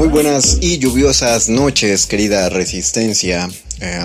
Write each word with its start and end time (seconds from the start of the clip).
Muy 0.00 0.08
buenas 0.08 0.56
y 0.62 0.78
lluviosas 0.78 1.50
noches, 1.50 2.06
querida 2.06 2.48
Resistencia. 2.48 3.50
Eh, 3.82 4.00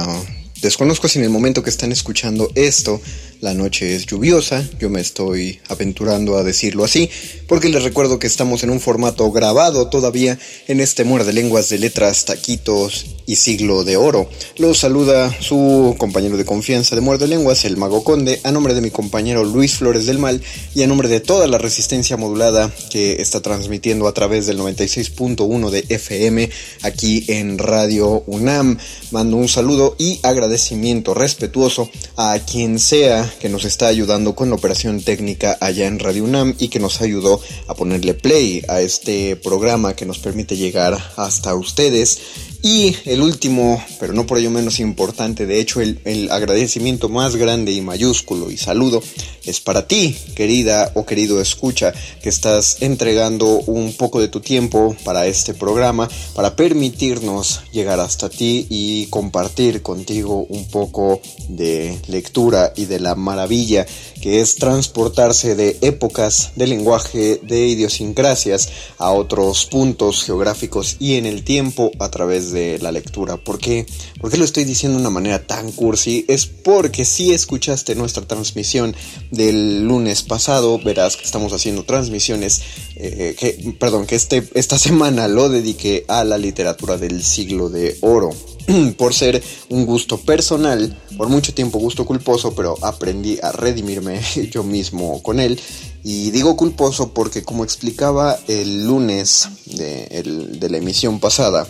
desconozco 0.61 1.07
si 1.07 1.19
en 1.19 1.23
el 1.23 1.31
momento 1.31 1.63
que 1.63 1.69
están 1.69 1.93
escuchando 1.93 2.51
esto 2.53 2.99
la 3.39 3.53
noche 3.53 3.95
es 3.95 4.05
lluviosa, 4.05 4.61
yo 4.77 4.89
me 4.89 4.99
estoy 4.99 5.61
aventurando 5.69 6.35
a 6.35 6.43
decirlo 6.43 6.83
así, 6.83 7.09
porque 7.47 7.69
les 7.69 7.81
recuerdo 7.81 8.19
que 8.19 8.27
estamos 8.27 8.61
en 8.65 8.71
un 8.71 8.81
formato 8.81 9.31
grabado 9.31 9.87
todavía 9.87 10.37
en 10.67 10.81
este 10.81 11.05
muerde 11.05 11.31
lenguas 11.31 11.69
de 11.69 11.79
letras, 11.79 12.25
taquitos 12.25 13.14
y 13.25 13.35
siglo 13.35 13.83
de 13.83 13.97
oro. 13.97 14.29
Los 14.57 14.79
saluda 14.79 15.35
su 15.41 15.95
compañero 15.97 16.37
de 16.37 16.45
confianza 16.45 16.95
de 16.95 17.01
muerde 17.01 17.27
lenguas, 17.27 17.65
el 17.65 17.77
Mago 17.77 18.03
Conde, 18.03 18.39
a 18.43 18.51
nombre 18.51 18.73
de 18.73 18.81
mi 18.81 18.91
compañero 18.91 19.43
Luis 19.43 19.75
Flores 19.75 20.05
del 20.05 20.19
Mal 20.19 20.41
y 20.73 20.83
a 20.83 20.87
nombre 20.87 21.09
de 21.09 21.19
toda 21.19 21.47
la 21.47 21.57
resistencia 21.57 22.17
modulada 22.17 22.71
que 22.89 23.21
está 23.21 23.41
transmitiendo 23.41 24.07
a 24.07 24.13
través 24.13 24.45
del 24.45 24.59
96.1 24.59 25.69
de 25.69 25.85
FM 25.89 26.49
aquí 26.83 27.25
en 27.27 27.57
Radio 27.57 28.23
UNAM. 28.27 28.77
Mando 29.11 29.37
un 29.37 29.47
saludo 29.47 29.95
y 29.97 30.19
agradecimiento 30.23 31.13
respetuoso 31.13 31.89
a 32.17 32.37
quien 32.39 32.79
sea 32.79 33.31
que 33.39 33.49
nos 33.49 33.65
está 33.65 33.87
ayudando 33.87 34.35
con 34.35 34.49
la 34.49 34.55
operación 34.55 35.01
técnica 35.01 35.57
allá 35.61 35.87
en 35.87 35.99
Radio 35.99 36.23
UNAM 36.23 36.55
y 36.59 36.67
que 36.67 36.79
nos 36.79 37.01
ayudó 37.01 37.41
a 37.67 37.73
ponerle 37.75 38.13
play 38.13 38.63
a 38.67 38.81
este 38.81 39.35
programa 39.35 39.95
que 39.95 40.05
nos 40.05 40.19
permite 40.19 40.57
llegar 40.57 40.97
hasta 41.17 41.55
ustedes 41.55 42.19
y 42.61 42.95
el 43.05 43.21
último, 43.21 43.83
pero 43.99 44.13
no 44.13 44.25
por 44.25 44.37
ello 44.37 44.51
menos 44.51 44.79
importante, 44.79 45.45
de 45.45 45.59
hecho 45.59 45.81
el, 45.81 46.29
agradecimiento 46.31 47.09
más 47.09 47.35
grande 47.35 47.71
y 47.71 47.81
mayúsculo 47.81 48.51
y 48.51 48.57
saludo 48.57 49.01
es 49.45 49.61
para 49.61 49.87
ti, 49.87 50.15
querida 50.35 50.91
o 50.95 51.05
querido 51.05 51.39
escucha, 51.39 51.93
que 52.21 52.29
estás 52.29 52.81
entregando 52.81 53.45
un 53.45 53.93
poco 53.93 54.19
de 54.19 54.27
tu 54.27 54.39
tiempo 54.39 54.95
para 55.03 55.27
este 55.27 55.53
programa, 55.53 56.09
para 56.33 56.55
permitirnos 56.55 57.61
llegar 57.71 57.99
hasta 57.99 58.29
ti 58.29 58.65
y 58.69 59.05
compartir 59.07 59.81
contigo 59.81 60.45
un 60.49 60.65
poco 60.65 61.21
de 61.47 61.99
lectura 62.07 62.73
y 62.75 62.85
de 62.85 62.99
la 62.99 63.15
maravilla 63.15 63.85
que 64.25 64.41
es 64.41 64.55
transportarse 64.55 65.53
de 65.53 65.77
épocas, 65.81 66.53
de 66.55 66.65
lenguaje, 66.65 67.39
de 67.43 67.67
idiosincrasias 67.67 68.69
a 68.97 69.11
otros 69.11 69.67
puntos 69.67 70.23
geográficos 70.23 70.95
y 70.97 71.17
en 71.17 71.27
el 71.27 71.43
tiempo 71.43 71.91
a 71.99 72.09
través 72.09 72.51
de 72.51 72.79
la 72.79 72.91
lectura. 72.91 73.37
¿Por 73.37 73.59
qué? 73.59 73.85
¿Por 74.19 74.31
qué 74.31 74.37
lo 74.37 74.45
estoy 74.45 74.63
diciendo 74.63 74.97
de 74.97 75.01
una 75.01 75.11
manera 75.11 75.45
tan 75.45 75.71
cursi? 75.71 76.25
Es 76.27 76.47
porque 76.47 77.05
si 77.05 77.33
escuchaste 77.33 77.93
nuestra 77.93 78.25
transmisión 78.25 78.95
del 79.29 79.83
lunes 79.83 80.23
pasado, 80.23 80.79
verás 80.79 81.17
que 81.17 81.25
estamos 81.25 81.53
haciendo 81.53 81.83
transmisiones, 81.83 82.63
eh, 82.95 83.35
que, 83.37 83.75
perdón, 83.79 84.05
que 84.05 84.15
este, 84.15 84.47
esta 84.53 84.77
semana 84.77 85.27
lo 85.27 85.49
dediqué 85.49 86.05
a 86.07 86.23
la 86.23 86.37
literatura 86.37 86.97
del 86.97 87.23
siglo 87.23 87.69
de 87.69 87.97
oro. 88.01 88.29
por 88.97 89.13
ser 89.13 89.43
un 89.69 89.85
gusto 89.85 90.17
personal, 90.17 90.97
por 91.17 91.29
mucho 91.29 91.53
tiempo 91.53 91.77
gusto 91.79 92.05
culposo, 92.05 92.55
pero 92.55 92.75
aprendí 92.81 93.37
a 93.41 93.51
redimirme 93.51 94.19
yo 94.51 94.63
mismo 94.63 95.21
con 95.21 95.39
él. 95.39 95.59
Y 96.03 96.31
digo 96.31 96.55
culposo 96.55 97.13
porque 97.13 97.43
como 97.43 97.63
explicaba 97.63 98.39
el 98.47 98.85
lunes 98.85 99.49
de, 99.65 100.23
de 100.59 100.69
la 100.69 100.77
emisión 100.77 101.19
pasada, 101.19 101.67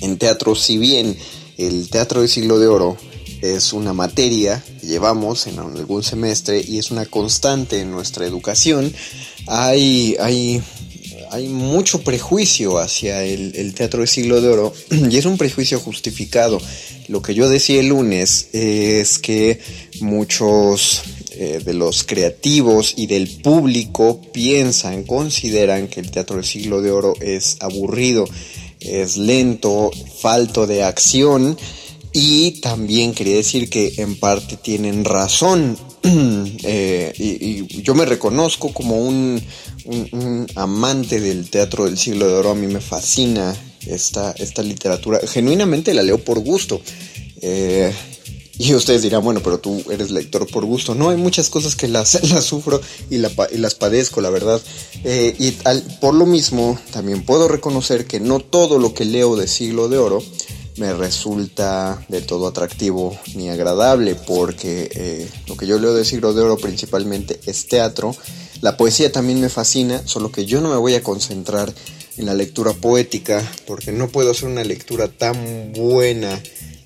en 0.00 0.18
teatro, 0.18 0.54
si 0.54 0.78
bien 0.78 1.16
el 1.58 1.90
teatro 1.90 2.20
del 2.20 2.28
siglo 2.28 2.58
de 2.58 2.68
oro 2.68 2.96
es 3.42 3.72
una 3.72 3.92
materia 3.92 4.62
que 4.80 4.86
llevamos 4.86 5.46
en 5.46 5.58
algún 5.58 6.02
semestre 6.02 6.62
y 6.66 6.78
es 6.78 6.90
una 6.90 7.06
constante 7.06 7.80
en 7.80 7.90
nuestra 7.90 8.26
educación, 8.26 8.92
hay, 9.46 10.16
hay 10.20 10.62
hay 11.30 11.48
mucho 11.48 12.02
prejuicio 12.02 12.78
hacia 12.78 13.22
el, 13.22 13.72
teatro 13.74 14.00
del 14.00 14.08
siglo 14.08 14.40
de 14.40 14.48
oro 14.48 14.74
y 14.90 15.16
es 15.16 15.24
un 15.26 15.38
prejuicio 15.38 15.78
justificado. 15.78 16.60
Lo 17.08 17.22
que 17.22 17.34
yo 17.34 17.48
decía 17.48 17.80
el 17.80 17.88
lunes 17.88 18.48
es 18.52 19.18
que 19.18 19.60
muchos 20.00 21.02
eh, 21.32 21.60
de 21.64 21.74
los 21.74 22.04
creativos 22.04 22.94
y 22.96 23.06
del 23.06 23.28
público 23.28 24.20
piensan, 24.32 25.04
consideran 25.04 25.88
que 25.88 26.00
el 26.00 26.10
teatro 26.10 26.36
del 26.36 26.44
siglo 26.44 26.82
de 26.82 26.90
oro 26.90 27.14
es 27.20 27.56
aburrido, 27.60 28.28
es 28.80 29.16
lento, 29.16 29.90
falto 30.20 30.66
de 30.66 30.82
acción. 30.82 31.56
Y 32.12 32.60
también 32.60 33.14
quería 33.14 33.36
decir 33.36 33.70
que 33.70 33.94
en 33.98 34.18
parte 34.18 34.56
tienen 34.56 35.04
razón. 35.04 35.76
Eh, 36.62 37.12
y, 37.18 37.82
yo 37.82 37.94
me 37.94 38.04
reconozco 38.04 38.72
como 38.72 38.96
un, 38.98 39.42
amante 40.54 41.20
del 41.20 41.48
teatro 41.48 41.86
del 41.86 41.96
siglo 41.98 42.26
de 42.26 42.34
oro, 42.34 42.50
a 42.50 42.54
mí 42.54 42.66
me 42.66 42.80
fascina 42.80 43.54
esta, 43.86 44.32
esta 44.32 44.62
literatura. 44.62 45.20
Genuinamente 45.26 45.94
la 45.94 46.02
leo 46.02 46.18
por 46.18 46.40
gusto. 46.40 46.80
Eh, 47.40 47.92
y 48.58 48.74
ustedes 48.74 49.00
dirán, 49.00 49.24
bueno, 49.24 49.40
pero 49.42 49.58
tú 49.58 49.82
eres 49.90 50.10
lector 50.10 50.46
por 50.46 50.66
gusto. 50.66 50.94
No, 50.94 51.08
hay 51.08 51.16
muchas 51.16 51.48
cosas 51.48 51.76
que 51.76 51.88
las, 51.88 52.22
las 52.30 52.44
sufro 52.44 52.80
y, 53.08 53.16
las 53.16 53.74
padezco, 53.74 54.20
la 54.20 54.28
verdad. 54.28 54.60
Eh, 55.04 55.34
y 55.38 55.52
por 56.00 56.14
lo 56.14 56.26
mismo, 56.26 56.78
también 56.92 57.24
puedo 57.24 57.48
reconocer 57.48 58.06
que 58.06 58.20
no 58.20 58.40
todo 58.40 58.78
lo 58.78 58.92
que 58.92 59.06
leo 59.06 59.34
de 59.36 59.48
siglo 59.48 59.88
de 59.88 59.96
oro 59.96 60.22
me 60.80 60.94
resulta 60.94 62.02
de 62.08 62.22
todo 62.22 62.48
atractivo 62.48 63.14
ni 63.34 63.50
agradable, 63.50 64.14
porque 64.14 64.90
eh, 64.94 65.28
lo 65.46 65.54
que 65.54 65.66
yo 65.66 65.78
leo 65.78 65.92
de 65.92 66.06
siglo 66.06 66.32
de 66.32 66.40
oro 66.40 66.56
principalmente 66.56 67.38
es 67.44 67.68
teatro. 67.68 68.16
La 68.62 68.78
poesía 68.78 69.12
también 69.12 69.42
me 69.42 69.50
fascina, 69.50 70.00
solo 70.06 70.32
que 70.32 70.46
yo 70.46 70.62
no 70.62 70.70
me 70.70 70.76
voy 70.76 70.94
a 70.94 71.02
concentrar 71.02 71.70
en 72.16 72.24
la 72.24 72.32
lectura 72.32 72.72
poética 72.72 73.46
porque 73.66 73.92
no 73.92 74.08
puedo 74.08 74.30
hacer 74.30 74.48
una 74.48 74.64
lectura 74.64 75.08
tan 75.08 75.72
buena 75.74 76.40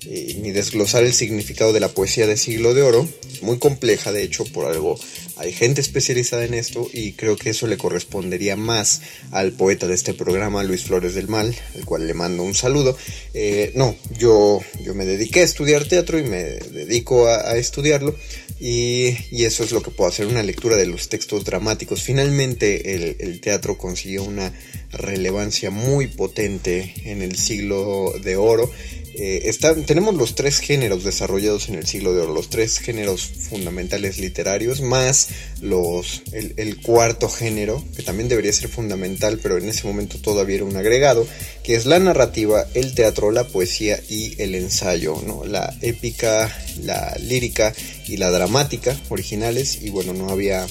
eh, 0.05 0.37
ni 0.41 0.51
desglosar 0.51 1.03
el 1.03 1.13
significado 1.13 1.73
de 1.73 1.79
la 1.79 1.89
poesía 1.89 2.27
de 2.27 2.37
siglo 2.37 2.73
de 2.73 2.81
oro. 2.81 3.07
muy 3.41 3.57
compleja, 3.59 4.11
de 4.11 4.23
hecho, 4.23 4.45
por 4.45 4.65
algo 4.65 4.99
hay 5.37 5.51
gente 5.51 5.81
especializada 5.81 6.45
en 6.45 6.53
esto 6.53 6.89
y 6.93 7.11
creo 7.13 7.35
que 7.35 7.49
eso 7.49 7.67
le 7.67 7.77
correspondería 7.77 8.55
más 8.55 9.01
al 9.31 9.51
poeta 9.51 9.87
de 9.87 9.93
este 9.93 10.13
programa, 10.13 10.63
Luis 10.63 10.83
Flores 10.83 11.13
del 11.13 11.27
Mal, 11.27 11.53
al 11.75 11.85
cual 11.85 12.07
le 12.07 12.13
mando 12.13 12.43
un 12.43 12.55
saludo. 12.55 12.97
Eh, 13.33 13.71
no, 13.75 13.95
yo, 14.17 14.61
yo 14.83 14.93
me 14.93 15.05
dediqué 15.05 15.41
a 15.41 15.43
estudiar 15.43 15.85
teatro 15.85 16.17
y 16.19 16.23
me 16.23 16.43
dedico 16.43 17.27
a 17.27 17.57
estudiarlo 17.57 18.15
y, 18.59 19.43
eso 19.43 19.63
es 19.63 19.71
lo 19.71 19.81
que 19.81 19.91
puedo 19.91 20.09
hacer, 20.09 20.27
una 20.27 20.43
lectura 20.43 20.77
de 20.77 20.85
los 20.85 21.09
textos 21.09 21.43
dramáticos. 21.43 22.01
Finalmente 22.01 22.95
el, 22.95 23.41
teatro 23.41 23.77
consiguió 23.77 24.23
una 24.23 24.53
relevancia 24.91 25.71
muy 25.71 26.07
potente 26.07 26.93
en 27.03 27.21
el 27.21 27.37
siglo 27.37 28.13
de 28.23 28.37
oro 28.37 28.71
eh, 29.17 29.83
tenemos 29.85 30.15
los 30.15 30.35
tres 30.35 30.59
géneros 30.59 31.03
desarrollados 31.03 31.69
en 31.69 31.75
el 31.75 31.87
siglo 31.87 32.13
de 32.13 32.21
oro, 32.21 32.33
los 32.33 32.49
tres 32.49 32.79
géneros 32.79 33.25
fundamentales 33.25 34.17
literarios, 34.17 34.81
más 34.81 35.29
los, 35.61 36.23
el, 36.33 36.81
cuarto 36.81 37.29
género, 37.29 37.83
que 37.95 38.03
también 38.03 38.27
debería 38.27 38.51
ser 38.51 38.69
fundamental, 38.69 39.39
pero 39.41 39.57
en 39.57 39.69
ese 39.69 39.87
momento 39.87 40.17
todavía 40.17 40.57
era 40.57 40.65
un 40.65 40.75
agregado, 40.75 41.25
que 41.63 41.75
es 41.75 41.85
la 41.85 41.99
narrativa, 41.99 42.65
el 42.73 42.93
teatro, 42.93 43.31
la 43.31 43.47
poesía 43.47 43.99
y 44.09 44.41
el 44.41 44.55
ensayo, 44.55 45.21
¿no? 45.25 45.45
la 45.45 45.73
épica, 45.81 46.53
la 46.83 47.15
lírica 47.19 47.73
y 48.07 48.17
la 48.17 48.31
dramática 48.31 48.99
originales, 49.09 49.79
y 49.81 49.89
bueno, 49.89 50.13
no 50.13 50.29
había 50.29 50.67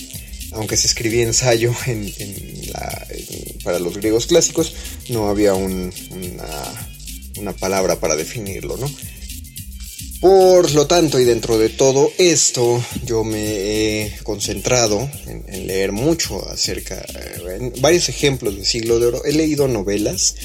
aunque 0.53 0.77
se 0.77 0.87
escribía 0.87 1.25
ensayo 1.25 1.75
en, 1.87 2.13
para 3.65 3.81
los 3.81 3.97
griegos 3.97 4.27
clásicos, 4.27 4.75
no 5.09 5.29
había 5.29 5.55
un, 5.55 5.93
una 6.13 6.94
una 7.39 7.53
palabra 7.53 8.01
para 8.01 8.17
definirlo, 8.17 8.77
¿no? 8.77 8.91
Por 10.25 10.73
lo 10.73 10.87
tanto, 10.87 11.21
y 11.21 11.25
dentro 11.25 11.59
de 11.59 11.69
todo 11.69 12.11
esto, 12.17 12.83
yo 13.05 13.25
me 13.25 13.41
he 13.43 14.13
concentrado 14.23 15.07
en, 15.27 15.67
leer 15.67 15.93
mucho 15.93 16.49
acerca, 16.49 17.05
en 17.47 17.75
varios 17.83 18.09
ejemplos 18.09 18.57
del 18.57 18.65
siglo 18.65 18.99
de 18.99 19.07
oro. 19.07 19.25
He 19.27 19.33
leído 19.33 19.69
novelas, 19.69 20.37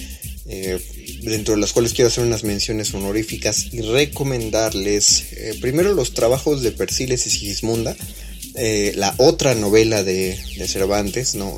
eh, 0.47 0.81
dentro 1.23 1.53
de 1.53 1.61
las 1.61 1.71
cuales 1.71 1.93
quiero 1.93 2.09
hacer 2.09 2.25
unas 2.25 2.43
menciones 2.43 2.93
honoríficas 2.93 3.67
y 3.71 3.79
recomendarles 3.79 5.31
eh, 5.31 5.57
primero 5.61 5.93
los 5.93 6.13
trabajos 6.13 6.61
de 6.61 6.73
Persiles 6.73 7.25
y 7.27 7.29
Sigismunda, 7.29 7.95
eh, 8.55 8.91
la 8.97 9.13
otra 9.15 9.55
novela 9.55 10.03
de, 10.03 10.37
de 10.57 10.67
Cervantes, 10.67 11.35
no, 11.35 11.57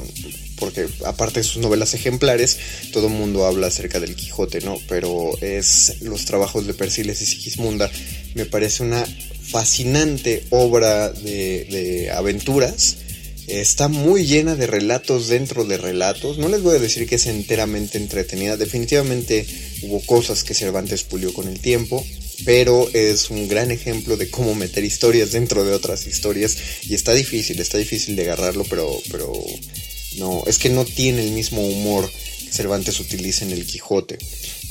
porque 0.61 0.87
aparte 1.05 1.39
de 1.39 1.43
sus 1.43 1.57
novelas 1.57 1.95
ejemplares, 1.95 2.59
todo 2.93 3.07
el 3.07 3.13
mundo 3.13 3.47
habla 3.47 3.65
acerca 3.65 3.99
del 3.99 4.15
Quijote, 4.15 4.61
¿no? 4.61 4.77
Pero 4.87 5.31
es 5.41 6.01
los 6.01 6.25
trabajos 6.25 6.67
de 6.67 6.75
Persiles 6.75 7.19
y 7.23 7.25
Sigismunda, 7.25 7.89
me 8.35 8.45
parece 8.45 8.83
una 8.83 9.03
fascinante 9.41 10.43
obra 10.51 11.09
de, 11.09 12.11
aventuras. 12.15 12.97
Está 13.47 13.87
muy 13.87 14.27
llena 14.27 14.55
de 14.55 14.67
relatos 14.67 15.27
dentro 15.29 15.65
de 15.65 15.77
relatos. 15.77 16.37
No 16.37 16.47
les 16.47 16.61
voy 16.61 16.75
a 16.75 16.79
decir 16.79 17.07
que 17.07 17.15
es 17.15 17.25
enteramente 17.25 17.97
entretenida. 17.97 18.55
Definitivamente 18.55 19.47
hubo 19.81 19.99
cosas 20.05 20.43
que 20.43 20.53
Cervantes 20.53 21.01
pulió 21.01 21.33
con 21.33 21.47
el 21.47 21.59
tiempo 21.59 22.05
pero 22.43 22.89
es 22.93 23.29
un 23.29 23.47
gran 23.47 23.69
ejemplo 23.69 24.17
de 24.17 24.31
cómo 24.31 24.55
meter 24.55 24.83
historias 24.83 25.31
dentro 25.31 25.63
de 25.63 25.73
otras 25.73 26.07
historias 26.07 26.57
y 26.81 26.95
está 26.95 27.13
difícil, 27.13 27.59
está 27.59 27.77
difícil 27.77 28.15
de 28.15 28.23
agarrarlo, 28.23 28.63
pero, 28.63 28.99
pero 29.11 29.31
no, 30.17 30.43
es 30.45 30.57
que 30.57 30.69
no 30.69 30.85
tiene 30.85 31.23
el 31.23 31.31
mismo 31.31 31.65
humor 31.65 32.09
que 32.45 32.51
Cervantes 32.51 32.99
utiliza 32.99 33.45
en 33.45 33.51
el 33.51 33.65
Quijote. 33.65 34.19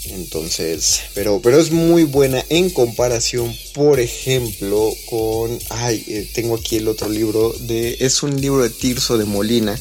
Entonces, 0.06 1.00
pero, 1.14 1.40
pero 1.42 1.58
es 1.58 1.70
muy 1.70 2.04
buena 2.04 2.42
en 2.48 2.70
comparación, 2.70 3.54
por 3.74 4.00
ejemplo, 4.00 4.92
con. 5.08 5.58
Ay, 5.68 6.02
eh, 6.08 6.30
tengo 6.34 6.56
aquí 6.56 6.76
el 6.76 6.88
otro 6.88 7.08
libro 7.08 7.52
de. 7.60 7.98
Es 8.00 8.22
un 8.22 8.40
libro 8.40 8.62
de 8.62 8.70
Tirso 8.70 9.18
de 9.18 9.24
Molina. 9.24 9.78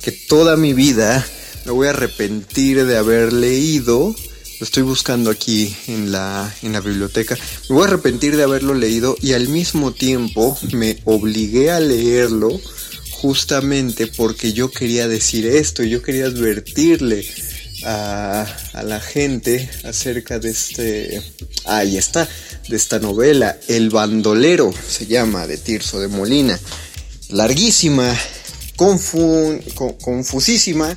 Que 0.00 0.12
toda 0.12 0.56
mi 0.56 0.72
vida 0.72 1.26
me 1.64 1.72
voy 1.72 1.88
a 1.88 1.90
arrepentir 1.90 2.84
de 2.86 2.96
haber 2.96 3.32
leído. 3.32 4.14
Lo 4.58 4.64
estoy 4.64 4.82
buscando 4.82 5.30
aquí 5.30 5.74
en 5.86 6.10
la, 6.10 6.52
en 6.62 6.72
la 6.72 6.80
biblioteca. 6.80 7.36
Me 7.68 7.74
voy 7.74 7.84
a 7.84 7.88
arrepentir 7.88 8.36
de 8.36 8.42
haberlo 8.42 8.74
leído 8.74 9.16
y 9.20 9.34
al 9.34 9.48
mismo 9.48 9.92
tiempo 9.92 10.58
me 10.72 10.98
obligué 11.04 11.70
a 11.70 11.78
leerlo 11.78 12.58
justamente 13.20 14.06
porque 14.06 14.52
yo 14.52 14.70
quería 14.70 15.08
decir 15.08 15.46
esto, 15.46 15.82
yo 15.82 16.02
quería 16.02 16.26
advertirle 16.26 17.26
a, 17.84 18.46
la 18.84 19.00
gente 19.00 19.68
acerca 19.84 20.38
de 20.38 20.50
este, 20.50 21.20
ahí 21.64 21.96
está, 21.96 22.28
de 22.68 22.76
esta 22.76 23.00
novela, 23.00 23.58
El 23.66 23.90
bandolero 23.90 24.72
se 24.72 25.06
llama, 25.06 25.48
de 25.48 25.56
Tirso 25.56 26.00
de 26.00 26.06
Molina, 26.06 26.58
larguísima, 27.30 28.16
confusísima 28.76 30.96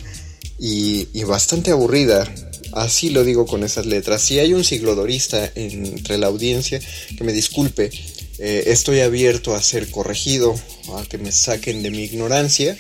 y, 0.60 1.08
y 1.14 1.24
bastante 1.24 1.72
aburrida. 1.72 2.32
Así 2.74 3.10
lo 3.10 3.24
digo 3.24 3.48
con 3.48 3.64
esas 3.64 3.86
letras. 3.86 4.22
Si 4.22 4.40
hay 4.40 4.54
un 4.54 4.64
siglodorista 4.64 5.52
entre 5.56 6.18
la 6.18 6.28
audiencia, 6.28 6.80
que 7.18 7.24
me 7.24 7.34
disculpe, 7.34 7.90
eh, 8.44 8.72
estoy 8.72 9.02
abierto 9.02 9.54
a 9.54 9.62
ser 9.62 9.92
corregido, 9.92 10.60
a 10.98 11.06
que 11.06 11.20
me 11.20 11.32
saquen 11.32 11.84
de 11.84 11.92
mi 11.92 12.00
ignorancia, 12.00 12.76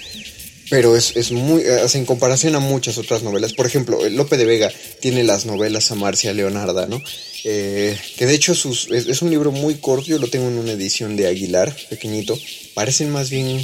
pero 0.72 0.98
es, 0.98 1.16
es 1.16 1.32
muy, 1.32 1.62
eh, 1.62 1.86
en 1.94 2.06
comparación 2.06 2.56
a 2.56 2.60
muchas 2.60 2.98
otras 2.98 3.22
novelas, 3.22 3.54
por 3.54 3.68
ejemplo, 3.68 4.00
Lope 4.10 4.38
de 4.38 4.46
Vega 4.46 4.72
tiene 5.02 5.24
las 5.24 5.46
novelas 5.46 5.92
a 5.92 5.96
Marcia 5.96 6.34
Leonarda, 6.34 6.88
¿no? 6.88 7.00
Eh, 7.44 7.96
que 8.18 8.26
de 8.26 8.34
hecho 8.34 8.56
sus, 8.56 8.90
es, 8.90 9.22
un 9.22 9.30
libro 9.30 9.52
muy 9.52 9.76
corto, 9.76 10.08
yo 10.08 10.18
lo 10.18 10.30
tengo 10.30 10.48
en 10.48 10.58
una 10.58 10.72
edición 10.72 11.16
de 11.16 11.28
Aguilar, 11.28 11.76
pequeñito, 11.92 12.36
parecen 12.74 13.12
más 13.12 13.30
bien 13.30 13.64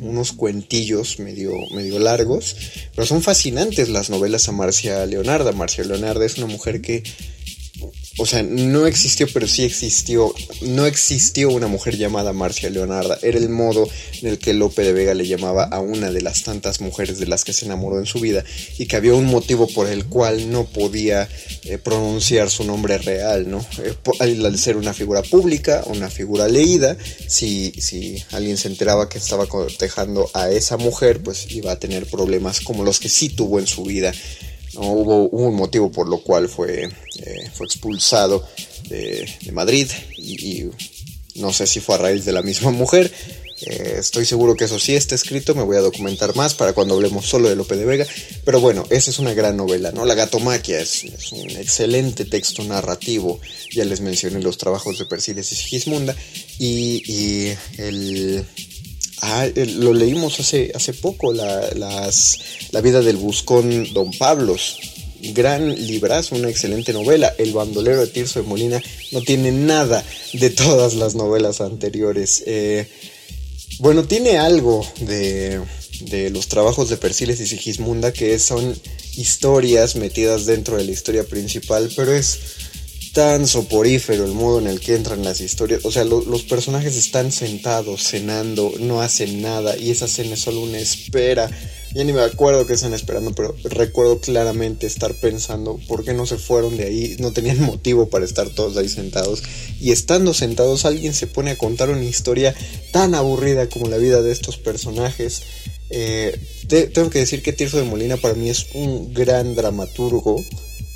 unos 0.00 0.32
cuentillos 0.32 1.20
medio, 1.20 1.52
medio 1.72 2.00
largos, 2.00 2.56
pero 2.92 3.06
son 3.06 3.22
fascinantes 3.22 3.88
las 3.88 4.10
novelas 4.10 4.48
a 4.48 4.52
Marcia 4.52 5.06
Leonarda. 5.06 5.52
Marcia 5.52 5.84
Leonarda 5.84 6.26
es 6.26 6.38
una 6.38 6.46
mujer 6.46 6.80
que 6.80 7.04
o 8.20 8.26
sea, 8.26 8.42
no 8.42 8.86
existió, 8.86 9.26
pero 9.32 9.48
sí 9.48 9.64
existió. 9.64 10.34
No 10.60 10.84
existió 10.84 11.48
una 11.48 11.68
mujer 11.68 11.96
llamada 11.96 12.34
Marcia 12.34 12.68
Leonarda. 12.68 13.18
Era 13.22 13.38
el 13.38 13.48
modo 13.48 13.88
en 14.20 14.28
el 14.28 14.38
que 14.38 14.52
Lope 14.52 14.82
de 14.82 14.92
Vega 14.92 15.14
le 15.14 15.26
llamaba 15.26 15.64
a 15.64 15.80
una 15.80 16.10
de 16.10 16.20
las 16.20 16.42
tantas 16.42 16.82
mujeres 16.82 17.18
de 17.18 17.26
las 17.26 17.44
que 17.44 17.54
se 17.54 17.64
enamoró 17.64 17.98
en 17.98 18.04
su 18.04 18.20
vida 18.20 18.44
y 18.78 18.86
que 18.86 18.96
había 18.96 19.14
un 19.14 19.24
motivo 19.24 19.66
por 19.68 19.88
el 19.88 20.04
cual 20.04 20.50
no 20.50 20.66
podía 20.66 21.28
eh, 21.64 21.78
pronunciar 21.78 22.50
su 22.50 22.64
nombre 22.64 22.98
real, 22.98 23.50
¿no? 23.50 23.64
Eh, 23.82 23.94
al 24.20 24.58
ser 24.58 24.76
una 24.76 24.92
figura 24.92 25.22
pública, 25.22 25.82
una 25.86 26.10
figura 26.10 26.46
leída, 26.46 26.98
si, 27.26 27.72
si 27.78 28.22
alguien 28.32 28.58
se 28.58 28.68
enteraba 28.68 29.08
que 29.08 29.16
estaba 29.16 29.46
cortejando 29.46 30.30
a 30.34 30.50
esa 30.50 30.76
mujer, 30.76 31.22
pues 31.22 31.50
iba 31.50 31.72
a 31.72 31.78
tener 31.78 32.06
problemas 32.06 32.60
como 32.60 32.84
los 32.84 33.00
que 33.00 33.08
sí 33.08 33.30
tuvo 33.30 33.58
en 33.58 33.66
su 33.66 33.84
vida. 33.84 34.12
No 34.74 34.82
hubo, 34.82 35.28
un 35.28 35.54
motivo 35.54 35.90
por 35.90 36.08
lo 36.08 36.18
cual 36.18 36.48
fue, 36.48 36.84
eh, 36.84 37.50
fue 37.52 37.66
expulsado 37.66 38.46
de, 38.88 39.28
Madrid 39.52 39.88
y, 40.16 40.66
no 41.36 41.52
sé 41.52 41.66
si 41.66 41.80
fue 41.80 41.94
a 41.94 41.98
raíz 41.98 42.24
de 42.24 42.32
la 42.32 42.42
misma 42.42 42.70
mujer. 42.70 43.10
Eh, 43.62 43.96
estoy 43.98 44.24
seguro 44.24 44.56
que 44.56 44.64
eso 44.64 44.78
sí 44.78 44.94
está 44.94 45.14
escrito, 45.14 45.54
me 45.54 45.62
voy 45.62 45.76
a 45.76 45.80
documentar 45.80 46.34
más 46.34 46.54
para 46.54 46.72
cuando 46.72 46.94
hablemos 46.94 47.26
solo 47.26 47.48
de 47.48 47.56
Lope 47.56 47.76
de 47.76 47.84
Vega. 47.84 48.06
Pero 48.44 48.60
bueno, 48.60 48.86
esa 48.90 49.10
es 49.10 49.18
una 49.18 49.34
gran 49.34 49.56
novela, 49.56 49.92
¿no? 49.92 50.06
La 50.06 50.14
Gatomaquia 50.14 50.80
es, 50.80 51.04
es 51.04 51.32
un 51.32 51.50
excelente 51.50 52.24
texto 52.24 52.64
narrativo. 52.64 53.40
Ya 53.72 53.84
les 53.84 54.00
mencioné 54.00 54.40
los 54.40 54.56
trabajos 54.56 54.98
de 54.98 55.04
Persiles 55.04 55.52
y 55.52 55.56
Sigismunda. 55.56 56.16
Y, 56.58 57.02
y 57.06 57.56
el, 57.78 58.46
Ah, 59.22 59.46
lo 59.54 59.92
leímos 59.92 60.40
hace, 60.40 60.72
hace 60.74 60.94
poco, 60.94 61.32
la, 61.32 61.68
la 61.74 62.80
vida 62.80 63.00
del 63.02 63.16
buscón 63.16 63.92
Don 63.92 64.10
Pablos. 64.12 64.78
Gran 65.22 65.68
librazo, 65.86 66.34
una 66.36 66.48
excelente 66.48 66.94
novela. 66.94 67.34
El 67.36 67.52
bandolero 67.52 68.00
de 68.00 68.06
Tirso 68.06 68.40
de 68.40 68.48
Molina 68.48 68.82
no 69.12 69.20
tiene 69.20 69.52
nada 69.52 70.02
de 70.32 70.48
todas 70.48 70.94
las 70.94 71.14
novelas 71.14 71.60
anteriores. 71.60 72.42
Eh, 72.46 72.88
bueno, 73.80 74.04
tiene 74.04 74.38
algo 74.38 74.86
de, 75.00 75.60
de 76.00 76.30
los 76.30 76.48
trabajos 76.48 76.88
de 76.88 76.96
Persiles 76.96 77.40
y 77.40 77.46
Sigismunda 77.46 78.12
que 78.12 78.38
son 78.38 78.74
historias 79.16 79.96
metidas 79.96 80.46
dentro 80.46 80.76
de 80.76 80.84
la 80.84 80.92
historia 80.92 81.24
principal, 81.24 81.90
pero 81.94 82.14
es 82.14 82.38
tan 83.12 83.46
soporífero 83.46 84.24
el 84.24 84.32
modo 84.32 84.60
en 84.60 84.66
el 84.66 84.80
que 84.80 84.94
entran 84.94 85.24
las 85.24 85.40
historias. 85.40 85.84
O 85.84 85.90
sea, 85.90 86.04
los 86.04 86.42
personajes 86.42 86.96
están 86.96 87.32
sentados, 87.32 88.04
cenando, 88.04 88.72
no 88.78 89.00
hacen 89.00 89.42
nada 89.42 89.76
y 89.76 89.90
esa 89.90 90.06
cena 90.06 90.34
es 90.34 90.40
solo 90.40 90.60
una 90.60 90.78
espera. 90.78 91.50
Ya 91.92 92.04
ni 92.04 92.12
me 92.12 92.20
acuerdo 92.20 92.66
que 92.66 92.74
están 92.74 92.94
esperando, 92.94 93.32
pero 93.32 93.54
recuerdo 93.64 94.20
claramente 94.20 94.86
estar 94.86 95.12
pensando 95.14 95.80
por 95.88 96.04
qué 96.04 96.14
no 96.14 96.24
se 96.24 96.38
fueron 96.38 96.76
de 96.76 96.84
ahí, 96.84 97.16
no 97.18 97.32
tenían 97.32 97.60
motivo 97.64 98.08
para 98.08 98.24
estar 98.24 98.48
todos 98.50 98.76
ahí 98.76 98.88
sentados. 98.88 99.42
Y 99.80 99.90
estando 99.90 100.32
sentados 100.32 100.84
alguien 100.84 101.12
se 101.12 101.26
pone 101.26 101.50
a 101.50 101.58
contar 101.58 101.90
una 101.90 102.04
historia 102.04 102.54
tan 102.92 103.14
aburrida 103.14 103.68
como 103.68 103.88
la 103.88 103.96
vida 103.96 104.22
de 104.22 104.30
estos 104.30 104.56
personajes. 104.56 105.42
Eh, 105.90 106.38
tengo 106.68 107.10
que 107.10 107.18
decir 107.18 107.42
que 107.42 107.52
Tirso 107.52 107.78
de 107.78 107.82
Molina 107.82 108.16
para 108.16 108.34
mí 108.34 108.48
es 108.48 108.66
un 108.74 109.12
gran 109.12 109.56
dramaturgo 109.56 110.40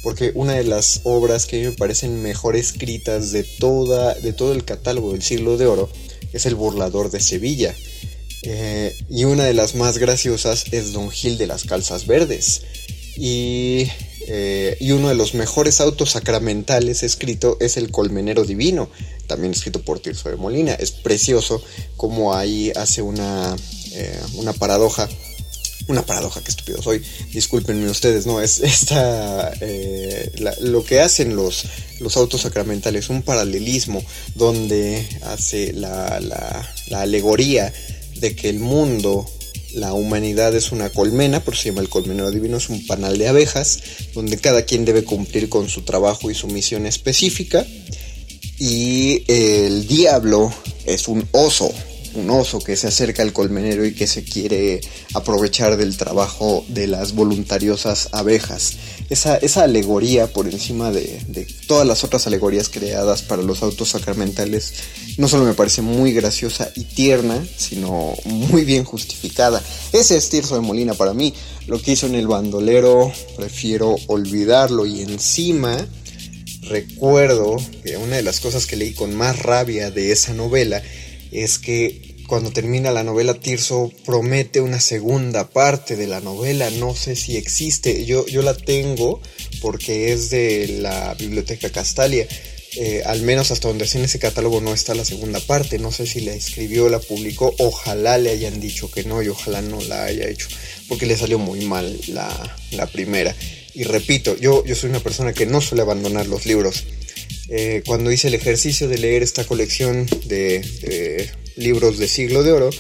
porque 0.05 0.33
una 0.35 0.53
de 0.53 0.65
las 0.65 1.01
obras 1.05 1.47
que 1.47 1.65
me 1.65 1.73
parecen 1.73 2.23
mejor 2.23 2.57
escritas 2.57 3.33
de, 3.33 3.43
toda, 3.43 4.15
de 4.15 4.35
todo 4.35 4.53
el 4.53 4.65
catálogo 4.65 5.13
del 5.13 5.23
siglo 5.23 5.57
de 5.57 5.67
oro 5.67 5.89
es 6.35 6.45
El 6.45 6.55
burlador 6.55 7.11
de 7.11 7.21
Sevilla. 7.21 7.75
Eh, 8.43 8.95
y 9.09 9.25
una 9.25 9.45
de 9.45 9.55
las 9.55 9.75
más 9.75 9.97
graciosas 9.97 10.67
es 10.73 10.93
Don 10.93 11.11
Gil 11.11 11.39
de 11.39 11.47
las 11.47 11.65
Calzas 11.65 12.07
Verdes. 12.07 12.61
Y, 13.17 13.87
eh, 14.29 14.77
y 14.79 14.91
uno 14.91 15.09
de 15.09 15.15
los 15.15 15.33
mejores 15.33 15.81
autos 15.81 16.11
sacramentales 16.11 17.03
escrito 17.03 17.57
es 17.61 17.79
El 17.79 17.91
Colmenero 17.91 18.45
Divino, 18.45 18.91
también 19.27 19.55
escrito 19.55 19.81
por 19.81 20.01
Tirso 20.01 20.29
de 20.29 20.37
Molina. 20.37 20.75
Es 20.75 20.91
precioso 20.91 21.63
como 21.97 22.35
ahí 22.35 22.71
hace 22.77 23.01
una, 23.01 23.57
eh, 23.93 24.21
una 24.35 24.53
paradoja 24.53 25.09
una 25.89 26.05
paradoja, 26.05 26.43
que 26.43 26.51
estúpido 26.51 26.83
soy. 26.83 27.03
Discúlpenme 27.33 27.89
ustedes, 27.91 28.27
no, 28.27 28.41
es 28.41 28.61
esta. 28.63 29.53
Eh, 29.61 30.33
lo 30.61 30.85
que 30.85 31.01
hacen 31.01 31.37
los, 31.37 31.65
los 32.01 32.17
autos 32.17 32.43
sacramentales, 32.43 33.09
un 33.11 33.23
paralelismo 33.23 34.03
donde 34.35 35.07
hace 35.23 35.73
la, 35.73 36.21
la, 36.21 37.01
alegoría 37.01 37.73
de 38.17 38.35
que 38.35 38.49
el 38.49 38.61
mundo, 38.61 39.29
la 39.75 39.93
humanidad 39.93 40.55
es 40.55 40.73
una 40.73 40.91
colmena, 40.91 41.41
por 41.41 41.57
se 41.57 41.71
llama 41.71 41.83
el 41.83 41.89
colmenero 41.89 42.31
divino, 42.31 42.57
es 42.57 42.69
un 42.69 42.87
panal 42.87 43.19
de 43.19 43.29
abejas, 43.29 43.81
donde 44.15 44.39
cada 44.39 44.63
quien 44.63 44.85
debe 44.85 45.05
cumplir 45.05 45.49
con 45.49 45.69
su 45.69 45.83
trabajo 45.83 46.31
y 46.31 46.35
su 46.35 46.47
misión 46.47 46.87
específica. 46.87 47.67
Y 48.59 49.25
el 49.27 49.89
diablo 49.89 50.55
es 50.87 51.09
un 51.09 51.29
oso, 51.33 51.73
un 52.15 52.31
oso 52.31 52.61
que 52.61 52.77
se 52.77 52.89
acerca 52.89 53.23
al 53.23 53.33
colmenero 53.33 53.85
y 53.85 53.95
que 53.95 54.07
se 54.07 54.25
quiere 54.25 54.81
aprovechar 55.15 55.77
del 55.77 55.97
trabajo 55.97 56.65
de 56.69 56.87
las 56.87 57.15
voluntariosas 57.15 58.09
abejas. 58.13 58.75
Esa, 59.11 59.37
esa 59.37 59.65
alegoría 59.65 60.29
por 60.29 60.49
encima 60.49 60.91
de, 60.91 61.47
todas 61.67 61.87
las 61.87 62.05
otras 62.05 62.27
alegorías 62.27 62.69
creadas 62.69 63.23
para 63.23 63.43
los 63.43 63.63
autos 63.63 63.91
sacramentales 63.91 64.75
no 65.19 65.29
solo 65.29 65.45
me 65.45 65.55
parece 65.55 65.83
muy 65.83 66.13
graciosa 66.13 66.71
y 66.75 66.85
tierna, 66.85 67.45
sino 67.57 68.15
muy 68.25 68.65
bien 68.65 68.85
justificada. 68.85 69.63
Ese 69.93 70.17
es 70.17 70.29
Tirso 70.29 70.55
de 70.55 70.61
Molina 70.61 70.95
para 70.95 71.15
mí. 71.15 71.35
Lo 71.67 71.81
que 71.81 71.93
hizo 71.93 72.07
en 72.07 72.15
el 72.15 72.27
bandolero 72.27 73.13
prefiero 73.37 73.97
olvidarlo 74.07 74.87
y 74.87 75.03
encima 75.03 75.87
recuerdo 76.63 77.57
que 77.85 77.97
una 77.97 78.17
de 78.17 78.23
las 78.23 78.41
cosas 78.41 78.67
que 78.67 78.77
leí 78.77 78.95
con 78.95 79.15
más 79.15 79.39
rabia 79.41 79.91
de 79.91 80.13
esa 80.13 80.33
novela 80.33 80.83
es 81.35 81.59
que 81.59 82.15
cuando 82.27 82.51
termina 82.51 82.91
la 82.91 83.03
novela 83.03 83.35
Tirso 83.35 83.93
promete 84.05 84.61
una 84.61 84.81
segunda 84.81 85.51
parte 85.51 85.97
de 85.97 86.07
la 86.07 86.21
novela, 86.21 86.71
no 86.71 86.95
sé 86.95 87.17
si 87.17 87.37
existe, 87.37 88.05
yo, 88.05 88.27
yo 88.27 88.43
la 88.43 88.57
tengo 88.57 89.21
porque 89.61 90.13
es 90.13 90.31
de 90.31 90.79
la 90.81 91.15
biblioteca 91.15 91.71
Castalia, 91.71 92.27
eh, 92.77 93.03
al 93.05 93.23
menos 93.23 93.51
hasta 93.51 93.69
donde 93.69 93.87
en 93.93 94.05
ese 94.05 94.19
catálogo 94.19 94.61
no 94.61 94.75
está 94.75 94.95
la 94.95 95.05
segunda 95.05 95.39
parte, 95.41 95.79
no 95.79 95.93
sé 95.93 96.07
si 96.07 96.21
la 96.21 96.33
escribió, 96.33 96.89
la 96.89 96.99
publicó, 96.99 97.55
ojalá 97.59 98.19
le 98.19 98.31
hayan 98.31 98.61
dicho 98.61 98.91
que 98.91 99.05
no 99.05 99.23
y 99.23 99.29
ojalá 99.29 99.63
no 99.63 99.81
la 99.83 100.05
haya 100.05 100.29
hecho, 100.29 100.49
porque 100.89 101.07
le 101.07 101.17
salió 101.17 101.39
muy 101.39 101.65
mal 101.67 102.01
la, 102.09 102.57
la 102.73 102.87
primera. 102.87 103.35
Y 103.75 103.85
repito, 103.85 104.37
yo, 104.37 104.65
yo 104.65 104.75
soy 104.75 104.91
una 104.91 105.01
persona 105.01 105.33
que 105.33 105.47
no 105.47 105.61
suele 105.61 105.83
abandonar 105.83 106.27
los 106.27 106.47
libros. 106.47 106.85
Eh, 107.51 107.83
cuando 107.87 108.11
hice 108.11 108.29
el 108.29 108.35
ejercicio 108.35 108.89
de 108.89 108.99
leer 108.99 109.23
esta 109.23 109.45
colección 109.45 110.07
de, 110.27 111.31
libros 111.57 111.99
de 111.99 112.09
siglo 112.09 112.43
de 112.43 112.53
oro, 112.53 112.71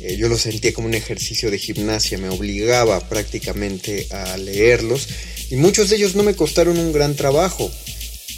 eh, 0.00 0.16
yo 0.16 0.28
lo 0.28 0.36
sentía 0.36 0.74
como 0.74 0.88
un 0.88 0.94
ejercicio 0.94 1.50
de 1.50 1.58
gimnasia, 1.58 2.18
me 2.18 2.28
obligaba 2.28 3.08
prácticamente 3.08 4.06
a 4.10 4.36
leerlos 4.36 5.08
y 5.50 5.56
muchos 5.56 5.88
de 5.88 5.96
ellos 5.96 6.14
no 6.14 6.22
me 6.22 6.34
costaron 6.34 6.78
un 6.78 6.92
gran 6.92 7.16
trabajo. 7.16 7.70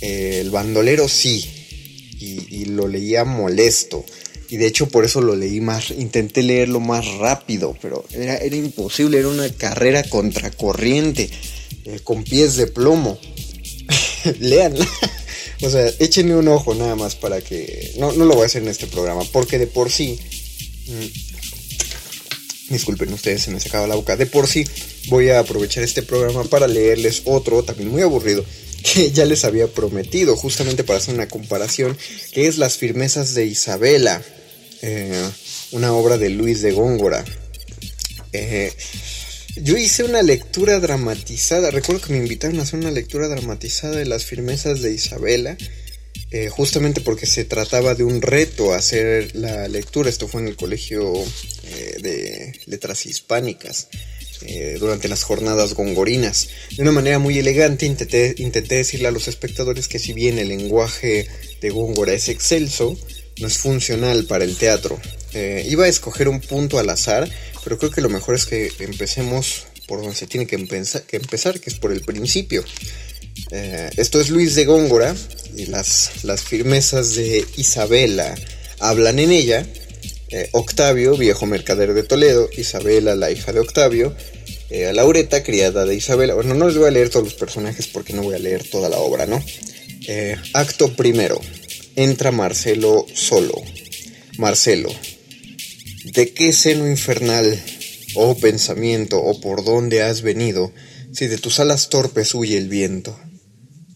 Eh, 0.01 0.39
el 0.41 0.51
bandolero 0.51 1.09
sí, 1.09 1.49
y, 2.21 2.67
lo 2.67 2.89
leía 2.89 3.25
molesto. 3.25 4.05
Y 4.49 4.57
de 4.57 4.67
hecho 4.67 4.89
por 4.89 5.05
eso 5.05 5.21
lo 5.21 5.35
leí 5.35 5.61
más, 5.61 5.91
intenté 5.91 6.43
leerlo 6.43 6.79
más 6.79 7.07
rápido, 7.15 7.77
pero 7.81 8.05
era, 8.13 8.37
era 8.37 8.57
imposible, 8.57 9.19
era 9.19 9.29
una 9.29 9.49
carrera 9.51 10.03
contracorriente, 10.05 11.31
con 12.05 12.25
pies 12.25 12.57
de 12.57 12.67
plomo. 12.67 13.19
Leanla. 14.41 14.87
O 15.65 15.71
sea, 15.71 15.91
échenle 15.99 16.37
un 16.37 16.49
ojo 16.49 16.75
nada 16.75 16.95
más 16.95 17.15
para 17.15 17.41
que... 17.41 17.95
No, 17.99 18.13
no 18.13 18.27
lo 18.27 18.35
voy 18.35 18.43
a 18.43 18.47
hacer 18.47 18.63
en 18.63 18.69
este 18.69 18.87
programa, 18.87 19.23
porque 19.33 19.59
de 19.59 19.67
por 19.67 19.91
sí... 19.91 20.19
Mm, 20.87 22.73
disculpen 22.73 23.13
ustedes, 23.13 23.43
se 23.43 23.51
me 23.51 23.61
sacaba 23.61 23.87
la 23.87 23.95
boca. 23.95 24.17
De 24.17 24.27
por 24.27 24.47
sí 24.47 24.67
voy 25.09 25.31
a 25.31 25.39
aprovechar 25.39 25.83
este 25.83 26.03
programa 26.03 26.45
para 26.45 26.67
leerles 26.67 27.23
otro, 27.25 27.63
también 27.63 27.91
muy 27.91 28.03
aburrido, 28.03 28.45
que 28.83 29.11
ya 29.11 29.25
les 29.25 29.45
había 29.45 29.67
prometido, 29.67 30.37
justamente 30.37 30.85
para 30.85 30.99
hacer 30.99 31.15
una 31.15 31.29
comparación, 31.29 31.97
que 32.33 32.47
es 32.47 32.59
Las 32.59 32.77
firmezas 32.77 33.33
de 33.33 33.47
Isabela, 33.47 34.23
eh, 34.83 35.31
una 35.73 35.95
obra 35.95 36.19
de 36.19 36.29
Luis 36.29 36.61
de 36.61 36.73
Góngora. 36.73 37.25
Eh, 38.33 38.73
yo 39.57 39.77
hice 39.77 40.05
una 40.05 40.23
lectura 40.23 40.81
dramatizada, 40.81 41.71
recuerdo 41.71 42.03
que 42.03 42.13
me 42.13 42.19
invitaron 42.19 42.59
a 42.59 42.63
hacer 42.63 42.81
una 42.81 42.91
lectura 42.91 43.29
dramatizada 43.29 43.97
de 43.97 44.07
las 44.07 44.25
firmezas 44.25 44.83
de 44.83 44.93
Isabela, 44.93 45.57
eh, 46.31 46.49
justamente 46.49 47.01
porque 47.01 47.27
se 47.27 47.45
trataba 47.45 47.95
de 47.95 48.03
un 48.03 48.21
reto 48.21 48.73
hacer 48.73 49.37
la 49.37 49.69
lectura, 49.69 50.11
esto 50.11 50.27
fue 50.27 50.41
en 50.41 50.49
el 50.49 50.57
Colegio 50.57 51.13
eh, 51.15 51.97
de 52.01 52.61
Letras 52.67 53.07
Hispánicas. 53.07 53.89
Eh, 54.47 54.77
durante 54.79 55.09
las 55.09 55.23
jornadas 55.23 55.73
gongorinas. 55.73 56.49
De 56.77 56.83
una 56.83 56.93
manera 56.93 57.19
muy 57.19 57.39
elegante 57.39 57.87
intenté, 57.87 58.35
intenté 58.37 58.75
decirle 58.75 59.09
a 59.09 59.11
los 59.11 59.27
espectadores 59.27 59.89
que 59.89 59.99
si 59.99 60.13
bien 60.13 60.39
el 60.39 60.49
lenguaje 60.49 61.29
de 61.63 61.71
Góngora 61.71 62.13
es 62.13 62.29
excelso, 62.29 62.99
no 63.41 63.47
es 63.47 63.57
funcional 63.57 64.25
para 64.25 64.45
el 64.45 64.57
teatro. 64.57 65.01
Iba 65.67 65.85
a 65.85 65.89
escoger 65.89 66.29
un 66.29 66.41
punto 66.41 66.79
al 66.79 66.91
azar, 66.91 67.29
pero 67.63 67.79
creo 67.79 67.91
que 67.91 68.01
lo 68.01 68.09
mejor 68.09 68.35
es 68.35 68.47
que 68.47 68.71
empecemos 68.81 69.67
por 69.87 70.01
donde 70.01 70.17
se 70.17 70.27
tiene 70.27 70.47
que, 70.47 70.57
empezar, 70.57 71.03
que, 71.03 71.17
empezar, 71.17 71.61
que 71.61 71.71
es 71.71 71.77
por 71.77 71.93
el 71.93 72.01
principio. 72.01 72.65
Eh, 73.51 73.91
esto 73.97 74.21
es 74.21 74.31
Luis 74.31 74.55
de 74.55 74.65
Góngora 74.65 75.15
y 75.57 75.67
las, 75.67 76.25
las 76.25 76.43
firmezas 76.43 77.15
de 77.15 77.45
Isabela 77.57 78.35
hablan 78.81 79.19
en 79.19 79.33
ella. 79.33 79.67
Eh, 80.31 80.49
Octavio, 80.53 81.17
viejo 81.17 81.47
mercader 81.47 81.95
de 81.95 82.03
Toledo, 82.03 82.49
Isabela, 82.57 83.15
la 83.15 83.31
hija 83.31 83.53
de 83.53 83.61
Octavio, 83.61 84.15
eh, 84.71 84.93
Laureta, 84.93 85.43
criada 85.43 85.85
de 85.85 85.95
Isabela. 85.95 86.35
Bueno, 86.35 86.55
no 86.55 86.67
les 86.67 86.77
voy 86.77 86.89
a 86.89 86.91
leer 86.91 87.11
todos 87.11 87.27
los 87.27 87.35
personajes 87.35 87.87
porque 87.87 88.13
no 88.13 88.23
voy 88.23 88.35
a 88.35 88.39
leer 88.39 88.69
toda 88.69 88.89
la 88.89 88.99
obra, 88.99 89.27
¿no? 89.27 89.43
acto 90.53 90.95
primero. 90.95 91.41
Entra 91.97 92.31
Marcelo 92.31 93.07
solo. 93.15 93.55
Marcelo, 94.37 94.91
¿De 96.15 96.33
qué 96.33 96.53
seno 96.53 96.89
infernal, 96.89 97.61
oh 98.15 98.37
pensamiento, 98.37 99.19
o 99.19 99.33
oh 99.33 99.41
por 99.41 99.65
dónde 99.65 100.03
has 100.03 100.23
venido, 100.23 100.73
si 101.13 101.27
de 101.27 101.39
tus 101.39 101.59
alas 101.59 101.89
torpes 101.89 102.37
huye 102.37 102.57
el 102.57 102.69
viento? 102.69 103.19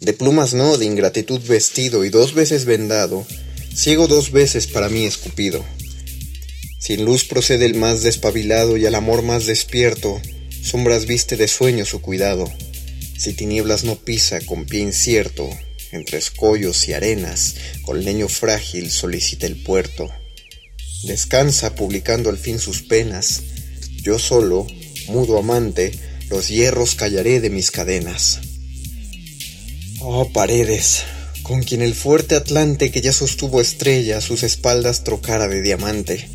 De 0.01 0.13
plumas 0.15 0.53
no, 0.53 0.79
de 0.79 0.85
ingratitud 0.85 1.41
vestido 1.47 2.05
y 2.05 2.09
dos 2.09 2.35
veces 2.35 2.65
vendado, 2.65 3.25
ciego 3.73 4.09
dos 4.09 4.33
veces 4.33 4.67
para 4.67 4.89
mí 4.89 5.05
escupido. 5.05 5.65
Sin 6.81 7.05
luz 7.05 7.23
procede 7.23 7.67
el 7.67 7.77
más 7.77 8.03
despabilado 8.03 8.77
y 8.77 8.85
al 8.85 8.97
amor 8.97 9.23
más 9.23 9.47
despierto, 9.47 10.21
sombras 10.61 11.07
viste 11.07 11.37
de 11.37 11.47
sueño 11.47 11.85
su 11.85 12.03
cuidado. 12.03 12.53
Si 13.17 13.33
tinieblas 13.33 13.85
no 13.85 13.95
pisa 13.95 14.41
con 14.41 14.67
pie 14.67 14.81
incierto, 14.81 15.49
entre 15.93 16.19
escollos 16.19 16.89
y 16.89 16.95
arenas, 16.95 17.55
con 17.83 18.05
leño 18.05 18.29
frágil 18.29 18.91
solicita 18.91 19.47
el 19.47 19.63
puerto. 19.63 20.11
Descansa 21.05 21.75
publicando 21.75 22.29
al 22.29 22.39
fin 22.39 22.59
sus 22.59 22.83
penas. 22.83 23.43
Yo 24.03 24.19
solo, 24.19 24.67
mudo 25.09 25.39
amante, 25.39 25.93
los 26.29 26.49
hierros 26.49 26.95
callaré 26.95 27.41
de 27.41 27.51
mis 27.51 27.71
cadenas. 27.71 28.41
Oh 30.01 30.31
paredes, 30.33 31.03
con 31.43 31.63
quien 31.63 31.83
el 31.83 31.95
fuerte 31.95 32.35
Atlante 32.35 32.91
que 32.91 33.01
ya 33.01 33.13
sostuvo 33.13 33.61
estrella 33.61 34.21
sus 34.21 34.43
espaldas 34.43 35.05
trocara 35.05 35.49
de 35.49 35.63
diamante. 35.63 36.29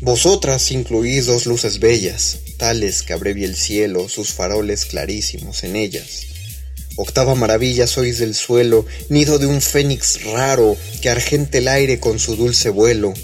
Vosotras 0.00 0.70
incluís 0.70 1.26
dos 1.26 1.46
luces 1.46 1.78
bellas, 1.78 2.38
tales 2.56 3.02
que 3.02 3.12
abrevia 3.12 3.46
el 3.46 3.56
cielo 3.56 4.08
sus 4.08 4.32
faroles 4.32 4.84
clarísimos 4.84 5.64
en 5.64 5.76
ellas. 5.76 6.26
Octava 6.96 7.36
maravilla 7.36 7.86
sois 7.86 8.18
del 8.18 8.34
suelo, 8.34 8.84
nido 9.08 9.38
de 9.38 9.46
un 9.46 9.60
fénix 9.60 10.24
raro 10.24 10.76
que 11.00 11.08
argente 11.08 11.58
el 11.58 11.68
aire 11.68 12.00
con 12.00 12.18
su 12.18 12.34
dulce 12.34 12.70
vuelo, 12.70 13.14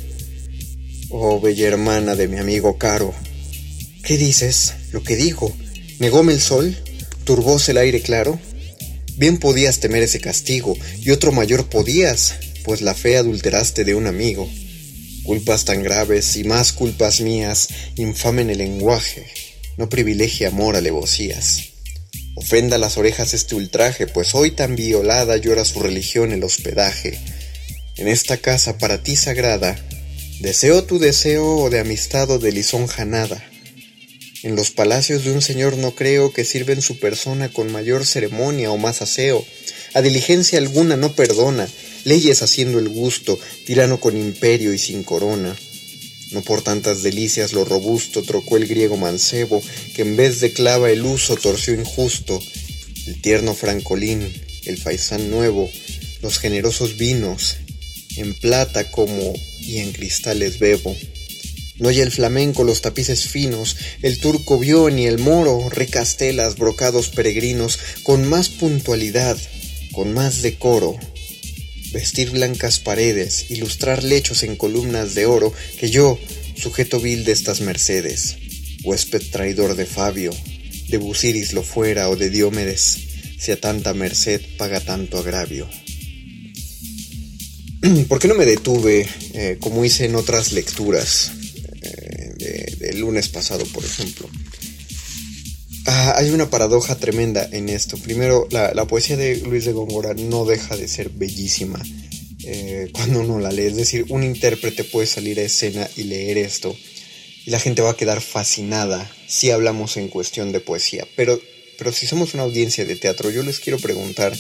Oh, 1.11 1.41
bella 1.41 1.69
hermana 1.69 2.17
de 2.17 2.29
mi 2.29 2.39
amigo 2.39 2.79
caro. 2.79 3.15
¿Qué 4.03 4.17
dices? 4.17 4.75
Lo 4.93 5.03
que 5.03 5.17
digo. 5.17 5.55
¿Negóme 5.99 6.33
el 6.33 6.41
sol? 6.41 6.77
¿Turbóse 7.25 7.73
el 7.73 7.79
aire 7.79 8.01
claro? 8.01 8.41
Bien 9.17 9.39
podías 9.39 9.81
temer 9.81 10.03
ese 10.03 10.21
castigo, 10.21 10.77
y 11.01 11.11
otro 11.11 11.31
mayor 11.31 11.69
podías, 11.69 12.35
pues 12.65 12.83
la 12.83 12.95
fe 12.95 13.17
adulteraste 13.17 13.85
de 13.85 13.95
un 13.95 14.07
amigo. 14.07 14.51
Culpas 15.23 15.65
tan 15.65 15.83
graves 15.83 16.37
y 16.37 16.45
más 16.45 16.73
culpas 16.73 17.21
mías 17.21 17.69
infamen 17.97 18.51
el 18.51 18.59
lenguaje, 18.59 19.27
no 19.77 19.89
privilegie 19.89 20.47
amor 20.47 20.75
alevosías. 20.75 21.61
Ofenda 22.35 22.77
las 22.79 22.97
orejas 22.97 23.33
este 23.33 23.55
ultraje, 23.55 24.07
pues 24.07 24.35
hoy 24.35 24.51
tan 24.51 24.75
violada 24.75 25.37
llora 25.37 25.65
su 25.65 25.81
religión 25.81 26.33
el 26.33 26.43
hospedaje. 26.43 27.19
En 27.97 28.09
esta 28.09 28.37
casa 28.39 28.77
para 28.79 29.03
ti 29.03 29.15
sagrada, 29.15 29.77
Deseo 30.41 30.85
tu 30.85 30.99
deseo 30.99 31.71
de 31.71 31.79
amistad 31.79 32.29
o 32.31 32.39
de 32.39 32.53
lisonja 32.53 33.05
nada. 33.05 33.43
En 34.43 34.57
los 34.57 34.73
palacios 34.73 35.25
de 35.25 35.31
un 35.31 35.41
señor 35.41 35.79
no 35.79 35.95
creo 35.95 36.33
que 36.33 36.45
sirven 36.45 36.83
su 36.83 36.99
persona 36.99 37.49
con 37.49 37.73
mayor 37.73 38.05
ceremonia 38.05 38.71
o 38.71 38.77
más 38.77 39.01
aseo. 39.01 39.45
A 39.95 40.03
diligencia 40.03 40.59
alguna 40.59 40.97
no 40.97 41.15
perdona, 41.15 41.69
leyes 42.05 42.43
haciendo 42.43 42.79
el 42.79 42.89
gusto, 42.89 43.39
tirano 43.65 44.01
con 44.01 44.17
imperio 44.17 44.75
y 44.75 44.79
sin 44.79 45.05
corona. 45.05 45.57
No 46.33 46.43
por 46.43 46.63
tantas 46.63 47.03
delicias 47.03 47.53
lo 47.53 47.65
robusto 47.65 48.23
trocó 48.23 48.57
el 48.57 48.67
griego 48.67 48.97
mancebo, 48.97 49.63
que 49.95 50.03
en 50.03 50.17
vez 50.17 50.41
de 50.41 50.53
clava 50.53 50.91
el 50.91 51.07
uso 51.07 51.37
torció 51.37 51.75
injusto. 51.75 52.43
El 53.07 53.21
tierno 53.23 53.55
francolín, 53.55 54.33
el 54.67 54.79
faisán 54.79 55.31
nuevo, 55.31 55.71
los 56.23 56.39
generosos 56.39 56.97
vinos, 56.99 57.57
en 58.17 58.35
plata 58.35 58.91
como 58.91 59.35
y 59.61 59.79
en 59.79 59.93
cristales 59.93 60.59
bebo. 60.59 60.97
No 61.79 61.89
hay 61.89 62.01
el 62.01 62.13
flamenco 62.13 62.63
los 62.63 62.83
tapices 62.83 63.27
finos, 63.27 63.77
el 64.03 64.19
turco 64.19 64.59
vio 64.59 64.91
ni 64.91 65.07
el 65.07 65.19
moro, 65.19 65.69
recastelas, 65.71 66.57
brocados 66.57 67.09
peregrinos, 67.09 67.79
con 68.05 68.25
más 68.25 68.49
puntualidad, 68.49 69.37
con 69.93 70.13
más 70.13 70.43
decoro. 70.43 70.97
Vestir 71.93 72.31
blancas 72.31 72.79
paredes, 72.79 73.51
ilustrar 73.51 74.05
lechos 74.05 74.45
en 74.45 74.55
columnas 74.55 75.15
de 75.15 75.27
oro, 75.27 75.53
que 75.79 75.91
yo, 75.91 76.19
sujeto 76.57 77.01
vil 77.01 77.25
de 77.25 77.33
estas 77.33 77.61
mercedes, 77.61 78.37
huésped 78.85 79.23
traidor 79.31 79.75
de 79.75 79.87
Fabio, 79.87 80.33
de 80.89 80.99
Busiris 80.99 81.53
lo 81.55 81.65
fuera 81.65 82.09
o 82.09 82.17
de 82.17 82.31
Diomedes, 82.31 82.99
si 83.39 83.51
a 83.51 83.61
tanta 83.61 83.95
merced 83.95 84.41
paga 84.57 84.81
tanto 84.81 85.19
agravio. 85.19 85.69
¿Por 88.09 88.19
qué 88.19 88.29
no 88.29 88.35
me 88.35 88.47
detuve, 88.47 89.07
eh, 89.35 89.59
como 89.61 89.85
hice 89.85 90.07
en 90.07 90.17
otras 90.17 90.53
lecturas, 90.53 91.33
del 92.85 93.01
lunes 93.01 93.29
pasado, 93.29 93.65
por 93.67 93.85
ejemplo. 93.85 94.29
Ah, 95.87 96.15
hay 96.17 96.31
una 96.31 96.49
paradoja 96.49 96.97
tremenda 96.97 97.49
en 97.53 97.69
esto. 97.69 97.97
Primero, 97.99 98.49
la, 98.51 98.87
poesía 98.87 99.17
de 99.17 99.37
Luis 99.39 99.65
de 99.65 99.73
Góngora 99.73 100.15
no 100.15 100.45
deja 100.45 100.77
de 100.77 100.89
ser 100.89 101.11
bellísima 101.11 101.83
eh, 102.45 102.89
cuando 102.93 103.21
uno 103.21 103.39
la 103.39 103.53
lee. 103.53 103.67
Es 103.67 103.77
decir, 103.77 104.07
un 104.09 104.23
intérprete 104.23 104.85
puede 104.85 105.07
salir 105.07 105.39
a 105.39 105.43
escena 105.43 105.89
y 105.97 106.05
leer 106.05 106.39
esto 106.39 106.77
y 107.45 107.51
la 107.51 107.61
gente 107.61 107.83
va 107.83 107.91
a 107.91 107.97
quedar 107.97 108.23
fascinada 108.23 109.11
si 109.27 109.51
hablamos 109.51 109.99
en 109.99 110.09
cuestión 110.09 110.53
de 110.53 110.61
poesía. 110.61 111.07
Pero, 111.17 111.39
pero 111.77 111.93
si 111.93 112.07
somos 112.07 112.33
una 112.33 112.45
audiencia 112.45 112.87
de 112.87 112.97
teatro, 112.97 113.31
yo 113.31 113.43
les 113.43 113.61
quiero 113.61 113.79
preguntar, 113.79 114.33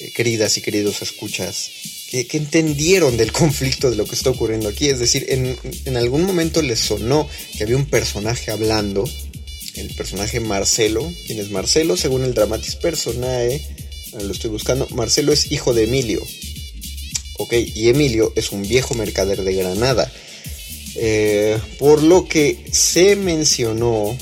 eh, 0.00 0.12
queridas 0.14 0.58
y 0.58 0.60
queridos 0.60 1.00
escuchas, 1.00 1.70
¿qué, 2.10 2.26
entendieron 2.32 3.16
del 3.16 3.32
conflicto 3.40 3.90
de 3.90 3.96
lo 3.96 4.04
que 4.04 4.14
está 4.14 4.30
ocurriendo 4.30 4.68
aquí? 4.68 4.88
Es 4.88 4.98
decir, 4.98 5.26
en, 5.28 5.56
en 5.84 5.96
algún 5.96 6.24
momento 6.24 6.62
les 6.62 6.80
sonó 6.80 7.28
que 7.56 7.64
había 7.64 7.76
un 7.76 7.86
personaje 7.86 8.50
hablando, 8.50 9.04
el 9.74 9.94
personaje 9.94 10.40
Marcelo. 10.40 11.12
¿Quién 11.26 11.40
es 11.40 11.50
Marcelo? 11.50 11.96
Según 11.96 12.24
el 12.24 12.34
Dramatis 12.34 12.76
Personae, 12.76 13.60
lo 14.22 14.32
estoy 14.32 14.50
buscando, 14.50 14.86
Marcelo 14.90 15.32
es 15.32 15.50
hijo 15.50 15.74
de 15.74 15.84
Emilio. 15.84 16.24
Ok, 17.38 17.54
y 17.74 17.88
Emilio 17.88 18.32
es 18.36 18.52
un 18.52 18.62
viejo 18.62 18.94
mercader 18.94 19.42
de 19.42 19.54
Granada. 19.54 20.10
Eh, 20.96 21.58
por 21.78 22.02
lo 22.02 22.28
que 22.28 22.64
se 22.70 23.16
mencionó 23.16 24.16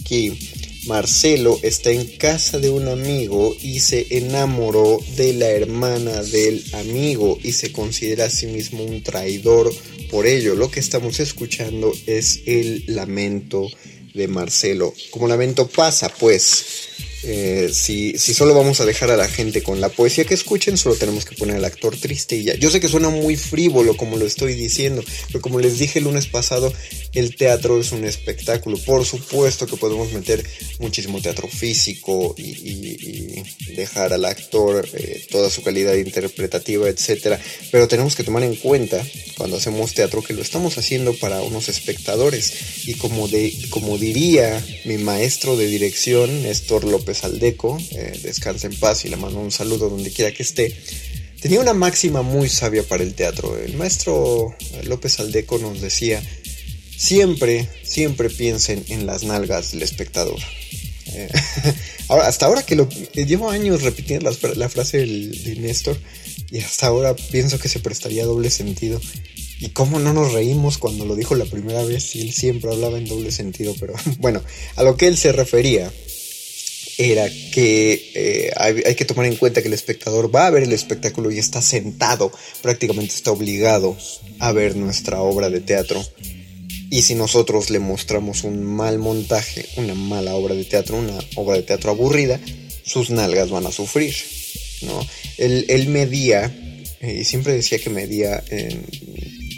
aquí 0.00 0.38
Marcelo 0.86 1.58
está 1.62 1.90
en 1.90 2.04
casa 2.18 2.58
de 2.58 2.68
un 2.68 2.88
amigo 2.88 3.56
y 3.62 3.80
se 3.80 4.06
enamoró 4.10 5.00
de 5.16 5.32
la 5.32 5.48
hermana 5.48 6.22
del 6.22 6.62
amigo 6.74 7.38
y 7.42 7.52
se 7.52 7.72
considera 7.72 8.26
a 8.26 8.30
sí 8.30 8.46
mismo 8.46 8.84
un 8.84 9.02
traidor 9.02 9.72
por 10.10 10.26
ello. 10.26 10.54
Lo 10.54 10.70
que 10.70 10.80
estamos 10.80 11.20
escuchando 11.20 11.92
es 12.06 12.42
el 12.46 12.84
lamento 12.86 13.66
de 14.12 14.28
Marcelo. 14.28 14.92
Como 15.10 15.26
lamento 15.26 15.68
pasa, 15.68 16.08
pues, 16.08 16.64
eh, 17.26 17.70
si, 17.72 18.18
si, 18.18 18.34
solo 18.34 18.54
vamos 18.54 18.80
a 18.80 18.84
dejar 18.84 19.10
a 19.10 19.16
la 19.16 19.28
gente 19.28 19.62
con 19.62 19.80
la 19.80 19.88
poesía 19.88 20.26
que 20.26 20.34
escuchen, 20.34 20.76
solo 20.76 20.94
tenemos 20.94 21.24
que 21.24 21.34
poner 21.34 21.56
al 21.56 21.64
actor 21.64 21.96
triste 21.96 22.36
y 22.36 22.44
ya. 22.44 22.54
Yo 22.54 22.68
sé 22.70 22.80
que 22.80 22.88
suena 22.88 23.08
muy 23.08 23.36
frívolo 23.36 23.96
como 23.96 24.18
lo 24.18 24.26
estoy 24.26 24.52
diciendo, 24.54 25.02
pero 25.28 25.40
como 25.40 25.58
les 25.58 25.78
dije 25.78 26.00
el 26.00 26.04
lunes 26.04 26.26
pasado, 26.26 26.70
el 27.14 27.34
teatro 27.34 27.80
es 27.80 27.92
un 27.92 28.04
espectáculo. 28.04 28.76
Por 28.78 29.06
supuesto 29.06 29.66
que 29.66 29.78
podemos 29.78 30.12
meter 30.12 30.44
muchísimo 30.80 31.22
teatro 31.22 31.48
físico 31.48 32.34
y, 32.36 33.42
dejar 33.74 34.12
al 34.12 34.24
actor 34.24 34.86
eh, 34.94 35.26
toda 35.30 35.50
su 35.50 35.62
calidad 35.62 35.94
interpretativa, 35.94 36.88
etc. 36.88 37.38
Pero 37.72 37.88
tenemos 37.88 38.14
que 38.14 38.22
tomar 38.22 38.42
en 38.44 38.54
cuenta 38.54 39.04
cuando 39.36 39.56
hacemos 39.56 39.94
teatro 39.94 40.22
que 40.22 40.34
lo 40.34 40.42
estamos 40.42 40.78
haciendo 40.78 41.14
para 41.14 41.42
unos 41.42 41.68
espectadores. 41.68 42.52
Y 42.86 42.94
como, 42.94 43.28
de, 43.28 43.52
como 43.70 43.98
diría 43.98 44.64
mi 44.84 44.98
maestro 44.98 45.56
de 45.56 45.66
dirección, 45.66 46.42
Néstor 46.42 46.84
López 46.84 47.13
Aldeco, 47.22 47.78
eh, 47.92 48.18
descansa 48.22 48.66
en 48.66 48.74
paz 48.74 49.04
y 49.04 49.08
le 49.08 49.16
mando 49.16 49.38
un 49.38 49.52
saludo 49.52 49.88
donde 49.88 50.10
quiera 50.10 50.32
que 50.32 50.42
esté. 50.42 50.74
Tenía 51.40 51.60
una 51.60 51.74
máxima 51.74 52.22
muy 52.22 52.48
sabia 52.48 52.82
para 52.82 53.02
el 53.02 53.14
teatro. 53.14 53.56
El 53.56 53.76
maestro 53.76 54.56
López 54.84 55.20
Aldeco 55.20 55.58
nos 55.58 55.80
decía, 55.80 56.22
siempre, 56.96 57.68
siempre 57.82 58.30
piensen 58.30 58.82
en 58.88 59.06
las 59.06 59.24
nalgas 59.24 59.72
del 59.72 59.82
espectador. 59.82 60.40
Eh, 61.12 61.28
ahora, 62.08 62.26
hasta 62.26 62.46
ahora 62.46 62.64
que 62.64 62.76
lo 62.76 62.88
llevo 63.14 63.50
años 63.50 63.82
repitiendo 63.82 64.30
la, 64.56 64.68
frase 64.68 65.04
de 65.06 65.56
Néstor 65.56 65.98
y 66.50 66.60
hasta 66.60 66.86
ahora 66.86 67.14
pienso 67.14 67.58
que 67.58 67.68
se 67.68 67.80
prestaría 67.80 68.24
doble 68.24 68.50
sentido. 68.50 69.00
Y 69.60 69.70
cómo 69.70 69.98
no 69.98 70.12
nos 70.12 70.32
reímos 70.32 70.78
cuando 70.78 71.04
lo 71.04 71.14
dijo 71.16 71.34
la 71.34 71.44
primera 71.44 71.84
vez 71.84 72.16
y 72.16 72.22
él 72.22 72.32
siempre 72.32 72.72
hablaba 72.72 72.98
en 72.98 73.06
doble 73.06 73.30
sentido, 73.30 73.74
pero 73.78 73.94
bueno, 74.18 74.42
a 74.76 74.82
lo 74.82 74.96
que 74.96 75.06
él 75.06 75.16
se 75.16 75.32
refería 75.32 75.92
era 76.98 77.28
que 77.52 78.12
eh, 78.14 78.50
hay, 78.56 78.82
hay, 78.86 78.94
que 78.94 79.04
tomar 79.04 79.26
en 79.26 79.36
cuenta 79.36 79.62
que 79.62 79.68
el 79.68 79.74
espectador 79.74 80.34
va 80.34 80.46
a 80.46 80.50
ver 80.50 80.62
el 80.62 80.72
espectáculo 80.72 81.30
y 81.30 81.38
está 81.38 81.60
sentado, 81.62 82.32
prácticamente 82.62 83.14
está 83.14 83.32
obligado 83.32 83.96
a 84.38 84.52
ver 84.52 84.76
nuestra 84.76 85.20
obra 85.20 85.50
de 85.50 85.60
teatro 85.60 86.04
y 86.94 87.02
si 87.02 87.16
nosotros 87.16 87.70
le 87.70 87.80
mostramos 87.80 88.44
un 88.44 88.62
mal 88.62 89.00
montaje, 89.00 89.66
una 89.76 89.94
mala 89.94 90.36
obra 90.36 90.54
de 90.54 90.64
teatro, 90.64 90.96
una 90.96 91.18
obra 91.34 91.56
de 91.56 91.64
teatro 91.64 91.90
aburrida, 91.90 92.38
sus 92.84 93.10
nalgas 93.10 93.50
van 93.50 93.66
a 93.66 93.72
sufrir. 93.72 94.14
¿no? 94.82 95.04
Él, 95.36 95.88
medía, 95.88 96.54
eh, 97.00 97.18
y 97.20 97.24
siempre 97.24 97.52
decía 97.52 97.80
que 97.80 97.90
medía 97.90 98.44
en 98.48 98.86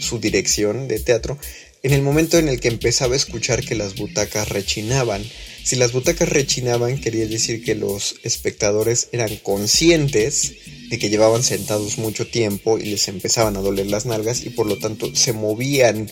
su 0.00 0.18
dirección 0.18 0.88
de 0.88 0.98
teatro, 0.98 1.38
en 1.82 1.92
el 1.92 2.00
momento 2.00 2.38
en 2.38 2.48
el 2.48 2.58
que 2.58 2.68
empezaba 2.68 3.12
a 3.12 3.18
escuchar 3.18 3.62
que 3.62 3.74
las 3.74 3.96
butacas 3.96 4.48
rechinaban. 4.48 5.22
Si 5.66 5.74
las 5.74 5.90
butacas 5.90 6.28
rechinaban, 6.28 7.00
quería 7.00 7.26
decir 7.26 7.64
que 7.64 7.74
los 7.74 8.14
espectadores 8.22 9.08
eran 9.10 9.34
conscientes 9.38 10.52
de 10.88 10.96
que 10.96 11.08
llevaban 11.08 11.42
sentados 11.42 11.98
mucho 11.98 12.24
tiempo 12.28 12.78
y 12.78 12.84
les 12.84 13.08
empezaban 13.08 13.56
a 13.56 13.60
doler 13.60 13.88
las 13.88 14.06
nalgas 14.06 14.46
y 14.46 14.50
por 14.50 14.66
lo 14.66 14.78
tanto 14.78 15.12
se 15.16 15.32
movían 15.32 16.08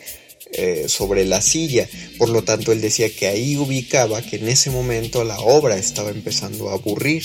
eh, 0.54 0.86
sobre 0.88 1.24
la 1.24 1.40
silla. 1.40 1.88
Por 2.18 2.30
lo 2.30 2.42
tanto, 2.42 2.72
él 2.72 2.80
decía 2.80 3.14
que 3.14 3.28
ahí 3.28 3.56
ubicaba 3.56 4.22
que 4.22 4.38
en 4.38 4.48
ese 4.48 4.70
momento 4.70 5.22
la 5.22 5.38
obra 5.38 5.76
estaba 5.76 6.10
empezando 6.10 6.70
a 6.70 6.72
aburrir. 6.72 7.22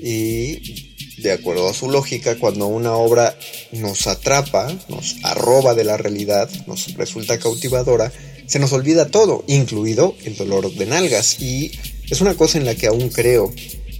Y 0.00 1.22
de 1.22 1.30
acuerdo 1.30 1.68
a 1.68 1.74
su 1.74 1.88
lógica, 1.88 2.34
cuando 2.40 2.66
una 2.66 2.96
obra 2.96 3.38
nos 3.70 4.08
atrapa, 4.08 4.76
nos 4.88 5.14
arroba 5.22 5.76
de 5.76 5.84
la 5.84 5.96
realidad, 5.96 6.50
nos 6.66 6.92
resulta 6.94 7.38
cautivadora, 7.38 8.12
se 8.46 8.58
nos 8.58 8.72
olvida 8.72 9.08
todo, 9.08 9.44
incluido 9.46 10.14
el 10.24 10.36
dolor 10.36 10.72
de 10.72 10.86
nalgas. 10.86 11.40
Y 11.40 11.72
es 12.10 12.20
una 12.20 12.34
cosa 12.34 12.58
en 12.58 12.64
la 12.64 12.74
que 12.74 12.86
aún 12.86 13.08
creo. 13.08 13.52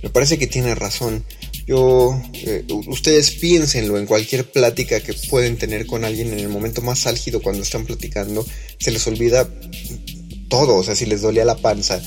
Me 0.02 0.10
parece 0.10 0.38
que 0.38 0.46
tiene 0.46 0.74
razón. 0.74 1.24
Yo, 1.66 2.20
eh, 2.34 2.64
ustedes 2.86 3.32
piénsenlo 3.32 3.98
en 3.98 4.06
cualquier 4.06 4.48
plática 4.50 5.00
que 5.00 5.14
pueden 5.28 5.56
tener 5.56 5.86
con 5.86 6.04
alguien 6.04 6.32
en 6.32 6.38
el 6.38 6.48
momento 6.48 6.80
más 6.80 7.06
álgido 7.06 7.42
cuando 7.42 7.62
están 7.62 7.84
platicando, 7.84 8.46
se 8.78 8.92
les 8.92 9.04
olvida 9.08 9.48
todo, 10.48 10.76
o 10.76 10.84
sea, 10.84 10.94
si 10.94 11.06
les 11.06 11.22
dolía 11.22 11.44
la 11.44 11.56
panza, 11.56 12.00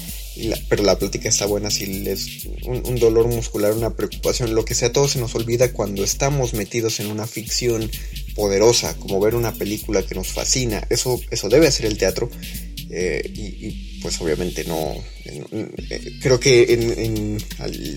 pero 0.69 0.83
la 0.83 0.97
plática 0.97 1.27
está 1.27 1.45
buena, 1.45 1.69
si 1.69 1.85
les 1.85 2.45
un, 2.63 2.95
dolor 2.95 3.27
muscular, 3.27 3.73
una 3.73 3.95
preocupación, 3.95 4.55
lo 4.55 4.65
que 4.65 4.75
sea, 4.75 4.91
todo 4.91 5.07
se 5.07 5.19
nos 5.19 5.35
olvida 5.35 5.73
cuando 5.73 6.03
estamos 6.03 6.53
metidos 6.53 6.99
en 6.99 7.07
una 7.07 7.27
ficción 7.27 7.89
poderosa, 8.35 8.95
como 8.97 9.19
ver 9.19 9.35
una 9.35 9.53
película 9.53 10.03
que 10.03 10.15
nos 10.15 10.27
fascina, 10.27 10.85
eso, 10.89 11.19
eso 11.31 11.49
debe 11.49 11.67
hacer 11.67 11.85
el 11.85 11.97
teatro, 11.97 12.29
eh, 12.91 13.21
y, 13.35 13.99
pues 14.01 14.19
obviamente 14.21 14.63
no, 14.63 14.95
eh, 15.25 16.17
creo 16.21 16.39
que 16.39 17.37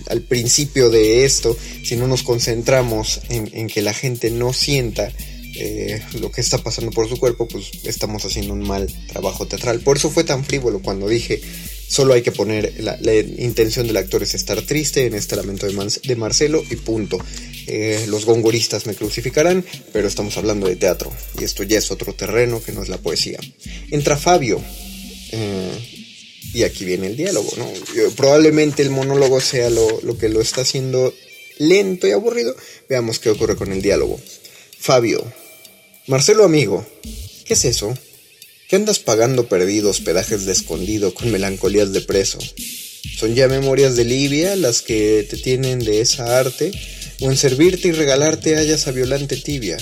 al, 0.08 0.22
principio 0.22 0.90
de 0.90 1.24
esto, 1.24 1.56
si 1.84 1.96
no 1.96 2.08
nos 2.08 2.22
concentramos 2.22 3.20
en, 3.30 3.68
que 3.68 3.80
la 3.82 3.94
gente 3.94 4.30
no 4.30 4.52
sienta 4.52 5.10
eh, 5.54 6.02
lo 6.20 6.30
que 6.30 6.40
está 6.40 6.58
pasando 6.58 6.90
por 6.90 7.08
su 7.08 7.18
cuerpo, 7.18 7.46
pues 7.46 7.70
estamos 7.84 8.24
haciendo 8.24 8.52
un 8.52 8.66
mal 8.66 8.92
trabajo 9.06 9.46
teatral. 9.46 9.80
Por 9.80 9.96
eso 9.96 10.10
fue 10.10 10.24
tan 10.24 10.44
frívolo 10.44 10.82
cuando 10.82 11.08
dije, 11.08 11.40
solo 11.88 12.14
hay 12.14 12.22
que 12.22 12.32
poner 12.32 12.74
la, 12.78 12.96
intención 13.14 13.86
del 13.86 13.96
actor 13.96 14.22
es 14.22 14.34
estar 14.34 14.60
triste 14.62 15.06
en 15.06 15.14
este 15.14 15.36
lamento 15.36 15.66
de, 15.66 16.16
Marcelo 16.16 16.64
y 16.70 16.76
punto. 16.76 17.18
los 18.08 18.24
gongoristas 18.24 18.86
me 18.86 18.94
crucificarán, 18.94 19.64
pero 19.92 20.08
estamos 20.08 20.36
hablando 20.36 20.68
de 20.68 20.76
teatro 20.76 21.12
y 21.38 21.44
esto 21.44 21.62
ya 21.62 21.78
es 21.78 21.90
otro 21.90 22.14
terreno 22.14 22.62
que 22.62 22.72
no 22.72 22.82
es 22.82 22.88
la 22.88 22.98
poesía. 22.98 23.38
Entra 23.90 24.16
Fabio, 24.16 24.62
eh, 25.32 26.02
y 26.54 26.62
aquí 26.64 26.84
viene 26.84 27.06
el 27.06 27.16
diálogo, 27.16 27.50
¿no? 27.56 27.70
Probablemente 28.14 28.82
el 28.82 28.90
monólogo 28.90 29.40
sea 29.40 29.70
lo, 29.70 30.18
que 30.18 30.28
lo 30.28 30.40
está 30.40 30.60
haciendo 30.60 31.12
lento 31.58 32.06
y 32.06 32.12
aburrido. 32.12 32.54
Veamos 32.88 33.18
qué 33.18 33.30
ocurre 33.30 33.56
con 33.56 33.72
el 33.72 33.80
diálogo. 33.80 34.20
Fabio, 34.78 35.24
Marcelo 36.06 36.44
amigo, 36.44 36.86
¿qué 37.46 37.54
es 37.54 37.64
eso? 37.64 37.96
¿Qué 38.72 38.76
andas 38.76 39.00
pagando 39.00 39.48
perdido 39.48 39.90
hospedajes 39.90 40.46
de 40.46 40.52
escondido 40.52 41.12
con 41.12 41.30
melancolías 41.30 41.92
de 41.92 42.00
preso? 42.00 42.38
¿Son 43.18 43.34
ya 43.34 43.46
memorias 43.46 43.96
de 43.96 44.06
Libia 44.06 44.56
las 44.56 44.80
que 44.80 45.26
te 45.28 45.36
tienen 45.36 45.80
de 45.80 46.00
esa 46.00 46.38
arte? 46.38 46.72
¿O 47.20 47.30
en 47.30 47.36
servirte 47.36 47.88
y 47.88 47.92
regalarte 47.92 48.56
hallas 48.56 48.86
a 48.86 48.92
violante 48.92 49.36
tibia? 49.36 49.76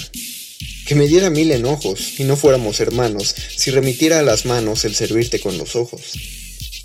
Que 0.89 0.97
me 0.97 1.07
diera 1.07 1.31
mil 1.31 1.53
enojos 1.53 2.19
y 2.19 2.25
no 2.25 2.37
fuéramos 2.37 2.81
hermanos 2.81 3.33
si 3.55 3.71
remitiera 3.71 4.19
a 4.19 4.25
las 4.25 4.45
manos 4.45 4.85
el 4.85 4.97
servirte 4.97 5.39
con 5.39 5.57
los 5.57 5.77
ojos. 5.77 6.01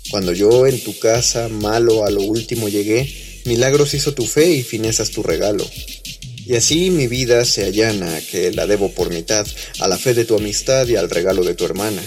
Cuando 0.08 0.32
yo 0.32 0.68
en 0.68 0.78
tu 0.78 0.96
casa 1.00 1.48
malo 1.48 2.06
a 2.06 2.10
lo 2.10 2.20
último 2.20 2.68
llegué, 2.68 3.12
milagros 3.46 3.94
hizo 3.94 4.14
tu 4.14 4.24
fe 4.26 4.52
y 4.52 4.62
finezas 4.62 5.10
tu 5.10 5.24
regalo. 5.24 5.68
Y 6.46 6.54
así 6.54 6.90
mi 6.90 7.08
vida 7.08 7.44
se 7.44 7.64
allana, 7.64 8.20
que 8.30 8.52
la 8.52 8.66
debo 8.66 8.92
por 8.92 9.10
mitad, 9.10 9.46
a 9.80 9.88
la 9.88 9.98
fe 9.98 10.14
de 10.14 10.24
tu 10.24 10.36
amistad 10.36 10.86
y 10.86 10.94
al 10.94 11.10
regalo 11.10 11.42
de 11.42 11.54
tu 11.54 11.64
hermana. 11.64 12.02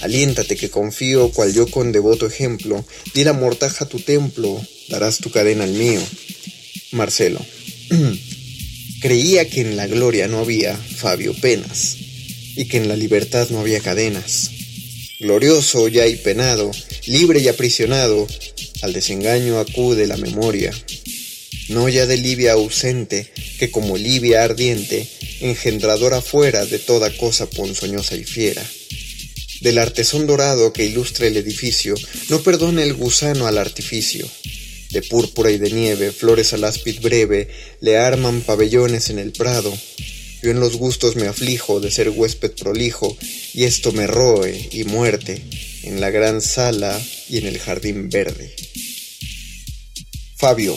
Aliéntate 0.00 0.56
que 0.56 0.70
confío, 0.70 1.30
cual 1.30 1.52
yo 1.52 1.66
con 1.66 1.92
devoto 1.92 2.26
ejemplo, 2.26 2.86
di 3.14 3.22
la 3.22 3.34
mortaja 3.34 3.84
a 3.84 3.88
tu 3.88 4.00
templo, 4.00 4.64
darás 4.88 5.18
tu 5.18 5.30
cadena 5.30 5.64
al 5.64 5.72
mío. 5.72 6.00
Marcelo. 6.92 7.44
Creía 9.02 9.48
que 9.48 9.60
en 9.60 9.76
la 9.76 9.86
gloria 9.86 10.26
no 10.26 10.38
había, 10.38 10.76
Fabio, 10.76 11.34
penas, 11.34 11.96
y 12.56 12.64
que 12.66 12.78
en 12.78 12.88
la 12.88 12.96
libertad 12.96 13.48
no 13.50 13.60
había 13.60 13.80
cadenas. 13.80 14.50
Glorioso 15.20 15.86
ya 15.88 16.06
y 16.06 16.16
penado, 16.16 16.70
libre 17.06 17.40
y 17.40 17.48
aprisionado, 17.48 18.26
al 18.80 18.94
desengaño 18.94 19.58
acude 19.58 20.06
la 20.06 20.16
memoria, 20.16 20.72
no 21.70 21.88
ya 21.88 22.06
de 22.06 22.16
Libia 22.16 22.52
ausente, 22.52 23.30
que 23.58 23.70
como 23.70 23.96
Libia 23.96 24.44
ardiente, 24.44 25.08
engendradora 25.40 26.20
fuera 26.20 26.66
de 26.66 26.78
toda 26.78 27.16
cosa 27.16 27.48
ponzoñosa 27.48 28.16
y 28.16 28.24
fiera. 28.24 28.64
Del 29.60 29.78
artesón 29.78 30.26
dorado 30.26 30.72
que 30.72 30.84
ilustra 30.84 31.26
el 31.26 31.36
edificio, 31.36 31.94
no 32.28 32.42
perdone 32.42 32.82
el 32.82 32.94
gusano 32.94 33.46
al 33.46 33.58
artificio. 33.58 34.28
De 34.90 35.02
púrpura 35.02 35.52
y 35.52 35.58
de 35.58 35.70
nieve, 35.70 36.10
flores 36.10 36.52
al 36.52 36.64
áspid 36.64 37.00
breve, 37.00 37.48
le 37.80 37.98
arman 37.98 38.40
pabellones 38.40 39.10
en 39.10 39.20
el 39.20 39.32
prado. 39.32 39.72
Yo 40.42 40.50
en 40.50 40.58
los 40.58 40.76
gustos 40.76 41.14
me 41.14 41.28
aflijo 41.28 41.78
de 41.78 41.92
ser 41.92 42.10
huésped 42.10 42.52
prolijo, 42.52 43.16
y 43.54 43.64
esto 43.64 43.92
me 43.92 44.08
roe 44.08 44.68
y 44.72 44.84
muerte 44.84 45.40
en 45.84 46.00
la 46.00 46.10
gran 46.10 46.40
sala 46.40 47.00
y 47.28 47.38
en 47.38 47.46
el 47.46 47.58
jardín 47.58 48.08
verde. 48.08 48.52
Fabio, 50.36 50.76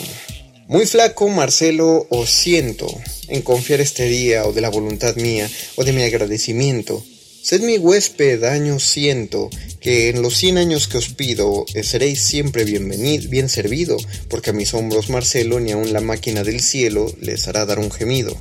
muy 0.67 0.85
flaco, 0.85 1.29
Marcelo, 1.29 2.07
os 2.09 2.29
siento 2.29 2.87
en 3.27 3.41
confiar 3.41 3.81
este 3.81 4.07
día 4.07 4.45
o 4.45 4.53
de 4.53 4.61
la 4.61 4.69
voluntad 4.69 5.15
mía 5.15 5.49
o 5.75 5.83
de 5.83 5.93
mi 5.93 6.03
agradecimiento. 6.03 7.03
Sed 7.41 7.61
mi 7.61 7.77
huésped, 7.77 8.43
año 8.45 8.79
siento, 8.79 9.49
que 9.81 10.07
en 10.07 10.21
los 10.21 10.37
cien 10.37 10.57
años 10.57 10.87
que 10.87 10.97
os 10.97 11.09
pido 11.09 11.65
eh, 11.73 11.83
seréis 11.83 12.21
siempre 12.21 12.63
bienvenido, 12.63 13.29
bien 13.29 13.49
servido, 13.49 13.97
porque 14.29 14.51
a 14.51 14.53
mis 14.53 14.73
hombros, 14.73 15.09
Marcelo, 15.09 15.59
ni 15.59 15.73
aun 15.73 15.91
la 15.91 15.99
máquina 15.99 16.43
del 16.43 16.61
cielo 16.61 17.13
les 17.19 17.45
hará 17.49 17.65
dar 17.65 17.79
un 17.79 17.91
gemido. 17.91 18.33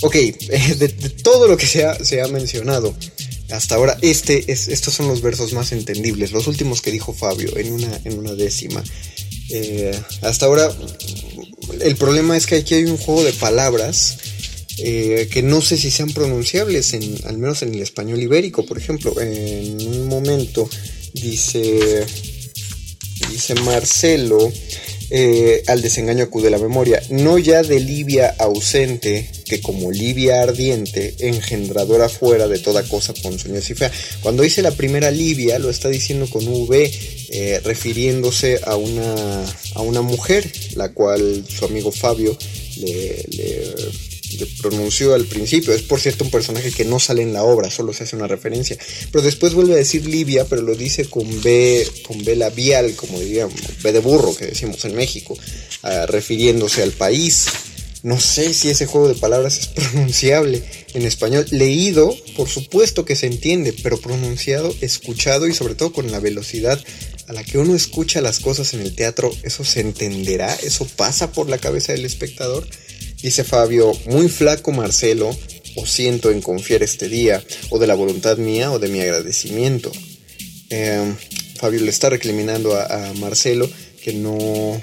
Ok, 0.00 0.14
de, 0.78 0.88
todo 1.22 1.46
lo 1.46 1.56
que 1.56 1.66
se 1.66 1.84
ha, 1.84 1.94
se 2.04 2.20
ha, 2.20 2.26
mencionado 2.26 2.92
hasta 3.50 3.76
ahora, 3.76 3.96
este 4.02 4.50
es, 4.50 4.66
estos 4.66 4.94
son 4.94 5.06
los 5.06 5.22
versos 5.22 5.52
más 5.52 5.70
entendibles, 5.70 6.32
los 6.32 6.48
últimos 6.48 6.82
que 6.82 6.90
dijo 6.90 7.14
Fabio 7.14 7.56
en 7.56 7.72
una, 7.72 8.00
en 8.04 8.18
una 8.18 8.34
décima. 8.34 8.82
Eh, 9.50 9.98
hasta 10.22 10.46
ahora, 10.46 10.70
el 11.80 11.96
problema 11.96 12.36
es 12.36 12.46
que 12.46 12.56
aquí 12.56 12.74
hay 12.74 12.84
un 12.84 12.96
juego 12.96 13.24
de 13.24 13.32
palabras 13.32 14.18
eh, 14.78 15.28
que 15.32 15.42
no 15.42 15.60
sé 15.60 15.76
si 15.76 15.90
sean 15.90 16.12
pronunciables, 16.12 16.94
en, 16.94 17.02
al 17.24 17.38
menos 17.38 17.62
en 17.62 17.74
el 17.74 17.82
español 17.82 18.22
ibérico, 18.22 18.64
por 18.64 18.78
ejemplo. 18.78 19.20
En 19.20 19.80
un 19.86 20.06
momento 20.06 20.68
dice, 21.14 22.06
dice 23.30 23.54
Marcelo, 23.56 24.52
eh, 25.10 25.62
al 25.66 25.80
desengaño 25.80 26.24
acude 26.24 26.50
la 26.50 26.58
memoria, 26.58 27.02
no 27.10 27.38
ya 27.38 27.62
de 27.62 27.80
Libia 27.80 28.34
ausente, 28.38 29.30
que 29.46 29.60
como 29.60 29.90
Libia 29.90 30.42
ardiente, 30.42 31.14
engendradora 31.18 32.08
fuera 32.08 32.46
de 32.46 32.58
toda 32.58 32.82
cosa 32.82 33.14
ponzoñosa 33.14 33.72
y 33.72 33.76
fea. 33.76 33.92
Cuando 34.22 34.42
dice 34.42 34.62
la 34.62 34.72
primera 34.72 35.10
Libia, 35.10 35.58
lo 35.58 35.70
está 35.70 35.88
diciendo 35.88 36.28
con 36.28 36.46
V, 36.46 36.90
eh, 37.30 37.60
refiriéndose 37.64 38.60
a 38.64 38.76
una, 38.76 39.44
a 39.74 39.80
una 39.80 40.02
mujer, 40.02 40.50
la 40.76 40.92
cual 40.92 41.44
su 41.48 41.64
amigo 41.64 41.90
Fabio 41.90 42.36
le, 42.76 43.24
pronunció 44.46 45.14
al 45.14 45.24
principio. 45.24 45.72
Es 45.72 45.82
por 45.82 46.00
cierto 46.00 46.24
un 46.24 46.30
personaje 46.30 46.70
que 46.70 46.84
no 46.84 46.98
sale 46.98 47.22
en 47.22 47.32
la 47.32 47.42
obra, 47.42 47.70
solo 47.70 47.92
se 47.92 48.04
hace 48.04 48.16
una 48.16 48.26
referencia. 48.26 48.76
Pero 49.10 49.22
después 49.22 49.54
vuelve 49.54 49.74
a 49.74 49.76
decir 49.76 50.06
Libia, 50.06 50.44
pero 50.44 50.62
lo 50.62 50.74
dice 50.74 51.06
con 51.06 51.42
B, 51.42 51.86
con 52.06 52.22
B 52.24 52.36
labial, 52.36 52.94
como 52.94 53.20
diríamos, 53.20 53.60
B 53.82 53.92
de 53.92 54.00
burro 54.00 54.34
que 54.34 54.46
decimos 54.46 54.84
en 54.84 54.94
México, 54.94 55.36
ah, 55.82 56.06
refiriéndose 56.06 56.82
al 56.82 56.92
país. 56.92 57.46
No 58.02 58.20
sé 58.20 58.54
si 58.54 58.70
ese 58.70 58.86
juego 58.86 59.08
de 59.08 59.14
palabras 59.14 59.58
es 59.58 59.66
pronunciable 59.68 60.62
en 60.94 61.04
español. 61.04 61.46
Leído, 61.50 62.16
por 62.36 62.48
supuesto 62.48 63.04
que 63.04 63.16
se 63.16 63.26
entiende, 63.26 63.74
pero 63.82 64.00
pronunciado, 64.00 64.74
escuchado 64.80 65.46
y 65.46 65.54
sobre 65.54 65.74
todo 65.74 65.92
con 65.92 66.10
la 66.10 66.20
velocidad 66.20 66.82
a 67.28 67.32
la 67.34 67.44
que 67.44 67.58
uno 67.58 67.74
escucha 67.74 68.22
las 68.22 68.40
cosas 68.40 68.72
en 68.72 68.80
el 68.80 68.94
teatro, 68.94 69.30
¿eso 69.42 69.62
se 69.62 69.80
entenderá? 69.80 70.54
¿Eso 70.54 70.86
pasa 70.96 71.30
por 71.30 71.50
la 71.50 71.58
cabeza 71.58 71.92
del 71.92 72.06
espectador? 72.06 72.66
Dice 73.22 73.44
Fabio, 73.44 73.92
muy 74.06 74.28
flaco 74.28 74.72
Marcelo, 74.72 75.36
o 75.74 75.86
siento 75.86 76.30
en 76.30 76.40
confiar 76.40 76.82
este 76.82 77.08
día, 77.08 77.42
o 77.70 77.78
de 77.78 77.86
la 77.86 77.94
voluntad 77.94 78.38
mía 78.38 78.70
o 78.70 78.78
de 78.78 78.88
mi 78.88 79.00
agradecimiento. 79.00 79.90
Em, 80.70 81.16
Fabio 81.56 81.80
le 81.80 81.90
está 81.90 82.10
recriminando 82.10 82.76
a, 82.76 83.12
Marcelo 83.14 83.68
que 84.02 84.12
no, 84.12 84.80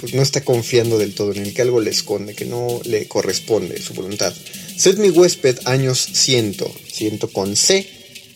pues 0.00 0.14
no 0.14 0.22
está 0.22 0.42
confiando 0.42 0.98
del 0.98 1.14
todo 1.14 1.32
en 1.32 1.42
él, 1.42 1.54
que 1.54 1.62
algo 1.62 1.80
le 1.80 1.90
esconde, 1.90 2.34
que 2.34 2.44
no 2.44 2.80
le 2.84 3.06
corresponde 3.06 3.80
su 3.80 3.94
voluntad. 3.94 4.34
Sed 4.76 4.98
mi 4.98 5.10
huésped 5.10 5.58
años 5.64 5.98
ciento, 6.12 6.72
ciento 6.92 7.32
con 7.32 7.54
C, 7.56 7.88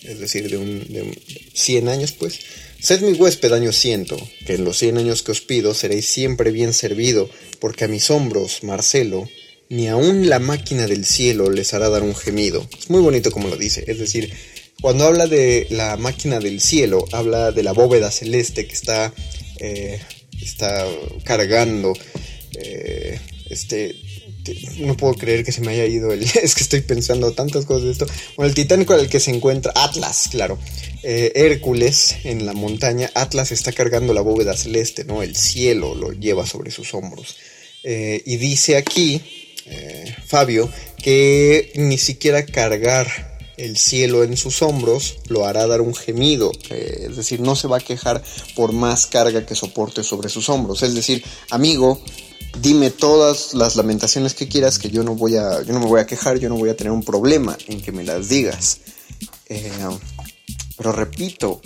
es 0.04 0.18
decir, 0.18 0.48
de, 0.48 0.56
un, 0.56 0.80
de 0.88 1.18
100 1.54 1.88
años 1.88 2.12
pues, 2.12 2.38
Sed 2.82 3.00
mi 3.02 3.12
huésped 3.12 3.52
año 3.52 3.70
ciento, 3.70 4.16
que 4.44 4.54
en 4.54 4.64
los 4.64 4.78
cien 4.78 4.98
años 4.98 5.22
que 5.22 5.30
os 5.30 5.40
pido 5.40 5.72
seréis 5.72 6.06
siempre 6.06 6.50
bien 6.50 6.72
servido, 6.72 7.30
porque 7.62 7.84
a 7.84 7.88
mis 7.88 8.10
hombros, 8.10 8.64
Marcelo, 8.64 9.28
ni 9.68 9.86
aun 9.86 10.28
la 10.28 10.40
máquina 10.40 10.88
del 10.88 11.06
cielo 11.06 11.48
les 11.48 11.72
hará 11.72 11.88
dar 11.90 12.02
un 12.02 12.16
gemido. 12.16 12.68
Es 12.76 12.90
muy 12.90 13.00
bonito 13.00 13.30
como 13.30 13.46
lo 13.46 13.56
dice, 13.56 13.84
es 13.86 14.00
decir, 14.00 14.32
cuando 14.80 15.04
habla 15.04 15.28
de 15.28 15.68
la 15.70 15.96
máquina 15.96 16.40
del 16.40 16.60
cielo, 16.60 17.04
habla 17.12 17.52
de 17.52 17.62
la 17.62 17.70
bóveda 17.70 18.10
celeste 18.10 18.66
que 18.66 18.74
está, 18.74 19.14
eh, 19.60 20.00
está 20.40 20.84
cargando 21.22 21.92
eh, 22.56 23.20
este 23.48 23.94
no 24.78 24.96
puedo 24.96 25.14
creer 25.14 25.44
que 25.44 25.52
se 25.52 25.60
me 25.60 25.72
haya 25.72 25.86
ido 25.86 26.12
el. 26.12 26.22
Es 26.42 26.54
que 26.54 26.62
estoy 26.62 26.80
pensando 26.80 27.32
tantas 27.32 27.64
cosas 27.64 27.84
de 27.84 27.92
esto. 27.92 28.06
Bueno, 28.36 28.48
el 28.48 28.54
Titánico 28.54 28.94
el 28.94 29.08
que 29.08 29.20
se 29.20 29.30
encuentra. 29.30 29.72
Atlas, 29.74 30.28
claro. 30.30 30.58
Eh, 31.02 31.32
Hércules 31.34 32.16
en 32.24 32.46
la 32.46 32.52
montaña. 32.52 33.10
Atlas 33.14 33.52
está 33.52 33.72
cargando 33.72 34.12
la 34.14 34.20
bóveda 34.20 34.56
celeste, 34.56 35.04
¿no? 35.04 35.22
El 35.22 35.36
cielo 35.36 35.94
lo 35.94 36.12
lleva 36.12 36.46
sobre 36.46 36.70
sus 36.70 36.94
hombros. 36.94 37.36
Eh, 37.84 38.22
y 38.24 38.36
dice 38.36 38.76
aquí, 38.76 39.20
eh, 39.66 40.14
Fabio, 40.26 40.70
que 41.02 41.72
ni 41.76 41.98
siquiera 41.98 42.44
cargar 42.46 43.32
el 43.56 43.76
cielo 43.76 44.24
en 44.24 44.36
sus 44.36 44.62
hombros 44.62 45.18
lo 45.28 45.46
hará 45.46 45.66
dar 45.66 45.80
un 45.80 45.94
gemido, 45.94 46.50
es 46.70 47.16
decir, 47.16 47.40
no 47.40 47.54
se 47.54 47.68
va 47.68 47.76
a 47.76 47.80
quejar 47.80 48.22
por 48.56 48.72
más 48.72 49.06
carga 49.06 49.44
que 49.44 49.54
soporte 49.54 50.02
sobre 50.02 50.28
sus 50.30 50.48
hombros. 50.48 50.82
Es 50.82 50.94
decir, 50.94 51.22
amigo, 51.50 52.02
dime 52.60 52.90
todas 52.90 53.54
las 53.54 53.76
lamentaciones 53.76 54.34
que 54.34 54.48
quieras 54.48 54.78
que 54.78 54.90
yo 54.90 55.02
no 55.02 55.14
voy 55.14 55.36
a 55.36 55.62
yo 55.62 55.72
no 55.72 55.80
me 55.80 55.86
voy 55.86 56.00
a 56.00 56.06
quejar 56.06 56.38
yo 56.38 56.48
no 56.48 56.56
voy 56.56 56.70
a 56.70 56.76
tener 56.76 56.92
un 56.92 57.02
problema 57.02 57.56
en 57.66 57.80
que 57.80 57.92
me 57.92 58.04
las 58.04 58.28
digas 58.28 58.80
eh, 59.48 59.70
pero 60.76 60.92
repito 60.92 61.62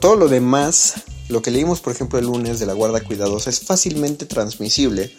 todo 0.00 0.16
lo 0.16 0.28
demás 0.28 0.94
lo 1.28 1.42
que 1.42 1.50
leímos 1.50 1.80
por 1.80 1.92
ejemplo 1.92 2.18
el 2.18 2.26
lunes 2.26 2.58
de 2.58 2.66
la 2.66 2.72
guarda 2.72 3.00
cuidadosa 3.00 3.50
es 3.50 3.60
fácilmente 3.60 4.26
transmisible 4.26 5.12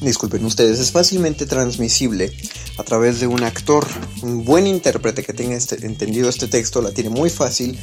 disculpen 0.00 0.44
ustedes 0.44 0.78
es 0.78 0.90
fácilmente 0.90 1.46
transmisible 1.46 2.32
a 2.78 2.84
través 2.84 3.20
de 3.20 3.26
un 3.26 3.42
actor 3.42 3.86
un 4.22 4.44
buen 4.44 4.66
intérprete 4.66 5.22
que 5.22 5.32
tenga 5.32 5.56
este, 5.56 5.84
entendido 5.86 6.28
este 6.28 6.48
texto 6.48 6.82
la 6.82 6.92
tiene 6.92 7.10
muy 7.10 7.30
fácil 7.30 7.78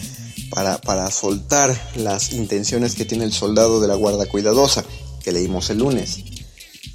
para, 0.50 1.12
soltar 1.12 1.76
las 1.96 2.34
intenciones 2.34 2.96
que 2.96 3.06
tiene 3.06 3.26
el 3.26 3.34
soldado 3.34 3.80
de 3.82 3.88
la 3.88 3.96
guarda 3.96 4.26
cuidadosa, 4.26 4.84
que 5.24 5.32
leímos 5.32 5.70
el 5.70 5.80
lunes. 5.80 6.20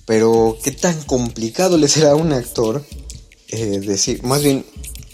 Pero, 0.06 0.58
¿qué 0.62 0.72
tan 0.72 1.00
complicado 1.04 1.78
le 1.78 1.88
será 1.88 2.12
a 2.12 2.16
un 2.16 2.32
actor 2.32 2.84
eh, 3.48 3.80
decir, 3.80 4.22
más 4.22 4.42
bien, 4.42 4.64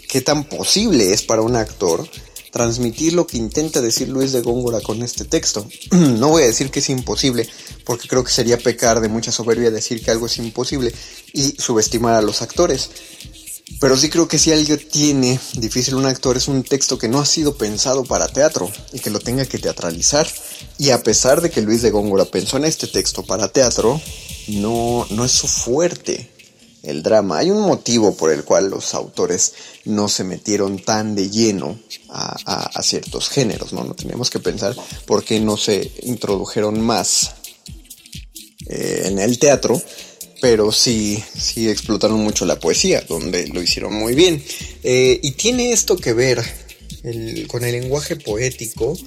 qué 0.07 0.21
tan 0.21 0.45
posible 0.45 1.13
es 1.13 1.21
para 1.21 1.41
un 1.41 1.55
actor 1.55 2.07
transmitir 2.51 3.13
lo 3.13 3.27
que 3.27 3.37
intenta 3.37 3.81
decir 3.81 4.09
Luis 4.09 4.31
de 4.31 4.41
Góngora 4.41 4.81
con 4.81 5.03
este 5.03 5.25
texto? 5.25 5.67
no 5.91 6.29
voy 6.29 6.43
a 6.43 6.47
decir 6.47 6.71
que 6.71 6.79
es 6.79 6.89
imposible, 6.89 7.47
porque 7.85 8.07
creo 8.07 8.23
que 8.23 8.31
sería 8.31 8.57
pecar 8.57 9.01
de 9.01 9.09
mucha 9.09 9.31
soberbia 9.31 9.71
decir 9.71 10.03
que 10.03 10.11
algo 10.11 10.25
es 10.25 10.37
imposible 10.37 10.93
y 11.33 11.55
subestimar 11.57 12.15
a 12.15 12.21
los 12.21 12.41
actores. 12.41 12.89
Pero 13.79 13.95
sí 13.95 14.09
creo 14.09 14.27
que 14.27 14.39
si 14.39 14.51
algo 14.51 14.77
tiene 14.77 15.39
difícil 15.53 15.95
un 15.95 16.05
actor 16.05 16.35
es 16.35 16.47
un 16.47 16.63
texto 16.63 16.97
que 16.97 17.07
no 17.07 17.19
ha 17.19 17.25
sido 17.25 17.55
pensado 17.55 18.03
para 18.03 18.27
teatro 18.27 18.69
y 18.93 18.99
que 18.99 19.11
lo 19.11 19.19
tenga 19.19 19.45
que 19.45 19.59
teatralizar. 19.59 20.27
Y 20.77 20.89
a 20.89 21.03
pesar 21.03 21.41
de 21.41 21.49
que 21.49 21.61
Luis 21.61 21.81
de 21.81 21.91
Góngora 21.91 22.25
pensó 22.25 22.57
en 22.57 22.65
este 22.65 22.87
texto 22.87 23.23
para 23.23 23.49
teatro, 23.49 24.01
no, 24.47 25.05
no 25.11 25.23
es 25.23 25.31
su 25.31 25.47
fuerte 25.47 26.29
el 26.83 27.03
drama. 27.03 27.39
Hay 27.39 27.51
un 27.51 27.61
motivo 27.61 28.15
por 28.15 28.31
el 28.31 28.43
cual 28.43 28.69
los 28.69 28.93
autores 28.93 29.53
no 29.85 30.07
se 30.07 30.23
metieron 30.23 30.79
tan 30.79 31.15
de 31.15 31.29
lleno 31.29 31.79
a, 32.09 32.81
ciertos 32.81 33.29
géneros, 33.29 33.73
¿no? 33.73 33.83
No 33.83 33.93
tenemos 33.93 34.29
que 34.29 34.39
pensar 34.39 34.75
por 35.05 35.23
qué 35.23 35.39
no 35.39 35.57
se 35.57 35.91
introdujeron 36.03 36.79
más 36.81 37.35
eh, 38.67 39.03
en 39.05 39.19
el 39.19 39.37
teatro 39.37 39.81
pero 40.41 40.71
sí, 40.71 41.21
sí 41.37 41.69
explotaron 41.69 42.19
mucho 42.21 42.45
la 42.45 42.59
poesía, 42.59 43.01
donde 43.01 43.47
lo 43.47 43.61
hicieron 43.61 43.93
muy 43.93 44.15
bien. 44.15 44.43
Eh, 44.83 45.19
y 45.21 45.31
tiene 45.31 45.71
esto 45.71 45.97
que 45.97 46.13
ver 46.13 46.41
con 47.47 47.63
el 47.63 47.71
lenguaje 47.73 48.15
poético, 48.15 48.97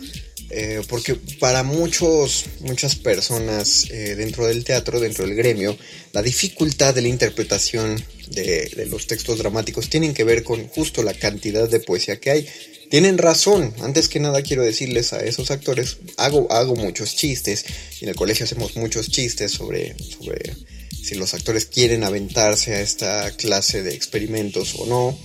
eh, 0.55 0.83
porque 0.87 1.15
para 1.41 1.63
muchos, 1.63 2.45
muchas 2.61 2.97
personas 2.97 3.89
eh, 3.91 4.15
dentro 4.17 4.47
del 4.47 4.65
teatro, 4.65 5.01
dentro 5.01 5.27
del 5.27 5.35
gremio, 5.35 5.79
la 6.13 6.21
dificultad 6.21 6.95
de 6.95 7.01
la 7.01 7.09
interpretación 7.09 8.03
de, 8.29 8.71
de, 8.77 8.87
los 8.87 9.07
textos 9.07 9.39
dramáticos 9.39 9.89
tienen 9.89 10.13
que 10.13 10.25
ver 10.25 10.43
con 10.43 10.69
justo 10.69 11.03
la 11.03 11.15
cantidad 11.15 11.69
de 11.69 11.81
poesía 11.81 12.21
que 12.21 12.31
hay. 12.31 12.49
Tienen 12.91 13.17
razón, 13.17 13.73
antes 13.81 14.09
que 14.11 14.21
nada 14.21 14.43
quiero 14.43 14.63
decirles 14.63 15.15
a 15.15 15.25
esos 15.25 15.51
actores, 15.51 15.97
hago, 16.19 16.53
hago 16.53 16.77
muchos 16.77 17.17
chistes, 17.17 17.65
y 17.99 18.05
en 18.05 18.11
el 18.11 18.17
colegio 18.17 18.45
hacemos 18.45 18.77
muchos 18.77 19.09
chistes 19.09 19.53
sobre, 19.53 19.97
sobre 19.99 20.55
si 21.03 21.15
los 21.15 21.33
actores 21.33 21.65
quieren 21.65 22.05
aventarse 22.05 22.75
a 22.75 22.83
esta 22.83 23.31
clase 23.33 23.83
de 23.83 23.95
experimentos 23.95 24.75
o 24.79 24.85
no. 24.85 25.19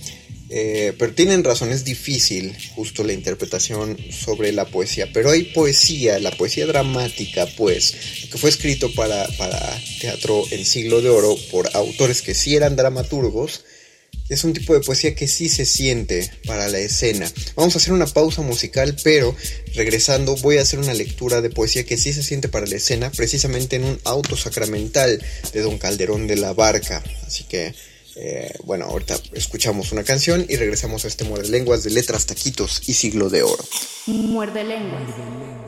Eh, 0.50 0.94
pero 0.98 1.14
tienen 1.14 1.44
razón, 1.44 1.70
es 1.70 1.84
difícil 1.84 2.56
justo 2.74 3.04
la 3.04 3.12
interpretación 3.12 3.98
sobre 4.10 4.52
la 4.52 4.66
poesía. 4.66 5.08
Pero 5.12 5.30
hay 5.30 5.44
poesía, 5.44 6.18
la 6.18 6.30
poesía 6.30 6.66
dramática, 6.66 7.46
pues, 7.56 7.94
que 8.30 8.38
fue 8.38 8.50
escrito 8.50 8.92
para, 8.94 9.26
para 9.36 9.60
teatro 10.00 10.44
en 10.50 10.64
siglo 10.64 11.02
de 11.02 11.10
oro 11.10 11.36
por 11.50 11.68
autores 11.74 12.22
que 12.22 12.34
sí 12.34 12.56
eran 12.56 12.76
dramaturgos 12.76 13.64
es 14.28 14.44
un 14.44 14.52
tipo 14.52 14.74
de 14.74 14.80
poesía 14.80 15.14
que 15.14 15.26
sí 15.26 15.48
se 15.48 15.64
siente 15.64 16.30
para 16.46 16.68
la 16.68 16.78
escena. 16.78 17.30
Vamos 17.56 17.74
a 17.74 17.78
hacer 17.78 17.92
una 17.92 18.06
pausa 18.06 18.42
musical, 18.42 18.94
pero 19.02 19.34
regresando 19.74 20.36
voy 20.36 20.58
a 20.58 20.62
hacer 20.62 20.78
una 20.78 20.92
lectura 20.92 21.40
de 21.40 21.50
poesía 21.50 21.84
que 21.84 21.96
sí 21.96 22.12
se 22.12 22.22
siente 22.22 22.48
para 22.48 22.66
la 22.66 22.76
escena, 22.76 23.10
precisamente 23.10 23.76
en 23.76 23.84
un 23.84 24.00
auto 24.04 24.36
sacramental 24.36 25.22
de 25.52 25.60
Don 25.62 25.78
Calderón 25.78 26.26
de 26.26 26.36
la 26.36 26.52
Barca. 26.52 27.02
Así 27.26 27.44
que, 27.44 27.74
eh, 28.20 28.52
bueno, 28.64 28.86
ahorita 28.86 29.16
escuchamos 29.32 29.92
una 29.92 30.02
canción 30.02 30.44
y 30.48 30.56
regresamos 30.56 31.04
a 31.04 31.08
este 31.08 31.22
Muerde 31.22 31.48
Lenguas 31.50 31.84
de 31.84 31.90
letras, 31.90 32.26
taquitos 32.26 32.88
y 32.88 32.94
siglo 32.94 33.30
de 33.30 33.44
oro. 33.44 33.64
Muerde 34.06 34.64
Lenguas. 34.64 35.67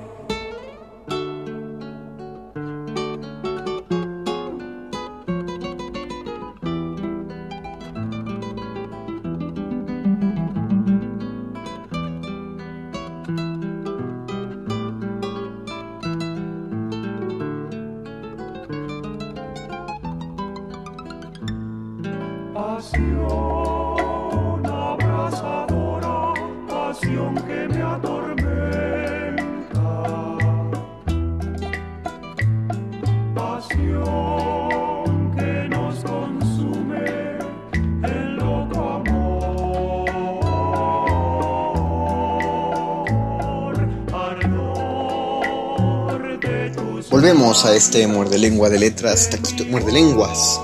Volvemos 47.51 47.69
a 47.69 47.75
este 47.75 48.07
muerde 48.07 48.39
lengua 48.39 48.71
de 48.71 48.79
letras, 48.79 49.29
taquito, 49.29 49.65
muerde 49.65 49.91
lenguas, 49.91 50.61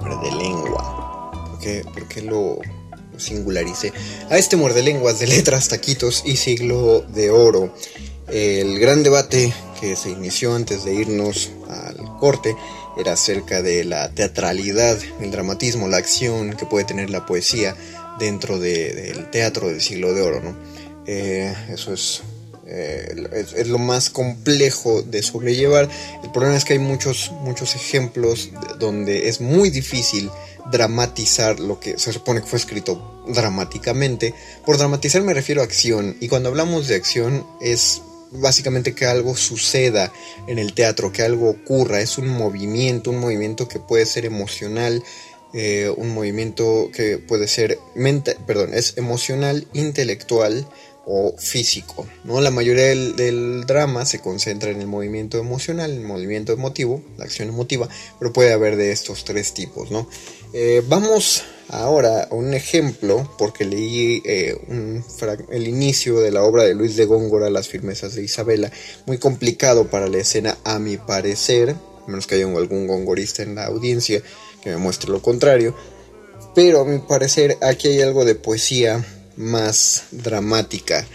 muerde 0.00 0.30
lengua. 0.34 1.30
¿Por 1.92 2.08
qué, 2.08 2.22
lo 2.22 2.60
singularice? 3.18 3.92
A 4.30 4.38
este 4.38 4.56
muerde 4.56 4.82
lenguas 4.82 5.18
de 5.18 5.26
letras, 5.26 5.68
taquitos 5.68 6.22
y 6.24 6.36
siglo 6.36 7.02
de 7.02 7.30
oro. 7.30 7.74
El 8.26 8.78
gran 8.78 9.02
debate 9.02 9.52
que 9.82 9.96
se 9.96 10.08
inició 10.08 10.54
antes 10.54 10.82
de 10.86 10.94
irnos 10.94 11.50
al 11.68 12.16
corte 12.18 12.56
era 12.96 13.12
acerca 13.12 13.60
de 13.60 13.84
la 13.84 14.08
teatralidad, 14.14 14.98
el 15.20 15.30
dramatismo, 15.30 15.88
la 15.88 15.98
acción 15.98 16.56
que 16.56 16.64
puede 16.64 16.86
tener 16.86 17.10
la 17.10 17.26
poesía 17.26 17.76
dentro 18.18 18.58
del 18.58 19.28
teatro 19.28 19.68
del 19.68 19.82
siglo 19.82 20.14
de 20.14 20.22
oro, 20.22 20.40
¿no? 20.40 20.56
Eh, 21.06 21.54
eso 21.68 21.92
es 21.92 22.22
eh, 22.72 23.44
es, 23.56 23.66
lo 23.66 23.78
más 23.78 24.10
complejo 24.10 25.02
de 25.02 25.22
sobrellevar. 25.22 25.88
El 26.22 26.30
problema 26.30 26.56
es 26.56 26.64
que 26.64 26.74
hay 26.74 26.78
muchos, 26.78 27.32
muchos 27.40 27.74
ejemplos 27.74 28.50
donde 28.78 29.28
es 29.28 29.40
muy 29.40 29.70
difícil 29.70 30.30
dramatizar 30.70 31.58
lo 31.58 31.80
que 31.80 31.98
se 31.98 32.12
supone 32.12 32.40
que 32.40 32.46
fue 32.46 32.58
escrito 32.60 33.24
dramáticamente. 33.26 34.34
Por 34.64 34.78
dramatizar 34.78 35.22
me 35.22 35.34
refiero 35.34 35.62
a 35.62 35.64
acción 35.64 36.16
y 36.20 36.28
cuando 36.28 36.48
hablamos 36.48 36.86
de 36.86 36.94
acción 36.94 37.44
es 37.60 38.02
básicamente 38.30 38.94
que 38.94 39.06
algo 39.06 39.36
suceda 39.36 40.12
en 40.46 40.60
el 40.60 40.72
teatro, 40.72 41.12
que 41.12 41.22
algo 41.22 41.50
ocurra, 41.50 42.00
es 42.00 42.18
un 42.18 42.28
movimiento, 42.28 43.10
un 43.10 43.18
movimiento 43.18 43.66
que 43.66 43.80
puede 43.80 44.06
ser 44.06 44.24
emocional, 44.24 45.02
eh, 45.52 45.92
un 45.96 46.14
movimiento 46.14 46.90
que 46.94 47.18
puede 47.18 47.48
ser, 47.48 47.78
perdón, 48.46 48.72
es 48.72 48.96
emocional, 48.96 49.66
intelectual, 49.72 50.68
o 51.06 51.34
físico. 51.38 52.06
¿no? 52.24 52.40
La 52.40 52.50
mayoría 52.50 52.86
del, 52.86 53.64
drama 53.66 54.04
se 54.06 54.20
concentra 54.20 54.70
en 54.70 54.80
el 54.80 54.86
movimiento 54.86 55.38
emocional, 55.38 55.90
el 55.90 56.02
movimiento 56.02 56.52
emotivo, 56.52 57.02
la 57.16 57.24
acción 57.24 57.48
emotiva, 57.48 57.88
pero 58.18 58.32
puede 58.32 58.52
haber 58.52 58.76
de 58.76 58.92
estos 58.92 59.24
tres 59.24 59.54
tipos. 59.54 59.90
¿no? 59.90 60.08
Eh, 60.52 60.82
vamos 60.88 61.42
ahora 61.68 62.24
a 62.24 62.34
un 62.34 62.54
ejemplo, 62.54 63.30
porque 63.38 63.64
leí 63.64 64.22
eh, 64.24 64.56
el 65.50 65.68
inicio 65.68 66.20
de 66.20 66.32
la 66.32 66.42
obra 66.42 66.64
de 66.64 66.74
Luis 66.74 66.96
de 66.96 67.06
Góngora, 67.06 67.50
Las 67.50 67.68
firmezas 67.68 68.14
de 68.14 68.24
Isabela, 68.24 68.70
muy 69.06 69.18
complicado 69.18 69.88
para 69.88 70.08
la 70.08 70.18
escena 70.18 70.58
a 70.64 70.78
mi 70.78 70.96
parecer, 70.96 71.70
a 71.70 72.06
menos 72.08 72.26
que 72.26 72.36
haya 72.36 72.46
algún 72.46 72.86
gongorista 72.86 73.42
en 73.42 73.54
la 73.54 73.66
audiencia 73.66 74.22
que 74.62 74.70
me 74.70 74.76
muestre 74.76 75.10
lo 75.10 75.22
contrario, 75.22 75.74
pero 76.54 76.80
a 76.80 76.84
mi 76.84 76.98
parecer 76.98 77.56
aquí 77.62 77.88
hay 77.88 78.02
algo 78.02 78.24
de 78.24 78.34
poesía 78.34 79.04
más 79.40 80.04
dramática 80.12 81.06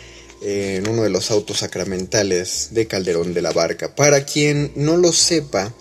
en 0.42 0.88
uno 0.88 1.04
de 1.04 1.10
los 1.10 1.32
autos 1.32 1.60
sacramentales 1.60 2.70
de 2.72 2.88
Calderón 2.88 3.34
de 3.34 3.42
la 3.42 3.52
Barca. 3.52 3.96
Para 3.96 4.26
quien 4.26 4.72
no 4.76 4.98
lo 4.98 5.14
sepa, 5.14 5.74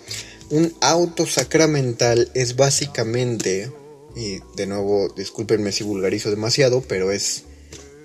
un 0.49 0.73
auto 0.81 1.25
sacramental 1.25 2.31
es 2.33 2.55
básicamente, 2.55 3.71
y 4.15 4.39
de 4.55 4.67
nuevo 4.67 5.09
discúlpenme 5.15 5.71
si 5.71 5.83
vulgarizo 5.83 6.29
demasiado, 6.29 6.81
pero 6.81 7.11
es, 7.11 7.43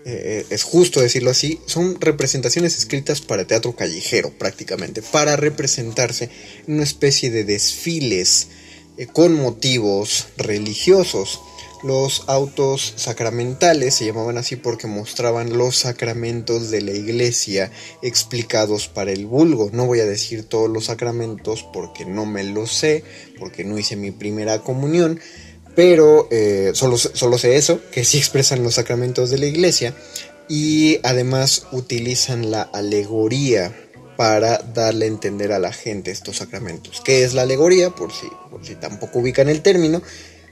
eh, 0.05 0.45
es 0.51 0.63
justo 0.63 1.01
decirlo 1.01 1.31
así, 1.31 1.61
son 1.67 2.01
representaciones 2.01 2.77
escritas 2.79 3.21
para 3.21 3.47
teatro 3.47 3.77
callejero 3.77 4.31
prácticamente, 4.31 5.03
para 5.03 5.37
representarse 5.37 6.31
en 6.67 6.75
una 6.75 6.85
especie 6.85 7.31
de 7.31 7.45
desfiles 7.45 8.49
eh, 8.97 9.07
con 9.07 9.35
motivos 9.35 10.27
religiosos. 10.37 11.41
Los 11.83 12.25
autos 12.27 12.93
sacramentales 12.97 13.95
se 13.95 14.05
llamaban 14.05 14.37
así 14.37 14.57
porque 14.57 14.87
mostraban 14.87 15.57
los 15.57 15.77
sacramentos 15.77 16.71
de 16.71 16.83
la 16.83 16.93
iglesia 16.93 17.71
explicados 18.03 18.89
para 18.89 19.13
el 19.13 19.25
vulgo. 19.25 19.71
No 19.73 19.87
voy 19.87 20.01
a 20.01 20.05
decir 20.05 20.45
todos 20.45 20.69
los 20.69 20.87
sacramentos 20.87 21.67
porque 21.73 22.05
no 22.05 22.27
me 22.27 22.45
los 22.45 22.71
sé, 22.71 23.03
porque 23.39 23.65
no 23.65 23.79
hice 23.79 23.97
mi 23.97 24.11
primera 24.11 24.59
comunión, 24.59 25.21
pero 25.75 26.29
eh, 26.31 26.73
solo, 26.75 26.99
solo 26.99 27.39
sé 27.39 27.57
eso, 27.57 27.81
que 27.91 28.05
sí 28.05 28.19
expresan 28.19 28.63
los 28.63 28.75
sacramentos 28.75 29.31
de 29.31 29.39
la 29.39 29.47
iglesia 29.47 29.95
y 30.51 30.99
además 31.03 31.67
utilizan 31.73 32.51
la 32.51 32.63
alegoría 32.63 33.75
para 34.19 34.59
darle 34.59 35.07
a 35.07 35.09
entender 35.09 35.51
a 35.51 35.59
la 35.59 35.73
gente 35.73 36.11
estos 36.11 36.37
sacramentos. 36.37 37.01
¿Qué 37.03 37.25
es 37.25 37.33
la 37.33 37.41
alegoría? 37.41 37.89
Por 37.89 38.13
si, 38.13 38.27
por 38.51 38.67
si 38.67 38.75
tampoco 38.75 39.21
ubican 39.21 39.49
el 39.49 39.63
término 39.63 40.03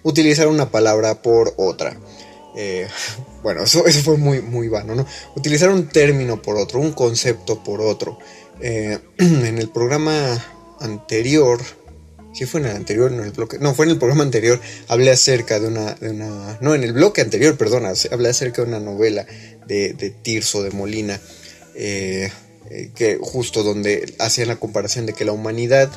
utilizar 0.08 0.48
una 0.48 0.70
palabra 0.70 1.22
por 1.22 1.54
otra. 1.56 1.98
Eh, 2.56 2.88
bueno, 3.42 3.62
eso, 3.62 3.86
eso, 3.86 4.00
fue 4.00 4.16
muy, 4.16 4.40
muy 4.40 4.68
vano, 4.68 4.94
¿no? 4.94 5.06
Utilizar 5.36 5.70
un 5.70 5.88
término 5.88 6.42
por 6.42 6.56
otro, 6.56 6.80
un 6.80 6.92
concepto 6.92 7.62
por 7.62 7.80
otro. 7.80 8.18
Eh, 8.60 8.98
en 9.18 9.58
el 9.58 9.68
programa 9.68 10.44
anterior, 10.80 11.60
si 12.32 12.46
fue 12.46 12.60
en 12.60 12.66
el 12.66 12.76
anterior, 12.76 13.12
no 13.12 13.18
en 13.18 13.26
el 13.26 13.32
bloque, 13.32 13.58
no, 13.58 13.74
fue 13.74 13.84
en 13.86 13.92
el 13.92 13.98
programa 13.98 14.24
anterior, 14.24 14.60
hablé 14.88 15.10
acerca 15.10 15.60
de 15.60 15.68
una, 15.68 15.94
de 15.94 16.10
una 16.10 16.58
no, 16.60 16.74
en 16.74 16.82
el 16.82 16.92
bloque 16.92 17.20
anterior, 17.20 17.56
perdona, 17.56 17.92
hablé 18.10 18.28
acerca 18.28 18.62
de 18.62 18.68
una 18.68 18.80
novela 18.80 19.26
de, 19.66 19.92
de 19.92 20.10
Tirso 20.10 20.62
de 20.62 20.70
Molina, 20.70 21.20
eh, 21.74 22.32
que 22.94 23.18
justo 23.20 23.62
donde 23.62 24.14
hacían 24.18 24.48
la 24.48 24.56
comparación 24.56 25.06
de 25.06 25.12
que 25.12 25.24
la 25.24 25.32
humanidad 25.32 25.90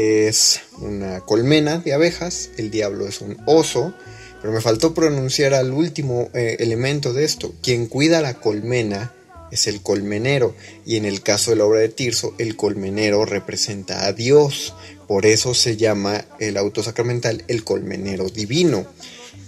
es 0.00 0.60
una 0.78 1.20
colmena 1.20 1.78
de 1.78 1.92
abejas, 1.92 2.50
el 2.56 2.70
diablo 2.70 3.06
es 3.06 3.20
un 3.20 3.36
oso, 3.46 3.94
pero 4.40 4.52
me 4.52 4.60
faltó 4.60 4.94
pronunciar 4.94 5.54
al 5.54 5.72
último 5.72 6.30
eh, 6.34 6.56
elemento 6.60 7.12
de 7.12 7.24
esto, 7.24 7.52
quien 7.62 7.86
cuida 7.86 8.20
la 8.20 8.34
colmena 8.34 9.12
es 9.50 9.66
el 9.66 9.82
colmenero, 9.82 10.54
y 10.86 10.96
en 10.96 11.04
el 11.04 11.22
caso 11.22 11.50
de 11.50 11.56
la 11.56 11.64
obra 11.64 11.80
de 11.80 11.88
Tirso, 11.88 12.34
el 12.38 12.56
colmenero 12.56 13.24
representa 13.24 14.06
a 14.06 14.12
Dios, 14.12 14.74
por 15.08 15.26
eso 15.26 15.54
se 15.54 15.76
llama 15.76 16.24
el 16.38 16.56
auto 16.56 16.82
sacramental 16.82 17.42
el 17.48 17.64
colmenero 17.64 18.28
divino. 18.28 18.86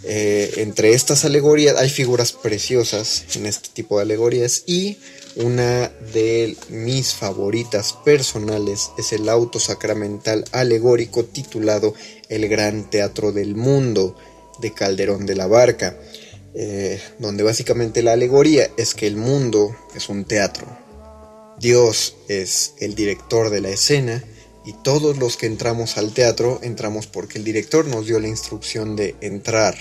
Eh, 0.04 0.54
entre 0.56 0.94
estas 0.94 1.24
alegorías 1.24 1.76
hay 1.76 1.88
figuras 1.88 2.32
preciosas 2.32 3.24
en 3.36 3.46
este 3.46 3.68
tipo 3.72 3.96
de 3.96 4.02
alegorías 4.02 4.64
y 4.66 4.98
una 5.36 5.88
de 6.12 6.56
mis 6.68 7.14
favoritas 7.14 7.94
personales 8.04 8.90
es 8.98 9.12
el 9.12 9.28
auto 9.28 9.58
sacramental 9.58 10.44
alegórico 10.52 11.24
titulado 11.24 11.94
El 12.28 12.48
Gran 12.48 12.90
Teatro 12.90 13.32
del 13.32 13.54
Mundo 13.54 14.16
de 14.60 14.72
Calderón 14.72 15.26
de 15.26 15.36
la 15.36 15.46
Barca. 15.46 15.96
Eh, 16.54 17.00
donde 17.18 17.42
básicamente 17.42 18.02
la 18.02 18.12
alegoría 18.12 18.70
es 18.76 18.94
que 18.94 19.06
el 19.06 19.16
mundo 19.16 19.74
es 19.94 20.10
un 20.10 20.26
teatro. 20.26 20.66
Dios 21.58 22.16
es 22.28 22.74
el 22.78 22.94
director 22.94 23.48
de 23.48 23.62
la 23.62 23.70
escena 23.70 24.22
y 24.66 24.74
todos 24.84 25.16
los 25.16 25.38
que 25.38 25.46
entramos 25.46 25.96
al 25.96 26.12
teatro 26.12 26.60
entramos 26.62 27.06
porque 27.06 27.38
el 27.38 27.44
director 27.44 27.86
nos 27.86 28.06
dio 28.06 28.20
la 28.20 28.28
instrucción 28.28 28.96
de 28.96 29.16
entrar. 29.22 29.76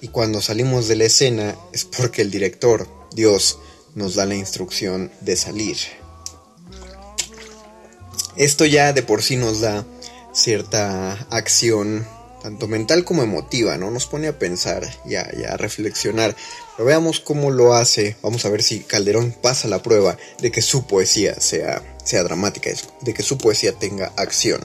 Y 0.00 0.08
cuando 0.08 0.40
salimos 0.40 0.88
de 0.88 0.96
la 0.96 1.04
escena 1.04 1.54
es 1.72 1.84
porque 1.84 2.22
el 2.22 2.30
director, 2.30 2.88
Dios, 3.14 3.58
nos 3.94 4.14
da 4.14 4.26
la 4.26 4.34
instrucción 4.34 5.10
de 5.20 5.36
salir. 5.36 5.76
Esto 8.36 8.64
ya 8.64 8.92
de 8.92 9.02
por 9.02 9.22
sí 9.22 9.36
nos 9.36 9.60
da 9.60 9.84
cierta 10.32 11.12
acción 11.30 12.06
tanto 12.44 12.68
mental 12.68 13.04
como 13.04 13.22
emotiva, 13.22 13.78
¿no? 13.78 13.90
Nos 13.90 14.06
pone 14.06 14.28
a 14.28 14.38
pensar 14.38 14.86
y 15.06 15.14
a, 15.14 15.56
reflexionar. 15.56 16.36
Pero 16.76 16.86
veamos 16.86 17.18
cómo 17.18 17.50
lo 17.50 17.72
hace. 17.72 18.16
Vamos 18.20 18.44
a 18.44 18.50
ver 18.50 18.62
si 18.62 18.80
Calderón 18.80 19.32
pasa 19.32 19.66
la 19.66 19.82
prueba 19.82 20.18
de 20.42 20.52
que 20.52 20.60
su 20.60 20.86
poesía 20.86 21.40
sea, 21.40 21.82
sea 22.04 22.22
dramática, 22.22 22.68
de 23.00 23.14
que 23.14 23.22
su 23.22 23.38
poesía 23.38 23.72
tenga 23.72 24.12
acción. 24.16 24.60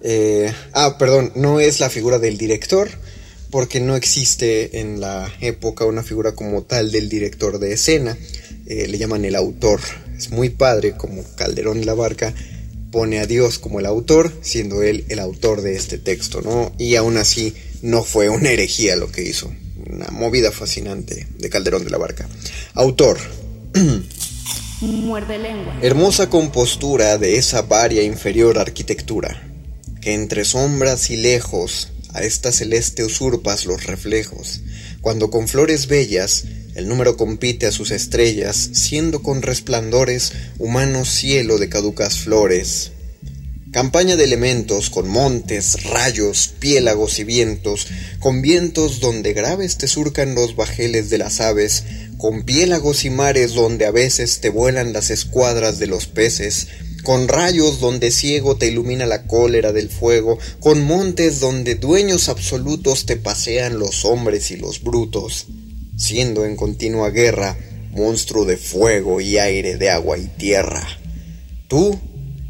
Eh, 0.00 0.50
ah, 0.72 0.96
perdón, 0.98 1.30
no 1.34 1.60
es 1.60 1.78
la 1.78 1.90
figura 1.90 2.18
del 2.18 2.38
director, 2.38 2.88
porque 3.50 3.80
no 3.80 3.96
existe 3.96 4.80
en 4.80 5.00
la 5.00 5.32
época 5.40 5.84
una 5.84 6.02
figura 6.02 6.32
como 6.32 6.62
tal 6.62 6.90
del 6.90 7.08
director 7.08 7.58
de 7.58 7.72
escena. 7.72 8.16
Eh, 8.66 8.88
le 8.88 8.98
llaman 8.98 9.24
el 9.24 9.36
autor. 9.36 9.80
Es 10.16 10.30
muy 10.30 10.50
padre 10.50 10.96
como 10.96 11.22
Calderón 11.36 11.80
y 11.80 11.84
la 11.84 11.94
Barca 11.94 12.34
pone 12.90 13.18
a 13.18 13.26
Dios 13.26 13.58
como 13.58 13.80
el 13.80 13.86
autor, 13.86 14.32
siendo 14.40 14.82
él 14.82 15.04
el 15.08 15.18
autor 15.18 15.60
de 15.62 15.76
este 15.76 15.98
texto, 15.98 16.40
¿no? 16.40 16.72
Y 16.78 16.94
aún 16.96 17.16
así 17.16 17.54
no 17.82 18.02
fue 18.02 18.28
una 18.28 18.50
herejía 18.50 18.96
lo 18.96 19.10
que 19.12 19.22
hizo, 19.22 19.52
una 19.90 20.06
movida 20.08 20.50
fascinante 20.50 21.26
de 21.38 21.50
Calderón 21.50 21.84
de 21.84 21.90
la 21.90 21.98
Barca. 21.98 22.28
Autor. 22.74 23.18
Muerde 24.80 25.38
lengua. 25.38 25.78
Hermosa 25.82 26.28
compostura 26.28 27.18
de 27.18 27.36
esa 27.38 27.62
varia 27.62 28.02
inferior 28.02 28.58
arquitectura, 28.58 29.42
que 30.00 30.14
entre 30.14 30.44
sombras 30.44 31.10
y 31.10 31.16
lejos 31.16 31.92
a 32.16 32.22
esta 32.22 32.50
celeste 32.50 33.04
usurpas 33.04 33.66
los 33.66 33.84
reflejos, 33.84 34.62
cuando 35.02 35.30
con 35.30 35.48
flores 35.48 35.86
bellas 35.86 36.44
el 36.74 36.88
número 36.88 37.16
compite 37.18 37.66
a 37.66 37.72
sus 37.72 37.90
estrellas, 37.90 38.70
siendo 38.72 39.22
con 39.22 39.42
resplandores 39.42 40.32
humano 40.58 41.04
cielo 41.04 41.58
de 41.58 41.68
caducas 41.68 42.18
flores. 42.18 42.92
Campaña 43.70 44.16
de 44.16 44.24
elementos 44.24 44.88
con 44.88 45.08
montes, 45.08 45.84
rayos, 45.84 46.54
piélagos 46.58 47.18
y 47.18 47.24
vientos, 47.24 47.86
con 48.18 48.40
vientos 48.40 49.00
donde 49.00 49.34
graves 49.34 49.76
te 49.76 49.86
surcan 49.86 50.34
los 50.34 50.56
bajeles 50.56 51.10
de 51.10 51.18
las 51.18 51.42
aves, 51.42 51.84
con 52.16 52.44
piélagos 52.44 53.04
y 53.04 53.10
mares 53.10 53.52
donde 53.52 53.84
a 53.84 53.90
veces 53.90 54.40
te 54.40 54.48
vuelan 54.48 54.94
las 54.94 55.10
escuadras 55.10 55.78
de 55.78 55.86
los 55.86 56.06
peces, 56.06 56.68
con 57.06 57.28
rayos 57.28 57.78
donde 57.78 58.10
ciego 58.10 58.56
te 58.56 58.66
ilumina 58.66 59.06
la 59.06 59.28
cólera 59.28 59.70
del 59.72 59.90
fuego, 59.90 60.40
con 60.58 60.82
montes 60.82 61.38
donde 61.38 61.76
dueños 61.76 62.28
absolutos 62.28 63.06
te 63.06 63.14
pasean 63.14 63.78
los 63.78 64.04
hombres 64.04 64.50
y 64.50 64.56
los 64.56 64.82
brutos 64.82 65.46
siendo 65.96 66.44
en 66.44 66.56
continua 66.56 67.10
guerra, 67.10 67.56
monstruo 67.92 68.44
de 68.44 68.56
fuego 68.56 69.20
y 69.20 69.38
aire, 69.38 69.76
de 69.76 69.88
agua 69.88 70.18
y 70.18 70.26
tierra. 70.26 70.84
Tú, 71.68 71.96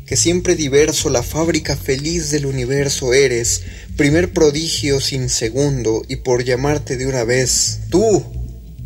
que 0.07 0.17
siempre 0.17 0.57
diverso 0.57 1.11
la 1.11 1.23
fábrica 1.23 1.77
feliz 1.77 2.31
del 2.31 2.47
universo 2.47 3.13
eres, 3.13 3.61
primer 3.99 4.33
prodigio 4.33 5.03
sin 5.03 5.29
segundo, 5.29 6.03
y 6.09 6.17
por 6.17 6.45
llamarte 6.45 6.97
de 6.97 7.07
una 7.07 7.25
vez, 7.25 7.81
tú, 7.91 8.25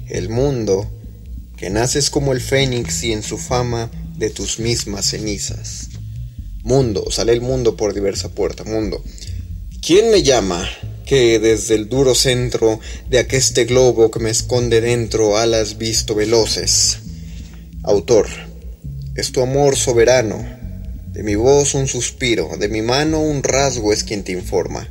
el 0.09 0.31
mundo, 0.31 0.91
que 1.57 1.71
naces 1.71 2.11
como 2.11 2.33
el 2.33 2.41
fénix 2.41 3.05
y 3.05 3.13
en 3.13 3.23
su 3.23 3.39
fama 3.39 3.89
de 4.21 4.31
tus 4.31 4.61
mismas 4.61 5.07
cenizas. 5.07 5.89
Mundo, 6.63 7.11
sale 7.11 7.33
el 7.33 7.41
mundo 7.41 7.77
por 7.77 7.95
diversa 7.95 8.29
puerta, 8.29 8.65
mundo. 8.65 9.03
¿Quién 9.81 10.11
me 10.11 10.23
llama? 10.23 10.69
que 11.07 11.41
desde 11.41 11.75
el 11.75 11.89
duro 11.89 12.15
centro 12.15 12.79
de 13.09 13.19
aqueste 13.19 13.65
globo 13.65 14.13
que 14.13 14.21
me 14.21 14.31
esconde 14.31 14.81
dentro 14.81 15.37
alas 15.37 15.77
visto 15.77 16.15
veloces. 16.15 16.99
Autor, 17.83 18.29
es 19.17 19.33
tu 19.33 19.43
amor 19.43 19.75
soberano, 19.75 20.47
de 21.09 21.25
mi 21.25 21.35
voz 21.35 21.75
un 21.75 21.89
suspiro, 21.89 22.51
de 22.61 22.69
mi 22.69 22.81
mano 22.81 23.21
un 23.21 23.43
rasgo 23.43 23.93
es 23.93 24.05
quien 24.05 24.23
te 24.23 24.31
informa, 24.31 24.89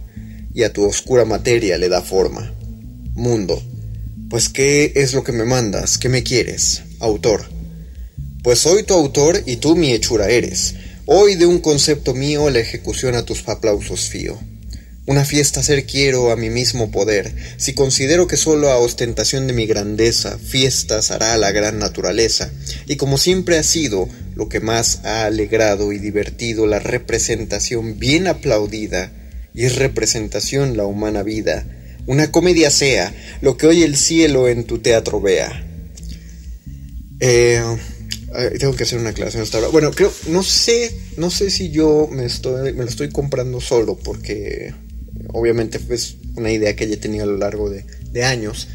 y 0.54 0.64
a 0.64 0.74
tu 0.74 0.84
oscura 0.84 1.24
materia 1.24 1.78
le 1.78 1.88
da 1.88 2.02
forma. 2.02 2.54
Mundo, 3.14 3.64
pues 4.30 4.50
¿qué 4.50 4.92
es 4.96 5.14
lo 5.14 5.24
que 5.24 5.32
me 5.32 5.46
mandas? 5.46 5.98
¿Qué 5.98 6.10
me 6.10 6.24
quieres? 6.24 6.82
Autor, 7.00 7.46
pues 8.44 8.60
soy 8.60 8.84
tu 8.84 8.94
autor 8.94 9.44
y 9.46 9.58
tú 9.58 9.76
mi 9.76 9.92
hechura 9.92 10.30
eres. 10.30 10.76
Hoy 11.06 11.36
de 11.36 11.46
un 11.46 11.60
concepto 11.60 12.14
mío 12.14 12.50
la 12.50 12.60
ejecución 12.60 13.16
a 13.16 13.26
tus 13.26 13.48
aplausos 13.48 14.10
fío. 14.10 14.40
Una 15.06 15.26
fiesta 15.26 15.64
ser 15.64 15.88
quiero 15.88 16.32
a 16.32 16.36
mi 16.36 16.52
mismo 16.52 16.92
poder, 16.92 17.34
si 17.58 17.74
considero 17.74 18.28
que 18.28 18.38
solo 18.38 18.70
a 18.70 18.78
ostentación 18.78 19.48
de 19.48 19.54
mi 19.54 19.66
grandeza, 19.66 20.38
fiestas 20.38 21.10
hará 21.10 21.36
la 21.38 21.52
gran 21.52 21.80
naturaleza, 21.80 22.52
y 22.86 22.96
como 22.96 23.18
siempre 23.18 23.58
ha 23.58 23.64
sido 23.64 24.08
lo 24.36 24.50
que 24.50 24.60
más 24.60 25.00
ha 25.06 25.26
alegrado 25.26 25.92
y 25.94 25.98
divertido 25.98 26.68
la 26.68 26.78
representación 26.78 27.98
bien 27.98 28.28
aplaudida, 28.28 29.12
y 29.56 29.66
es 29.66 29.78
representación 29.78 30.78
la 30.78 30.86
humana 30.86 31.24
vida, 31.24 31.66
una 32.06 32.32
comedia 32.32 32.70
sea 32.70 33.12
lo 33.42 33.58
que 33.58 33.66
hoy 33.66 33.82
el 33.82 33.98
cielo 33.98 34.48
en 34.48 34.66
tu 34.66 34.78
teatro 34.78 35.20
vea. 35.20 35.66
Eh, 37.20 37.64
tengo 38.60 38.76
que 38.76 38.84
hacer 38.84 39.00
una 39.00 39.10
aclaración 39.10 39.44
hasta 39.44 39.58
ahora. 39.58 39.70
Bueno, 39.70 39.92
creo, 39.92 40.12
no 40.28 40.44
sé, 40.44 40.96
no 41.18 41.30
sé 41.30 41.50
si 41.50 41.72
yo 41.72 42.08
me 42.12 42.26
estoy, 42.26 42.74
me 42.74 42.84
lo 42.84 42.90
estoy 42.90 43.10
comprando 43.10 43.60
solo 43.62 43.98
porque 43.98 44.74
obviamente 45.34 45.80
es 45.90 46.16
una 46.36 46.52
idea 46.52 46.76
que 46.76 46.86
he 46.86 46.98
tenido 46.98 47.24
a 47.24 47.28
lo 47.28 47.38
largo 47.38 47.70
de, 47.70 47.86
años, 48.24 48.68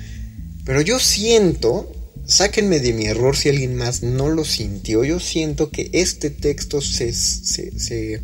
pero 0.64 0.80
yo 0.80 0.98
siento, 0.98 1.92
sáquenme 2.26 2.80
de 2.80 2.94
mi 2.94 3.06
error 3.06 3.36
si 3.36 3.50
alguien 3.50 3.76
más 3.76 4.02
no 4.02 4.30
lo 4.30 4.44
sintió, 4.44 5.04
yo 5.04 5.20
siento 5.20 5.70
que 5.70 5.90
este 5.92 6.30
texto 6.30 6.80
se, 6.80 7.12
se, 7.12 8.22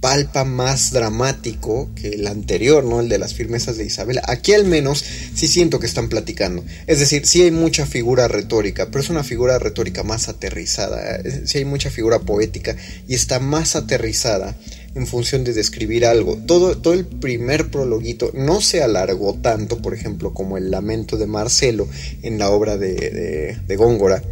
palpa 0.00 0.44
más 0.44 0.92
dramático 0.92 1.90
que 1.94 2.10
el 2.10 2.26
anterior, 2.26 2.84
¿no? 2.84 3.00
El 3.00 3.08
de 3.08 3.18
las 3.18 3.34
firmezas 3.34 3.76
de 3.76 3.84
Isabela. 3.84 4.22
Aquí 4.26 4.52
al 4.52 4.64
menos 4.64 5.04
sí 5.34 5.48
siento 5.48 5.80
que 5.80 5.86
están 5.86 6.08
platicando. 6.08 6.64
Es 6.86 7.00
decir, 7.00 7.26
sí 7.26 7.42
hay 7.42 7.50
mucha 7.50 7.86
figura 7.86 8.28
retórica, 8.28 8.86
pero 8.86 9.00
es 9.00 9.10
una 9.10 9.24
figura 9.24 9.58
retórica 9.58 10.02
más 10.02 10.28
aterrizada. 10.28 11.20
Sí 11.44 11.58
hay 11.58 11.64
mucha 11.64 11.90
figura 11.90 12.20
poética 12.20 12.76
y 13.06 13.14
está 13.14 13.40
más 13.40 13.76
aterrizada 13.76 14.56
en 14.94 15.06
función 15.06 15.44
de 15.44 15.52
describir 15.52 16.06
algo. 16.06 16.36
Todo, 16.46 16.78
todo 16.78 16.94
el 16.94 17.06
primer 17.06 17.70
prologuito 17.70 18.30
no 18.34 18.60
se 18.60 18.82
alargó 18.82 19.34
tanto, 19.34 19.78
por 19.78 19.94
ejemplo, 19.94 20.34
como 20.34 20.56
el 20.56 20.70
lamento 20.70 21.16
de 21.16 21.26
Marcelo 21.26 21.88
en 22.22 22.38
la 22.38 22.50
obra 22.50 22.76
de, 22.76 23.56
de, 23.66 23.76
Góngora. 23.76 24.22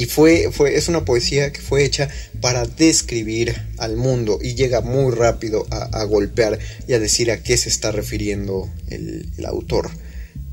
Y 0.00 0.06
fue, 0.06 0.50
fue, 0.50 0.76
es 0.76 0.88
una 0.88 1.04
poesía 1.04 1.52
que 1.52 1.60
fue 1.60 1.84
hecha 1.84 2.08
para 2.40 2.64
describir 2.64 3.54
al 3.76 3.98
mundo 3.98 4.38
y 4.40 4.54
llega 4.54 4.80
muy 4.80 5.14
rápido 5.14 5.66
a, 5.70 6.02
golpear 6.04 6.58
y 6.88 6.94
a 6.94 6.98
decir 6.98 7.30
a 7.30 7.42
qué 7.42 7.58
se 7.58 7.68
está 7.68 7.92
refiriendo 7.92 8.70
el, 8.88 9.26
autor. 9.44 9.90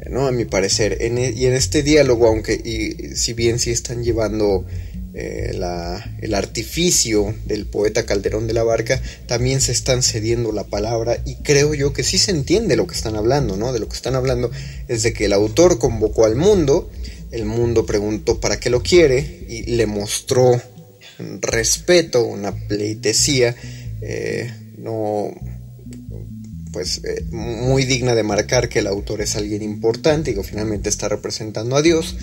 ¿no? 0.10 0.28
A 0.28 0.34
mi 0.34 0.44
parecer. 0.44 0.98
E, 1.00 1.34
y 1.34 1.46
en 1.46 1.54
este 1.54 1.82
diálogo, 1.82 2.28
aunque 2.28 2.56
y, 2.56 3.16
si 3.16 3.32
bien 3.32 3.58
sí 3.58 3.72
están 3.72 4.04
llevando 4.04 4.66
eh, 5.14 5.58
el 6.22 6.34
artificio 6.36 7.34
del 7.46 7.68
poeta 7.68 8.06
Calderón 8.06 8.48
de 8.48 8.54
la 8.54 8.64
Barca, 8.64 9.02
también 9.28 9.62
se 9.62 9.72
están 9.72 10.04
cediendo 10.04 10.52
la 10.52 10.66
palabra 10.66 11.22
y 11.26 11.36
creo 11.36 11.74
yo 11.74 11.94
que 11.94 12.04
sí 12.04 12.18
se 12.18 12.32
entiende 12.32 12.76
lo 12.76 12.86
que 12.86 12.96
están 12.96 13.16
hablando, 13.16 13.56
¿no? 13.56 13.72
De 13.72 13.80
lo 13.80 13.88
que 13.88 13.96
están 13.96 14.16
hablando 14.16 14.52
es 14.90 15.04
de 15.04 15.14
que 15.14 15.24
el 15.24 15.32
autor 15.32 15.80
convocó 15.80 16.26
al 16.26 16.36
mundo, 16.36 16.92
el 17.32 17.46
mundo 17.46 17.86
preguntó 17.86 18.40
para 18.40 18.60
qué 18.60 18.70
lo 18.70 18.82
quiere 18.82 19.46
y 19.50 19.64
le 19.64 19.86
mostró 19.86 20.62
respeto, 21.42 22.24
una 22.26 22.52
pleitesía, 22.68 23.56
eh, 24.02 24.54
no 24.78 25.34
pues 26.72 27.02
eh, 27.04 27.24
muy 27.32 27.86
digna 27.86 28.14
de 28.14 28.24
marcar 28.24 28.70
que 28.70 28.80
el 28.80 28.88
autor 28.88 29.22
es 29.22 29.36
alguien 29.36 29.64
importante 29.64 30.32
y 30.32 30.36
que 30.36 30.44
finalmente 30.44 30.90
está 30.90 31.10
representando 31.10 31.76
a 31.76 31.82
Dios 31.82 32.16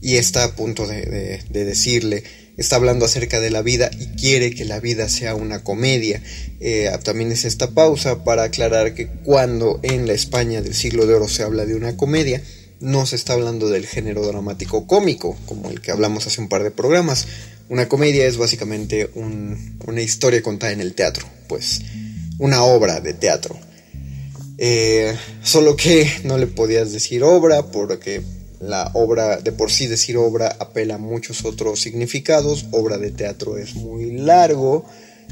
y 0.00 0.16
está 0.16 0.44
a 0.44 0.56
punto 0.56 0.86
de, 0.86 1.42
decirle, 1.50 2.24
está 2.56 2.76
hablando 2.76 3.04
acerca 3.04 3.38
de 3.38 3.50
la 3.50 3.62
vida 3.62 3.90
y 3.98 4.06
quiere 4.18 4.52
que 4.52 4.64
la 4.64 4.80
vida 4.80 5.08
sea 5.08 5.34
una 5.34 5.62
comedia. 5.62 6.22
Eh, 6.60 6.90
también 7.04 7.30
es 7.30 7.44
esta 7.44 7.70
pausa 7.70 8.24
para 8.24 8.44
aclarar 8.44 8.94
que 8.94 9.06
cuando 9.08 9.78
en 9.82 10.06
la 10.06 10.12
España 10.14 10.60
del 10.60 10.74
siglo 10.74 11.06
de 11.06 11.14
oro 11.14 11.28
se 11.28 11.44
habla 11.44 11.66
de 11.66 11.76
una 11.76 11.96
comedia, 11.96 12.42
no 12.82 13.06
se 13.06 13.16
está 13.16 13.32
hablando 13.32 13.70
del 13.70 13.86
género 13.86 14.26
dramático 14.26 14.86
cómico, 14.86 15.36
como 15.46 15.70
el 15.70 15.80
que 15.80 15.92
hablamos 15.92 16.26
hace 16.26 16.40
un 16.40 16.48
par 16.48 16.62
de 16.64 16.70
programas. 16.70 17.26
Una 17.68 17.88
comedia 17.88 18.26
es 18.26 18.36
básicamente 18.36 19.08
una 19.14 20.02
historia 20.02 20.42
contada 20.42 20.72
en 20.72 20.80
el 20.80 20.94
teatro, 20.94 21.26
pues 21.48 21.80
una 22.38 22.64
obra 22.64 23.00
de 23.00 23.14
teatro. 23.14 23.56
Eh, 24.58 25.16
solo 25.42 25.76
que 25.76 26.10
no 26.24 26.36
le 26.38 26.46
podías 26.46 26.92
decir 26.92 27.22
obra 27.22 27.70
porque 27.70 28.22
la 28.60 28.90
obra, 28.94 29.38
de 29.38 29.52
por 29.52 29.70
sí 29.70 29.86
decir 29.86 30.16
obra, 30.16 30.56
apela 30.58 30.96
a 30.96 30.98
muchos 30.98 31.44
otros 31.44 31.80
significados. 31.80 32.66
Obra 32.72 32.98
de 32.98 33.10
teatro 33.10 33.56
es 33.56 33.74
muy 33.74 34.12
largo, 34.12 34.84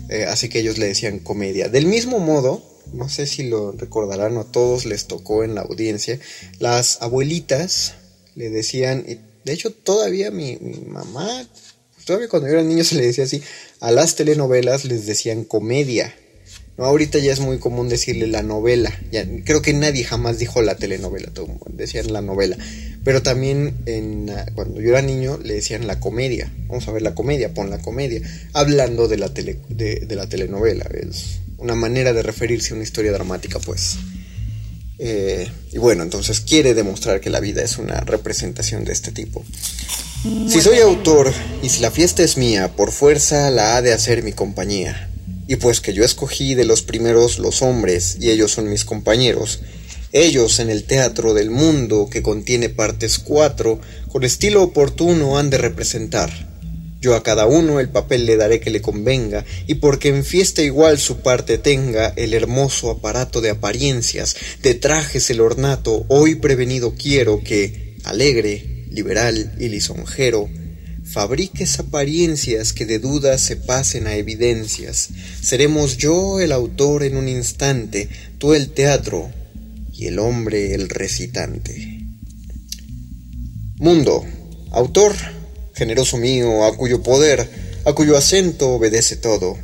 eh, 0.09 0.25
así 0.25 0.49
que 0.49 0.61
ellos 0.61 0.79
le 0.79 0.87
decían 0.87 1.19
comedia. 1.19 1.69
Del 1.69 1.87
mismo 1.87 2.21
modo, 2.21 2.63
no 2.93 3.09
sé 3.09 3.27
si 3.27 3.49
lo 3.49 3.73
recordarán 3.73 4.37
o 4.37 4.41
a 4.41 4.53
todos 4.53 4.87
les 4.87 5.07
tocó 5.07 5.45
en 5.45 5.55
la 5.55 5.63
audiencia, 5.63 6.19
las 6.59 7.01
abuelitas 7.03 7.95
le 8.35 8.51
decían, 8.51 9.05
de 9.45 9.53
hecho 9.53 9.73
todavía 9.73 10.31
mi, 10.31 10.59
mamá, 10.87 11.47
todavía 12.05 12.29
cuando 12.29 12.49
yo 12.49 12.55
era 12.55 12.63
niño 12.63 12.85
se 12.85 12.97
le 12.97 13.07
decía 13.07 13.25
así, 13.25 13.43
a 13.81 13.91
las 13.91 14.17
telenovelas 14.17 14.85
les 14.85 15.07
decían 15.07 15.45
comedia. 15.45 16.15
No, 16.77 16.87
ahorita 16.87 17.19
ya 17.19 17.33
es 17.33 17.41
muy 17.41 17.59
común 17.59 17.91
decirle 17.91 18.27
la 18.27 18.43
novela. 18.43 18.91
Ya, 19.13 19.27
creo 19.45 19.61
que 19.61 19.75
nadie 19.75 20.03
jamás 20.03 20.39
dijo 20.39 20.63
la 20.63 20.77
telenovela, 20.77 21.31
decían 21.69 22.11
la 22.11 22.23
novela. 22.23 22.57
Pero 23.05 23.23
también 23.23 23.77
en, 23.85 24.33
cuando 24.55 24.81
yo 24.81 24.91
era 24.91 25.03
niño 25.03 25.39
le 25.43 25.55
decían 25.55 25.87
la 25.87 26.01
comedia. 26.01 26.51
Vamos 26.69 26.89
a 26.89 26.93
ver 26.93 27.03
la 27.03 27.15
comedia, 27.15 27.53
pon 27.53 27.69
la 27.69 27.83
comedia. 27.83 28.23
Hablando 28.55 29.09
de 29.09 29.19
la, 29.19 29.29
de, 29.29 30.07
la 30.09 30.27
telenovela. 30.27 30.87
Una 31.61 31.75
manera 31.75 32.13
de 32.13 32.23
referirse 32.23 32.73
a 32.73 32.75
una 32.75 32.85
historia 32.85 33.13
dramática, 33.13 33.59
pues. 33.59 33.99
Eh, 34.99 35.51
y 35.73 35.79
bueno, 35.79 36.03
entonces 36.03 36.41
quiere 36.41 36.75
demostrar 36.75 37.21
que 37.21 37.31
la 37.31 37.41
vida 37.41 37.63
es 37.63 37.79
una 37.79 38.01
representación 38.01 38.85
de 38.85 38.93
este 38.93 39.13
tipo. 39.13 39.45
Si 40.49 40.61
soy 40.61 40.79
autor 40.81 41.33
y 41.63 41.71
si 41.71 41.81
la 41.81 41.91
fiesta 41.91 42.23
es 42.23 42.37
mía, 42.37 42.77
por 42.77 42.93
fuerza 42.93 43.51
la 43.51 43.77
ha 43.77 43.83
de 43.83 43.93
hacer 43.93 44.23
mi 44.23 44.33
compañía. 44.33 45.11
Y 45.47 45.57
pues 45.57 45.81
que 45.81 45.95
yo 45.95 46.05
escogí 46.05 46.55
de 46.55 46.65
los 46.65 46.83
primeros 46.83 47.39
los 47.39 47.63
hombres, 47.63 48.19
y 48.21 48.31
ellos 48.31 48.53
son 48.53 48.69
mis 48.69 48.85
compañeros, 48.85 49.61
ellos 50.13 50.59
en 50.59 50.71
el 50.71 50.85
teatro 50.85 51.35
del 51.35 51.51
mundo, 51.51 52.09
que 52.11 52.23
contiene 52.23 52.69
partes 52.69 53.19
cuatro, 53.19 53.81
con 54.09 54.25
estilo 54.25 54.63
oportuno 54.63 55.39
han 55.39 55.51
de 55.51 55.59
representar. 55.59 56.50
Yo 57.01 57.15
a 57.15 57.23
cada 57.23 57.47
uno 57.47 57.81
el 57.81 57.89
papel 57.89 58.27
le 58.27 58.37
daré 58.37 58.61
que 58.61 58.71
le 58.71 58.83
convenga, 58.83 59.47
y 59.67 59.77
porque 59.77 60.09
en 60.09 60.23
fiesta 60.23 60.63
igual 60.63 60.99
su 60.99 61.21
parte 61.21 61.57
tenga 61.57 62.09
el 62.09 62.35
hermoso 62.35 62.91
aparato 62.91 63.41
de 63.41 63.51
apariencias, 63.51 64.37
de 64.63 64.75
trajes 64.75 65.31
el 65.31 65.41
ornato, 65.41 66.05
hoy 66.09 66.35
prevenido 66.35 66.95
quiero 66.95 67.43
que, 67.43 67.97
alegre, 68.05 68.87
liberal 68.91 69.55
y 69.59 69.69
lisonjero, 69.69 70.51
fabriques 71.05 71.79
apariencias 71.81 72.75
que 72.75 72.85
de 72.85 72.99
dudas 72.99 73.41
se 73.41 73.57
pasen 73.57 74.07
a 74.07 74.17
evidencias. 74.17 75.09
Seremos 75.41 75.97
yo 75.97 76.39
el 76.39 76.53
autor 76.53 77.03
en 77.03 77.17
un 77.17 77.29
instante, 77.29 78.11
tú 78.39 78.53
el 78.53 78.71
teatro 78.71 79.31
y 79.93 80.07
el 80.07 80.19
hombre 80.19 80.75
el 80.75 80.91
recitante. 80.91 82.05
Mundo, 83.79 84.25
autor, 84.71 85.15
generoso 85.81 86.19
mío, 86.19 86.67
a 86.67 86.77
cuyo 86.77 87.03
poder, 87.03 87.49
a 87.87 87.95
cuyo 87.95 88.15
acento 88.15 88.75
obedece 88.75 89.17
todo 89.17 89.57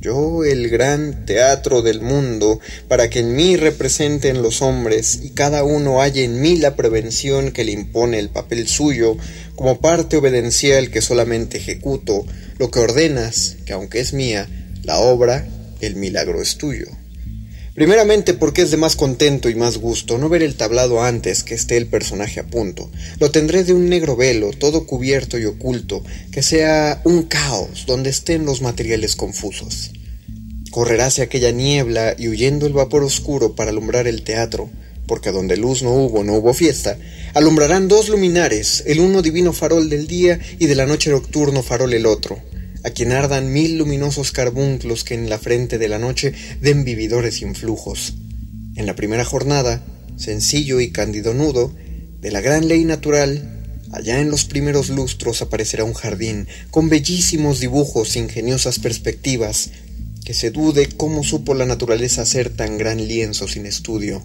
yo 0.00 0.44
el 0.44 0.68
gran 0.68 1.26
teatro 1.26 1.82
del 1.82 2.00
mundo, 2.00 2.60
para 2.86 3.10
que 3.10 3.18
en 3.18 3.34
mí 3.34 3.56
representen 3.56 4.42
los 4.42 4.62
hombres 4.62 5.18
y 5.24 5.30
cada 5.30 5.64
uno 5.64 6.00
haya 6.00 6.22
en 6.22 6.40
mí 6.40 6.56
la 6.56 6.76
prevención 6.76 7.50
que 7.50 7.64
le 7.64 7.72
impone 7.72 8.20
el 8.20 8.30
papel 8.30 8.68
suyo, 8.68 9.16
como 9.56 9.80
parte 9.80 10.16
obedencial 10.16 10.90
que 10.90 11.02
solamente 11.02 11.58
ejecuto, 11.58 12.24
lo 12.58 12.70
que 12.70 12.78
ordenas, 12.78 13.56
que 13.66 13.72
aunque 13.72 13.98
es 13.98 14.12
mía, 14.12 14.48
la 14.84 14.98
obra, 14.98 15.48
el 15.80 15.96
milagro 15.96 16.40
es 16.40 16.58
tuyo. 16.58 16.86
Primeramente 17.78 18.34
porque 18.34 18.62
es 18.62 18.72
de 18.72 18.76
más 18.76 18.96
contento 18.96 19.48
y 19.48 19.54
más 19.54 19.78
gusto 19.78 20.18
no 20.18 20.28
ver 20.28 20.42
el 20.42 20.56
tablado 20.56 21.00
antes 21.00 21.44
que 21.44 21.54
esté 21.54 21.76
el 21.76 21.86
personaje 21.86 22.40
a 22.40 22.46
punto. 22.48 22.90
Lo 23.20 23.30
tendré 23.30 23.62
de 23.62 23.72
un 23.72 23.88
negro 23.88 24.16
velo, 24.16 24.50
todo 24.50 24.84
cubierto 24.84 25.38
y 25.38 25.44
oculto, 25.44 26.02
que 26.32 26.42
sea 26.42 27.00
un 27.04 27.22
caos 27.22 27.84
donde 27.86 28.10
estén 28.10 28.44
los 28.44 28.62
materiales 28.62 29.14
confusos. 29.14 29.92
Correrá 30.72 31.06
hacia 31.06 31.22
aquella 31.22 31.52
niebla 31.52 32.16
y 32.18 32.26
huyendo 32.26 32.66
el 32.66 32.72
vapor 32.72 33.04
oscuro 33.04 33.54
para 33.54 33.70
alumbrar 33.70 34.08
el 34.08 34.24
teatro, 34.24 34.68
porque 35.06 35.30
donde 35.30 35.56
luz 35.56 35.84
no 35.84 35.92
hubo, 35.92 36.24
no 36.24 36.34
hubo 36.34 36.54
fiesta, 36.54 36.98
alumbrarán 37.32 37.86
dos 37.86 38.08
luminares, 38.08 38.82
el 38.88 38.98
uno 38.98 39.22
divino 39.22 39.52
farol 39.52 39.88
del 39.88 40.08
día 40.08 40.40
y 40.58 40.66
de 40.66 40.74
la 40.74 40.86
noche 40.86 41.10
nocturno 41.10 41.62
farol 41.62 41.94
el 41.94 42.06
otro 42.06 42.42
a 42.84 42.90
quien 42.90 43.12
ardan 43.12 43.52
mil 43.52 43.78
luminosos 43.78 44.32
carbunclos 44.32 45.04
que 45.04 45.14
en 45.14 45.28
la 45.28 45.38
frente 45.38 45.78
de 45.78 45.88
la 45.88 45.98
noche 45.98 46.32
den 46.60 46.84
vividores 46.84 47.42
influjos. 47.42 48.14
En 48.76 48.86
la 48.86 48.94
primera 48.94 49.24
jornada, 49.24 49.84
sencillo 50.16 50.80
y 50.80 50.90
cándido 50.90 51.34
nudo, 51.34 51.74
de 52.20 52.30
la 52.30 52.40
gran 52.40 52.68
ley 52.68 52.84
natural, 52.84 53.58
allá 53.92 54.20
en 54.20 54.30
los 54.30 54.44
primeros 54.44 54.88
lustros 54.90 55.42
aparecerá 55.42 55.84
un 55.84 55.94
jardín, 55.94 56.46
con 56.70 56.88
bellísimos 56.88 57.60
dibujos, 57.60 58.16
ingeniosas 58.16 58.78
perspectivas, 58.78 59.70
que 60.24 60.34
se 60.34 60.50
dude 60.50 60.88
cómo 60.96 61.24
supo 61.24 61.54
la 61.54 61.64
naturaleza 61.64 62.22
hacer 62.22 62.50
tan 62.50 62.76
gran 62.76 63.06
lienzo 63.06 63.48
sin 63.48 63.66
estudio. 63.66 64.24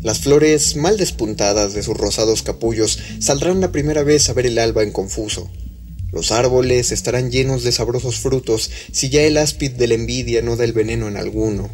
Las 0.00 0.20
flores 0.20 0.76
mal 0.76 0.98
despuntadas 0.98 1.74
de 1.74 1.82
sus 1.82 1.96
rosados 1.96 2.42
capullos 2.42 2.98
saldrán 3.18 3.60
la 3.60 3.72
primera 3.72 4.04
vez 4.04 4.28
a 4.28 4.34
ver 4.34 4.46
el 4.46 4.58
alba 4.58 4.82
en 4.84 4.92
confuso. 4.92 5.50
Los 6.12 6.30
árboles 6.32 6.92
estarán 6.92 7.30
llenos 7.30 7.62
de 7.62 7.72
sabrosos 7.72 8.18
frutos 8.18 8.70
si 8.92 9.08
ya 9.08 9.22
el 9.22 9.36
áspid 9.36 9.72
de 9.72 9.88
la 9.88 9.94
envidia 9.94 10.42
no 10.42 10.56
da 10.56 10.64
el 10.64 10.72
veneno 10.72 11.08
en 11.08 11.16
alguno. 11.16 11.70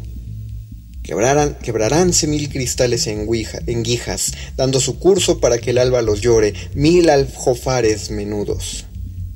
Quebrarán, 1.03 1.57
quebraránse 1.61 2.27
mil 2.27 2.49
cristales 2.49 3.07
en, 3.07 3.27
en 3.67 3.83
guijas, 3.83 4.33
dando 4.55 4.79
su 4.79 4.99
curso 4.99 5.39
para 5.39 5.57
que 5.57 5.71
el 5.71 5.77
alba 5.77 6.01
los 6.01 6.21
llore, 6.21 6.53
mil 6.73 7.09
aljofares 7.09 8.09
menudos. 8.09 8.85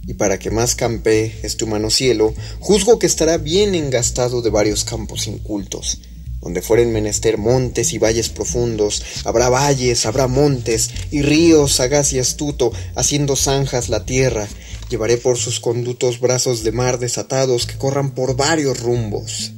Y 0.08 0.14
para 0.14 0.40
que 0.40 0.50
más 0.50 0.76
campe 0.76 1.36
este 1.44 1.66
humano 1.66 1.90
cielo, 1.90 2.34
juzgo 2.60 2.98
que 2.98 3.06
estará 3.06 3.38
bien 3.38 3.76
engastado 3.76 4.42
de 4.42 4.50
varios 4.50 4.86
campos 4.86 5.28
incultos, 5.28 6.00
donde 6.40 6.62
fueren 6.62 6.94
menester 6.94 7.38
montes 7.38 7.92
y 7.92 7.98
valles 7.98 8.30
profundos, 8.30 9.04
habrá 9.26 9.50
valles, 9.50 10.06
habrá 10.06 10.28
montes, 10.28 10.92
y 11.12 11.22
ríos 11.22 11.74
sagaz 11.74 12.14
y 12.14 12.20
astuto, 12.20 12.72
haciendo 12.96 13.36
zanjas 13.36 13.90
la 13.90 14.06
tierra, 14.06 14.48
Llevaré 14.90 15.18
por 15.18 15.38
sus 15.38 15.60
conductos 15.60 16.20
brazos 16.20 16.64
de 16.64 16.72
mar 16.72 16.98
desatados 17.00 17.66
que 17.66 17.78
corran 17.78 18.12
por 18.12 18.36
varios 18.36 18.80
rumbos. 18.80 19.52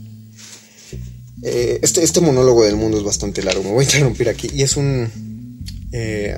Eh, 1.44 1.80
este, 1.82 2.04
este, 2.04 2.20
monólogo 2.20 2.66
del 2.66 2.76
mundo 2.76 2.98
es 2.98 3.04
bastante 3.04 3.42
largo, 3.42 3.64
me 3.64 3.72
voy 3.72 3.82
a 3.82 3.88
interrumpir 3.88 4.28
aquí. 4.28 4.50
Y 4.54 4.64
es 4.64 4.76
un, 4.76 5.10
eh, 5.92 6.36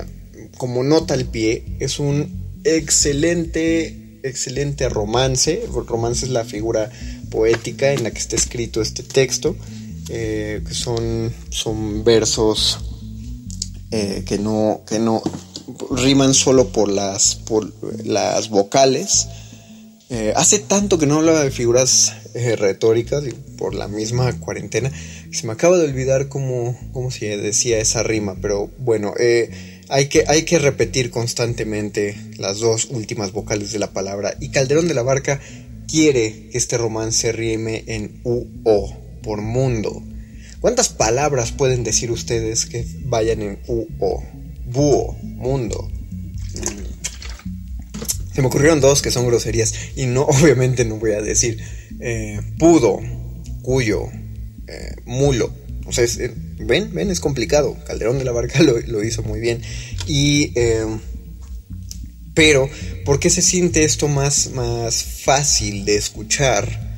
como 0.57 0.83
nota 0.83 1.13
al 1.13 1.25
pie, 1.25 1.77
es 1.79 1.99
un 1.99 2.59
excelente, 2.63 4.19
excelente 4.23 4.89
romance. 4.89 5.63
Romance 5.87 6.25
es 6.25 6.31
la 6.31 6.43
figura 6.43 6.91
poética 7.29 7.93
en 7.93 8.03
la 8.03 8.11
que 8.11 8.19
está 8.19 8.35
escrito 8.35 8.81
este 8.81 9.03
texto, 9.03 9.55
eh, 10.09 10.61
que 10.67 10.73
son, 10.73 11.33
son 11.49 12.03
versos 12.03 12.79
que, 13.89 14.37
no, 14.39 14.83
que 14.87 14.99
no 14.99 15.21
riman 15.91 16.33
solo 16.33 16.69
por 16.69 16.89
las, 16.89 17.35
por 17.35 17.71
las 18.05 18.49
vocales. 18.49 19.27
Eh, 20.09 20.33
hace 20.35 20.59
tanto 20.59 20.97
que 20.97 21.07
no 21.07 21.17
hablaba 21.17 21.43
de 21.43 21.51
figuras 21.51 22.13
eh, 22.33 22.55
retóricas 22.55 23.23
por 23.57 23.73
la 23.73 23.87
misma 23.87 24.31
cuarentena 24.39 24.91
se 25.31 25.47
me 25.47 25.53
acaba 25.53 25.77
de 25.77 25.85
olvidar 25.85 26.27
cómo, 26.27 26.77
cómo 26.91 27.09
se 27.09 27.37
decía 27.37 27.79
esa 27.79 28.03
rima, 28.03 28.35
pero 28.41 28.69
bueno, 28.79 29.13
eh, 29.17 29.49
hay 29.87 30.07
que, 30.07 30.25
hay 30.27 30.43
que 30.43 30.59
repetir 30.59 31.09
constantemente 31.09 32.17
las 32.37 32.59
dos 32.59 32.85
últimas 32.89 33.31
vocales 33.31 33.71
de 33.71 33.79
la 33.79 33.91
palabra. 33.91 34.35
Y 34.39 34.49
Calderón 34.49 34.87
de 34.87 34.93
la 34.93 35.03
Barca 35.03 35.39
quiere 35.87 36.49
que 36.49 36.57
este 36.57 36.77
romance 36.77 37.31
rime 37.31 37.83
en 37.87 38.19
UO, 38.23 38.93
por 39.23 39.41
mundo. 39.41 40.03
¿Cuántas 40.59 40.89
palabras 40.89 41.51
pueden 41.51 41.83
decir 41.83 42.11
ustedes 42.11 42.65
que 42.65 42.85
vayan 43.05 43.41
en 43.41 43.59
UO? 43.67 44.23
Búho, 44.71 45.17
mundo. 45.21 45.91
Se 48.33 48.41
me 48.41 48.47
ocurrieron 48.47 48.79
dos 48.79 49.01
que 49.01 49.11
son 49.11 49.27
groserías 49.27 49.73
y 49.95 50.05
no, 50.05 50.21
obviamente 50.41 50.85
no 50.85 50.95
voy 50.97 51.11
a 51.11 51.21
decir 51.21 51.61
eh, 51.99 52.39
pudo, 52.57 52.99
cuyo, 53.61 54.07
eh, 54.67 54.95
mulo. 55.05 55.53
O 55.85 55.91
sea, 55.91 56.05
eh, 56.05 56.33
ven, 56.59 56.93
ven, 56.93 57.11
es 57.11 57.19
complicado. 57.19 57.77
Calderón 57.85 58.17
de 58.17 58.25
la 58.25 58.31
Barca 58.31 58.61
lo, 58.63 59.03
hizo 59.03 59.23
muy 59.23 59.39
bien. 59.39 59.61
Y, 60.07 60.53
pero, 62.33 62.69
¿por 63.05 63.19
qué 63.19 63.29
se 63.29 63.41
siente 63.41 63.83
esto 63.83 64.07
más, 64.07 64.51
más 64.51 65.03
fácil 65.03 65.85
de 65.85 65.95
escuchar? 65.97 66.91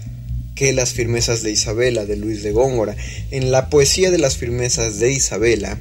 que 0.55 0.71
las 0.71 0.93
firmezas 0.93 1.41
de 1.41 1.51
Isabela 1.51 2.05
de 2.05 2.15
Luis 2.15 2.43
de 2.43 2.51
Góngora. 2.51 2.95
En 3.32 3.49
la 3.49 3.71
poesía 3.71 4.11
de 4.11 4.19
las 4.19 4.38
firmezas 4.38 4.99
de 4.99 5.11
Isabela, 5.11 5.80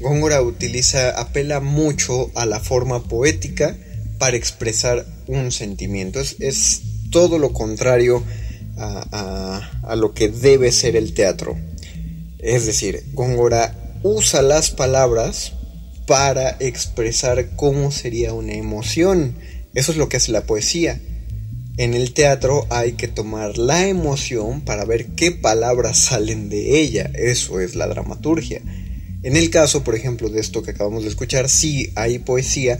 Góngora 0.00 0.42
utiliza, 0.42 1.10
apela 1.18 1.60
mucho 1.60 2.30
a 2.34 2.44
la 2.44 2.60
forma 2.60 3.04
poética 3.04 3.76
para 4.18 4.36
expresar 4.36 5.06
un 5.26 5.50
sentimiento. 5.50 6.20
Es, 6.20 6.82
todo 7.10 7.38
lo 7.38 7.52
contrario 7.52 8.22
a, 8.76 9.96
lo 9.96 10.14
que 10.14 10.28
debe 10.28 10.72
ser 10.72 10.96
el 10.96 11.12
teatro. 11.12 11.58
Es 12.38 12.66
decir, 12.66 13.04
Góngora 13.12 13.98
usa 14.02 14.42
las 14.42 14.70
palabras 14.70 15.52
para 16.06 16.56
expresar 16.60 17.50
cómo 17.56 17.90
sería 17.90 18.32
una 18.32 18.54
emoción. 18.54 19.36
Eso 19.74 19.92
es 19.92 19.98
lo 19.98 20.08
que 20.08 20.16
hace 20.16 20.32
la 20.32 20.46
poesía. 20.46 21.00
En 21.76 21.94
el 21.94 22.12
teatro 22.12 22.66
hay 22.70 22.92
que 22.92 23.08
tomar 23.08 23.58
la 23.58 23.86
emoción 23.86 24.62
para 24.62 24.84
ver 24.84 25.06
qué 25.16 25.32
palabras 25.32 25.98
salen 25.98 26.48
de 26.48 26.80
ella. 26.80 27.10
Eso 27.14 27.60
es 27.60 27.74
la 27.74 27.86
dramaturgia. 27.86 28.60
En 29.22 29.36
el 29.36 29.50
caso, 29.50 29.84
por 29.84 29.94
ejemplo, 29.94 30.30
de 30.30 30.40
esto 30.40 30.62
que 30.62 30.70
acabamos 30.70 31.02
de 31.02 31.10
escuchar, 31.10 31.50
sí 31.50 31.92
hay 31.94 32.18
poesía, 32.20 32.78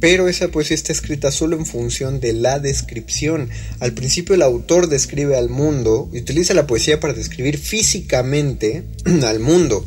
pero 0.00 0.26
esa 0.26 0.48
poesía 0.48 0.74
está 0.74 0.90
escrita 0.90 1.30
solo 1.30 1.56
en 1.56 1.66
función 1.66 2.18
de 2.18 2.32
la 2.32 2.58
descripción. 2.58 3.50
Al 3.78 3.92
principio 3.92 4.34
el 4.34 4.42
autor 4.42 4.88
describe 4.88 5.36
al 5.36 5.50
mundo 5.50 6.08
y 6.12 6.20
utiliza 6.20 6.54
la 6.54 6.66
poesía 6.66 6.98
para 6.98 7.12
describir 7.12 7.58
físicamente 7.58 8.84
al 9.26 9.38
mundo. 9.40 9.84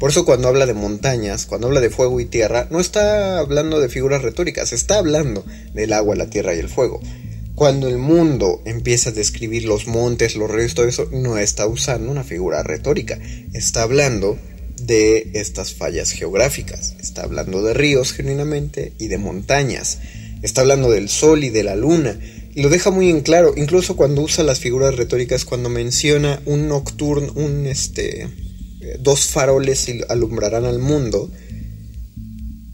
Por 0.00 0.10
eso 0.10 0.24
cuando 0.24 0.48
habla 0.48 0.66
de 0.66 0.74
montañas, 0.74 1.46
cuando 1.46 1.68
habla 1.68 1.80
de 1.80 1.88
fuego 1.88 2.20
y 2.20 2.24
tierra, 2.24 2.66
no 2.70 2.80
está 2.80 3.38
hablando 3.38 3.78
de 3.78 3.88
figuras 3.88 4.22
retóricas, 4.22 4.72
está 4.72 4.98
hablando 4.98 5.44
del 5.72 5.92
agua, 5.92 6.16
la 6.16 6.28
tierra 6.28 6.54
y 6.54 6.58
el 6.58 6.68
fuego. 6.68 7.00
Cuando 7.54 7.86
el 7.88 7.98
mundo 7.98 8.60
empieza 8.64 9.10
a 9.10 9.12
describir 9.12 9.66
los 9.66 9.86
montes, 9.86 10.34
los 10.34 10.50
ríos, 10.50 10.74
todo 10.74 10.88
eso, 10.88 11.08
no 11.12 11.38
está 11.38 11.68
usando 11.68 12.10
una 12.10 12.24
figura 12.24 12.64
retórica, 12.64 13.20
está 13.52 13.82
hablando 13.82 14.36
de 14.86 15.30
estas 15.34 15.72
fallas 15.72 16.10
geográficas. 16.10 16.94
Está 17.00 17.22
hablando 17.22 17.62
de 17.62 17.74
ríos 17.74 18.12
genuinamente 18.12 18.92
y 18.98 19.08
de 19.08 19.18
montañas. 19.18 19.98
Está 20.42 20.62
hablando 20.62 20.90
del 20.90 21.08
sol 21.08 21.44
y 21.44 21.50
de 21.50 21.62
la 21.62 21.76
luna. 21.76 22.18
Y 22.54 22.62
lo 22.62 22.68
deja 22.68 22.90
muy 22.90 23.10
en 23.10 23.22
claro, 23.22 23.54
incluso 23.56 23.96
cuando 23.96 24.22
usa 24.22 24.44
las 24.44 24.60
figuras 24.60 24.94
retóricas, 24.96 25.44
cuando 25.44 25.68
menciona 25.68 26.40
un 26.44 26.68
nocturno, 26.68 27.32
un 27.34 27.66
este, 27.66 28.28
dos 29.00 29.26
faroles 29.26 29.90
alumbrarán 30.08 30.64
al 30.64 30.78
mundo. 30.78 31.30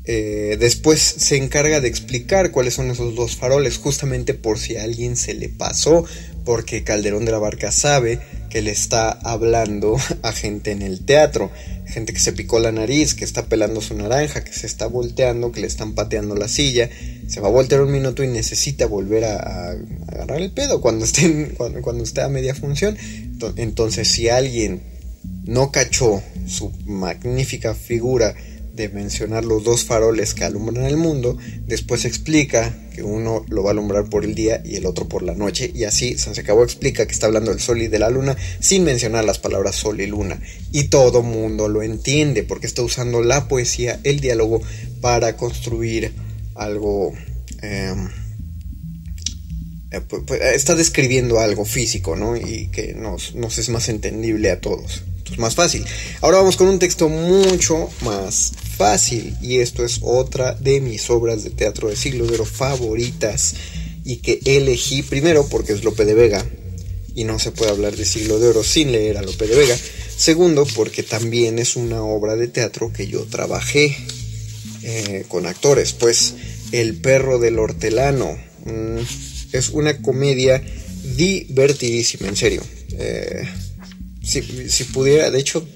Eh, 0.04 0.56
después 0.58 1.00
se 1.00 1.36
encarga 1.36 1.80
de 1.80 1.88
explicar 1.88 2.50
cuáles 2.50 2.74
son 2.74 2.90
esos 2.90 3.14
dos 3.14 3.36
faroles, 3.36 3.78
justamente 3.78 4.34
por 4.34 4.58
si 4.58 4.76
a 4.76 4.82
alguien 4.82 5.16
se 5.16 5.34
le 5.34 5.48
pasó, 5.48 6.04
porque 6.44 6.84
Calderón 6.84 7.24
de 7.24 7.32
la 7.32 7.38
Barca 7.38 7.72
sabe 7.72 8.20
que 8.50 8.62
le 8.62 8.70
está 8.70 9.10
hablando 9.10 9.96
a 10.22 10.32
gente 10.32 10.72
en 10.72 10.82
el 10.82 11.04
teatro, 11.04 11.50
gente 11.86 12.12
que 12.12 12.18
se 12.18 12.32
picó 12.32 12.58
la 12.58 12.72
nariz, 12.72 13.14
que 13.14 13.24
está 13.24 13.46
pelando 13.46 13.80
su 13.80 13.94
naranja, 13.94 14.44
que 14.44 14.52
se 14.52 14.66
está 14.66 14.86
volteando, 14.86 15.52
que 15.52 15.60
le 15.60 15.66
están 15.66 15.94
pateando 15.94 16.34
la 16.34 16.48
silla, 16.48 16.90
se 17.26 17.40
va 17.40 17.48
a 17.48 17.52
voltear 17.52 17.82
un 17.82 17.92
minuto 17.92 18.22
y 18.22 18.28
necesita 18.28 18.86
volver 18.86 19.24
a, 19.24 19.70
agarrar 20.08 20.40
el 20.40 20.50
pedo 20.50 20.80
cuando 20.80 21.04
esté, 21.04 21.54
cuando, 21.82 22.02
esté 22.02 22.22
a 22.22 22.28
media 22.28 22.54
función. 22.54 22.96
Entonces, 23.56 24.08
si 24.08 24.28
alguien 24.28 24.82
no 25.44 25.70
cachó 25.70 26.22
su 26.46 26.70
magnífica 26.84 27.74
figura 27.74 28.34
de 28.74 28.88
mencionar 28.88 29.44
los 29.44 29.64
dos 29.64 29.84
faroles 29.84 30.34
que 30.34 30.44
alumbran 30.44 30.86
el 30.86 30.96
mundo, 30.96 31.36
después 31.66 32.04
explica 32.04 32.74
que 32.94 33.02
uno 33.02 33.44
lo 33.48 33.62
va 33.62 33.70
a 33.70 33.72
alumbrar 33.72 34.08
por 34.08 34.24
el 34.24 34.34
día 34.34 34.62
y 34.64 34.76
el 34.76 34.86
otro 34.86 35.08
por 35.08 35.22
la 35.22 35.34
noche, 35.34 35.70
y 35.74 35.84
así 35.84 36.16
acabó 36.40 36.64
explica 36.64 37.06
que 37.06 37.12
está 37.12 37.26
hablando 37.26 37.50
del 37.50 37.60
sol 37.60 37.82
y 37.82 37.88
de 37.88 37.98
la 37.98 38.10
luna 38.10 38.36
sin 38.60 38.84
mencionar 38.84 39.24
las 39.24 39.38
palabras 39.38 39.76
sol 39.76 40.00
y 40.00 40.06
luna. 40.06 40.40
Y 40.72 40.84
todo 40.84 41.22
mundo 41.22 41.68
lo 41.68 41.82
entiende 41.82 42.42
porque 42.42 42.66
está 42.66 42.82
usando 42.82 43.22
la 43.22 43.48
poesía, 43.48 44.00
el 44.04 44.20
diálogo, 44.20 44.62
para 45.00 45.36
construir 45.36 46.12
algo... 46.54 47.12
Em, 47.62 48.08
eh, 49.92 50.00
está 50.54 50.76
describiendo 50.76 51.40
algo 51.40 51.64
físico, 51.64 52.14
¿no? 52.14 52.36
Y 52.36 52.68
que 52.68 52.94
nos 52.94 53.34
es 53.58 53.68
más 53.68 53.88
entendible 53.88 54.50
a 54.50 54.60
todos. 54.60 55.02
Pues 55.30 55.38
más 55.38 55.54
fácil. 55.54 55.84
Ahora 56.22 56.38
vamos 56.38 56.56
con 56.56 56.66
un 56.66 56.80
texto 56.80 57.08
mucho 57.08 57.88
más 58.02 58.52
fácil. 58.76 59.36
Y 59.40 59.58
esto 59.58 59.84
es 59.84 60.00
otra 60.02 60.54
de 60.54 60.80
mis 60.80 61.08
obras 61.08 61.44
de 61.44 61.50
teatro 61.50 61.88
de 61.88 61.96
siglo 61.96 62.26
de 62.26 62.34
oro 62.34 62.44
favoritas. 62.44 63.54
Y 64.04 64.16
que 64.16 64.40
elegí 64.44 65.02
primero 65.02 65.46
porque 65.48 65.72
es 65.72 65.84
Lope 65.84 66.04
de 66.04 66.14
Vega. 66.14 66.44
Y 67.14 67.24
no 67.24 67.38
se 67.38 67.52
puede 67.52 67.70
hablar 67.70 67.96
de 67.96 68.04
siglo 68.04 68.40
de 68.40 68.48
oro 68.48 68.64
sin 68.64 68.90
leer 68.90 69.18
a 69.18 69.22
Lope 69.22 69.46
de 69.46 69.54
Vega. 69.54 69.78
Segundo, 70.16 70.66
porque 70.74 71.04
también 71.04 71.60
es 71.60 71.76
una 71.76 72.02
obra 72.02 72.34
de 72.34 72.48
teatro 72.48 72.92
que 72.92 73.06
yo 73.06 73.24
trabajé 73.24 73.96
eh, 74.82 75.24
con 75.28 75.46
actores. 75.46 75.92
Pues 75.92 76.34
El 76.72 76.96
perro 76.96 77.38
del 77.38 77.58
hortelano. 77.58 78.36
Mm, 78.64 78.98
es 79.52 79.68
una 79.70 80.02
comedia 80.02 80.62
divertidísima, 81.16 82.28
en 82.28 82.36
serio. 82.36 82.62
Eh, 82.98 83.48
si, 84.30 84.84
pudiera, 84.84 85.30
de 85.30 85.40
hecho, 85.40 85.66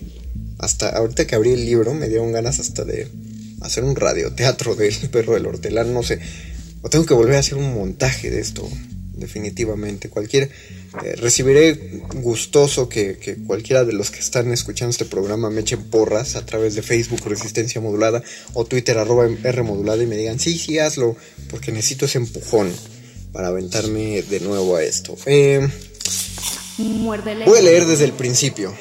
hasta 0.59 0.91
ahorita 0.91 1.27
que 1.27 1.35
abrí 1.35 1.51
el 1.51 1.65
libro 1.65 1.93
me 1.93 2.09
dieron 2.09 2.33
ganas 2.33 2.61
hasta 2.61 2.85
de 2.85 3.09
hacer 3.61 3.83
un 3.85 3.97
radioteatro 3.97 4.75
del 4.77 4.95
perro 5.11 5.35
del 5.35 5.47
hortelano, 5.47 5.93
no 5.93 6.03
sé. 6.03 6.21
O 6.83 6.91
tengo 6.91 7.07
que 7.07 7.15
volver 7.15 7.37
a 7.37 7.41
hacer 7.41 7.57
un 7.57 7.75
montaje 7.75 8.31
de 8.31 8.41
esto, 8.41 8.69
definitivamente. 9.17 10.11
Cualquier, 10.11 10.51
eh, 11.03 11.17
recibiré 11.17 12.03
gustoso 12.17 12.89
que, 12.89 13.17
que, 13.17 13.37
cualquiera 13.37 13.85
de 13.85 13.95
los 13.95 14.11
que 14.11 14.21
están 14.21 14.53
escuchando 14.53 14.91
este 14.91 15.07
programa 15.07 15.51
me 15.51 15.63
echen 15.63 15.83
porras 15.85 16.37
a 16.37 16.45
través 16.45 16.75
de 16.75 16.83
Facebook 16.83 17.23
Resistencia 17.25 17.81
Modulada 17.81 18.23
o 18.53 18.67
Twitter 18.67 18.99
arroba 18.99 19.27
R 19.27 19.63
Modulada 19.63 20.03
y 20.03 20.07
me 20.07 20.17
digan, 20.17 20.39
sí, 20.39 20.59
sí, 20.59 20.79
hazlo, 20.79 21.17
porque 21.51 21.73
necesito 21.73 22.05
ese 22.05 22.19
empujón 22.19 22.71
para 23.33 23.49
aventarme 23.49 24.23
de 24.23 24.41
nuevo 24.41 24.77
a 24.77 24.85
esto. 24.85 25.17
Eh, 25.27 25.67
Voy 27.47 27.59
a 27.59 27.63
leer 27.63 27.87
desde 27.87 28.05
el 28.05 28.13
principio. 28.13 28.75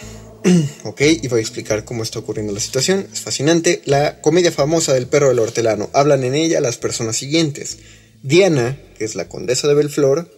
ok, 0.84 1.02
y 1.02 1.28
voy 1.28 1.40
a 1.40 1.42
explicar 1.42 1.86
cómo 1.86 2.04
está 2.04 2.20
ocurriendo 2.20 2.52
la 2.54 2.60
situación. 2.60 3.08
Es 3.14 3.22
fascinante. 3.22 3.82
La 3.86 4.20
comedia 4.22 4.52
famosa 4.52 4.94
del 4.94 5.08
perro 5.08 5.30
del 5.30 5.40
hortelano. 5.40 5.90
Hablan 5.94 6.24
en 6.24 6.36
ella 6.36 6.60
las 6.60 6.78
personas 6.78 7.18
siguientes. 7.18 7.78
Diana, 8.24 8.80
que 8.98 9.06
es 9.06 9.16
la 9.16 9.30
condesa 9.30 9.68
de 9.68 9.76
Belflor. 9.76 10.30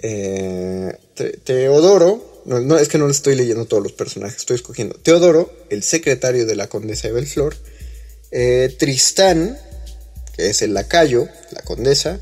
Eh, 0.00 0.96
Teodoro, 1.44 2.42
no, 2.44 2.78
es 2.78 2.88
que 2.88 2.98
no 2.98 3.06
le 3.06 3.12
estoy 3.12 3.34
leyendo 3.34 3.64
todos 3.64 3.82
los 3.82 3.92
personajes, 3.92 4.36
estoy 4.36 4.56
escogiendo. 4.56 4.94
Teodoro, 4.96 5.52
el 5.70 5.82
secretario 5.82 6.46
de 6.46 6.54
la 6.54 6.68
condesa 6.68 7.08
de 7.08 7.14
Belflor. 7.14 7.56
Eh, 8.30 8.74
Tristán, 8.78 9.58
que 10.36 10.50
es 10.50 10.62
el 10.62 10.74
lacayo, 10.74 11.28
la 11.50 11.62
condesa. 11.62 12.20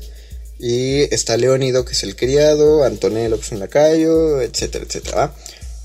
Y 0.59 1.13
está 1.13 1.37
Leónido, 1.37 1.83
que 1.85 1.93
es 1.93 2.03
el 2.03 2.15
criado, 2.15 2.83
Antonello, 2.83 3.37
que 3.37 3.45
es 3.45 3.51
un 3.51 3.59
lacayo, 3.59 4.41
etcétera, 4.41 4.85
etcétera. 4.85 5.35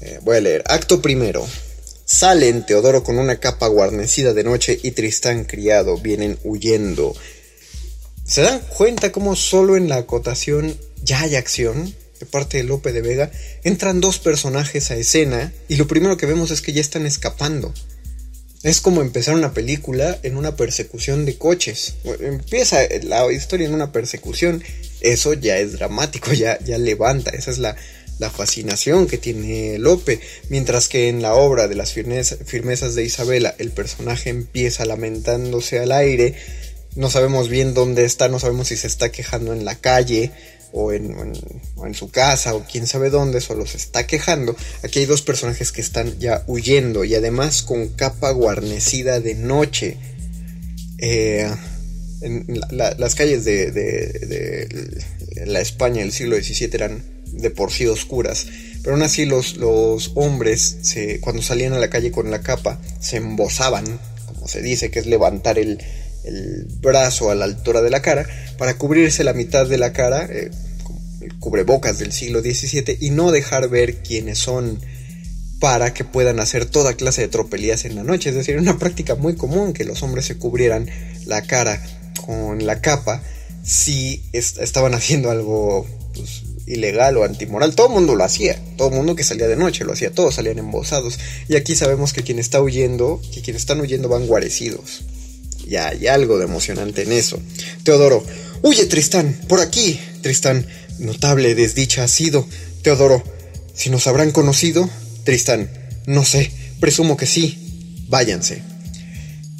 Eh, 0.01 0.19
voy 0.23 0.37
a 0.37 0.41
leer. 0.41 0.63
Acto 0.67 1.03
primero. 1.03 1.47
Salen 2.05 2.67
Teodoro 2.67 3.05
con 3.05 3.19
una 3.19 3.37
capa 3.37 3.69
guarnecida 3.69 4.35
de 4.35 4.43
noche 4.43 4.79
y 4.83 4.93
Tristán 4.93 5.45
criado 5.45 5.97
vienen 5.99 6.39
huyendo. 6.43 7.15
¿Se 8.25 8.43
dan 8.43 8.61
cuenta 8.61 9.13
cómo 9.13 9.37
solo 9.37 9.77
en 9.77 9.89
la 9.89 9.97
acotación 9.97 10.77
ya 11.03 11.21
hay 11.21 11.37
acción? 11.37 11.95
De 12.19 12.27
parte 12.27 12.59
de 12.59 12.65
Lope 12.65 12.93
de 12.93 13.01
Vega, 13.01 13.31
entran 13.65 14.01
dos 14.01 14.19
personajes 14.19 14.91
a 14.91 14.97
escena 14.97 15.53
y 15.69 15.77
lo 15.77 15.87
primero 15.87 16.17
que 16.17 16.27
vemos 16.27 16.51
es 16.51 16.61
que 16.61 16.73
ya 16.73 16.81
están 16.81 17.07
escapando. 17.07 17.73
Es 18.63 18.81
como 18.81 19.01
empezar 19.01 19.35
una 19.35 19.55
película 19.55 20.19
en 20.23 20.37
una 20.37 20.57
persecución 20.57 21.25
de 21.25 21.39
coches. 21.39 21.95
Empieza 22.21 22.81
la 23.03 23.31
historia 23.33 23.67
en 23.67 23.75
una 23.75 23.93
persecución. 23.93 24.63
Eso 25.01 25.33
ya 25.33 25.59
es 25.59 25.73
dramático, 25.73 26.33
ya, 26.35 26.59
ya 26.61 26.79
levanta. 26.79 27.31
Esa 27.31 27.51
es 27.51 27.59
la 27.59 27.77
la 28.21 28.31
fascinación 28.31 29.07
que 29.07 29.17
tiene 29.17 29.79
Lope, 29.79 30.21
mientras 30.51 30.89
que 30.89 31.09
en 31.09 31.23
la 31.23 31.35
obra 31.35 31.69
de 31.69 31.75
las 31.75 31.93
firmezas 31.95 32.95
de 32.95 33.03
Isabela 33.03 33.55
el 33.59 33.71
personaje 33.71 34.29
empieza 34.29 34.85
lamentándose 34.85 35.79
al 35.79 35.91
aire, 35.91 36.35
no 36.97 37.09
sabemos 37.09 37.49
bien 37.49 37.73
dónde 37.73 38.05
está, 38.05 38.29
no 38.29 38.39
sabemos 38.39 38.69
si 38.69 38.77
se 38.77 38.89
está 38.89 39.11
quejando 39.11 39.55
en 39.55 39.65
la 39.65 39.75
calle 39.75 40.33
o 40.73 40.93
en, 40.93 41.35
su 41.95 42.11
casa 42.11 42.55
o 42.55 42.65
quién 42.65 42.87
sabe 42.87 43.11
dónde, 43.11 43.41
solo 43.41 43.67
se 43.67 43.77
está 43.77 44.07
quejando. 44.07 44.57
Aquí 44.83 45.01
hay 45.01 45.07
dos 45.07 45.23
personajes 45.23 45.73
que 45.73 45.81
están 45.81 46.19
ya 46.19 46.45
huyendo 46.47 47.05
y 47.05 47.15
además 47.15 47.63
con 47.63 47.89
capa 47.89 48.31
guarnecida 48.31 49.21
de 49.21 49.35
noche. 49.35 49.97
Eh, 50.99 51.51
en 52.23 52.61
las 52.71 53.15
calles 53.15 53.45
de, 53.45 55.05
la 55.47 55.61
España 55.61 56.01
del 56.01 56.13
siglo 56.13 56.37
XVII 56.37 56.71
eran 56.75 57.03
de 57.33 57.51
por 57.51 57.73
sí 57.73 57.87
oscuras, 57.87 58.47
pero 58.83 58.95
aún 58.95 59.03
así 59.03 59.25
los, 59.25 59.57
los 59.57 60.13
hombres 60.17 60.79
cuando 61.21 61.43
salían 61.43 61.73
a 61.73 61.79
la 61.79 61.89
calle 61.89 62.11
con 62.11 62.31
la 62.31 62.43
capa 62.43 62.81
se 63.01 63.17
embozaban, 63.17 63.85
como 64.27 64.49
se 64.49 64.61
dice, 64.61 64.91
que 64.91 64.99
es 64.99 65.07
levantar 65.07 65.59
el, 65.59 65.79
el 66.25 66.67
brazo 66.81 67.31
a 67.31 67.35
la 67.35 67.45
altura 67.45 67.83
de 67.83 67.91
la 67.91 68.03
cara 68.03 68.27
para 68.59 68.75
cubrirse 68.75 69.25
la 69.25 69.33
mitad 69.33 69.67
de 69.67 69.79
la 69.79 69.93
cara, 69.93 70.27
eh, 70.31 70.51
cubrebocas 71.39 71.99
del 71.99 72.13
siglo 72.13 72.41
XVII, 72.41 72.99
y 73.01 73.11
no 73.11 73.31
dejar 73.33 73.69
ver 73.69 74.03
quiénes 74.03 74.39
son 74.39 74.79
para 75.61 75.93
que 75.93 76.05
puedan 76.05 76.41
hacer 76.41 76.65
toda 76.65 76.95
clase 76.95 77.23
de 77.23 77.29
tropelías 77.29 77.85
en 77.85 77.95
la 77.95 78.03
noche. 78.03 78.31
Es 78.31 78.35
decir, 78.35 78.59
una 78.59 78.79
práctica 78.79 79.15
muy 79.15 79.37
común 79.37 79.73
que 79.73 79.85
los 79.85 80.03
hombres 80.03 80.25
se 80.25 80.39
cubrieran 80.39 80.89
la 81.27 81.43
cara 81.43 81.83
con 82.25 82.67
la 82.67 82.81
capa 82.81 83.23
si 83.63 84.23
estaban 84.33 84.95
haciendo 84.95 85.31
algo 85.31 85.87
pues, 86.15 86.43
ilegal 86.67 87.17
o 87.19 87.25
antimoral. 87.25 87.75
Todo 87.75 87.89
el 87.89 87.93
mundo 87.93 88.15
lo 88.15 88.25
hacía, 88.25 88.59
todo 88.77 88.89
el 88.89 88.95
mundo 88.95 89.15
que 89.15 89.23
salía 89.23 89.49
de 89.49 89.57
noche 89.57 89.85
lo 89.85 89.93
hacía, 89.93 90.11
todos 90.11 90.35
salían 90.35 90.59
embosados. 90.59 91.19
Y 91.49 91.57
aquí 91.57 91.75
sabemos 91.75 92.13
que 92.15 92.23
quien 92.23 92.39
está 92.39 92.63
huyendo, 92.63 93.21
que 93.35 93.43
quienes 93.43 93.63
están 93.63 93.81
huyendo 93.81 94.09
van 94.09 94.27
guarecidos. 94.27 95.03
Ya 95.71 95.87
hay 95.87 96.09
algo 96.09 96.37
de 96.37 96.47
emocionante 96.47 97.05
en 97.05 97.13
eso. 97.13 97.41
Teodoro, 97.85 98.27
huye 98.63 98.87
Tristán, 98.87 99.41
por 99.47 99.61
aquí. 99.61 100.01
Tristán, 100.21 100.67
notable 100.99 101.55
desdicha 101.55 102.03
ha 102.03 102.09
sido. 102.09 102.45
Teodoro, 102.83 103.23
si 103.73 103.89
nos 103.89 104.09
habrán 104.09 104.33
conocido. 104.33 104.91
Tristán, 105.23 105.71
no 106.07 106.25
sé, 106.25 106.51
presumo 106.81 107.17
que 107.17 107.27
sí. 107.27 108.05
Váyanse. 108.09 108.63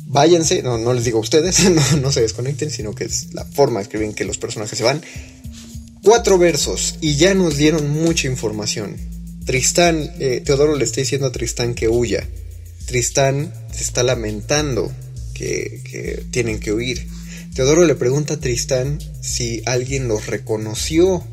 Váyanse, 0.07 0.65
no, 0.65 0.79
no 0.79 0.95
les 0.95 1.05
digo 1.05 1.19
a 1.19 1.21
ustedes, 1.21 1.61
no, 2.03 2.11
se 2.11 2.23
desconecten, 2.23 2.71
sino 2.71 2.93
que 2.93 3.05
es 3.05 3.33
la 3.33 3.45
forma 3.45 3.79
de 3.79 3.85
escribir 3.85 4.13
que 4.13 4.25
los 4.25 4.37
personajes 4.37 4.77
se 4.77 4.83
van. 4.83 5.01
Cuatro 6.03 6.39
versos 6.39 6.97
y 7.01 7.15
ya 7.15 7.35
nos 7.35 7.57
dieron 7.57 7.89
mucha 7.89 8.27
información. 8.27 8.97
Tristán, 9.45 10.11
eh, 10.19 10.43
Teodoro 10.45 10.75
le 10.75 10.85
está 10.85 11.03
diciendo 11.03 11.29
a 11.29 11.33
Tristán 11.33 11.75
que 11.75 11.89
huya. 11.89 12.27
Tristán 12.87 13.55
se 13.73 13.85
está 13.85 14.03
lamentando 14.03 14.91
que, 15.41 16.25
tienen 16.31 16.61
que 16.61 16.73
huir. 16.73 17.07
Teodoro 17.55 17.85
le 17.85 17.95
pregunta 17.95 18.35
a 18.35 18.41
Tristán 18.41 18.99
si 19.21 19.63
alguien 19.67 20.09
los 20.09 20.27
reconoció 20.27 21.25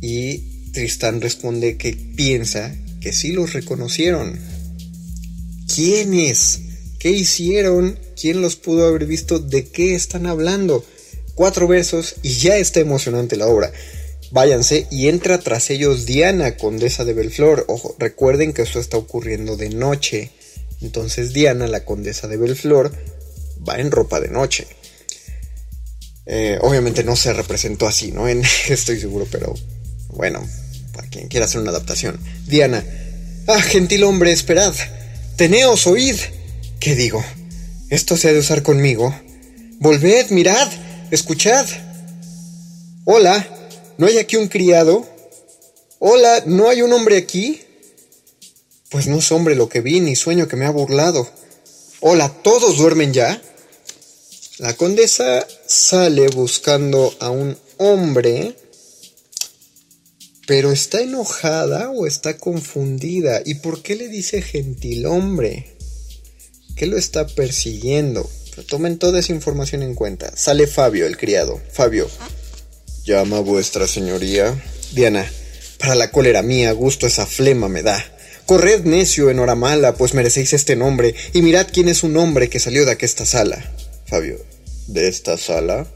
y 0.00 0.70
Tristán 0.72 1.20
responde 1.20 1.76
que 1.76 1.92
piensa 1.92 2.74
que 3.00 3.12
sí 3.12 3.32
los 3.32 3.52
reconocieron. 3.52 4.38
¿Quiénes? 5.72 6.60
¿Qué 6.98 7.10
hicieron? 7.10 7.98
¿Quién 8.20 8.40
los 8.40 8.56
pudo 8.56 8.86
haber 8.86 9.06
visto? 9.06 9.38
¿De 9.38 9.66
qué 9.66 9.94
están 9.94 10.26
hablando? 10.26 10.84
Cuatro 11.34 11.66
versos 11.68 12.16
y 12.22 12.30
ya 12.30 12.56
está 12.56 12.80
emocionante 12.80 13.36
la 13.36 13.46
obra. 13.46 13.72
Váyanse 14.30 14.86
y 14.90 15.08
entra 15.08 15.38
tras 15.38 15.70
ellos 15.70 16.06
Diana, 16.06 16.56
condesa 16.56 17.04
de 17.04 17.12
Belflor. 17.12 17.66
Ojo, 17.68 17.94
recuerden 17.98 18.52
que 18.52 18.62
esto 18.62 18.80
está 18.80 18.96
ocurriendo 18.96 19.56
de 19.56 19.70
noche. 19.70 20.30
Entonces 20.84 21.32
Diana, 21.32 21.66
la 21.66 21.86
condesa 21.86 22.28
de 22.28 22.36
Belflor, 22.36 22.92
va 23.66 23.78
en 23.78 23.90
ropa 23.90 24.20
de 24.20 24.28
noche. 24.28 24.66
Eh, 26.26 26.58
obviamente 26.60 27.04
no 27.04 27.16
se 27.16 27.32
representó 27.32 27.86
así, 27.86 28.12
¿no? 28.12 28.28
estoy 28.68 29.00
seguro, 29.00 29.26
pero 29.30 29.54
bueno, 30.08 30.46
para 30.92 31.08
quien 31.08 31.28
quiera 31.28 31.46
hacer 31.46 31.62
una 31.62 31.70
adaptación. 31.70 32.20
Diana, 32.46 32.84
ah, 33.46 33.62
gentil 33.62 34.04
hombre, 34.04 34.30
esperad. 34.30 34.74
Teneos, 35.36 35.86
oíd. 35.86 36.16
¿Qué 36.80 36.94
digo? 36.94 37.24
¿Esto 37.88 38.18
se 38.18 38.28
ha 38.28 38.32
de 38.34 38.40
usar 38.40 38.62
conmigo? 38.62 39.14
Volved, 39.80 40.28
mirad, 40.30 40.70
escuchad. 41.10 41.66
Hola, 43.06 43.46
¿no 43.96 44.06
hay 44.06 44.18
aquí 44.18 44.36
un 44.36 44.48
criado? 44.48 45.08
Hola, 45.98 46.42
¿no 46.44 46.68
hay 46.68 46.82
un 46.82 46.92
hombre 46.92 47.16
aquí? 47.16 47.63
Pues 48.90 49.06
no 49.06 49.18
es 49.18 49.32
hombre 49.32 49.54
lo 49.54 49.68
que 49.68 49.80
vi, 49.80 50.00
ni 50.00 50.16
sueño 50.16 50.48
que 50.48 50.56
me 50.56 50.66
ha 50.66 50.70
burlado. 50.70 51.28
Hola, 52.00 52.28
¿todos 52.42 52.76
duermen 52.76 53.12
ya? 53.12 53.40
La 54.58 54.74
condesa 54.74 55.46
sale 55.66 56.28
buscando 56.28 57.12
a 57.18 57.30
un 57.30 57.58
hombre, 57.78 58.56
pero 60.46 60.70
está 60.70 61.00
enojada 61.00 61.90
o 61.90 62.06
está 62.06 62.36
confundida. 62.36 63.42
¿Y 63.44 63.54
por 63.56 63.82
qué 63.82 63.96
le 63.96 64.08
dice 64.08 64.42
gentil 64.42 65.06
hombre? 65.06 65.76
¿Qué 66.76 66.86
lo 66.86 66.96
está 66.96 67.26
persiguiendo? 67.26 68.30
Tomen 68.68 68.98
toda 68.98 69.18
esa 69.18 69.32
información 69.32 69.82
en 69.82 69.94
cuenta. 69.94 70.36
Sale 70.36 70.66
Fabio, 70.66 71.06
el 71.06 71.16
criado. 71.16 71.60
Fabio. 71.72 72.08
Llama 73.04 73.40
vuestra 73.40 73.88
señoría. 73.88 74.54
Diana, 74.92 75.28
para 75.78 75.94
la 75.94 76.10
cólera 76.10 76.42
mía, 76.42 76.72
gusto 76.72 77.06
esa 77.06 77.26
flema 77.26 77.68
me 77.68 77.82
da. 77.82 78.13
Corred 78.46 78.84
necio 78.84 79.30
en 79.30 79.38
hora 79.38 79.54
mala, 79.54 79.94
pues 79.94 80.14
merecéis 80.14 80.52
este 80.52 80.76
nombre, 80.76 81.14
y 81.32 81.42
mirad 81.42 81.66
quién 81.72 81.88
es 81.88 82.02
un 82.02 82.16
hombre 82.16 82.48
que 82.48 82.60
salió 82.60 82.84
de 82.84 82.92
aquesta 82.92 83.24
sala. 83.24 83.72
Fabio, 84.06 84.38
¿de 84.86 85.08
esta 85.08 85.38
sala? 85.38 85.86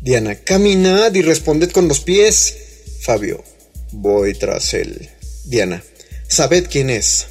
Diana, 0.00 0.34
caminad 0.36 1.14
y 1.14 1.22
responded 1.22 1.70
con 1.70 1.88
los 1.88 2.00
pies. 2.00 2.56
Fabio, 3.00 3.44
voy 3.92 4.34
tras 4.34 4.74
él. 4.74 5.10
Diana, 5.44 5.82
sabed 6.28 6.66
quién 6.70 6.90
es. 6.90 7.26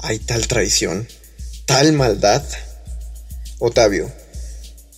¿Hay 0.00 0.18
tal 0.18 0.46
traición? 0.46 1.08
¿Tal 1.64 1.92
maldad? 1.92 2.44
Otavio, 3.58 4.12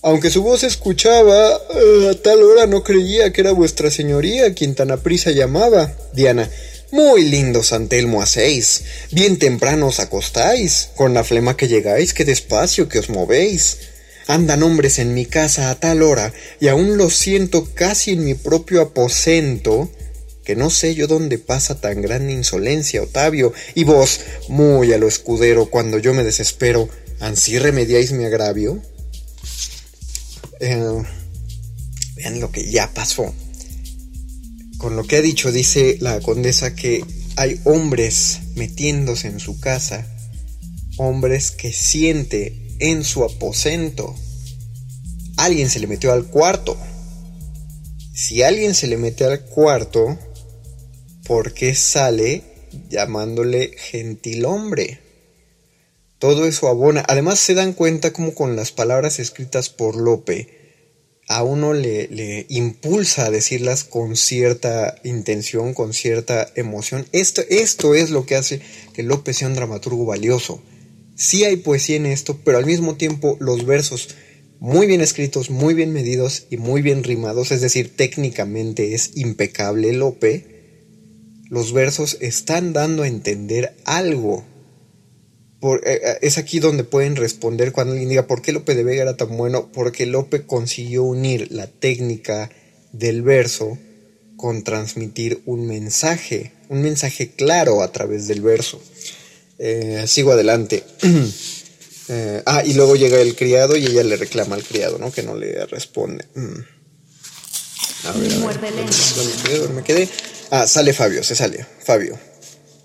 aunque 0.01 0.29
su 0.29 0.43
voz 0.43 0.63
escuchaba, 0.63 1.55
a 1.55 2.13
tal 2.23 2.41
hora 2.41 2.67
no 2.67 2.83
creía 2.83 3.33
que 3.33 3.41
era 3.41 3.51
vuestra 3.51 3.91
señoría 3.91 4.53
quien 4.53 4.73
tan 4.73 4.91
aprisa 4.91 5.31
llamaba. 5.31 5.91
Diana, 6.13 6.49
muy 6.91 7.23
lindo 7.23 7.63
Santelmo 7.63 8.21
hacéis, 8.21 8.83
bien 9.11 9.37
temprano 9.37 9.87
os 9.87 9.99
acostáis, 9.99 10.89
con 10.95 11.13
la 11.13 11.23
flema 11.23 11.55
que 11.55 11.67
llegáis, 11.67 12.13
que 12.13 12.25
despacio 12.25 12.89
que 12.89 12.99
os 12.99 13.09
movéis. 13.09 13.77
Andan 14.27 14.63
hombres 14.63 14.99
en 14.99 15.13
mi 15.13 15.25
casa 15.25 15.69
a 15.69 15.79
tal 15.79 16.01
hora, 16.01 16.33
y 16.59 16.67
aún 16.67 16.97
lo 16.97 17.09
siento 17.09 17.67
casi 17.73 18.11
en 18.11 18.25
mi 18.25 18.33
propio 18.33 18.81
aposento, 18.81 19.91
que 20.43 20.55
no 20.55 20.69
sé 20.69 20.95
yo 20.95 21.07
dónde 21.07 21.37
pasa 21.37 21.79
tan 21.79 22.01
grande 22.01 22.33
insolencia, 22.33 23.03
Otavio, 23.03 23.53
y 23.75 23.83
vos, 23.83 24.21
muy 24.47 24.93
a 24.93 24.97
lo 24.97 25.07
escudero, 25.07 25.67
cuando 25.67 25.99
yo 25.99 26.13
me 26.13 26.23
desespero, 26.23 26.89
¿ansí 27.19 27.59
remediáis 27.59 28.11
mi 28.11 28.25
agravio? 28.25 28.81
Eh, 30.59 31.03
vean 32.15 32.39
lo 32.39 32.51
que 32.51 32.69
ya 32.69 32.91
pasó 32.93 33.33
con 34.79 34.95
lo 34.95 35.03
que 35.03 35.17
ha 35.17 35.21
dicho, 35.21 35.51
dice 35.51 35.97
la 35.99 36.21
condesa 36.21 36.73
que 36.73 37.05
hay 37.35 37.59
hombres 37.65 38.39
metiéndose 38.55 39.27
en 39.27 39.41
su 39.41 39.59
casa, 39.59 40.07
hombres 40.97 41.51
que 41.51 41.73
siente 41.73 42.77
en 42.79 43.03
su 43.03 43.25
aposento. 43.25 44.15
Alguien 45.35 45.69
se 45.69 45.81
le 45.81 45.87
metió 45.87 46.13
al 46.13 46.27
cuarto. 46.27 46.77
Si 48.13 48.41
alguien 48.41 48.73
se 48.73 48.87
le 48.87 48.95
mete 48.95 49.25
al 49.25 49.41
cuarto, 49.41 50.17
¿por 51.25 51.53
qué 51.53 51.75
sale 51.75 52.43
llamándole 52.89 53.71
gentil 53.77 54.45
hombre? 54.45 55.01
Todo 56.19 56.45
eso 56.45 56.69
abona. 56.69 57.03
Además 57.07 57.39
se 57.39 57.53
dan 57.53 57.73
cuenta 57.73 58.13
como 58.13 58.33
con 58.33 58.55
las 58.55 58.71
palabras 58.71 59.19
escritas 59.19 59.69
por 59.69 59.97
Lope, 59.97 60.58
a 61.29 61.43
uno 61.43 61.73
le, 61.73 62.47
impulsa 62.49 63.27
a 63.27 63.29
decirlas 63.29 63.83
con 63.83 64.15
cierta 64.15 64.95
intención, 65.03 65.75
con 65.75 65.93
cierta 65.93 66.51
emoción. 66.55 67.05
Esto, 67.11 67.43
esto 67.49 67.93
es 67.93 68.09
lo 68.09 68.25
que 68.25 68.35
hace 68.35 68.61
que 68.93 69.03
López 69.03 69.37
sea 69.37 69.47
un 69.47 69.53
dramaturgo 69.53 70.05
valioso. 70.05 70.59
Sí 71.15 71.43
hay 71.43 71.57
poesía 71.57 71.97
en 71.97 72.07
esto, 72.07 72.39
pero 72.43 72.57
al 72.57 72.65
mismo 72.65 72.95
tiempo 72.95 73.37
los 73.39 73.67
versos 73.67 74.09
muy 74.59 74.87
bien 74.87 75.01
escritos, 75.01 75.51
muy 75.51 75.75
bien 75.75 75.93
medidos 75.93 76.47
y 76.49 76.57
muy 76.57 76.81
bien 76.81 77.03
rimados, 77.03 77.51
es 77.51 77.61
decir, 77.61 77.95
técnicamente 77.95 78.95
es 78.95 79.11
impecable 79.15 79.93
Lope. 79.93 80.45
Los 81.47 81.73
versos 81.73 82.17
están 82.21 82.73
dando 82.73 83.03
a 83.03 83.07
entender 83.07 83.75
algo 83.85 84.45
eh, 85.61 85.79
eh, 85.83 86.17
es 86.21 86.37
aquí 86.37 86.59
donde 86.59 86.83
pueden 86.83 87.15
responder 87.15 87.71
cuando 87.71 87.91
alguien 87.91 88.09
diga 88.09 88.27
por 88.27 88.41
qué 88.41 88.53
Lope 88.53 88.75
de 88.75 88.83
Vega 88.83 89.03
era 89.03 89.17
tan 89.17 89.35
bueno, 89.35 89.69
porque 89.73 90.05
Lope 90.05 90.45
consiguió 90.45 91.03
unir 91.03 91.51
la 91.51 91.67
técnica 91.67 92.49
del 92.93 93.21
verso 93.21 93.77
con 94.37 94.63
transmitir 94.63 95.41
un 95.45 95.67
mensaje, 95.67 96.53
un 96.69 96.81
mensaje 96.81 97.31
claro 97.31 97.83
a 97.83 97.91
través 97.91 98.27
del 98.27 98.41
verso. 98.41 98.81
Eh, 99.57 100.05
sigo 100.07 100.31
adelante. 100.31 100.83
Eh, 102.11 102.41
ah, 102.47 102.63
y 102.65 102.73
luego 102.73 102.95
llega 102.95 103.21
el 103.21 103.35
criado 103.35 103.77
y 103.77 103.85
ella 103.85 104.01
le 104.01 104.17
reclama 104.17 104.55
al 104.55 104.63
criado, 104.63 104.97
¿no? 104.97 105.11
Que 105.11 105.21
no 105.21 105.35
le 105.35 105.63
responde. 105.67 106.25
Mm. 106.33 106.59
A 108.05 108.11
ver, 108.13 108.31
a 108.33 108.47
ver. 108.57 109.69
me 109.69 109.83
quedé? 109.83 110.09
Ah, 110.49 110.65
sale 110.65 110.93
Fabio, 110.93 111.23
se 111.23 111.35
sale. 111.35 111.63
Fabio. 111.85 112.17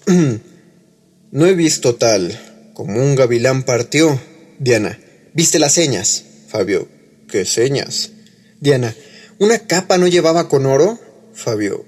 no 1.32 1.46
he 1.46 1.54
visto 1.54 1.94
tal 1.94 2.53
como 2.74 3.00
un 3.00 3.14
gavilán 3.14 3.62
partió. 3.62 4.20
Diana, 4.58 5.00
¿viste 5.32 5.58
las 5.58 5.72
señas? 5.72 6.24
Fabio, 6.48 6.88
¿qué 7.30 7.44
señas? 7.46 8.10
Diana, 8.60 8.94
¿una 9.38 9.66
capa 9.66 9.96
no 9.96 10.06
llevaba 10.06 10.48
con 10.48 10.66
oro? 10.66 10.98
Fabio, 11.32 11.86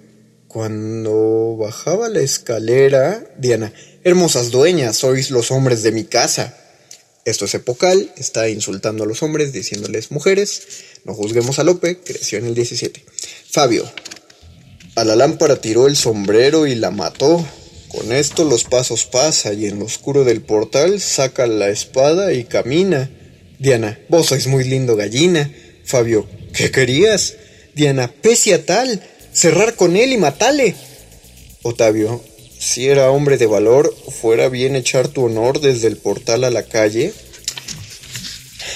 cuando 0.48 1.56
bajaba 1.58 2.08
la 2.08 2.20
escalera. 2.20 3.26
Diana, 3.38 3.72
hermosas 4.04 4.50
dueñas, 4.50 4.96
sois 4.96 5.30
los 5.30 5.50
hombres 5.50 5.82
de 5.82 5.92
mi 5.92 6.04
casa. 6.04 6.56
Esto 7.24 7.44
es 7.44 7.54
epocal, 7.54 8.12
está 8.16 8.48
insultando 8.48 9.02
a 9.02 9.06
los 9.06 9.22
hombres, 9.22 9.52
diciéndoles 9.52 10.12
mujeres. 10.12 10.62
No 11.04 11.12
juzguemos 11.12 11.58
a 11.58 11.64
Lope, 11.64 11.98
creció 11.98 12.38
en 12.38 12.46
el 12.46 12.54
17. 12.54 13.04
Fabio, 13.50 13.84
a 14.94 15.04
la 15.04 15.16
lámpara 15.16 15.60
tiró 15.60 15.88
el 15.88 15.96
sombrero 15.96 16.66
y 16.66 16.76
la 16.76 16.90
mató. 16.90 17.44
Con 17.88 18.12
esto 18.12 18.44
los 18.44 18.64
pasos 18.64 19.04
pasa 19.04 19.52
y 19.52 19.66
en 19.66 19.78
lo 19.78 19.84
oscuro 19.84 20.24
del 20.24 20.42
portal 20.42 21.00
saca 21.00 21.46
la 21.46 21.68
espada 21.68 22.32
y 22.32 22.44
camina. 22.44 23.10
Diana, 23.58 23.98
vos 24.08 24.26
sois 24.26 24.46
muy 24.46 24.64
lindo 24.64 24.96
gallina. 24.96 25.50
Fabio, 25.84 26.26
¿qué 26.52 26.70
querías? 26.70 27.36
Diana, 27.74 28.12
pese 28.12 28.58
tal, 28.58 29.02
cerrar 29.32 29.76
con 29.76 29.96
él 29.96 30.12
y 30.12 30.16
matale. 30.16 30.74
Otavio, 31.62 32.22
si 32.58 32.86
era 32.88 33.10
hombre 33.10 33.38
de 33.38 33.46
valor, 33.46 33.94
fuera 34.08 34.48
bien 34.48 34.76
echar 34.76 35.08
tu 35.08 35.24
honor 35.24 35.60
desde 35.60 35.88
el 35.88 35.96
portal 35.96 36.44
a 36.44 36.50
la 36.50 36.64
calle. 36.64 37.12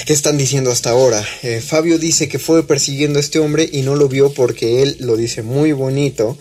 ¿Qué 0.06 0.12
están 0.12 0.38
diciendo 0.38 0.70
hasta 0.70 0.90
ahora? 0.90 1.24
Eh, 1.42 1.60
Fabio 1.60 1.98
dice 1.98 2.28
que 2.28 2.38
fue 2.38 2.66
persiguiendo 2.66 3.18
a 3.18 3.22
este 3.22 3.38
hombre 3.38 3.68
y 3.70 3.82
no 3.82 3.96
lo 3.96 4.08
vio 4.08 4.32
porque 4.32 4.82
él 4.82 4.96
lo 5.00 5.16
dice 5.16 5.42
muy 5.42 5.72
bonito. 5.72 6.38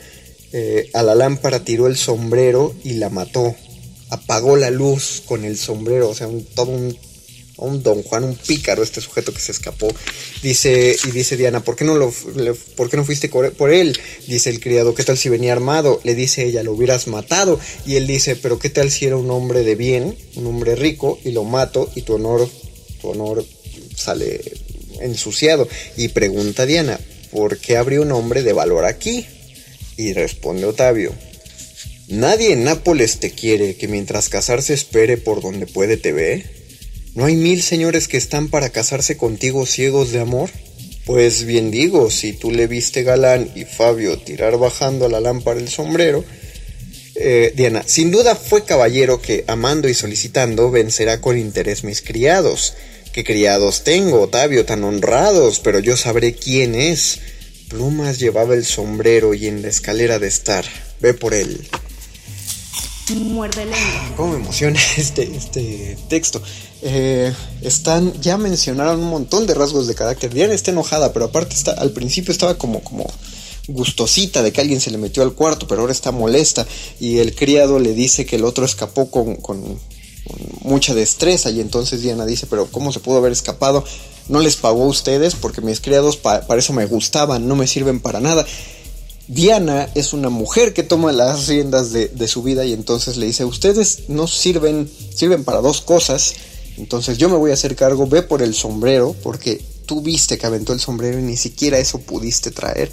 Eh, 0.51 0.89
a 0.93 1.03
la 1.03 1.15
lámpara 1.15 1.63
tiró 1.63 1.87
el 1.87 1.97
sombrero 1.97 2.73
y 2.83 2.93
la 2.93 3.09
mató. 3.09 3.55
Apagó 4.09 4.57
la 4.57 4.71
luz 4.71 5.21
con 5.25 5.45
el 5.45 5.57
sombrero, 5.57 6.09
o 6.09 6.15
sea, 6.15 6.27
todo 6.55 6.71
un 6.71 6.97
un 7.59 7.83
don 7.83 8.03
Juan, 8.03 8.23
un 8.23 8.35
pícaro, 8.35 8.83
este 8.83 9.01
sujeto 9.01 9.33
que 9.33 9.39
se 9.39 9.51
escapó. 9.51 9.87
Dice, 10.41 10.95
y 11.05 11.11
dice 11.11 11.37
Diana, 11.37 11.63
¿por 11.63 11.75
qué 11.75 11.85
no 11.85 11.95
lo, 11.95 12.13
por 12.75 12.89
qué 12.89 12.97
no 12.97 13.05
fuiste 13.05 13.29
por 13.29 13.71
él? 13.71 13.97
Dice 14.27 14.49
el 14.49 14.59
criado, 14.59 14.95
¿qué 14.95 15.03
tal 15.03 15.17
si 15.17 15.29
venía 15.29 15.53
armado? 15.53 15.99
Le 16.03 16.15
dice 16.15 16.45
ella, 16.45 16.63
lo 16.63 16.73
hubieras 16.73 17.07
matado. 17.07 17.59
Y 17.85 17.95
él 17.95 18.07
dice, 18.07 18.35
pero 18.35 18.59
¿qué 18.59 18.69
tal 18.69 18.91
si 18.91 19.05
era 19.05 19.17
un 19.17 19.29
hombre 19.31 19.63
de 19.63 19.75
bien, 19.75 20.17
un 20.35 20.47
hombre 20.47 20.75
rico, 20.75 21.19
y 21.23 21.31
lo 21.31 21.43
mato 21.43 21.89
y 21.95 22.01
tu 22.01 22.15
honor, 22.15 22.49
tu 23.01 23.09
honor 23.09 23.45
sale 23.95 24.41
ensuciado? 25.01 25.67
Y 25.97 26.09
pregunta 26.09 26.65
Diana, 26.65 26.99
¿por 27.31 27.57
qué 27.57 27.77
habría 27.77 28.01
un 28.01 28.11
hombre 28.11 28.43
de 28.43 28.53
valor 28.53 28.85
aquí? 28.85 29.25
Y 29.99 30.13
responde 30.13 30.63
Otavio, 30.63 31.13
Nadie 32.07 32.53
en 32.53 32.63
Nápoles 32.63 33.19
te 33.19 33.31
quiere, 33.31 33.75
que 33.75 33.89
mientras 33.89 34.29
casarse 34.29 34.73
espere 34.73 35.17
por 35.17 35.41
donde 35.41 35.67
puede 35.67 35.97
te 35.97 36.13
ve. 36.13 36.45
¿No 37.15 37.25
hay 37.25 37.35
mil 37.35 37.61
señores 37.61 38.07
que 38.07 38.15
están 38.15 38.47
para 38.47 38.69
casarse 38.69 39.17
contigo 39.17 39.65
ciegos 39.65 40.13
de 40.13 40.21
amor? 40.21 40.51
Pues 41.05 41.43
bien 41.43 41.69
digo, 41.69 42.09
si 42.11 42.31
tú 42.31 42.49
le 42.51 42.67
viste 42.67 43.03
galán 43.03 43.51
y 43.55 43.65
Fabio 43.65 44.17
tirar 44.17 44.57
bajando 44.57 45.05
a 45.05 45.09
la 45.09 45.19
lámpara 45.19 45.59
el 45.59 45.67
sombrero, 45.67 46.23
eh, 47.15 47.51
Diana, 47.53 47.83
sin 47.85 48.09
duda 48.09 48.37
fue 48.37 48.63
caballero 48.63 49.21
que, 49.21 49.43
amando 49.47 49.89
y 49.89 49.93
solicitando, 49.93 50.71
vencerá 50.71 51.19
con 51.19 51.37
interés 51.37 51.83
mis 51.83 52.01
criados. 52.01 52.73
¿Qué 53.11 53.25
criados 53.25 53.83
tengo, 53.83 54.21
Otavio, 54.21 54.63
tan 54.63 54.85
honrados? 54.85 55.59
Pero 55.59 55.79
yo 55.79 55.97
sabré 55.97 56.35
quién 56.35 56.73
es. 56.73 57.19
Plumas 57.69 58.17
llevaba 58.17 58.55
el 58.55 58.65
sombrero 58.65 59.35
y 59.35 59.45
en 59.45 59.61
la 59.61 59.67
escalera 59.67 60.17
de 60.17 60.27
estar. 60.27 60.65
Ve 60.99 61.13
por 61.13 61.35
él. 61.35 61.69
Muerde 63.15 63.65
lengua. 63.65 64.13
Cómo 64.17 64.33
me 64.33 64.39
emociona 64.39 64.79
este, 64.97 65.35
este 65.35 65.95
texto. 66.09 66.41
Eh, 66.81 67.31
están, 67.61 68.19
ya 68.21 68.37
mencionaron 68.37 68.99
un 68.99 69.09
montón 69.09 69.45
de 69.45 69.53
rasgos 69.53 69.87
de 69.87 69.93
carácter. 69.93 70.33
Diana 70.33 70.53
está 70.53 70.71
enojada, 70.71 71.13
pero 71.13 71.25
aparte 71.25 71.53
está, 71.55 71.73
al 71.73 71.91
principio 71.91 72.31
estaba 72.31 72.57
como, 72.57 72.83
como 72.83 73.05
gustosita 73.67 74.41
de 74.41 74.51
que 74.51 74.61
alguien 74.61 74.81
se 74.81 74.89
le 74.89 74.97
metió 74.97 75.21
al 75.21 75.33
cuarto, 75.33 75.67
pero 75.67 75.81
ahora 75.81 75.93
está 75.93 76.11
molesta. 76.11 76.65
Y 76.99 77.19
el 77.19 77.35
criado 77.35 77.77
le 77.77 77.93
dice 77.93 78.25
que 78.25 78.37
el 78.37 78.45
otro 78.45 78.65
escapó 78.65 79.11
con, 79.11 79.35
con, 79.35 79.79
mucha 80.61 80.93
destreza. 80.93 81.49
Y 81.49 81.59
entonces 81.59 82.01
Diana 82.01 82.25
dice, 82.25 82.47
pero 82.47 82.67
¿cómo 82.67 82.91
se 82.91 82.99
pudo 82.99 83.17
haber 83.17 83.31
escapado? 83.31 83.83
No 84.29 84.39
les 84.39 84.55
pagó 84.55 84.83
a 84.83 84.87
ustedes 84.87 85.35
porque 85.35 85.61
mis 85.61 85.81
criados 85.81 86.15
para 86.17 86.57
eso 86.57 86.71
me 86.71 86.85
gustaban, 86.85 87.47
no 87.47 87.55
me 87.55 87.67
sirven 87.67 87.99
para 87.99 88.19
nada. 88.19 88.45
Diana 89.29 89.87
es 89.93 90.13
una 90.13 90.29
mujer 90.29 90.73
que 90.73 90.81
toma 90.81 91.11
las 91.11 91.47
riendas 91.47 91.91
de, 91.91 92.27
su 92.27 92.41
vida 92.41 92.65
y 92.65 92.73
entonces 92.73 93.17
le 93.17 93.27
dice, 93.27 93.45
ustedes 93.45 94.09
no 94.09 94.25
sirven, 94.25 94.89
sirven 95.13 95.43
para 95.43 95.61
dos 95.61 95.81
cosas, 95.81 96.33
entonces 96.77 97.19
yo 97.19 97.29
me 97.29 97.37
voy 97.37 97.51
a 97.51 97.53
hacer 97.53 97.75
cargo, 97.75 98.07
ve 98.07 98.23
por 98.23 98.41
el 98.41 98.55
sombrero, 98.55 99.15
porque 99.21 99.63
tú 99.85 100.01
viste 100.01 100.39
que 100.39 100.47
aventó 100.47 100.73
el 100.73 100.79
sombrero 100.79 101.19
y 101.19 101.21
ni 101.21 101.37
siquiera 101.37 101.77
eso 101.77 101.99
pudiste 101.99 102.49
traer, 102.49 102.91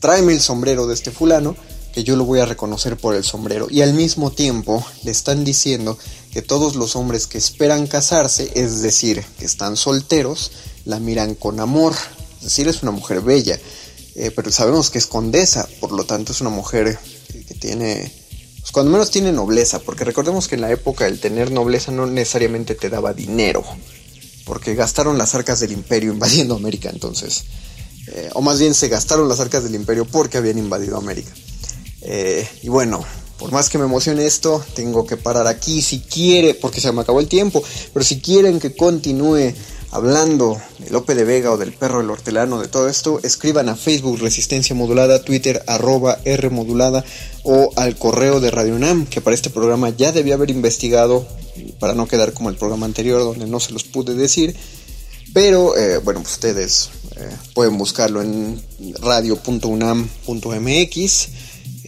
tráeme 0.00 0.32
el 0.32 0.40
sombrero 0.40 0.88
de 0.88 0.94
este 0.94 1.12
fulano, 1.12 1.54
que 1.92 2.02
yo 2.02 2.16
lo 2.16 2.24
voy 2.24 2.40
a 2.40 2.46
reconocer 2.46 2.96
por 2.96 3.14
el 3.14 3.22
sombrero. 3.22 3.68
Y 3.70 3.82
al 3.82 3.94
mismo 3.94 4.32
tiempo 4.32 4.84
le 5.04 5.12
están 5.12 5.44
diciendo 5.44 5.96
que 6.38 6.42
todos 6.42 6.76
los 6.76 6.94
hombres 6.94 7.26
que 7.26 7.36
esperan 7.36 7.88
casarse, 7.88 8.52
es 8.54 8.80
decir, 8.80 9.24
que 9.40 9.44
están 9.44 9.76
solteros, 9.76 10.52
la 10.84 11.00
miran 11.00 11.34
con 11.34 11.58
amor, 11.58 11.94
es 12.36 12.44
decir, 12.44 12.68
es 12.68 12.80
una 12.84 12.92
mujer 12.92 13.22
bella 13.22 13.58
eh, 14.14 14.30
pero 14.30 14.52
sabemos 14.52 14.88
que 14.88 14.98
es 14.98 15.08
condesa, 15.08 15.68
por 15.80 15.90
lo 15.90 16.04
tanto 16.04 16.30
es 16.30 16.40
una 16.40 16.50
mujer 16.50 16.96
que, 17.26 17.54
tiene, 17.54 18.12
pues 18.60 18.70
cuando 18.70 18.92
menos 18.92 19.10
tiene 19.10 19.32
nobleza, 19.32 19.80
porque 19.80 20.04
recordemos 20.04 20.46
que 20.46 20.54
en 20.54 20.60
la 20.60 20.70
época 20.70 21.08
el 21.08 21.18
tener 21.18 21.50
nobleza 21.50 21.90
no 21.90 22.06
necesariamente 22.06 22.76
te 22.76 22.88
daba 22.88 23.12
dinero, 23.12 23.64
porque 24.44 24.76
gastaron 24.76 25.18
las 25.18 25.34
arcas 25.34 25.58
del 25.58 25.72
imperio 25.72 26.12
invadiendo 26.12 26.54
América 26.54 26.88
entonces, 26.88 27.46
eh, 28.06 28.30
o 28.34 28.42
más 28.42 28.60
bien 28.60 28.74
se 28.74 28.86
gastaron 28.86 29.28
las 29.28 29.40
arcas 29.40 29.64
del 29.64 29.74
imperio 29.74 30.04
porque 30.04 30.38
habían 30.38 30.58
invadido 30.58 30.98
América. 30.98 31.32
Eh, 32.02 32.48
y 32.62 32.68
bueno, 32.68 33.04
por 33.38 33.52
más 33.52 33.68
que 33.68 33.78
me 33.78 33.84
emocione 33.84 34.26
esto, 34.26 34.64
tengo 34.74 35.06
que 35.06 35.16
parar 35.16 35.46
aquí 35.46 35.80
si 35.80 36.00
quiere, 36.00 36.54
porque 36.54 36.80
se 36.80 36.90
me 36.92 37.02
acabó 37.02 37.20
el 37.20 37.28
tiempo, 37.28 37.62
pero 37.92 38.04
si 38.04 38.20
quieren 38.20 38.58
que 38.58 38.74
continúe 38.74 39.54
hablando 39.90 40.60
del 40.78 40.92
Lope 40.92 41.14
de 41.14 41.24
Vega 41.24 41.52
o 41.52 41.56
del 41.56 41.72
perro 41.72 41.98
del 41.98 42.10
hortelano, 42.10 42.60
de 42.60 42.68
todo 42.68 42.88
esto, 42.88 43.20
escriban 43.22 43.68
a 43.68 43.76
Facebook 43.76 44.18
Resistencia 44.18 44.74
Modulada, 44.74 45.22
Twitter 45.22 45.62
arroba 45.66 46.18
R 46.24 46.50
Modulada 46.50 47.04
o 47.44 47.70
al 47.76 47.96
correo 47.96 48.40
de 48.40 48.50
Radio 48.50 48.74
UNAM, 48.74 49.06
que 49.06 49.20
para 49.20 49.34
este 49.34 49.50
programa 49.50 49.90
ya 49.90 50.12
debía 50.12 50.34
haber 50.34 50.50
investigado, 50.50 51.26
para 51.78 51.94
no 51.94 52.06
quedar 52.06 52.32
como 52.32 52.50
el 52.50 52.56
programa 52.56 52.86
anterior 52.86 53.20
donde 53.20 53.46
no 53.46 53.60
se 53.60 53.72
los 53.72 53.84
pude 53.84 54.14
decir. 54.14 54.56
Pero 55.32 55.76
eh, 55.76 55.98
bueno, 55.98 56.22
pues 56.22 56.34
ustedes 56.34 56.90
eh, 57.16 57.30
pueden 57.54 57.78
buscarlo 57.78 58.22
en 58.22 58.60
radio.unam.mx. 59.00 61.28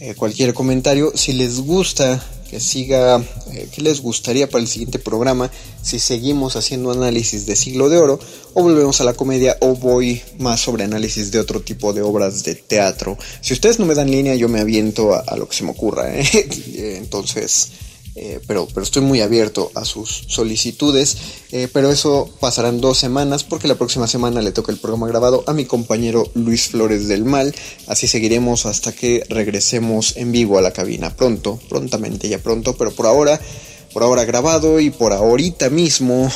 Eh, 0.03 0.15
cualquier 0.15 0.55
comentario, 0.55 1.11
si 1.13 1.31
les 1.31 1.59
gusta 1.59 2.19
que 2.49 2.59
siga, 2.59 3.23
eh, 3.51 3.69
qué 3.71 3.83
les 3.83 4.01
gustaría 4.01 4.49
para 4.49 4.63
el 4.63 4.67
siguiente 4.67 4.97
programa, 4.97 5.51
si 5.83 5.99
seguimos 5.99 6.55
haciendo 6.55 6.89
análisis 6.89 7.45
de 7.45 7.55
siglo 7.55 7.87
de 7.87 7.99
oro, 7.99 8.19
o 8.55 8.63
volvemos 8.63 8.99
a 8.99 9.03
la 9.03 9.13
comedia, 9.13 9.57
o 9.59 9.75
voy 9.75 10.19
más 10.39 10.59
sobre 10.59 10.85
análisis 10.85 11.29
de 11.29 11.39
otro 11.39 11.61
tipo 11.61 11.93
de 11.93 12.01
obras 12.01 12.43
de 12.43 12.55
teatro. 12.55 13.15
Si 13.41 13.53
ustedes 13.53 13.77
no 13.77 13.85
me 13.85 13.93
dan 13.93 14.09
línea, 14.09 14.33
yo 14.33 14.49
me 14.49 14.59
aviento 14.59 15.13
a, 15.13 15.37
lo 15.37 15.47
que 15.47 15.55
se 15.55 15.63
me 15.63 15.69
ocurra. 15.69 16.11
¿eh? 16.11 16.25
Entonces, 16.97 17.69
eh, 18.15 18.41
pero, 18.45 18.67
pero 18.73 18.83
estoy 18.83 19.01
muy 19.01 19.21
abierto 19.21 19.71
a 19.75 19.85
sus 19.85 20.25
solicitudes. 20.27 21.17
Eh, 21.51 21.67
pero 21.71 21.91
eso 21.91 22.29
pasarán 22.39 22.81
dos 22.81 22.97
semanas 22.97 23.43
porque 23.43 23.67
la 23.67 23.75
próxima 23.75 24.07
semana 24.07 24.41
le 24.41 24.51
toca 24.51 24.71
el 24.71 24.79
programa 24.79 25.07
grabado 25.07 25.43
a 25.47 25.53
mi 25.53 25.65
compañero 25.65 26.29
Luis 26.33 26.69
Flores 26.69 27.07
del 27.07 27.25
Mal. 27.25 27.53
Así 27.87 28.07
seguiremos 28.07 28.65
hasta 28.65 28.91
que 28.91 29.23
regresemos 29.29 30.17
en 30.17 30.31
vivo 30.31 30.57
a 30.57 30.61
la 30.61 30.71
cabina. 30.71 31.15
Pronto, 31.15 31.59
prontamente, 31.69 32.29
ya 32.29 32.39
pronto, 32.39 32.75
pero 32.77 32.91
por 32.91 33.05
ahora, 33.05 33.39
por 33.93 34.03
ahora 34.03 34.25
grabado 34.25 34.79
y 34.79 34.89
por 34.89 35.13
ahorita 35.13 35.69
mismo 35.69 36.29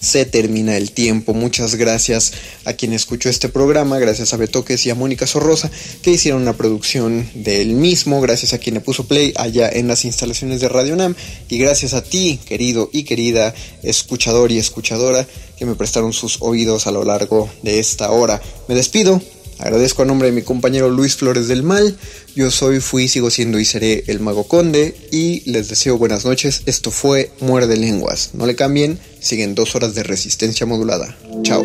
se 0.00 0.24
termina 0.24 0.76
el 0.76 0.92
tiempo. 0.92 1.34
Muchas 1.34 1.76
gracias 1.76 2.32
a 2.64 2.72
quien 2.72 2.92
escuchó 2.92 3.28
este 3.28 3.48
programa, 3.48 3.98
gracias 3.98 4.32
a 4.32 4.36
Betoques 4.36 4.84
y 4.86 4.90
a 4.90 4.94
Mónica 4.94 5.26
Sorrosa 5.26 5.70
que 6.02 6.10
hicieron 6.10 6.42
una 6.42 6.56
producción 6.56 7.28
del 7.34 7.74
mismo, 7.74 8.20
gracias 8.20 8.52
a 8.52 8.58
quien 8.58 8.74
le 8.74 8.80
puso 8.80 9.06
play 9.06 9.32
allá 9.36 9.68
en 9.68 9.88
las 9.88 10.04
instalaciones 10.04 10.60
de 10.60 10.68
Radio 10.68 10.96
Nam 10.96 11.14
y 11.48 11.58
gracias 11.58 11.94
a 11.94 12.02
ti, 12.02 12.40
querido 12.44 12.90
y 12.92 13.04
querida 13.04 13.54
escuchador 13.82 14.50
y 14.50 14.58
escuchadora 14.58 15.26
que 15.56 15.66
me 15.66 15.74
prestaron 15.74 16.12
sus 16.12 16.38
oídos 16.40 16.86
a 16.86 16.90
lo 16.90 17.04
largo 17.04 17.50
de 17.62 17.78
esta 17.78 18.10
hora. 18.10 18.40
Me 18.68 18.74
despido. 18.74 19.20
Agradezco 19.60 20.02
a 20.02 20.06
nombre 20.06 20.28
de 20.28 20.34
mi 20.34 20.42
compañero 20.42 20.88
Luis 20.88 21.16
Flores 21.16 21.46
del 21.46 21.62
Mal. 21.62 21.94
Yo 22.34 22.50
soy, 22.50 22.80
fui, 22.80 23.08
sigo 23.08 23.30
siendo 23.30 23.58
y 23.58 23.66
seré 23.66 24.04
el 24.06 24.18
Mago 24.18 24.44
Conde. 24.44 24.94
Y 25.12 25.48
les 25.50 25.68
deseo 25.68 25.98
buenas 25.98 26.24
noches. 26.24 26.62
Esto 26.64 26.90
fue 26.90 27.30
Muerde 27.40 27.76
Lenguas. 27.76 28.30
No 28.32 28.46
le 28.46 28.56
cambien, 28.56 28.98
siguen 29.20 29.54
dos 29.54 29.74
horas 29.74 29.94
de 29.94 30.02
resistencia 30.02 30.64
modulada. 30.64 31.14
Chao. 31.42 31.62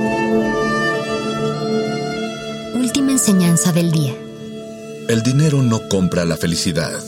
Última 2.76 3.14
enseñanza 3.14 3.72
del 3.72 3.92
día. 3.92 4.14
El 5.08 5.24
dinero 5.24 5.62
no 5.62 5.88
compra 5.88 6.26
la 6.26 6.36
felicidad. 6.36 7.02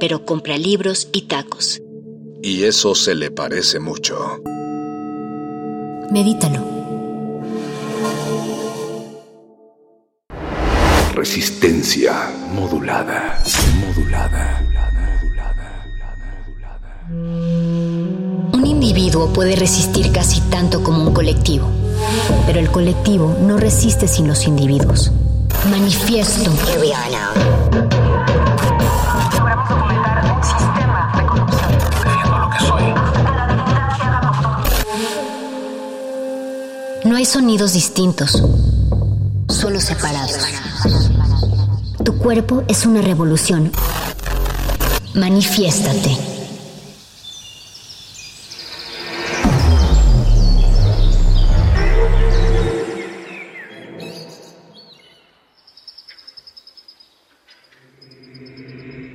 Pero 0.00 0.24
compra 0.24 0.58
libros 0.58 1.08
y 1.12 1.22
tacos. 1.22 1.80
Y 2.42 2.64
eso 2.64 2.94
se 2.94 3.14
le 3.14 3.30
parece 3.30 3.78
mucho. 3.78 4.42
Medítalo. 6.10 6.85
Resistencia 11.16 12.12
modulada, 12.52 13.40
modulada, 13.80 14.62
Un 18.52 18.66
individuo 18.66 19.32
puede 19.32 19.56
resistir 19.56 20.12
casi 20.12 20.42
tanto 20.50 20.84
como 20.84 21.02
un 21.04 21.14
colectivo, 21.14 21.70
pero 22.46 22.60
el 22.60 22.70
colectivo 22.70 23.34
no 23.40 23.56
resiste 23.56 24.06
sin 24.08 24.28
los 24.28 24.46
individuos. 24.46 25.10
Manifiesto. 25.70 26.50
No 37.04 37.16
hay 37.16 37.24
sonidos 37.24 37.72
distintos, 37.72 38.42
solo 39.48 39.80
separados. 39.80 40.38
Tu 42.04 42.18
cuerpo 42.18 42.64
es 42.68 42.86
una 42.86 43.02
revolución. 43.02 43.72
Manifiéstate. 45.14 46.36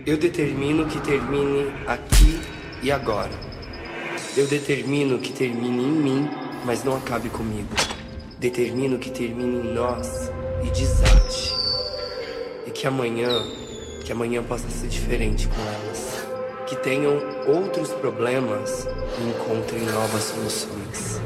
Eu 0.05 0.17
determino 0.17 0.87
que 0.87 0.99
termine 0.99 1.71
aqui 1.87 2.41
e 2.83 2.91
agora. 2.91 3.31
Eu 4.35 4.47
determino 4.47 5.19
que 5.19 5.31
termine 5.31 5.83
em 5.83 5.91
mim, 5.91 6.29
mas 6.65 6.83
não 6.83 6.97
acabe 6.97 7.29
comigo. 7.29 7.90
Determino 8.41 8.97
que 8.97 9.11
termine 9.11 9.67
em 9.67 9.71
nós 9.71 10.31
e 10.63 10.69
desate. 10.71 11.53
E 12.65 12.71
que 12.71 12.87
amanhã, 12.87 13.29
que 14.03 14.11
amanhã 14.11 14.41
possa 14.41 14.67
ser 14.67 14.87
diferente 14.87 15.47
com 15.47 15.61
elas. 15.61 16.25
Que 16.65 16.75
tenham 16.77 17.21
outros 17.45 17.89
problemas 17.89 18.87
e 19.19 19.29
encontrem 19.29 19.83
novas 19.83 20.23
soluções. 20.23 21.21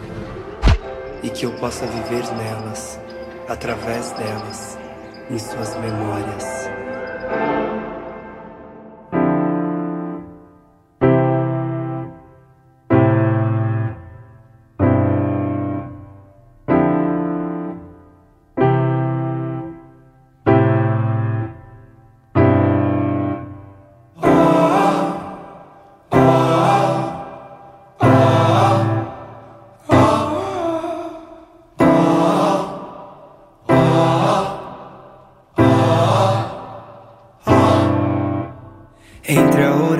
E 1.24 1.30
que 1.30 1.46
eu 1.46 1.54
possa 1.54 1.86
viver 1.88 2.30
nelas, 2.34 3.00
através 3.48 4.12
delas, 4.12 4.78
em 5.32 5.40
suas 5.40 5.74
memórias. 5.78 7.65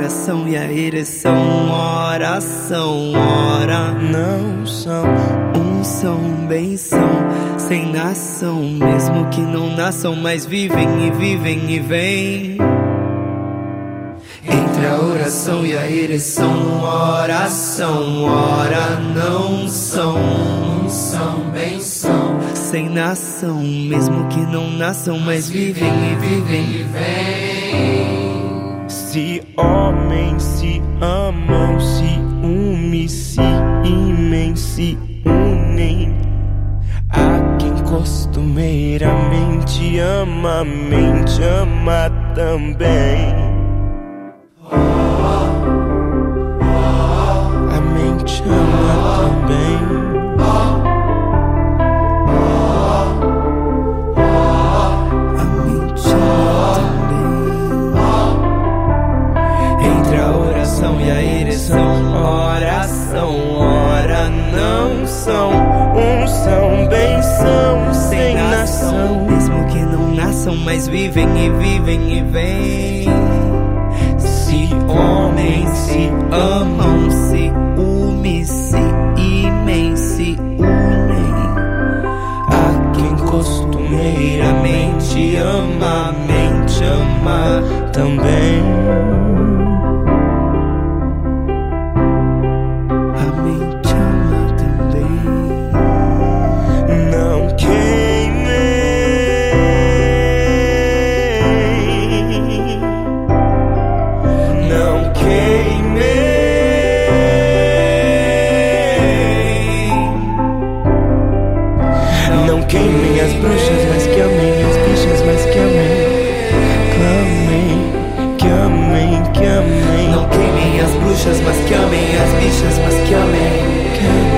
Oração 0.06 0.48
e 0.48 0.56
a 0.56 0.72
ereção, 0.72 1.72
oração, 1.72 3.12
ora 3.16 3.92
não 3.92 4.64
são, 4.64 5.04
são, 5.84 6.20
bem 6.48 6.78
são, 6.78 7.10
sem 7.58 7.92
nação, 7.92 8.62
mesmo 8.62 9.28
que 9.32 9.42
não 9.42 9.76
nasçam, 9.76 10.16
mas 10.16 10.46
vivem 10.46 11.08
e 11.08 11.10
vivem 11.10 11.72
e 11.72 11.80
vêm. 11.80 12.58
Entre 14.44 14.86
a 14.86 15.00
oração 15.02 15.66
e 15.66 15.76
a 15.76 15.90
ereção, 15.90 16.84
oração, 16.84 18.26
ora 18.26 19.00
não 19.00 19.68
são, 19.68 20.88
são, 20.88 21.50
bem 21.52 21.80
são, 21.80 22.40
sem 22.54 22.90
nação, 22.90 23.60
mesmo 23.60 24.28
que 24.28 24.40
não 24.42 24.70
nasçam, 24.70 25.18
mas 25.18 25.50
vivem 25.50 25.92
e 26.12 26.16
vivem 26.16 26.62
e 26.62 26.84
vêm. 26.84 28.25
Homens 29.58 30.44
se 30.44 30.82
amam, 31.00 31.80
se 31.80 32.20
unem, 32.44 33.08
se 33.08 33.40
imem, 33.86 34.54
se 34.56 34.98
unem. 35.26 36.14
A 37.10 37.40
quem 37.58 37.74
costumeiramente 37.84 39.98
ama, 40.00 40.64
mente 40.66 41.42
ama 41.44 42.10
também. 42.36 43.34
A 47.72 47.80
mente 47.94 48.44
ama 48.44 49.22
também. 49.22 49.85
São, 65.26 65.52
bem 66.88 67.22
são, 67.24 67.94
sem 67.94 68.36
nação. 68.36 69.26
mesmo 69.26 69.66
que 69.68 69.80
não 69.80 70.14
nasçam, 70.14 70.56
mas 70.58 70.88
vivem 70.88 71.46
e 71.46 71.50
vivem 71.50 72.18
e 72.18 72.22
vêm. 72.22 73.10
Se 74.20 74.70
homens 74.88 75.70
se 75.70 76.12
amam, 76.32 77.10
se 77.10 77.52
unem, 77.76 78.46
se 78.46 78.78
imem, 79.18 79.96
se 79.96 80.38
unem. 80.40 81.34
A 82.48 82.92
quem 82.94 83.16
costumeiramente 83.26 85.38
ama, 85.38 86.14
mente 86.28 86.84
ama 86.84 87.64
também. 87.92 88.64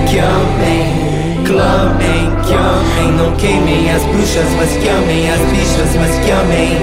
Que 0.08 0.18
amem, 0.20 1.44
clamem, 1.44 2.34
que 2.46 2.54
amem. 2.54 3.12
Não 3.12 3.36
queimem 3.36 3.90
as 3.90 4.02
bruxas, 4.04 4.48
mas 4.56 4.70
que 4.70 4.88
amem 4.88 5.30
as 5.30 5.40
bichas, 5.50 5.96
mas 5.96 6.18
que 6.24 6.30
amem. 6.30 6.78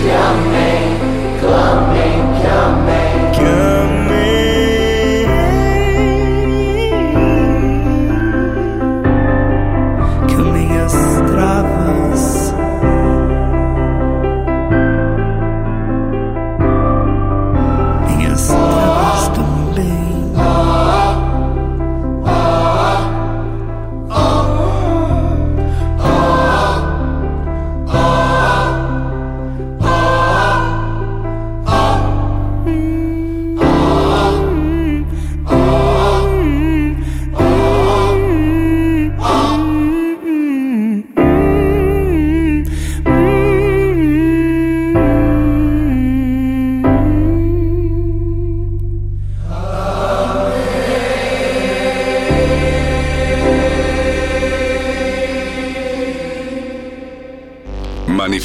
Que 0.00 0.10
amem, 0.10 1.40
clamem, 1.40 2.40
que 2.40 2.46
amem. 2.46 2.79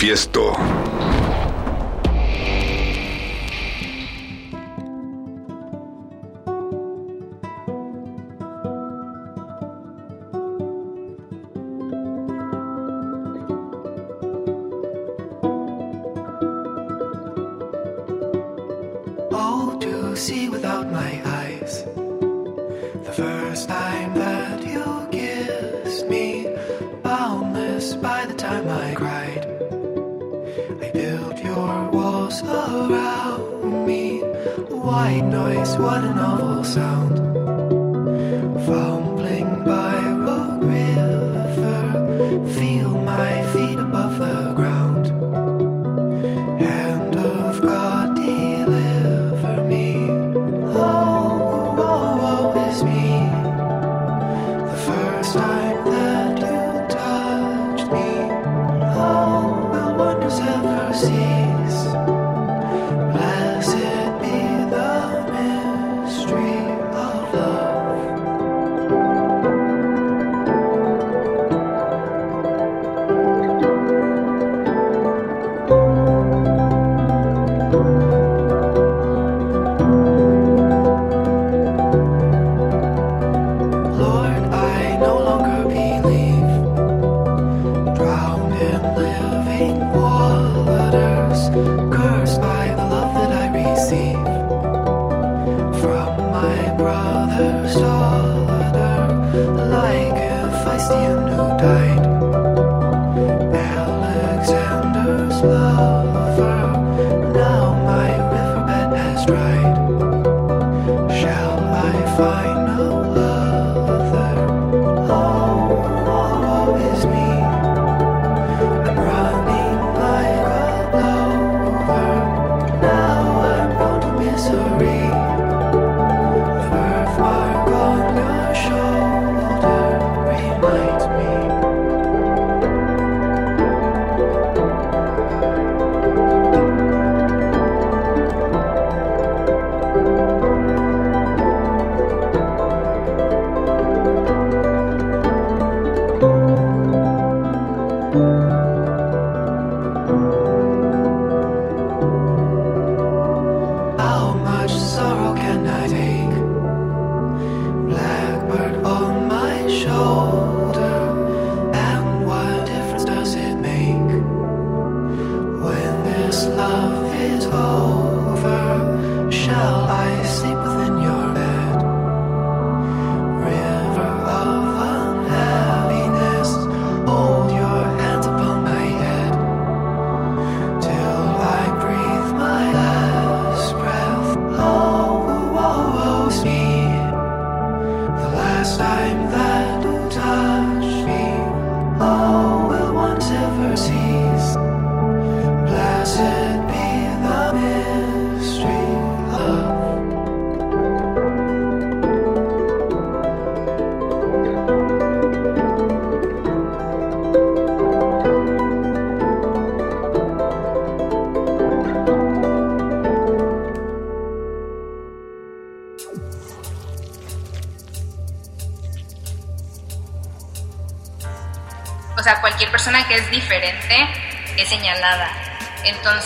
Manifiesto. 0.05 0.44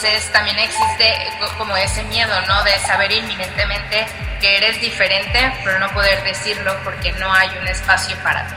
Entonces 0.01 0.31
también 0.31 0.57
existe 0.59 1.13
como 1.57 1.75
ese 1.75 2.01
miedo, 2.03 2.33
¿no? 2.47 2.63
De 2.63 2.79
saber 2.79 3.11
inminentemente 3.11 4.07
que 4.39 4.55
eres 4.55 4.79
diferente, 4.79 5.51
pero 5.61 5.77
no 5.77 5.89
poder 5.89 6.23
decirlo 6.23 6.73
porque 6.85 7.11
no 7.13 7.29
hay 7.33 7.49
un 7.59 7.67
espacio 7.67 8.15
para 8.23 8.47
ti. 8.47 8.55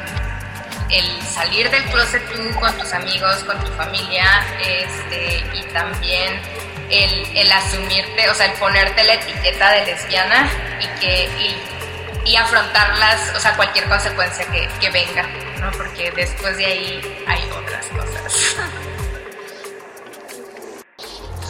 El 0.91 1.23
salir 1.23 1.69
del 1.69 1.83
closet 1.87 2.23
tú 2.31 2.61
con 2.61 2.73
tus 2.79 2.93
amigos, 2.93 3.43
con 3.43 3.59
tu 3.59 3.73
familia, 3.73 4.25
este, 4.61 5.43
y 5.53 5.63
también 5.73 6.41
el, 6.91 7.37
el, 7.37 7.51
asumirte, 7.51 8.31
o 8.31 8.35
sea, 8.35 8.47
el 8.47 8.53
ponerte 8.53 9.03
la 9.03 9.15
etiqueta 9.15 9.73
de 9.73 9.87
lesbiana 9.87 10.49
y 10.79 11.01
que 11.01 11.29
y, 12.25 12.37
afrontarlas, 12.37 13.33
o 13.35 13.41
sea, 13.41 13.57
cualquier 13.57 13.87
consecuencia 13.87 14.47
que, 14.47 14.69
que 14.81 14.91
venga, 14.91 15.27
¿no? 15.59 15.73
Porque 15.73 16.13
después 16.13 16.57
de 16.57 16.67
ahí 16.67 17.12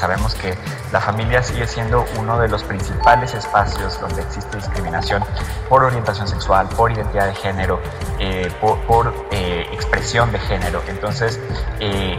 Sabemos 0.02 0.34
que 0.34 0.58
la 0.90 1.00
familia 1.00 1.44
sigue 1.44 1.64
siendo 1.64 2.04
uno 2.18 2.36
de 2.40 2.48
los 2.48 2.64
principales 2.64 3.34
espacios 3.34 4.00
donde 4.00 4.22
existe 4.22 4.56
discriminación 4.56 5.22
por 5.68 5.84
orientación 5.84 6.26
sexual, 6.26 6.68
por 6.76 6.90
identidad 6.90 7.28
de 7.28 7.34
género, 7.36 7.80
eh, 8.18 8.50
por, 8.60 9.14
eh, 9.30 9.64
expresión 9.70 10.32
de 10.32 10.40
género. 10.40 10.82
Entonces, 10.88 11.38
eh, 11.78 12.18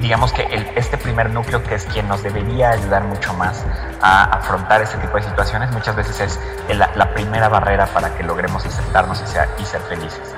digamos 0.00 0.32
que 0.32 0.72
este 0.74 0.96
primer 0.96 1.28
núcleo, 1.28 1.62
que 1.62 1.74
es 1.74 1.84
quien 1.84 2.08
nos 2.08 2.22
debería 2.22 2.70
ayudar 2.70 3.04
mucho 3.04 3.34
más 3.34 3.62
a 4.00 4.24
afrontar 4.38 4.80
este 4.80 4.96
tipo 4.96 5.18
de 5.18 5.24
situaciones, 5.24 5.70
muchas 5.72 5.96
veces 5.96 6.18
es 6.18 6.78
la, 6.78 7.12
primera 7.12 7.50
barrera 7.50 7.84
para 7.88 8.16
que 8.16 8.22
logremos 8.22 8.64
aceptarnos 8.64 9.22
y 9.58 9.66
ser 9.66 9.80
felices. 9.82 10.35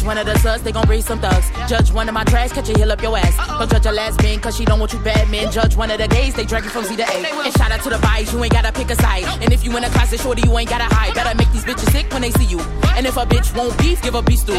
Judge 0.00 0.06
one 0.06 0.16
of 0.16 0.24
the 0.24 0.38
suds, 0.38 0.62
they 0.62 0.72
gon' 0.72 0.88
raise 0.88 1.04
some 1.04 1.20
thugs. 1.20 1.50
Judge 1.68 1.92
one 1.92 2.08
of 2.08 2.14
my 2.14 2.24
trash, 2.24 2.52
catch 2.52 2.70
a 2.70 2.72
heel 2.72 2.90
up 2.90 3.02
your 3.02 3.18
ass. 3.18 3.36
Don't 3.36 3.70
judge 3.70 3.84
a 3.84 3.92
lesbian, 3.92 4.40
cause 4.40 4.56
she 4.56 4.64
don't 4.64 4.80
want 4.80 4.94
you 4.94 4.98
bad 5.00 5.28
men. 5.28 5.52
Judge 5.52 5.76
one 5.76 5.90
of 5.90 5.98
the 5.98 6.08
gays, 6.08 6.32
they 6.32 6.46
drag 6.46 6.64
you 6.64 6.70
from 6.70 6.84
Z 6.84 6.96
to 6.96 7.02
A. 7.02 7.16
And 7.44 7.52
shout 7.52 7.70
out 7.70 7.82
to 7.82 7.90
the 7.90 7.96
vibes, 7.96 8.32
you 8.32 8.42
ain't 8.42 8.50
gotta 8.50 8.72
pick 8.72 8.88
a 8.88 8.94
side. 8.96 9.24
And 9.42 9.52
if 9.52 9.62
you 9.62 9.76
in 9.76 9.84
a 9.84 9.90
closet, 9.90 10.20
shorty, 10.20 10.40
you 10.48 10.56
ain't 10.56 10.70
gotta 10.70 10.88
hide. 10.88 11.12
Better 11.12 11.36
make 11.36 11.52
these 11.52 11.64
bitches 11.64 11.92
sick 11.92 12.10
when 12.14 12.22
they 12.22 12.30
see 12.30 12.46
you. 12.46 12.60
And 12.96 13.04
if 13.04 13.18
a 13.18 13.26
bitch 13.26 13.54
won't 13.54 13.76
beef, 13.76 14.00
give 14.00 14.14
a 14.14 14.22
beef 14.22 14.38
stew. 14.38 14.56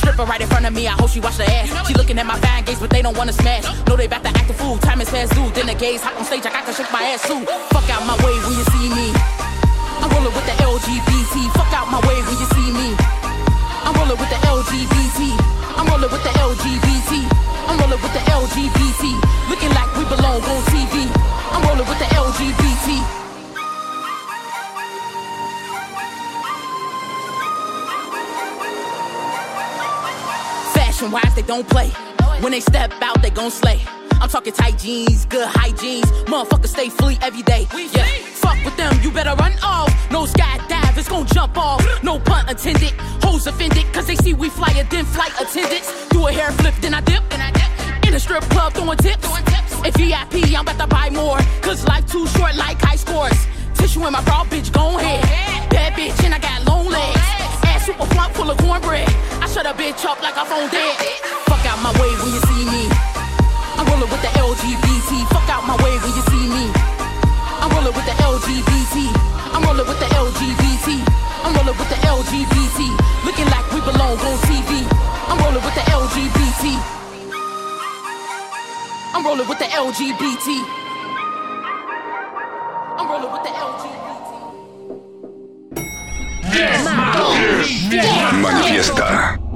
Stripper 0.00 0.24
right 0.24 0.40
in 0.40 0.48
front 0.48 0.64
of 0.64 0.72
me, 0.72 0.88
I 0.88 0.92
hope 0.92 1.10
she 1.10 1.20
wash 1.20 1.36
her 1.36 1.44
ass. 1.44 1.68
She 1.86 1.92
looking 1.92 2.18
at 2.18 2.24
my 2.24 2.40
fine 2.40 2.64
gates, 2.64 2.80
but 2.80 2.88
they 2.88 3.02
don't 3.02 3.18
wanna 3.18 3.34
smash. 3.34 3.68
Know 3.86 3.96
they 3.96 4.06
about 4.06 4.24
to 4.24 4.30
act 4.30 4.48
a 4.48 4.54
fool, 4.54 4.78
time 4.78 5.02
is 5.02 5.10
fast 5.10 5.34
due. 5.34 5.50
Then 5.50 5.66
the 5.66 5.74
gays 5.74 6.00
hop 6.00 6.16
on 6.16 6.24
stage, 6.24 6.46
I 6.46 6.52
got 6.52 6.64
to 6.64 6.72
shake 6.72 6.90
my 6.90 7.02
ass 7.02 7.28
too. 7.28 7.44
Fuck 7.68 7.84
out 7.90 8.06
my 8.06 8.16
way 8.24 8.32
when 8.48 8.56
you 8.56 8.64
see 8.72 8.88
me. 8.88 9.12
I'm 10.00 10.08
rolling 10.08 10.32
with 10.32 10.46
the 10.48 10.56
LGBT. 10.56 11.52
Fuck 11.52 11.68
out 11.76 11.92
my 11.92 12.00
way 12.08 12.16
when 12.24 12.36
you 12.40 12.48
see 12.56 12.72
me. 12.72 12.96
I'm 13.84 13.94
rolling 13.94 14.16
with 14.16 14.30
the 14.30 14.36
LGBT. 14.36 14.49
With 18.12 18.24
the 18.24 18.30
LGBT. 18.30 19.02
Looking 19.48 19.70
like 19.70 19.90
we 19.96 20.04
belong 20.04 20.42
on 20.42 20.62
TV. 20.64 21.06
I'm 21.52 21.62
rolling 21.62 21.86
with 21.86 21.98
the 21.98 22.06
LGBT. 22.06 23.02
Fashion 30.74 31.10
wise, 31.10 31.34
they 31.34 31.42
don't 31.42 31.68
play. 31.68 31.90
When 32.40 32.52
they 32.52 32.60
step 32.60 32.92
out, 33.02 33.22
they 33.22 33.30
gon' 33.30 33.50
slay. 33.50 33.80
I'm 34.20 34.28
talking 34.28 34.52
tight 34.52 34.78
jeans, 34.78 35.24
good 35.26 35.46
hygiene. 35.48 36.04
Motherfuckers 36.26 36.68
stay 36.68 36.88
free 36.88 37.18
every 37.22 37.42
day. 37.42 37.66
Yeah, 37.74 38.04
fuck 38.34 38.62
with 38.64 38.76
them, 38.76 38.98
you 39.02 39.10
better 39.10 39.34
run 39.36 39.52
off. 39.62 39.90
No 40.10 40.24
skydive, 40.24 40.98
it's 40.98 41.08
gon' 41.08 41.26
jump 41.26 41.56
off. 41.56 41.84
No 42.02 42.18
pun 42.18 42.48
intended. 42.48 42.92
Hoes 43.22 43.46
offended, 43.46 43.84
cause 43.92 44.06
they 44.06 44.16
see 44.16 44.34
we 44.34 44.48
fly 44.48 44.72
then 44.90 45.04
flight 45.04 45.32
attendants. 45.40 46.08
Do 46.08 46.26
a 46.26 46.32
hair 46.32 46.50
flip, 46.52 46.74
then 46.80 46.94
I 46.94 47.00
dip. 47.02 47.29
Then 48.10 48.16
I 48.16 48.16
dip. 48.16 48.16
In 48.16 48.16
a 48.16 48.20
strip 48.20 48.42
club, 48.50 48.72
throwing 48.72 48.98
tips. 48.98 49.28
If 49.86 49.94
VIP, 49.94 50.50
I'm 50.56 50.66
about 50.66 50.78
to 50.78 50.86
buy 50.86 51.10
more. 51.10 51.38
Cause 51.62 51.86
life 51.86 52.06
too 52.10 52.26
short 52.26 52.56
like 52.56 52.80
high 52.80 52.96
scores. 52.96 53.38
Tissue 53.74 54.04
in 54.06 54.12
my 54.12 54.22
bra, 54.24 54.44
bitch, 54.44 54.72
gon' 54.72 54.98
head. 54.98 55.22
Bad 55.70 55.92
bitch, 55.94 56.24
and 56.24 56.34
I 56.34 56.38
got 56.38 56.66
long 56.66 56.86
legs. 56.86 57.20
Ass 57.64 57.86
super 57.86 58.06
plump, 58.06 58.34
full 58.34 58.50
of 58.50 58.58
cornbread. 58.58 59.08
I 59.40 59.46
shut 59.46 59.66
a 59.66 59.72
bitch 59.72 60.04
up 60.04 60.20
like 60.22 60.36
I 60.36 60.44
phone 60.44 60.68
dead. 60.70 60.96
Fuck 61.46 61.64
out 61.66 61.80
my 61.82 61.92
way 62.00 62.10
when 62.18 62.34
you 62.34 62.40
see 62.50 62.64
me. 62.66 62.88
I'm 63.78 63.86
rolling 63.86 64.10
with 64.10 64.22
the 64.22 64.32
LGBT. 64.38 64.89
Rolling 79.30 79.48
with 79.48 79.58
the 79.60 79.64
LGBT. 79.64 80.46
I'm 82.98 83.08
rolling 83.08 83.30
with 83.30 83.44
the 83.44 83.50
LGBT. 83.50 84.00
Manifiesta. 88.42 89.38
Vai 89.38 89.49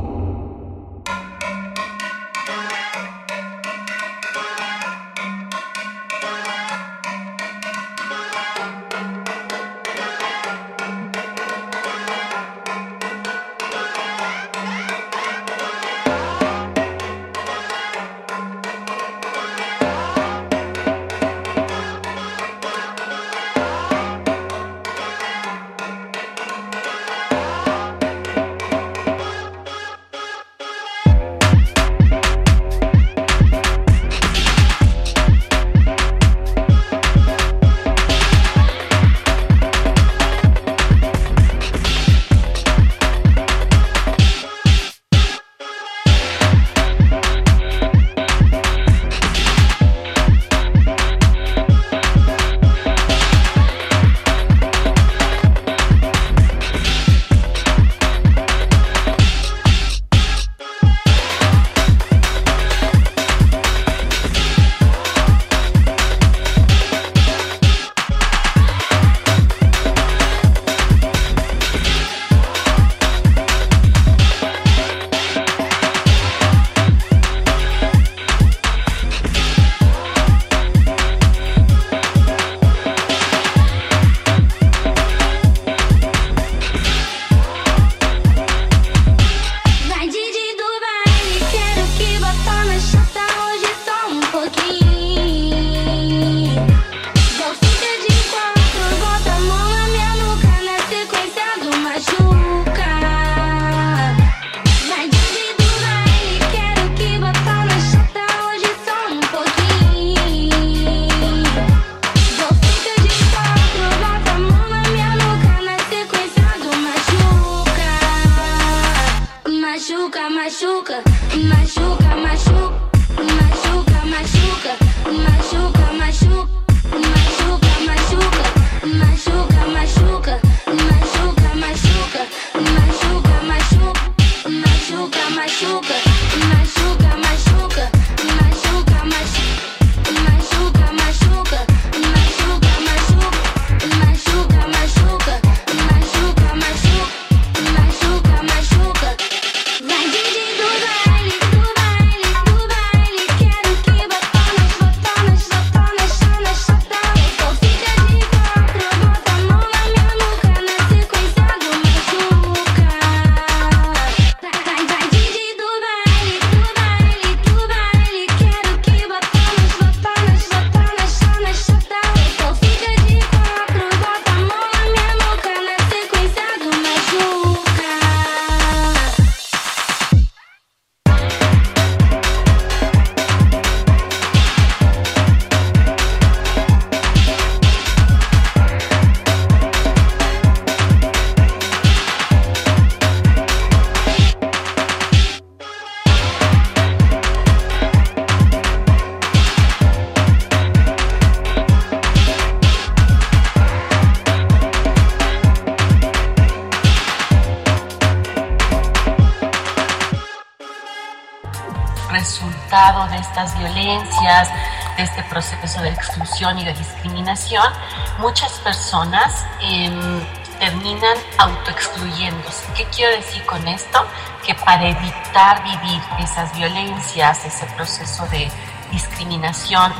muchas 218.18 218.52
personas 218.60 219.44
em, 219.60 220.20
terminan 220.58 221.16
autoexcluyéndose. 221.38 222.64
¿Qué 222.74 222.84
quiero 222.86 223.16
decir 223.16 223.44
con 223.46 223.66
esto? 223.66 224.04
Que 224.46 224.54
para 224.54 224.88
evitar 224.88 225.62
vivir 225.64 226.00
esas 226.20 226.54
violencias, 226.56 227.44
ese 227.44 227.66
proceso 227.76 228.26
de 228.28 228.50
discriminación 228.90 229.92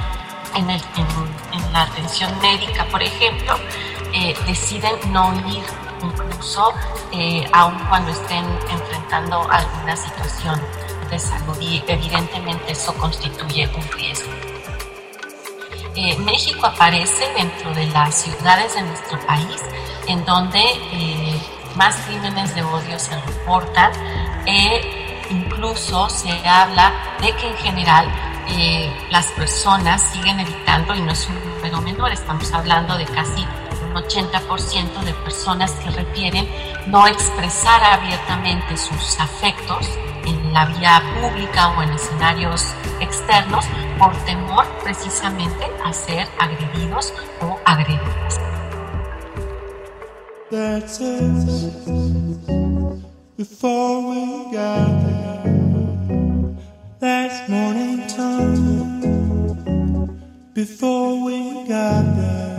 en 0.55 1.73
la 1.73 1.83
atención 1.83 2.31
médica, 2.41 2.85
por 2.85 3.03
ejemplo, 3.03 3.57
eh, 4.13 4.37
deciden 4.47 4.95
no 5.13 5.35
ir 5.49 5.65
incluso 6.01 6.73
eh, 7.13 7.49
aun 7.53 7.79
cuando 7.89 8.13
estén 8.13 8.45
enfrentando 8.71 9.51
alguna 9.51 9.97
situación 9.97 10.61
de 11.11 11.19
salud 11.19 11.57
y 11.61 11.83
evidentemente 11.89 12.73
eso 12.73 12.95
constituye 12.95 13.69
un 13.75 13.83
riesgo. 13.99 14.44
Eh, 15.97 16.17
México 16.19 16.67
aparece 16.67 17.25
dentro 17.37 17.73
de 17.73 17.87
las 17.87 18.17
ciudades 18.17 18.75
de 18.75 18.83
nuestro 18.83 19.17
país 19.27 19.63
en 20.09 20.25
donde 20.25 20.61
eh, 20.93 21.41
más 21.77 21.95
crímenes 22.07 22.53
de 22.57 22.65
odio 22.65 22.99
se 22.99 23.15
reportan 23.21 23.93
e 24.45 24.81
incluso 25.31 26.09
se 26.11 26.33
habla 26.49 26.93
de 27.21 27.31
que 27.37 27.49
en 27.49 27.57
general 27.59 28.09
eh, 28.49 28.93
las 29.11 29.27
personas 29.33 30.03
siguen 30.13 30.41
evitando, 30.41 30.95
y 30.97 31.01
no 31.01 31.13
es 31.13 31.29
un 31.29 31.37
número 31.55 31.81
menor, 31.81 32.13
estamos 32.13 32.53
hablando 32.53 32.99
de 32.99 33.05
casi 33.05 33.47
un 33.87 33.95
80% 33.95 35.01
de 35.05 35.15
personas 35.15 35.71
que 35.73 35.91
refieren 35.91 36.49
no 36.87 37.07
expresar 37.07 37.83
abiertamente 37.85 38.77
sus 38.77 39.21
afectos 39.21 39.89
en 40.27 40.53
la 40.53 40.67
vía 40.67 41.03
pública 41.21 41.69
o 41.69 41.83
en 41.83 41.91
escenarios 41.93 42.75
externos 43.01 43.65
por 43.99 44.13
temor 44.25 44.67
precisamente 44.85 45.65
a 45.83 45.93
ser 45.93 46.29
agredidos 46.39 47.13
o 47.41 47.59
agredidas. 47.65 48.39
That's 50.51 51.01
us 51.01 51.65
before 53.37 54.03
we 54.11 54.53
got 54.53 54.87
there. 55.05 55.43
That's 57.01 57.49
morning 57.49 58.07
time 58.07 59.01
before 60.53 61.25
we 61.25 61.67
got 61.67 62.05
there. 62.17 62.59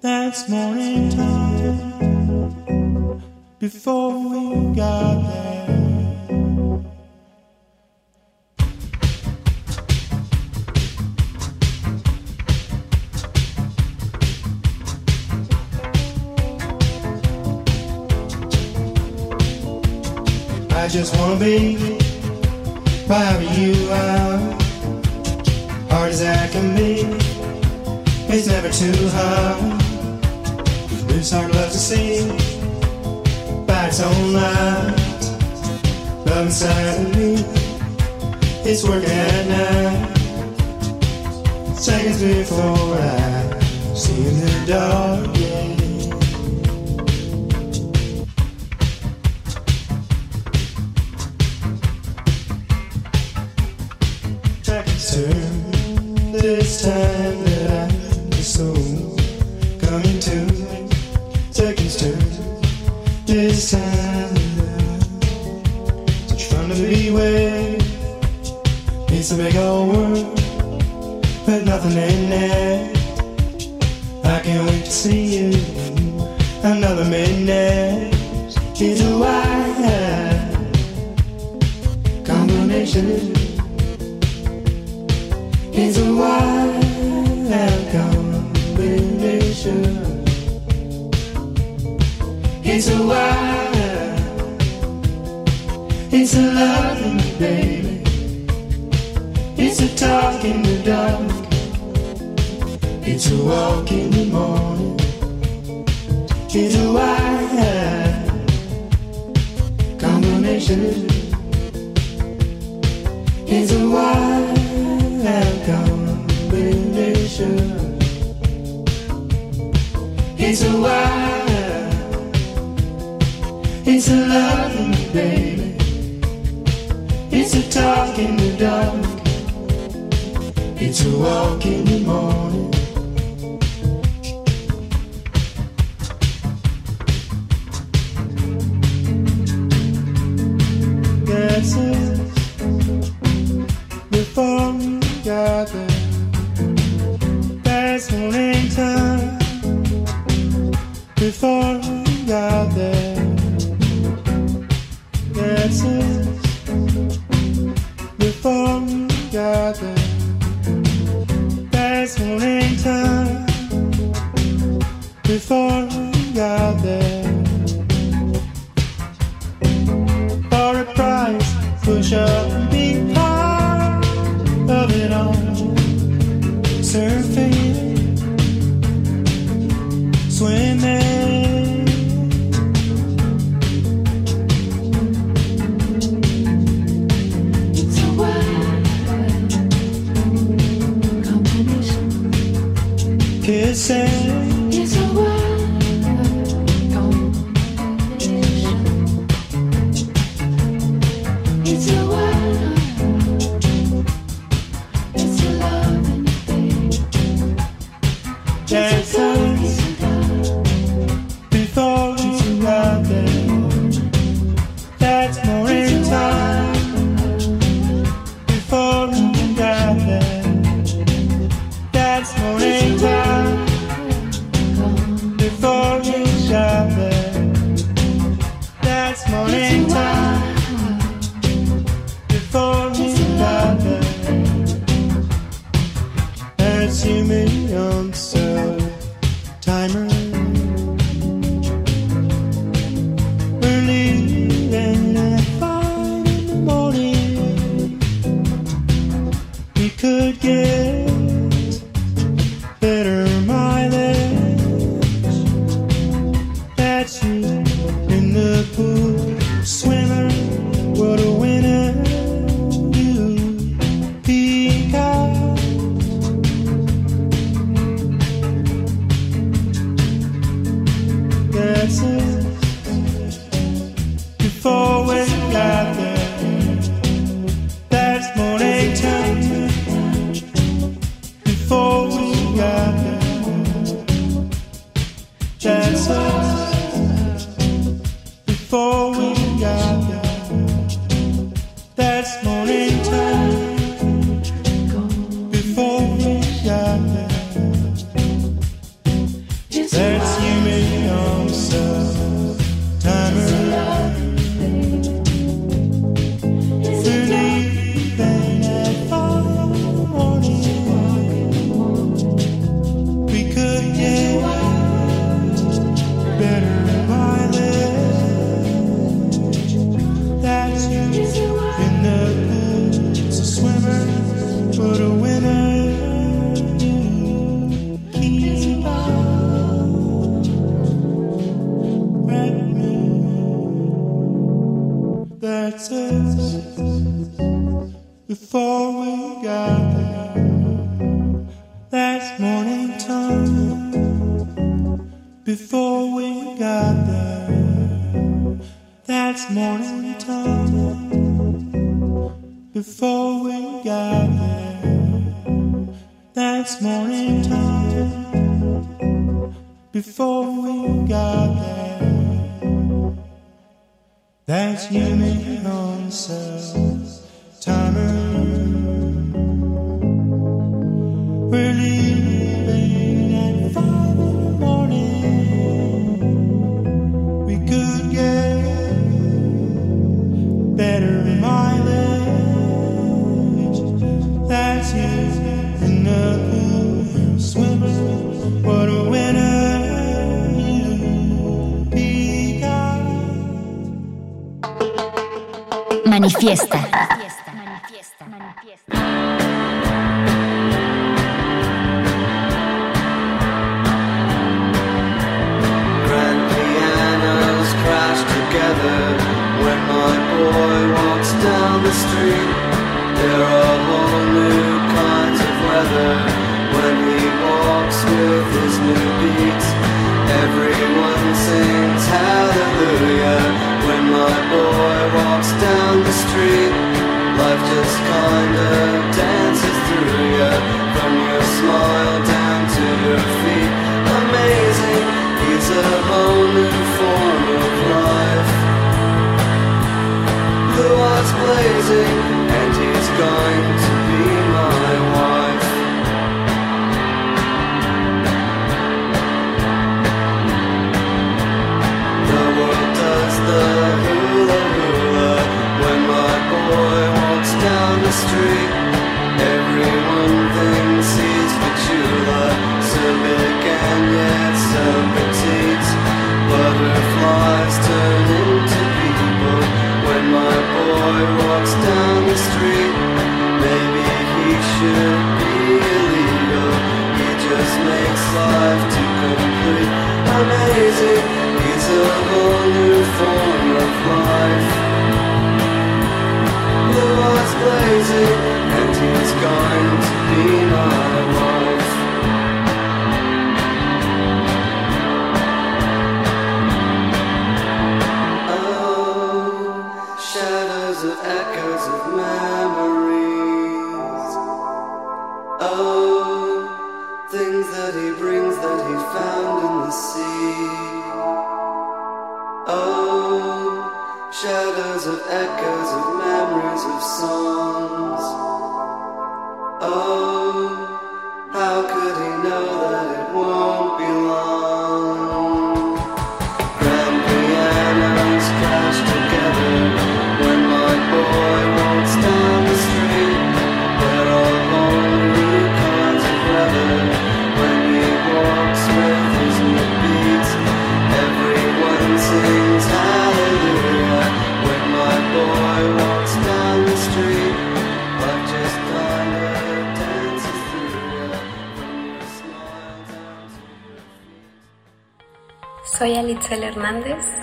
That's 0.00 0.48
morning 0.48 1.10
time 1.10 1.41
before 3.62 4.10
we 4.18 4.74
got 4.74 5.22
there. 5.22 6.02
I 20.72 20.88
just 20.88 21.16
wanna 21.16 21.38
be 21.38 21.76
wherever 23.06 23.44
you 23.44 23.90
are. 23.92 24.38
Hard 25.88 26.10
as 26.10 26.20
I 26.20 26.48
can 26.48 26.74
be, 26.74 27.04
it's 28.28 28.48
never 28.48 28.70
too 28.70 29.08
hard. 29.10 29.80
This 31.06 31.30
heart 31.30 31.54
loves 31.54 31.74
to 31.74 31.78
see 31.78 32.41
by 33.92 33.98
its 33.98 34.00
own 34.00 34.32
light. 34.32 34.94
Love 36.26 36.46
inside 36.46 36.82
of 36.98 37.16
me, 37.16 37.34
it's 38.64 38.84
working 38.84 39.10
at 39.10 39.46
night. 39.48 40.16
Seconds 41.76 42.22
before 42.22 42.96
I 42.96 43.60
see 43.94 44.22
the 44.22 44.64
dark, 44.66 45.36
yeah. 45.36 45.81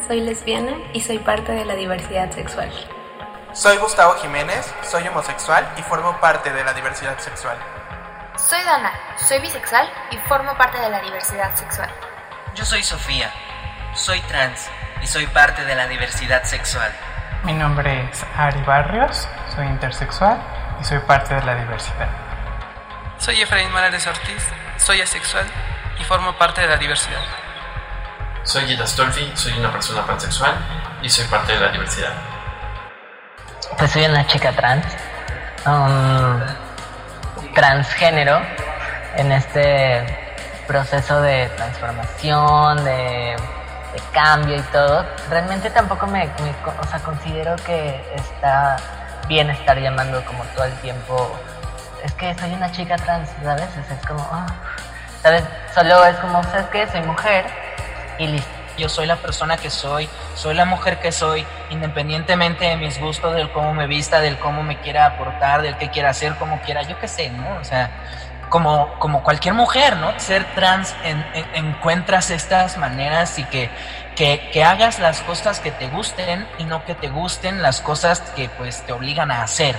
Soy 0.09 0.21
lesbiana 0.21 0.71
y 0.91 1.01
soy 1.01 1.19
parte 1.19 1.51
de 1.51 1.65
la 1.65 1.75
diversidad 1.75 2.31
sexual. 2.31 2.67
Soy 3.53 3.77
Gustavo 3.77 4.15
Jiménez, 4.15 4.73
soy 4.81 5.07
homosexual 5.07 5.71
y 5.77 5.83
formo 5.83 6.19
parte 6.19 6.51
de 6.51 6.63
la 6.63 6.73
diversidad 6.73 7.19
sexual. 7.19 7.55
Soy 8.35 8.59
Dana, 8.63 8.91
soy 9.17 9.39
bisexual 9.39 9.87
y 10.09 10.17
formo 10.27 10.57
parte 10.57 10.79
de 10.79 10.89
la 10.89 10.99
diversidad 11.01 11.55
sexual. 11.55 11.91
Yo 12.55 12.65
soy 12.65 12.81
Sofía, 12.81 13.31
soy 13.93 14.19
trans 14.21 14.67
y 15.03 15.05
soy 15.05 15.27
parte 15.27 15.63
de 15.63 15.75
la 15.75 15.85
diversidad 15.87 16.43
sexual. 16.43 16.91
Mi 17.43 17.53
nombre 17.53 18.09
es 18.11 18.25
Ari 18.35 18.63
Barrios, 18.63 19.27
soy 19.55 19.67
intersexual 19.67 20.41
y 20.81 20.85
soy 20.85 20.97
parte 21.01 21.35
de 21.35 21.43
la 21.43 21.53
diversidad. 21.53 22.09
Soy 23.19 23.39
Efraín 23.39 23.71
Morales 23.71 24.07
Ortiz, 24.07 24.43
soy 24.77 25.01
asexual 25.01 25.45
y 25.99 26.03
formo 26.03 26.33
parte 26.33 26.61
de 26.61 26.67
la 26.67 26.77
diversidad. 26.77 27.21
Soy 28.49 28.65
Gita 28.65 28.87
Stolfi, 28.87 29.31
soy 29.35 29.53
una 29.59 29.71
persona 29.71 30.03
pansexual 30.07 30.51
y 31.03 31.09
soy 31.09 31.23
parte 31.25 31.53
de 31.53 31.59
la 31.59 31.71
diversidad. 31.71 32.13
Pues 33.77 33.91
soy 33.91 34.05
una 34.05 34.25
chica 34.25 34.51
trans, 34.53 34.87
um, 35.67 36.41
transgénero, 37.53 38.41
en 39.17 39.31
este 39.33 40.03
proceso 40.65 41.21
de 41.21 41.45
transformación, 41.57 42.83
de, 42.85 43.35
cambio 44.13 44.55
y 44.55 44.61
todo. 44.71 45.05
Realmente 45.29 45.69
tampoco 45.69 46.07
me, 46.07 46.23
o 46.25 46.87
sea, 46.87 46.99
considero 47.05 47.55
que 47.57 48.03
está 48.15 48.77
bien 49.27 49.51
estar 49.51 49.77
llamando 49.77 50.25
como 50.25 50.43
todo 50.55 50.65
el 50.65 50.73
tiempo. 50.79 51.39
Es 52.03 52.13
que 52.13 52.33
soy 52.39 52.51
una 52.53 52.71
chica 52.71 52.95
trans, 52.95 53.29
¿sabes? 53.43 53.69
Es 53.77 54.07
como, 54.07 54.27
ah, 54.31 54.47
¿sabes? 55.21 55.43
Solo 55.75 56.03
es 56.03 56.15
como, 56.15 56.41
¿sabes 56.45 56.65
qué? 56.71 56.87
Soy 56.87 57.01
mujer 57.01 57.45
listo. 58.27 58.49
Yo 58.77 58.87
soy 58.87 59.07
la 59.07 59.17
persona 59.17 59.57
que 59.57 59.69
soy, 59.69 60.07
soy 60.35 60.55
la 60.55 60.63
mujer 60.63 60.99
que 60.99 61.11
soy, 61.11 61.45
independientemente 61.69 62.65
de 62.65 62.77
mis 62.77 62.99
gustos, 62.99 63.35
del 63.35 63.51
cómo 63.51 63.73
me 63.73 63.87
vista, 63.87 64.21
del 64.21 64.37
cómo 64.37 64.63
me 64.63 64.77
quiera 64.79 65.05
aportar, 65.05 65.61
del 65.61 65.75
que 65.77 65.89
quiera 65.89 66.11
hacer, 66.11 66.35
como 66.35 66.61
quiera, 66.61 66.83
yo 66.83 66.97
qué 66.97 67.09
sé, 67.09 67.29
¿no? 67.29 67.57
O 67.59 67.63
sea, 67.65 67.91
como, 68.49 68.93
como 68.99 69.21
cualquier 69.23 69.53
mujer, 69.53 69.97
¿no? 69.97 70.17
Ser 70.19 70.45
trans 70.55 70.95
en, 71.03 71.25
en, 71.33 71.65
encuentras 71.65 72.31
estas 72.31 72.77
maneras 72.77 73.37
y 73.37 73.43
que, 73.43 73.69
que, 74.15 74.49
que 74.51 74.63
hagas 74.63 74.99
las 74.99 75.21
cosas 75.21 75.59
que 75.59 75.71
te 75.71 75.87
gusten 75.87 76.47
y 76.57 76.63
no 76.63 76.85
que 76.85 76.95
te 76.95 77.09
gusten 77.09 77.61
las 77.61 77.81
cosas 77.81 78.21
que 78.35 78.49
pues 78.49 78.81
te 78.83 78.93
obligan 78.93 79.29
a 79.31 79.43
hacer. 79.43 79.75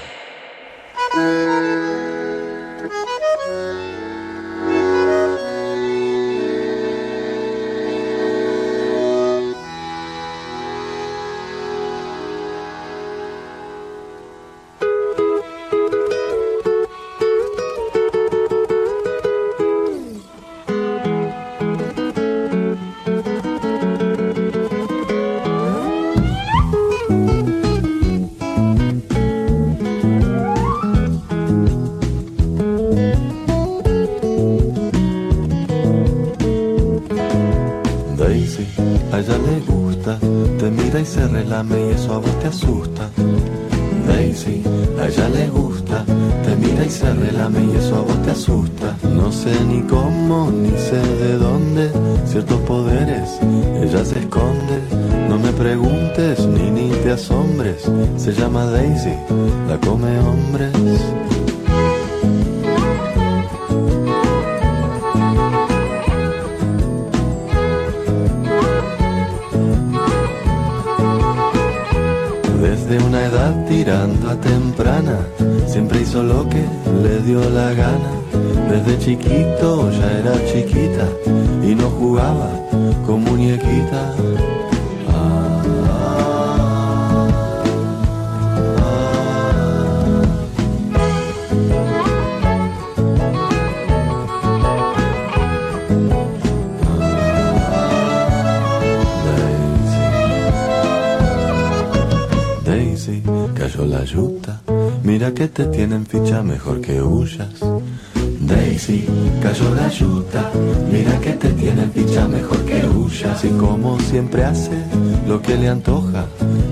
Siempre 114.30 114.44
hace 114.44 114.84
lo 115.26 115.42
que 115.42 115.56
le 115.56 115.68
antoja. 115.68 116.26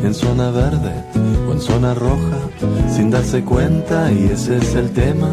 En 0.05 0.15
zona 0.15 0.51
verde 0.51 0.93
o 1.49 1.53
en 1.53 1.61
zona 1.61 1.93
roja. 1.95 2.39
Sin 2.89 3.11
darse 3.11 3.43
cuenta, 3.43 4.13
y 4.13 4.27
ese 4.27 4.59
es 4.59 4.75
el 4.75 4.93
tema. 4.93 5.31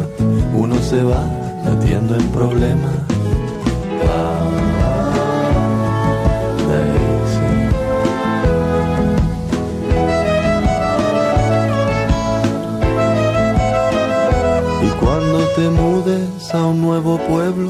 Uno 0.56 0.76
se 0.81 1.03
va 1.03 1.23
metiendo 1.65 2.15
en 2.15 2.27
problemas. 2.30 2.95
Y 14.81 14.89
cuando 14.99 15.39
te 15.56 15.69
mudes 15.69 16.56
a 16.56 16.65
un 16.65 16.81
nuevo 16.81 17.19
pueblo 17.19 17.69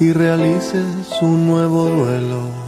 y 0.00 0.12
realices 0.12 0.86
un 1.20 1.46
nuevo 1.46 1.84
duelo, 1.90 2.61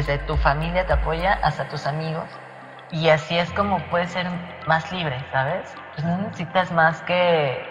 desde 0.00 0.18
tu 0.24 0.36
familia 0.38 0.86
te 0.86 0.94
apoya 0.94 1.38
hasta 1.42 1.68
tus 1.68 1.86
amigos 1.86 2.24
y 2.90 3.10
así 3.10 3.38
es 3.38 3.52
como 3.52 3.78
puedes 3.90 4.10
ser 4.10 4.26
más 4.66 4.90
libre, 4.90 5.22
¿sabes? 5.30 5.74
Pues 5.94 6.06
no 6.06 6.16
necesitas 6.16 6.72
más 6.72 7.02
que, 7.02 7.62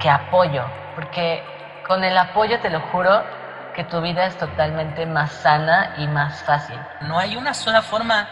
que 0.00 0.08
apoyo, 0.08 0.64
porque 0.94 1.44
con 1.86 2.02
el 2.02 2.16
apoyo 2.16 2.58
te 2.60 2.70
lo 2.70 2.80
juro 2.80 3.22
que 3.74 3.84
tu 3.84 4.00
vida 4.00 4.24
es 4.26 4.36
totalmente 4.38 5.04
más 5.04 5.30
sana 5.30 5.94
y 5.98 6.06
más 6.06 6.42
fácil. 6.44 6.78
No 7.02 7.18
hay 7.18 7.36
una 7.36 7.52
sola 7.52 7.82
forma 7.82 8.26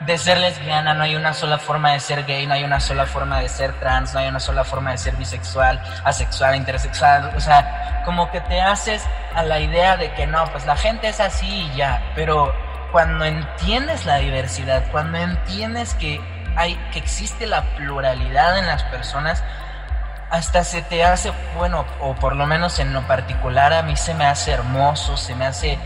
de 0.00 0.18
ser 0.18 0.38
lesbiana, 0.38 0.92
no 0.94 1.04
hay 1.04 1.14
una 1.14 1.32
sola 1.32 1.58
forma 1.58 1.92
de 1.92 2.00
ser 2.00 2.24
gay, 2.24 2.46
no 2.46 2.54
hay 2.54 2.64
una 2.64 2.80
sola 2.80 3.06
forma 3.06 3.40
de 3.40 3.48
ser 3.48 3.78
trans, 3.78 4.12
no 4.12 4.20
hay 4.20 4.28
una 4.28 4.40
sola 4.40 4.64
forma 4.64 4.90
de 4.90 4.98
ser 4.98 5.14
bisexual, 5.16 5.80
asexual, 6.04 6.56
intersexual. 6.56 7.32
O 7.36 7.40
sea, 7.40 8.02
como 8.04 8.30
que 8.30 8.40
te 8.40 8.60
haces 8.60 9.06
a 9.34 9.42
la 9.42 9.60
idea 9.60 9.96
de 9.96 10.12
que 10.14 10.26
no, 10.26 10.44
pues 10.52 10.66
la 10.66 10.76
gente 10.76 11.08
es 11.08 11.20
así 11.20 11.46
y 11.46 11.76
ya, 11.76 12.02
pero 12.14 12.52
cuando 12.92 13.24
entiendes 13.24 14.06
la 14.06 14.16
diversidad, 14.16 14.84
cuando 14.90 15.18
entiendes 15.18 15.94
que 15.94 16.20
hay 16.56 16.74
que 16.92 16.98
existe 16.98 17.46
la 17.46 17.62
pluralidad 17.76 18.58
en 18.58 18.66
las 18.66 18.82
personas, 18.84 19.44
hasta 20.30 20.64
se 20.64 20.82
te 20.82 21.04
hace, 21.04 21.32
bueno, 21.56 21.84
o 22.00 22.14
por 22.14 22.36
lo 22.36 22.46
menos 22.46 22.78
en 22.78 22.92
lo 22.92 23.02
particular 23.02 23.72
a 23.72 23.82
mí 23.82 23.96
se 23.96 24.14
me 24.14 24.26
hace 24.26 24.52
hermoso, 24.52 25.16
se 25.16 25.34
me 25.34 25.46
hace 25.46 25.78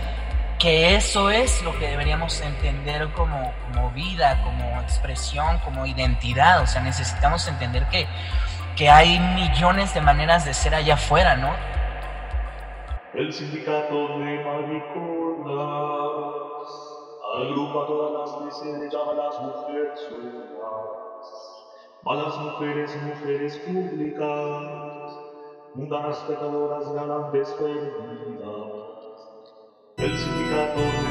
que 0.58 0.94
eso 0.94 1.30
es 1.30 1.62
lo 1.62 1.76
que 1.78 1.88
deberíamos 1.88 2.40
entender 2.40 3.08
como, 3.12 3.52
como 3.66 3.90
vida, 3.90 4.40
como 4.44 4.80
expresión, 4.80 5.58
como 5.58 5.86
identidad. 5.86 6.62
O 6.62 6.66
sea, 6.68 6.82
necesitamos 6.82 7.48
entender 7.48 7.86
que, 7.86 8.06
que 8.76 8.88
hay 8.88 9.18
millones 9.18 9.92
de 9.92 10.00
maneras 10.00 10.44
de 10.44 10.54
ser 10.54 10.76
allá 10.76 10.94
afuera, 10.94 11.36
¿no? 11.36 11.52
El 13.14 13.32
sindicato 13.32 14.18
de 14.20 14.44
mariconas 14.44 15.11
todas 18.52 18.60
las 18.60 18.60
que 18.60 18.70
se 18.70 18.78
le 18.78 18.90
llama 18.90 19.14
las 19.14 19.40
mujeres 19.40 20.00
sueltas. 20.08 20.42
Malas 22.04 22.38
mujeres, 22.38 22.96
mujeres 23.02 23.56
públicas, 23.58 25.18
mundanas 25.74 26.18
pecadoras, 26.28 26.92
galantes 26.92 27.48
perdidas. 27.52 28.92
El 29.96 30.18
sindicato 30.18 31.01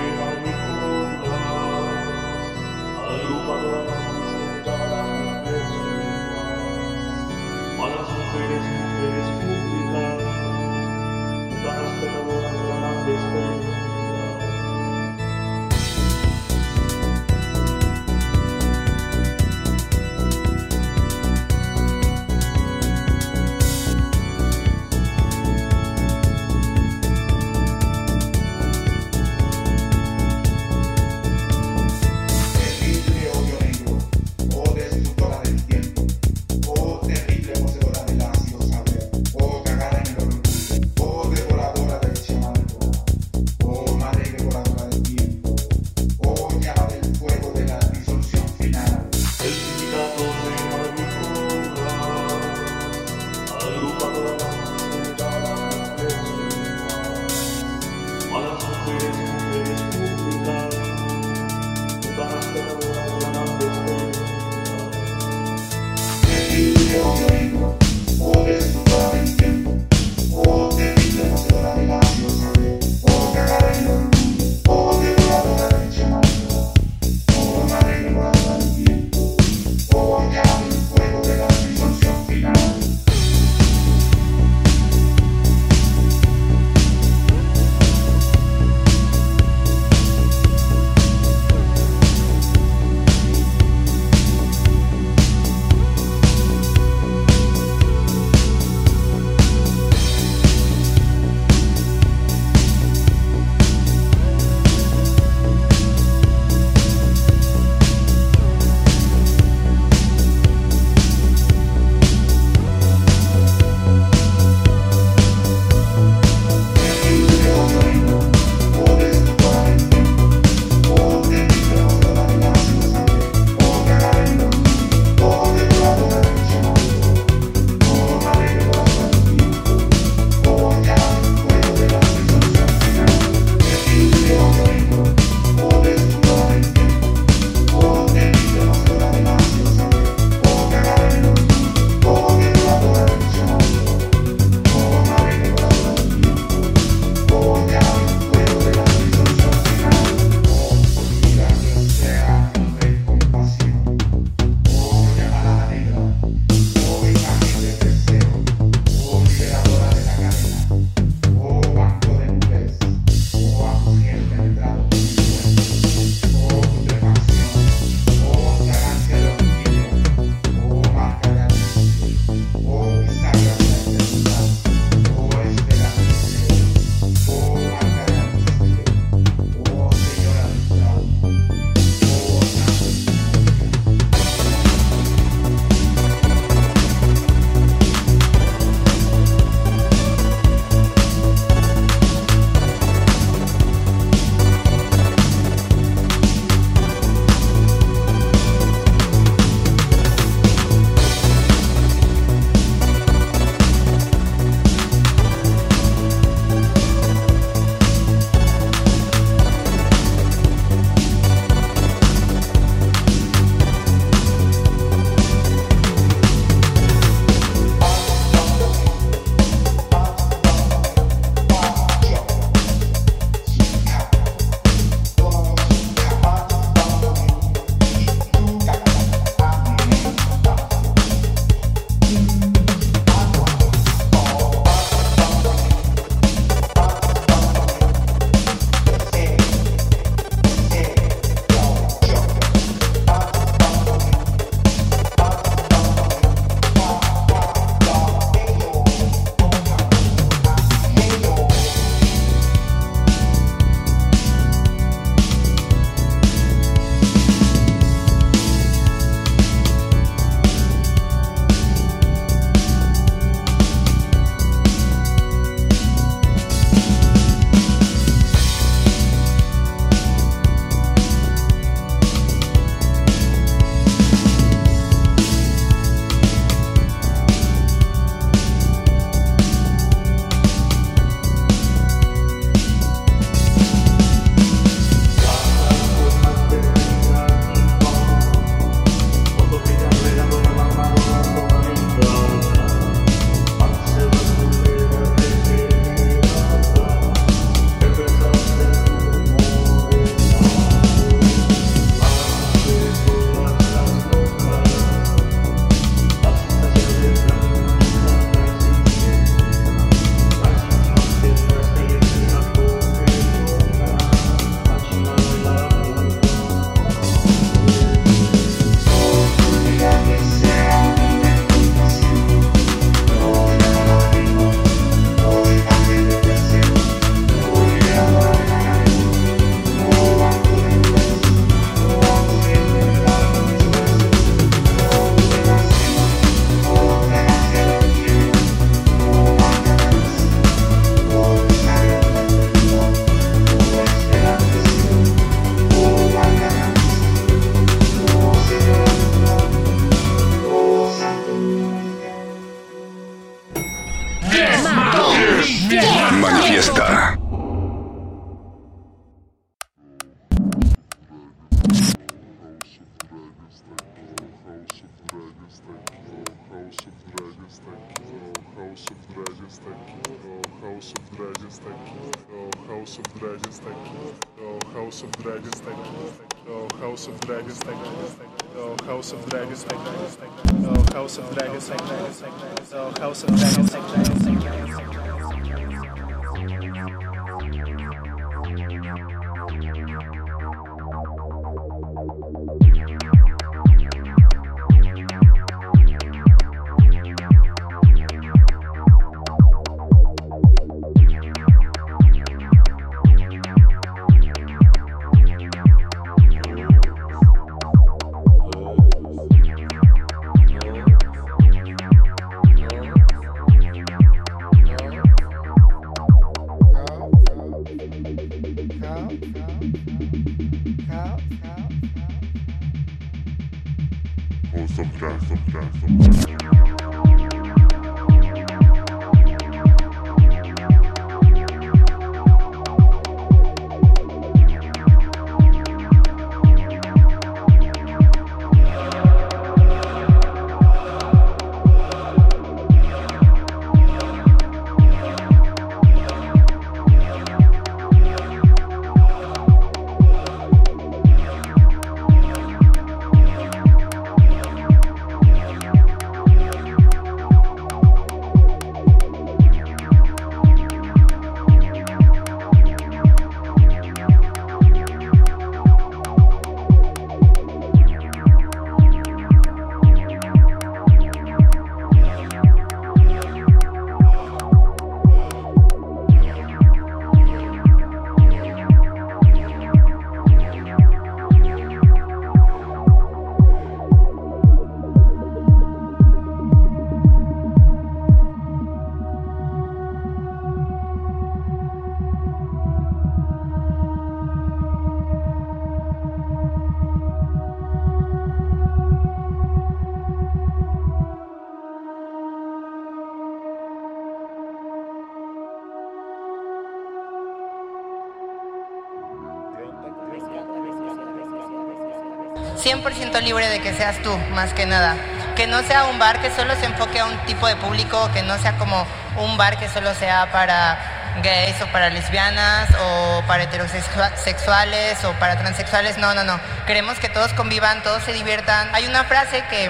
libre 513.22 513.50
de 513.50 513.60
que 513.60 513.74
seas 513.74 514.02
tú, 514.02 514.16
más 514.34 514.54
que 514.54 514.66
nada. 514.66 514.96
Que 515.36 515.48
no 515.48 515.62
sea 515.64 515.86
un 515.86 515.98
bar 515.98 516.22
que 516.22 516.30
solo 516.32 516.56
se 516.56 516.66
enfoque 516.66 517.00
a 517.00 517.06
un 517.06 517.18
tipo 517.26 517.48
de 517.48 517.56
público, 517.56 518.10
que 518.14 518.22
no 518.24 518.38
sea 518.38 518.58
como 518.58 518.86
un 519.18 519.38
bar 519.38 519.58
que 519.58 519.68
solo 519.70 519.94
sea 519.96 520.32
para 520.32 520.78
gays 521.24 521.62
o 521.62 521.68
para 521.68 521.90
lesbianas 521.90 522.70
o 522.80 523.24
para 523.28 523.44
heterosexuales 523.44 525.04
o 525.06 525.14
para 525.14 525.38
transexuales. 525.38 525.98
No, 525.98 526.14
no, 526.14 526.24
no. 526.24 526.40
Queremos 526.68 527.00
que 527.00 527.10
todos 527.10 527.34
convivan, 527.34 527.82
todos 527.84 528.04
se 528.04 528.14
diviertan. 528.14 528.70
Hay 528.74 528.86
una 528.88 529.04
frase 529.06 529.44
que 529.50 529.70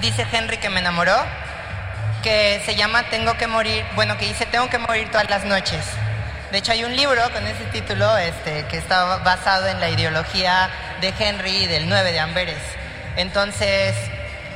dice 0.00 0.26
Henry 0.30 0.58
que 0.58 0.70
me 0.70 0.80
enamoró, 0.80 1.16
que 2.22 2.62
se 2.64 2.74
llama 2.74 3.04
Tengo 3.04 3.34
que 3.34 3.46
morir, 3.46 3.84
bueno, 3.94 4.16
que 4.16 4.26
dice 4.26 4.46
Tengo 4.46 4.68
que 4.68 4.78
morir 4.78 5.10
todas 5.10 5.28
las 5.30 5.44
noches. 5.44 5.84
De 6.52 6.58
hecho, 6.58 6.72
hay 6.72 6.84
un 6.84 6.94
libro 6.94 7.22
con 7.32 7.46
ese 7.46 7.64
título 7.72 8.14
este, 8.18 8.66
que 8.66 8.76
está 8.76 9.16
basado 9.16 9.68
en 9.68 9.80
la 9.80 9.88
ideología 9.88 10.68
de 11.00 11.14
Henry 11.18 11.66
del 11.66 11.88
9 11.88 12.12
de 12.12 12.20
Amberes. 12.20 12.62
Entonces, 13.16 13.96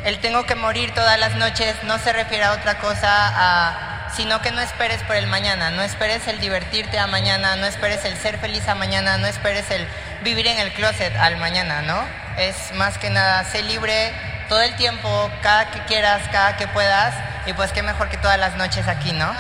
el 0.05 0.19
tengo 0.19 0.45
que 0.45 0.57
morir 0.57 0.93
todas 0.93 1.19
las 1.19 1.37
noches 1.37 1.75
no 1.85 1.99
se 1.99 2.13
refiere 2.13 2.45
a 2.45 2.53
otra 2.53 2.77
cosa, 2.81 4.11
sino 4.15 4.43
que 4.43 4.51
no 4.51 4.61
esperes 4.61 5.03
por 5.05 5.17
el 5.17 5.27
mañana, 5.27 5.71
no 5.71 5.81
esperes 5.81 6.29
el 6.29 6.39
divertirte 6.39 6.99
a 6.99 7.07
mañana, 7.07 7.57
no 7.57 7.65
esperes 7.65 8.05
el 8.05 8.19
ser 8.19 8.37
feliz 8.37 8.69
a 8.69 8.75
mañana, 8.75 9.17
no 9.17 9.27
esperes 9.27 9.71
el 9.71 9.89
vivir 10.23 10.49
en 10.49 10.59
el 10.59 10.75
closet 10.75 11.17
al 11.17 11.39
mañana, 11.39 11.81
¿no? 11.81 12.05
Es 12.37 12.75
más 12.75 12.99
que 12.99 13.09
nada, 13.09 13.43
sé 13.45 13.63
libre 13.63 14.13
todo 14.51 14.61
el 14.61 14.77
tiempo, 14.77 15.31
cada 15.41 15.71
que 15.71 15.81
quieras, 15.85 16.21
cada 16.31 16.59
que 16.59 16.69
puedas, 16.69 17.15
y 17.47 17.55
pues 17.55 17.73
qué 17.73 17.83
mejor 17.83 18.11
que 18.11 18.19
todas 18.19 18.39
las 18.39 18.55
noches 18.57 18.87
aquí, 18.87 19.13
¿no? 19.13 19.35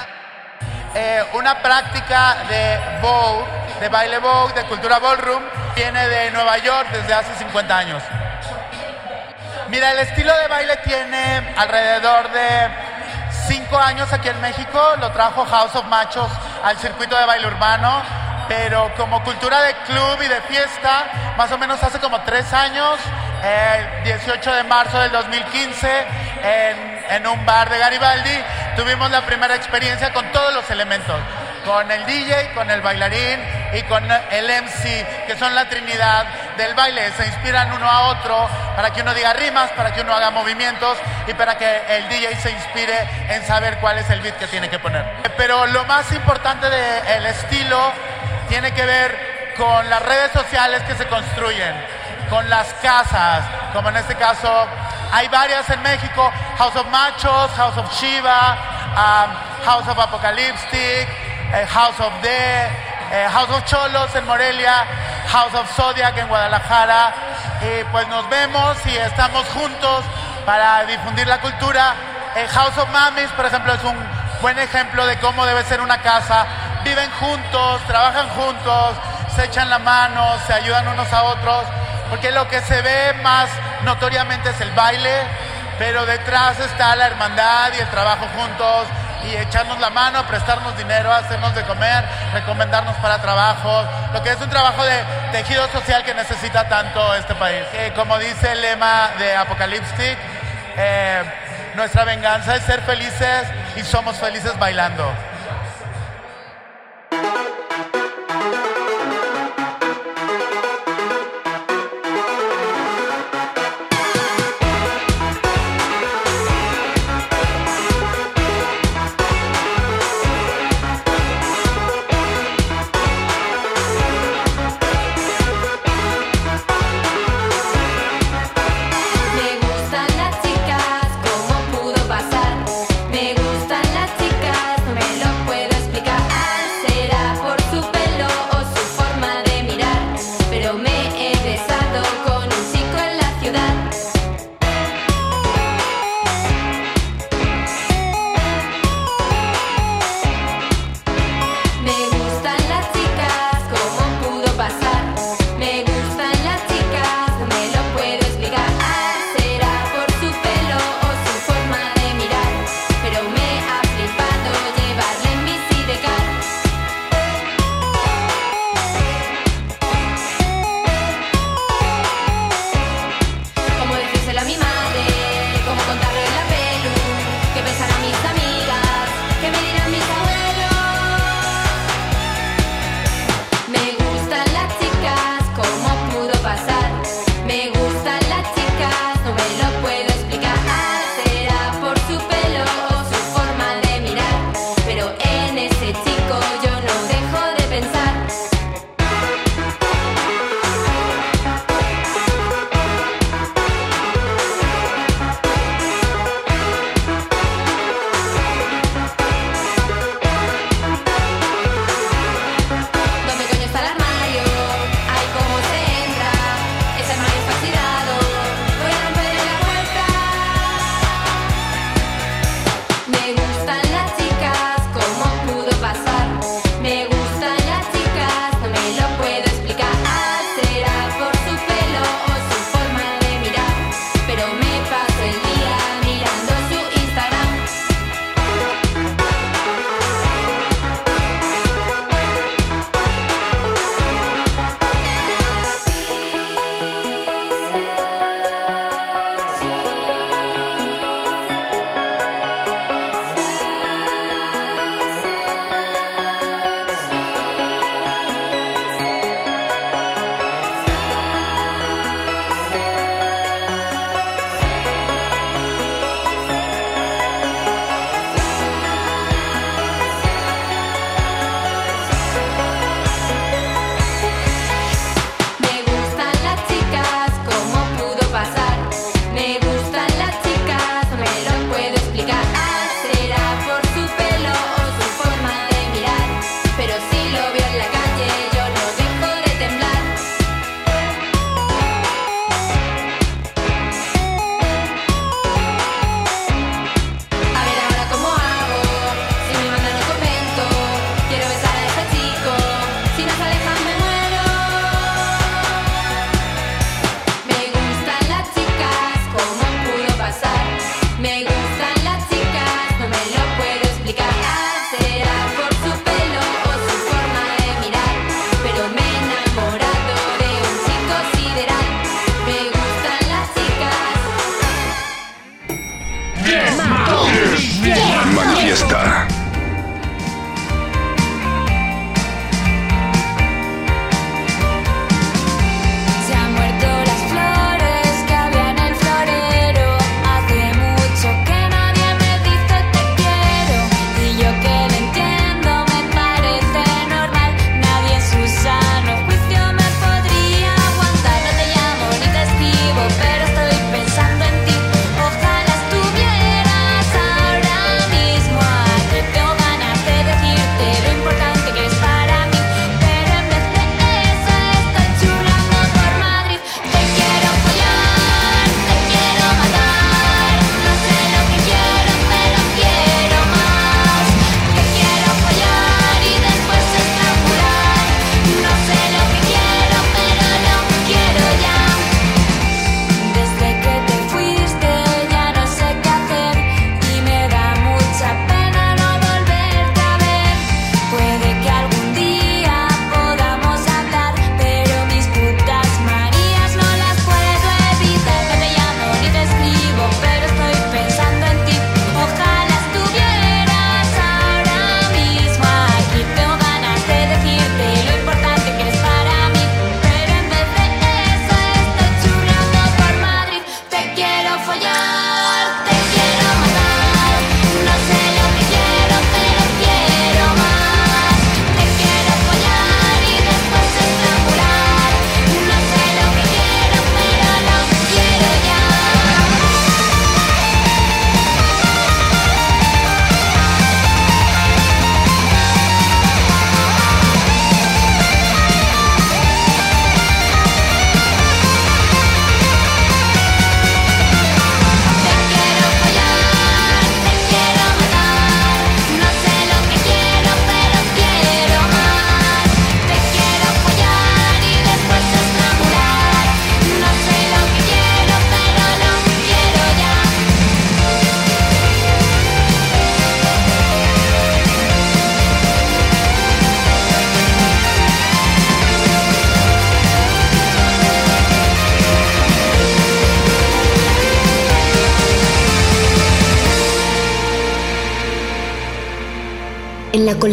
Eh, 0.98 1.22
una 1.34 1.60
práctica 1.60 2.38
de 2.48 2.80
Vogue, 3.02 3.44
de 3.80 3.88
baile 3.90 4.18
Vogue, 4.18 4.54
de 4.54 4.62
cultura 4.64 4.98
ballroom, 4.98 5.42
viene 5.74 6.08
de 6.08 6.30
Nueva 6.30 6.56
York 6.56 6.88
desde 6.90 7.12
hace 7.12 7.34
50 7.34 7.76
años. 7.76 8.02
Mira, 9.68 9.90
el 9.90 9.98
estilo 9.98 10.34
de 10.34 10.48
baile 10.48 10.74
tiene 10.78 11.52
alrededor 11.54 12.30
de 12.32 12.70
5 13.46 13.78
años 13.78 14.10
aquí 14.10 14.30
en 14.30 14.40
México, 14.40 14.80
lo 14.98 15.12
trajo 15.12 15.44
House 15.44 15.76
of 15.76 15.84
Machos 15.84 16.32
al 16.64 16.78
circuito 16.78 17.14
de 17.14 17.26
baile 17.26 17.46
urbano, 17.46 18.00
pero 18.48 18.90
como 18.96 19.22
cultura 19.22 19.60
de 19.64 19.74
club 19.74 20.22
y 20.24 20.28
de 20.28 20.40
fiesta, 20.48 21.34
más 21.36 21.52
o 21.52 21.58
menos 21.58 21.82
hace 21.82 21.98
como 21.98 22.22
3 22.22 22.52
años, 22.54 22.98
el 23.44 24.02
18 24.04 24.50
de 24.50 24.62
marzo 24.64 24.98
del 24.98 25.12
2015, 25.12 26.06
en, 26.42 26.95
en 27.10 27.26
un 27.26 27.44
bar 27.46 27.70
de 27.70 27.78
Garibaldi, 27.78 28.44
tuvimos 28.76 29.10
la 29.10 29.22
primera 29.22 29.54
experiencia 29.54 30.12
con 30.12 30.30
todos 30.32 30.54
los 30.54 30.68
elementos, 30.70 31.16
con 31.64 31.90
el 31.90 32.04
DJ, 32.06 32.52
con 32.54 32.70
el 32.70 32.80
bailarín 32.80 33.40
y 33.72 33.82
con 33.82 34.04
el 34.04 34.62
MC, 34.62 35.26
que 35.26 35.36
son 35.36 35.54
la 35.54 35.68
trinidad 35.68 36.26
del 36.56 36.74
baile. 36.74 37.10
Se 37.12 37.26
inspiran 37.26 37.72
uno 37.72 37.90
a 37.90 38.08
otro 38.08 38.48
para 38.76 38.92
que 38.92 39.02
uno 39.02 39.14
diga 39.14 39.32
rimas, 39.32 39.70
para 39.72 39.92
que 39.92 40.02
uno 40.02 40.14
haga 40.14 40.30
movimientos 40.30 40.96
y 41.26 41.34
para 41.34 41.58
que 41.58 41.82
el 41.88 42.08
DJ 42.08 42.36
se 42.36 42.50
inspire 42.52 43.08
en 43.28 43.44
saber 43.44 43.78
cuál 43.78 43.98
es 43.98 44.08
el 44.10 44.20
beat 44.20 44.36
que 44.38 44.46
tiene 44.46 44.68
que 44.68 44.78
poner. 44.78 45.04
Pero 45.36 45.66
lo 45.66 45.84
más 45.84 46.10
importante 46.12 46.68
del 46.70 47.26
estilo 47.26 47.92
tiene 48.48 48.72
que 48.72 48.86
ver 48.86 49.54
con 49.56 49.88
las 49.90 50.02
redes 50.02 50.32
sociales 50.32 50.82
que 50.82 50.94
se 50.94 51.06
construyen, 51.06 51.74
con 52.28 52.48
las 52.48 52.68
casas, 52.74 53.44
como 53.72 53.88
en 53.88 53.96
este 53.96 54.14
caso 54.14 54.68
hay 55.12 55.28
varias 55.28 55.68
en 55.70 55.82
México, 55.82 56.30
House 56.58 56.76
of 56.76 56.86
Machos, 56.88 57.50
House 57.52 57.76
of 57.76 57.92
Shiva, 57.92 58.58
um, 58.96 59.64
House 59.64 59.88
of 59.88 59.98
Apocalyptic, 59.98 61.08
eh, 61.52 61.66
House 61.66 61.98
of 62.00 62.12
The, 62.22 62.66
eh, 63.12 63.28
House 63.28 63.50
of 63.50 63.64
Cholos 63.64 64.14
en 64.14 64.26
Morelia, 64.26 64.84
House 65.28 65.54
of 65.54 65.70
Zodiac 65.74 66.16
en 66.18 66.28
Guadalajara. 66.28 67.14
Y 67.62 67.84
pues 67.90 68.06
nos 68.08 68.28
vemos 68.28 68.76
y 68.86 68.96
estamos 68.96 69.46
juntos 69.48 70.04
para 70.44 70.84
difundir 70.84 71.26
la 71.26 71.40
cultura. 71.40 71.94
Eh, 72.34 72.46
House 72.48 72.76
of 72.78 72.88
Mamis, 72.90 73.30
por 73.30 73.46
ejemplo, 73.46 73.72
es 73.72 73.84
un 73.84 73.96
buen 74.40 74.58
ejemplo 74.58 75.06
de 75.06 75.18
cómo 75.18 75.46
debe 75.46 75.64
ser 75.64 75.80
una 75.80 76.00
casa. 76.02 76.46
Viven 76.84 77.10
juntos, 77.12 77.80
trabajan 77.86 78.28
juntos, 78.30 78.96
se 79.34 79.44
echan 79.44 79.68
la 79.68 79.78
mano, 79.78 80.36
se 80.46 80.52
ayudan 80.52 80.88
unos 80.88 81.12
a 81.12 81.22
otros, 81.24 81.64
porque 82.10 82.30
lo 82.30 82.48
que 82.48 82.60
se 82.60 82.80
ve 82.82 83.14
más 83.22 83.48
notoriamente 83.84 84.50
es 84.50 84.60
el 84.60 84.70
baile, 84.72 85.22
pero 85.78 86.06
detrás 86.06 86.58
está 86.60 86.94
la 86.96 87.06
hermandad 87.06 87.72
y 87.76 87.80
el 87.80 87.88
trabajo 87.88 88.26
juntos 88.36 88.86
y 89.24 89.34
echarnos 89.34 89.80
la 89.80 89.90
mano, 89.90 90.24
prestarnos 90.26 90.76
dinero, 90.76 91.12
hacernos 91.12 91.54
de 91.54 91.62
comer, 91.64 92.04
recomendarnos 92.32 92.96
para 92.96 93.20
trabajos, 93.20 93.86
lo 94.12 94.22
que 94.22 94.30
es 94.30 94.40
un 94.40 94.48
trabajo 94.48 94.84
de 94.84 95.02
tejido 95.32 95.66
social 95.68 96.04
que 96.04 96.14
necesita 96.14 96.68
tanto 96.68 97.14
este 97.14 97.34
país. 97.34 97.64
Eh, 97.72 97.92
como 97.96 98.18
dice 98.18 98.52
el 98.52 98.62
lema 98.62 99.10
de 99.18 99.34
Apocalipsis, 99.34 100.16
eh, 100.76 101.22
nuestra 101.74 102.04
venganza 102.04 102.54
es 102.54 102.62
ser 102.62 102.82
felices 102.82 103.48
y 103.76 103.82
somos 103.82 104.16
felices 104.16 104.58
bailando. 104.58 105.04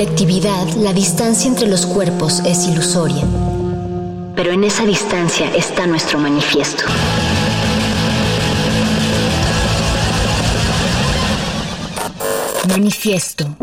Colectividad, 0.03 0.67
la 0.75 0.91
distancia 0.91 1.47
entre 1.47 1.65
los 1.65 1.85
cuerpos 1.85 2.41
es 2.45 2.67
ilusoria. 2.67 3.23
Pero 4.35 4.51
en 4.51 4.65
esa 4.65 4.85
distancia 4.85 5.49
está 5.55 5.87
nuestro 5.87 6.19
manifiesto. 6.19 6.83
Manifiesto. 12.67 13.55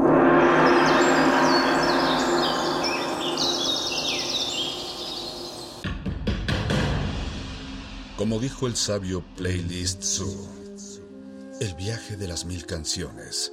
Como 8.17 8.39
dijo 8.39 8.67
el 8.67 8.77
sabio 8.77 9.23
Playlist 9.37 10.03
Zoo, 10.03 10.49
el 11.61 11.75
viaje 11.75 12.17
de 12.17 12.29
las 12.29 12.47
mil 12.47 12.65
canciones 12.65 13.53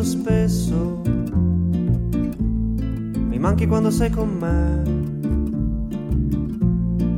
Penso 0.00 0.04
spesso, 0.04 1.02
mi 3.28 3.38
manchi 3.38 3.66
quando 3.66 3.90
sei 3.90 4.08
con 4.10 4.30
me. 4.30 4.82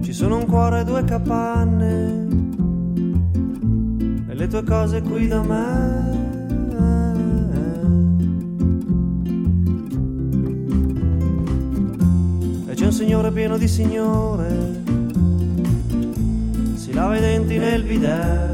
Ci 0.03 0.13
sono 0.13 0.39
un 0.39 0.47
cuore 0.47 0.81
e 0.81 0.85
due 0.85 1.05
capanne, 1.05 2.27
e 4.29 4.35
le 4.35 4.47
tue 4.49 4.65
cose 4.65 5.01
qui 5.03 5.29
da 5.29 5.43
me. 5.43 6.11
E 12.67 12.75
c'è 12.75 12.87
un 12.87 12.93
signore 12.93 13.31
pieno 13.31 13.57
di 13.59 13.69
signore, 13.69 14.83
si 16.75 16.93
lava 16.93 17.17
i 17.17 17.21
denti 17.21 17.59
nel 17.59 17.85
bidet. 17.85 18.52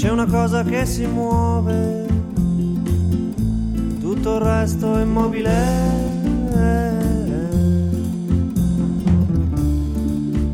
C'è 0.00 0.08
una 0.08 0.24
cosa 0.24 0.64
che 0.64 0.86
si 0.86 1.04
muove, 1.04 2.06
tutto 4.00 4.36
il 4.36 4.40
resto 4.40 4.96
è 4.96 5.02
immobile. 5.02 5.50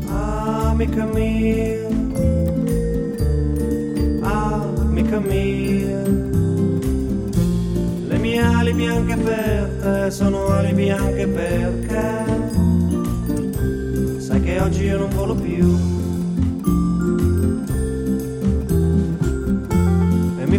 Amica 0.09 1.05
mia, 1.05 1.87
amica 4.21 5.19
mia, 5.21 6.01
le 8.07 8.17
mie 8.17 8.41
ali 8.41 8.73
bianche 8.73 9.15
per 9.15 9.69
te 9.81 10.11
sono 10.11 10.47
ali 10.47 10.73
bianche 10.73 11.25
perché 11.25 12.25
sai 14.19 14.41
che 14.41 14.59
oggi 14.59 14.83
io 14.83 14.97
non 14.97 15.09
volo 15.15 15.35
più. 15.35 15.96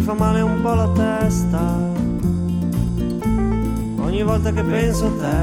Fa 0.09 0.15
male 0.15 0.41
un 0.41 0.59
po' 0.61 0.73
la 0.73 0.89
testa 0.89 1.61
ogni 3.99 4.23
volta 4.23 4.51
che 4.51 4.63
penso 4.63 5.05
a 5.05 5.11
te. 5.21 5.37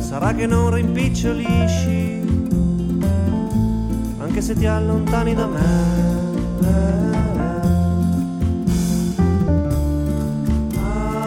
Sarà 0.00 0.32
che 0.32 0.46
non 0.46 0.72
rimpicciolisci 0.72 2.22
anche 4.18 4.40
se 4.40 4.54
ti 4.54 4.64
allontani 4.64 5.34
da 5.34 5.46
me. 5.46 5.94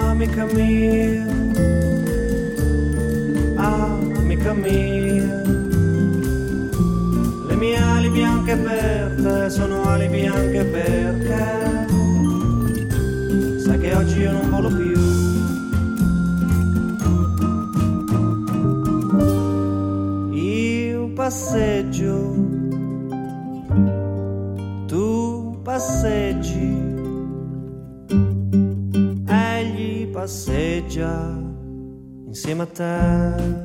Amica 0.09 0.45
mia, 0.45 1.25
amica 3.57 4.53
mia. 4.53 4.88
Ali 8.11 8.55
per 8.57 9.15
te 9.21 9.49
sono 9.49 9.83
ali 9.83 10.07
bianche 10.07 10.63
perché 10.65 11.87
sai 13.59 13.79
che 13.79 13.93
oggi 13.93 14.19
io 14.19 14.31
non 14.31 14.49
volo 14.49 14.69
più. 14.69 14.97
Io 20.33 21.13
passeggio, 21.13 22.33
tu 24.87 25.59
passeggi, 25.61 26.81
egli 29.27 30.07
passeggia 30.07 31.37
insieme 32.25 32.63
a 32.63 32.65
te. 32.65 33.58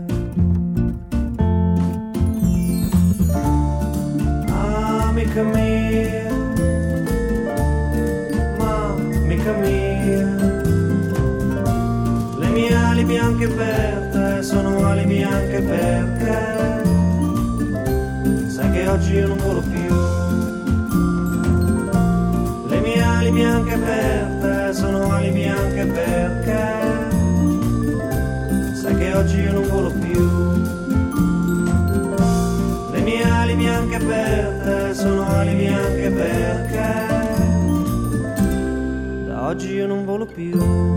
Eu 39.63 39.89
não 39.89 40.05
volo 40.05 40.27
pior. 40.27 40.94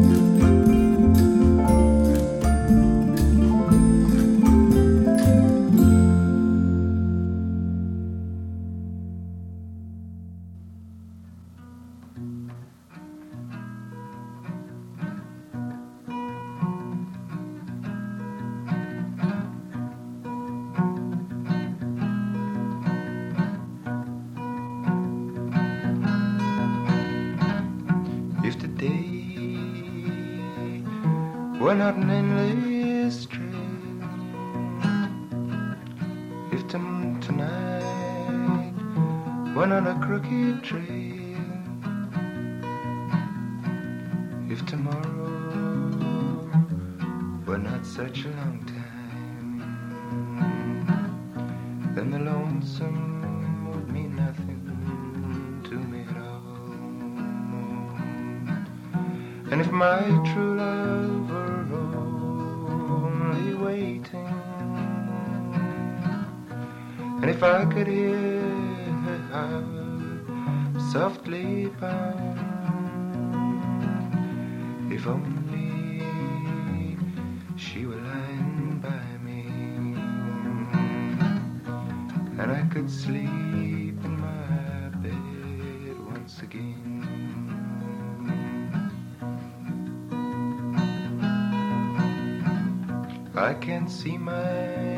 See 93.90 94.18
my 94.18 94.98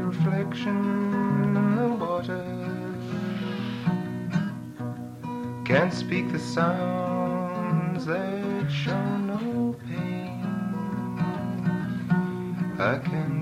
reflection 0.00 0.76
in 1.44 1.76
the 1.76 1.88
water. 2.04 2.44
Can't 5.64 5.92
speak 5.92 6.32
the 6.32 6.38
sounds 6.38 8.06
that 8.06 8.70
show 8.70 9.18
no 9.18 9.76
pain. 9.86 10.42
I 12.78 12.98
can 12.98 13.33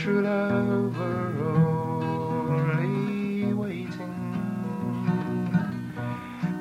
true 0.00 0.22
love 0.22 0.96
were 0.98 1.44
only 2.48 3.52
waiting, 3.52 4.14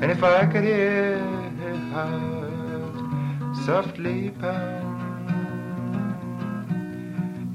and 0.02 0.11
if 0.11 0.22
I 0.22 0.45
could 0.45 0.66
hear 0.66 1.18
her 1.61 1.78
heart 1.94 3.56
softly 3.66 4.32
pound, 4.32 4.99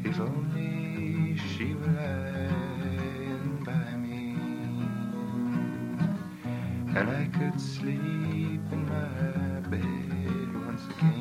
if 0.06 0.18
only 0.18 1.36
she 1.36 1.74
were 1.74 1.92
lying 2.00 3.62
by 3.62 3.88
me, 4.04 4.38
and 6.98 7.10
I 7.10 7.24
could 7.36 7.60
sleep 7.60 8.64
in 8.72 8.86
my 8.88 9.60
bed 9.68 10.66
once 10.66 10.84
again. 10.96 11.13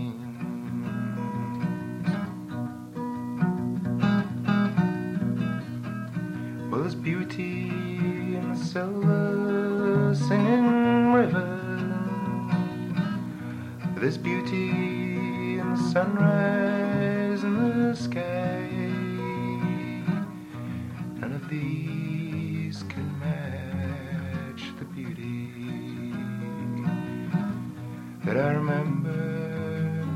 Sunrise 16.03 17.43
in 17.45 17.89
the 17.89 17.95
sky. 17.95 18.67
None 21.19 21.34
of 21.39 21.47
these 21.47 22.84
can 22.89 23.07
match 23.21 24.63
the 24.80 24.85
beauty 24.95 26.11
that 28.25 28.35
I 28.35 28.51
remember 28.51 29.21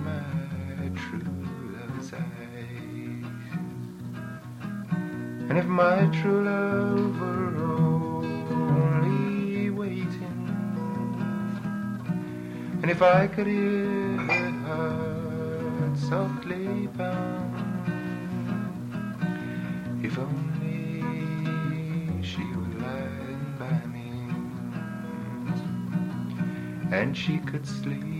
my 0.10 0.90
true 1.04 1.48
love's 1.76 2.12
eyes. 2.12 3.26
And 5.50 5.58
if 5.58 5.68
my 5.68 6.08
true 6.20 6.44
love 6.44 7.22
were 7.22 7.54
only 8.60 9.70
waiting, 9.70 10.40
and 12.82 12.92
if 12.92 13.02
I 13.02 13.28
could 13.28 13.48
hear 13.48 14.07
softly 15.98 16.88
bound. 16.96 17.56
if 20.04 20.18
only 20.20 21.02
she 22.24 22.44
would 22.56 22.82
lying 22.82 23.56
by 23.58 23.86
me, 23.88 24.12
and 26.92 27.18
she 27.18 27.40
could 27.40 27.66
sleep 27.66 28.17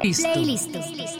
Play, 0.00 0.14
play, 0.14 1.19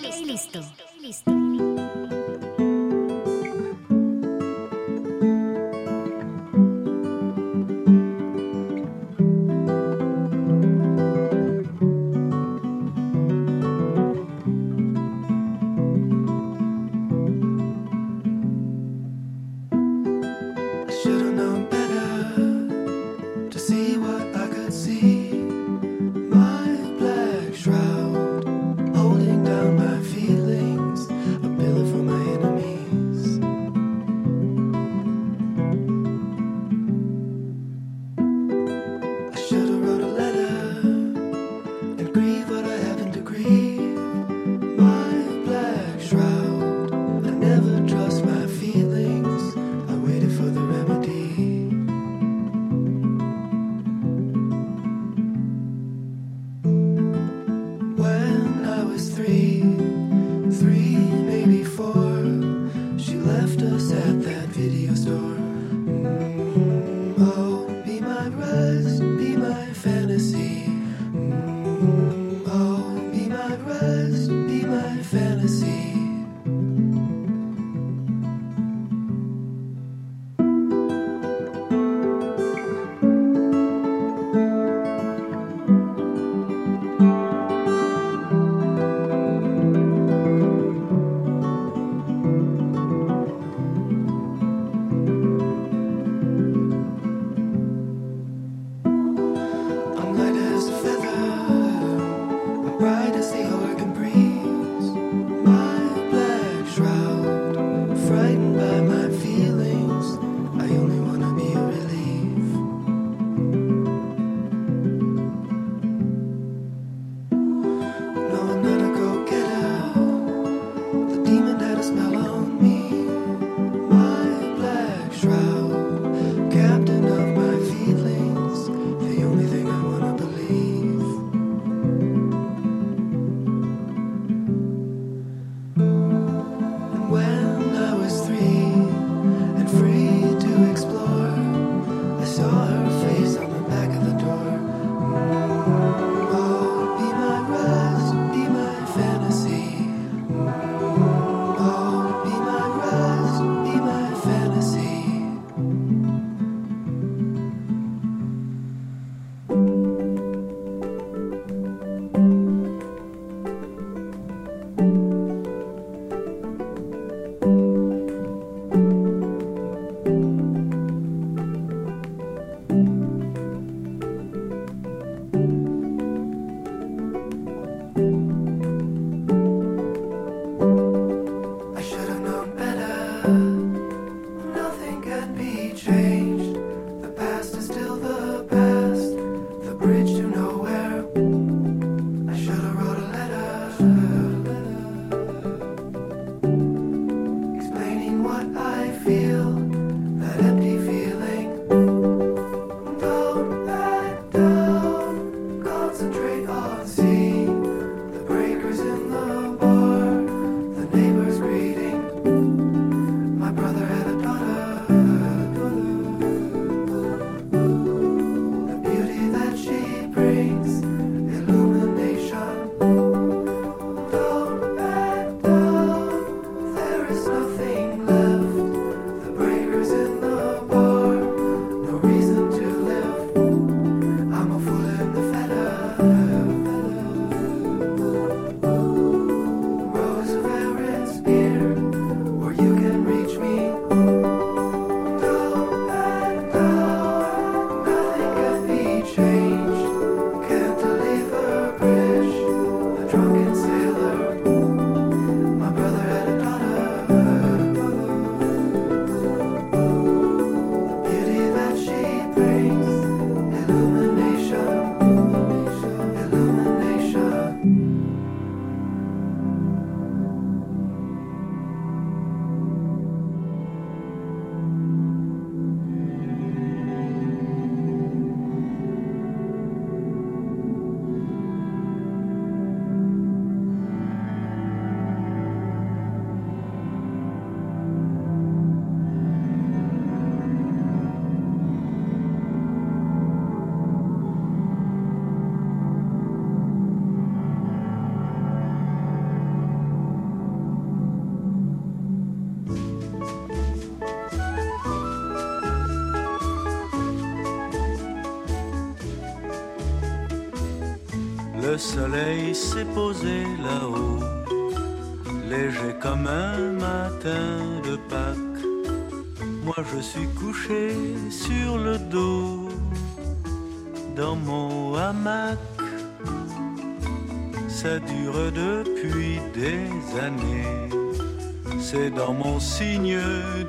dans 332.31 332.45
mon 332.45 332.61
signe 332.61 333.19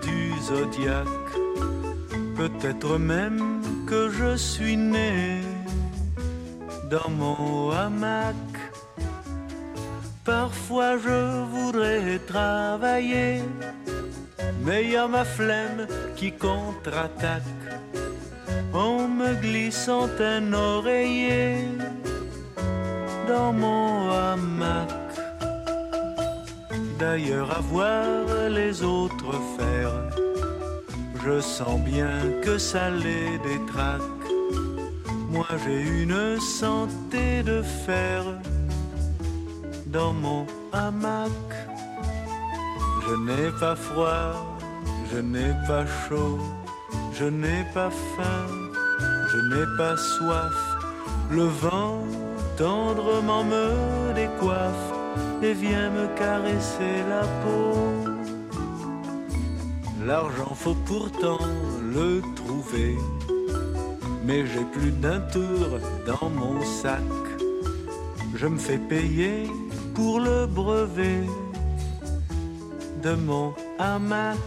du 0.08 0.20
zodiaque. 0.50 1.34
Peut-être 2.36 3.00
même 3.00 3.42
que 3.88 4.10
je 4.10 4.36
suis 4.36 4.78
né 4.78 5.42
dans 6.94 7.10
mon 7.10 7.72
hamac. 7.72 8.36
Parfois 10.24 10.94
je 11.06 11.20
voudrais 11.56 12.20
travailler, 12.34 13.42
mais 14.64 14.80
y 14.94 14.96
a 14.96 15.08
ma 15.08 15.26
flemme 15.26 15.88
qui 16.16 16.32
contre-attaque 16.32 17.66
en 18.74 19.08
me 19.08 19.34
glissant 19.46 20.10
un 20.20 20.54
oreiller 20.54 21.71
À 27.30 27.62
voir 27.62 28.50
les 28.50 28.82
autres 28.82 29.34
faire, 29.58 29.92
je 31.24 31.40
sens 31.40 31.80
bien 31.82 32.10
que 32.42 32.58
ça 32.58 32.90
les 32.90 33.38
détraque. 33.38 34.26
Moi 35.30 35.46
j'ai 35.64 35.82
une 36.02 36.40
santé 36.40 37.44
de 37.44 37.62
fer 37.62 38.24
dans 39.86 40.14
mon 40.14 40.48
hamac. 40.74 41.30
Je 43.08 43.14
n'ai 43.26 43.52
pas 43.60 43.76
froid, 43.76 44.58
je 45.12 45.20
n'ai 45.20 45.54
pas 45.68 45.86
chaud, 46.08 46.40
je 47.14 47.26
n'ai 47.26 47.64
pas 47.74 47.92
faim, 47.92 48.48
je 49.32 49.38
n'ai 49.50 49.68
pas 49.78 49.96
soif. 49.96 50.60
Le 51.30 51.44
vent 51.44 52.00
tendrement 52.58 53.44
me 53.44 54.14
décoiffe 54.16 55.01
et 55.42 55.54
vient 55.54 55.90
me 55.90 56.08
caresser 56.18 56.96
la 57.10 57.24
peau. 57.42 58.12
L'argent 60.06 60.54
faut 60.56 60.78
pourtant 60.86 61.40
le 61.94 62.22
trouver, 62.36 62.98
mais 64.26 64.46
j'ai 64.46 64.66
plus 64.66 64.92
d'un 64.92 65.20
tour 65.36 65.80
dans 66.06 66.30
mon 66.30 66.62
sac. 66.64 67.02
Je 68.36 68.48
me 68.48 68.58
fais 68.58 68.80
payer 68.80 69.48
pour 69.94 70.20
le 70.20 70.48
brevet 70.48 71.26
de 73.04 73.14
mon 73.14 73.54
hamac. 73.78 74.38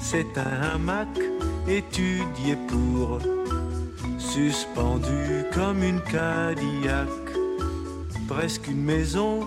C'est 0.00 0.38
un 0.38 0.74
hamac 0.74 1.08
étudié 1.68 2.56
pour, 2.68 3.18
suspendu 4.18 5.44
comme 5.54 5.82
une 5.82 6.00
Cadillac, 6.00 7.08
presque 8.34 8.68
une 8.68 8.82
maison, 8.82 9.40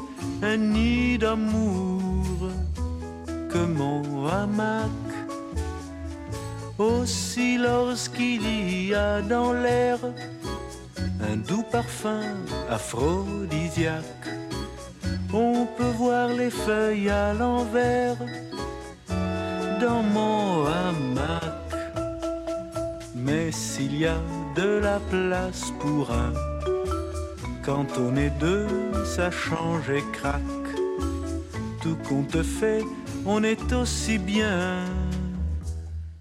un 0.44 0.58
nid 0.58 1.18
d'amour 1.18 2.50
que 3.52 3.64
mon 3.80 4.28
hamac. 4.28 4.92
Aussi 6.78 7.58
lorsqu'il 7.58 8.44
y 8.90 8.94
a 8.94 9.22
dans 9.22 9.54
l'air 9.54 9.98
un 11.32 11.38
doux 11.38 11.66
parfum 11.72 12.26
aphrodisiaque, 12.70 14.28
on 15.34 15.66
peut 15.78 15.96
voir 16.04 16.28
les 16.30 16.52
feuilles 16.52 17.10
à 17.10 17.34
l'envers 17.34 18.18
dans 19.82 20.04
mon 20.04 20.66
hamac. 20.66 21.72
Mais 23.16 23.52
s'il 23.52 23.98
y 23.98 24.06
a 24.06 24.20
de 24.56 24.80
la 24.88 25.00
place 25.10 25.72
pour 25.80 26.12
un, 26.12 26.34
quand 27.66 27.88
on 27.98 28.16
est 28.16 28.30
deux, 28.40 28.68
ça 29.06 29.32
change 29.32 29.90
et 29.90 30.04
craque. 30.14 30.42
Tout 31.82 31.98
compte 32.08 32.42
fait, 32.44 32.84
on 33.26 33.44
est 33.44 33.74
aussi 33.74 34.18
bien 34.18 34.86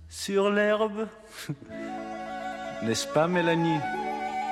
sur 0.08 0.50
l'herbe. 0.50 1.06
N'est-ce 2.82 3.06
pas, 3.08 3.26
Mélanie? 3.26 3.78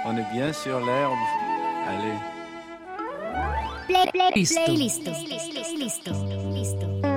On 0.04 0.16
est 0.16 0.30
bien 0.32 0.52
sur 0.52 0.80
l'herbe. 0.80 1.18
Allez. 1.88 2.18
Play, 3.86 4.10
play, 4.12 4.30
Listo. 4.34 4.60
play, 4.64 4.76
listo. 4.76 5.10
Listo. 5.10 6.12
Listo. 6.52 7.11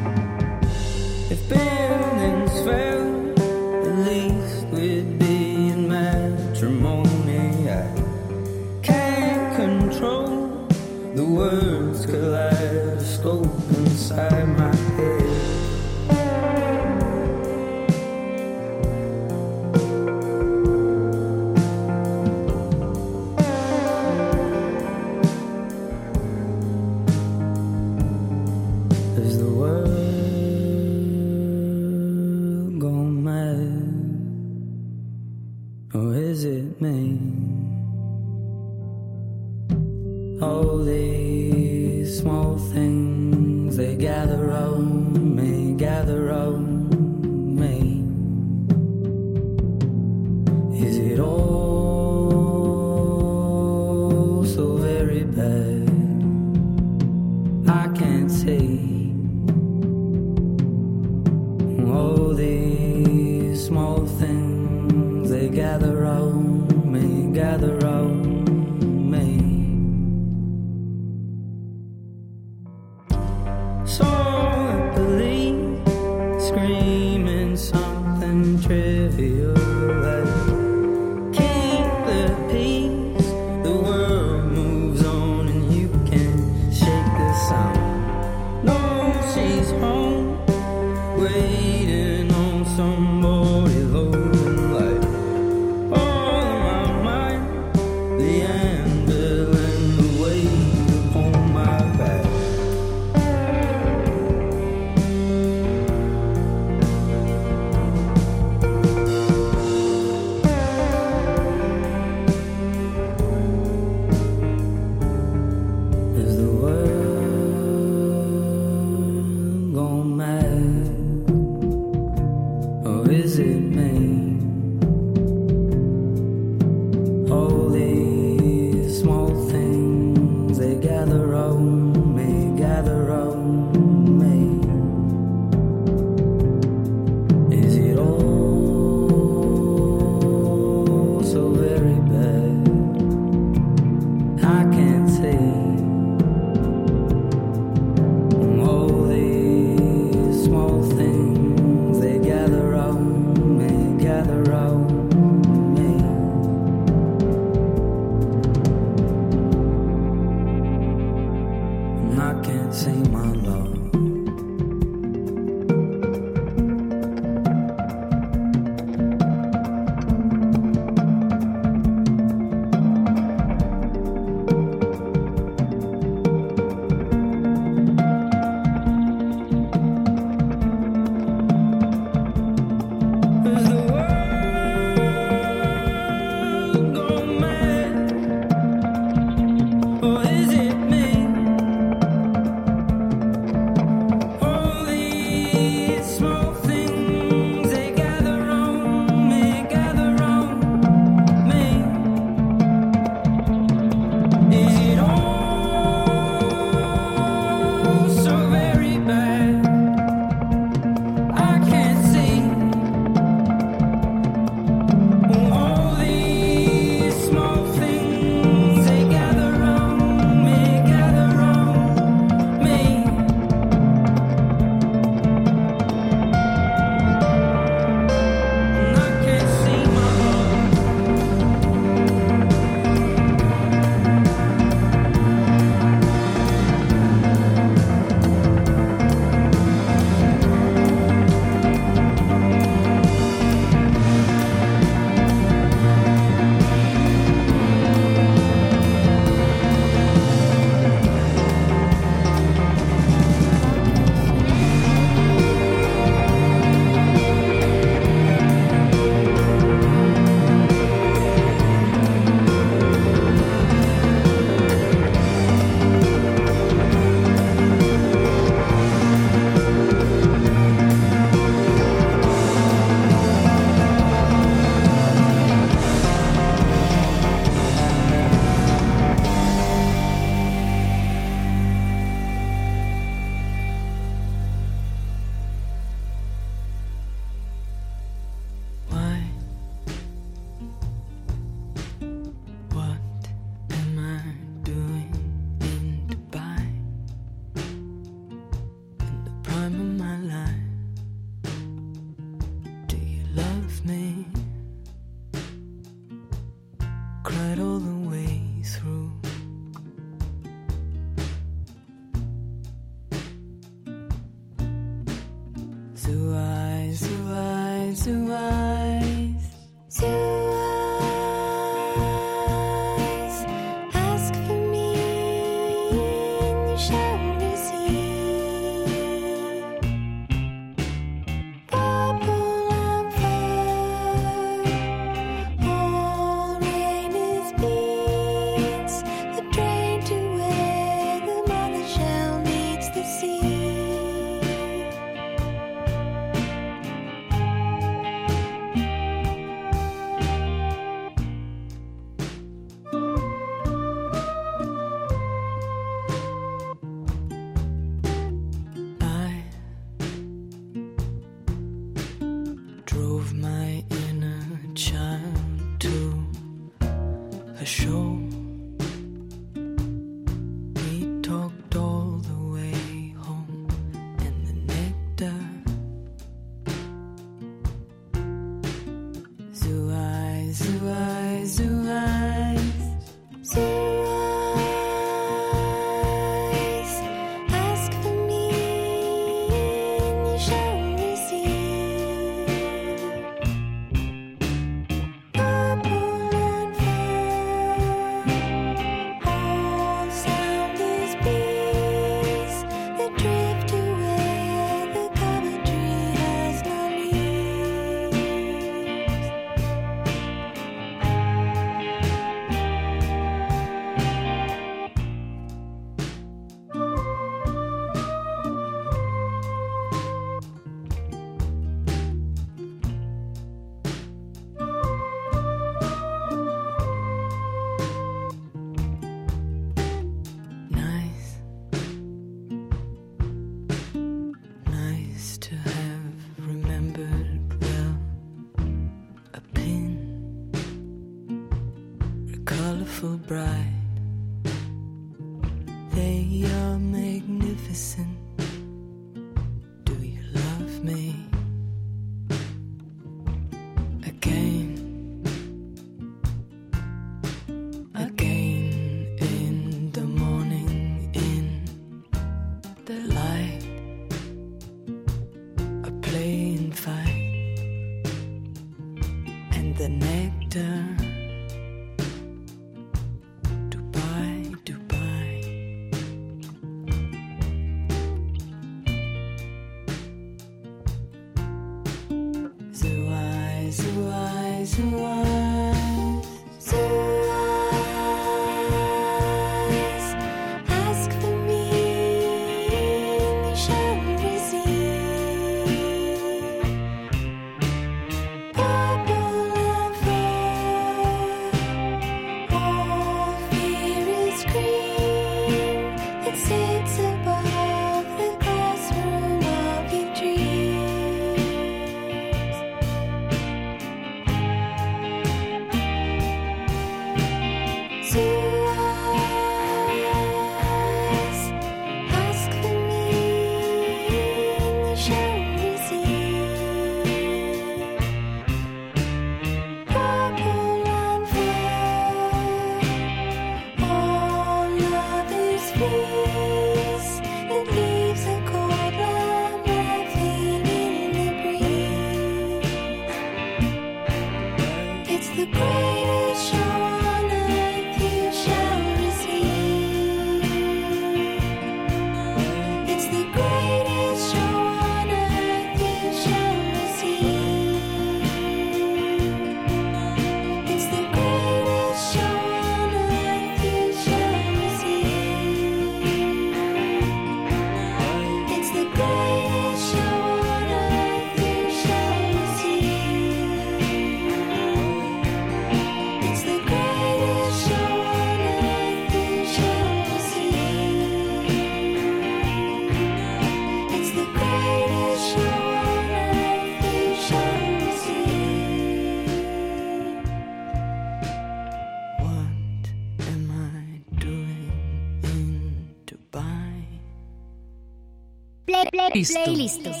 playlist. 599.13 599.81
Playlist. 599.83 600.00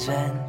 站。 0.00 0.39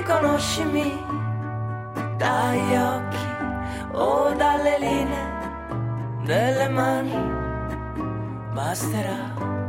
riconoscimi 0.00 1.04
dagli 2.16 2.74
occhi 2.74 3.26
o 3.92 4.32
dalle 4.32 4.78
linee 4.78 5.28
delle 6.24 6.68
mani, 6.68 7.16
basterà. 8.54 9.59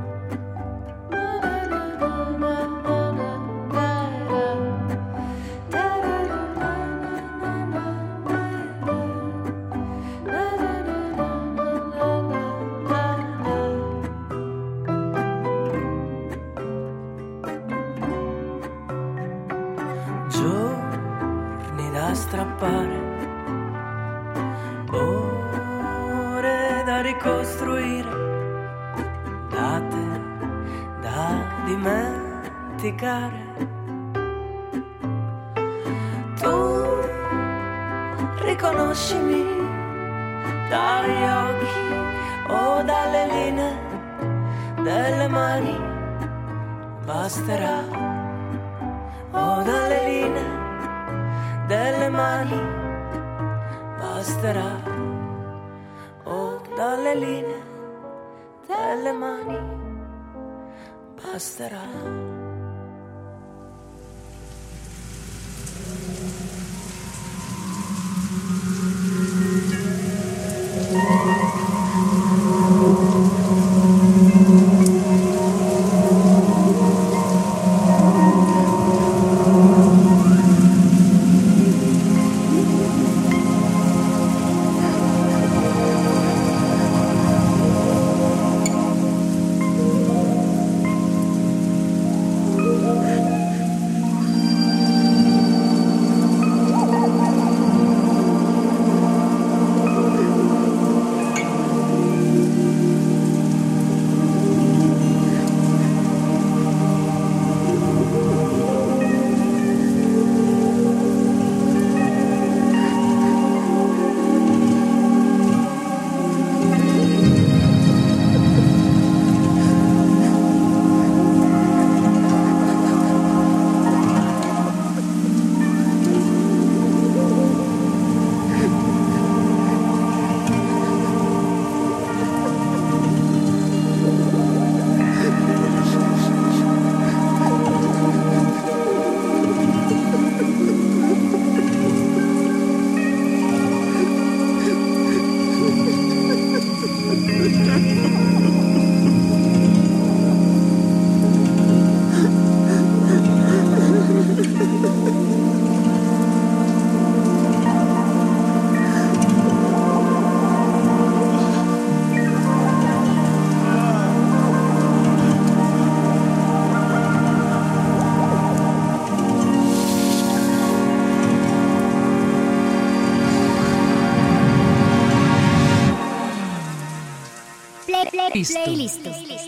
Play, 178.43 178.87
play, 178.87 179.40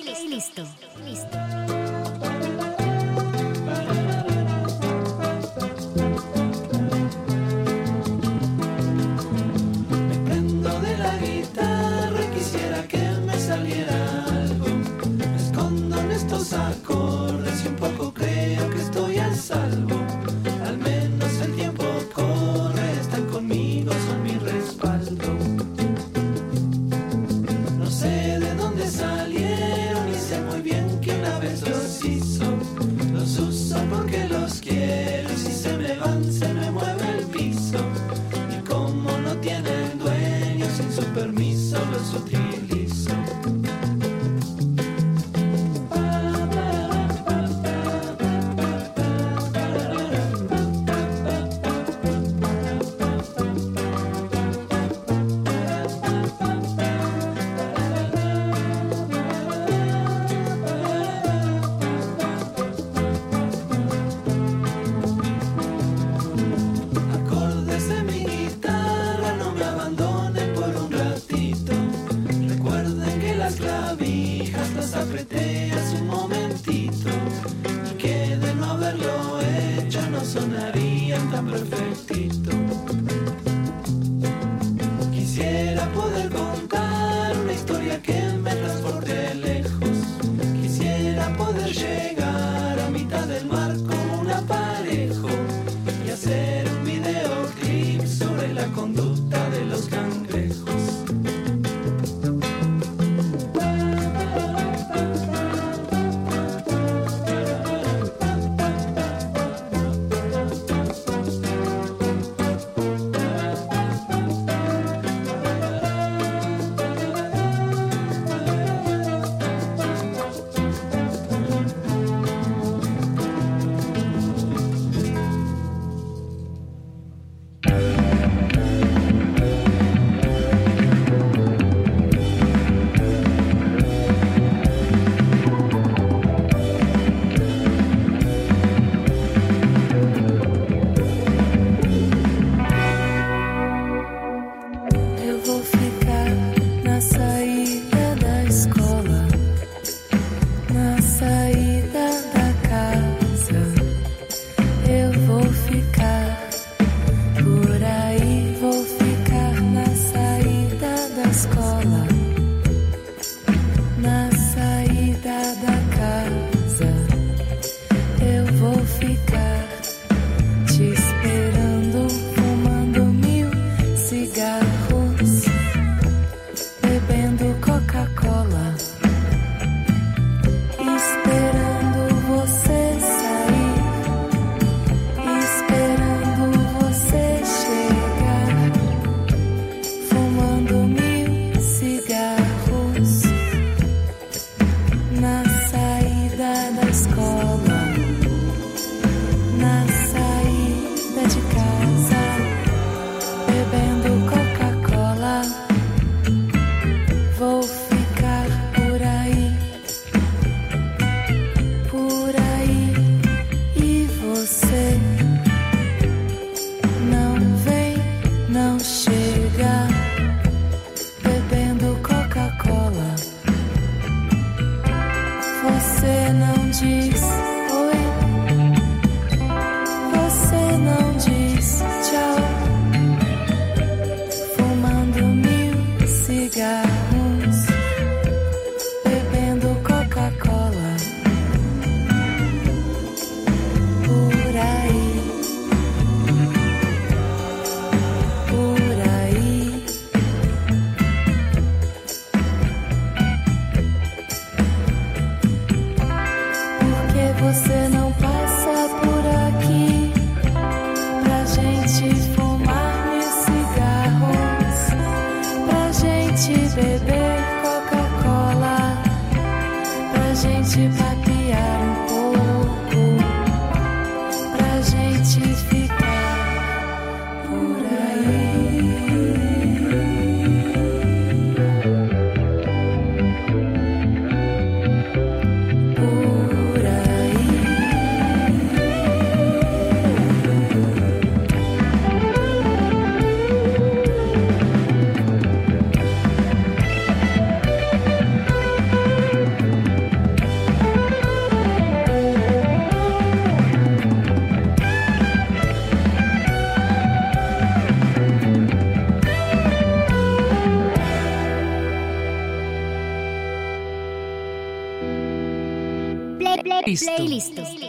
Play, 316.95 317.41
play, 317.55 317.82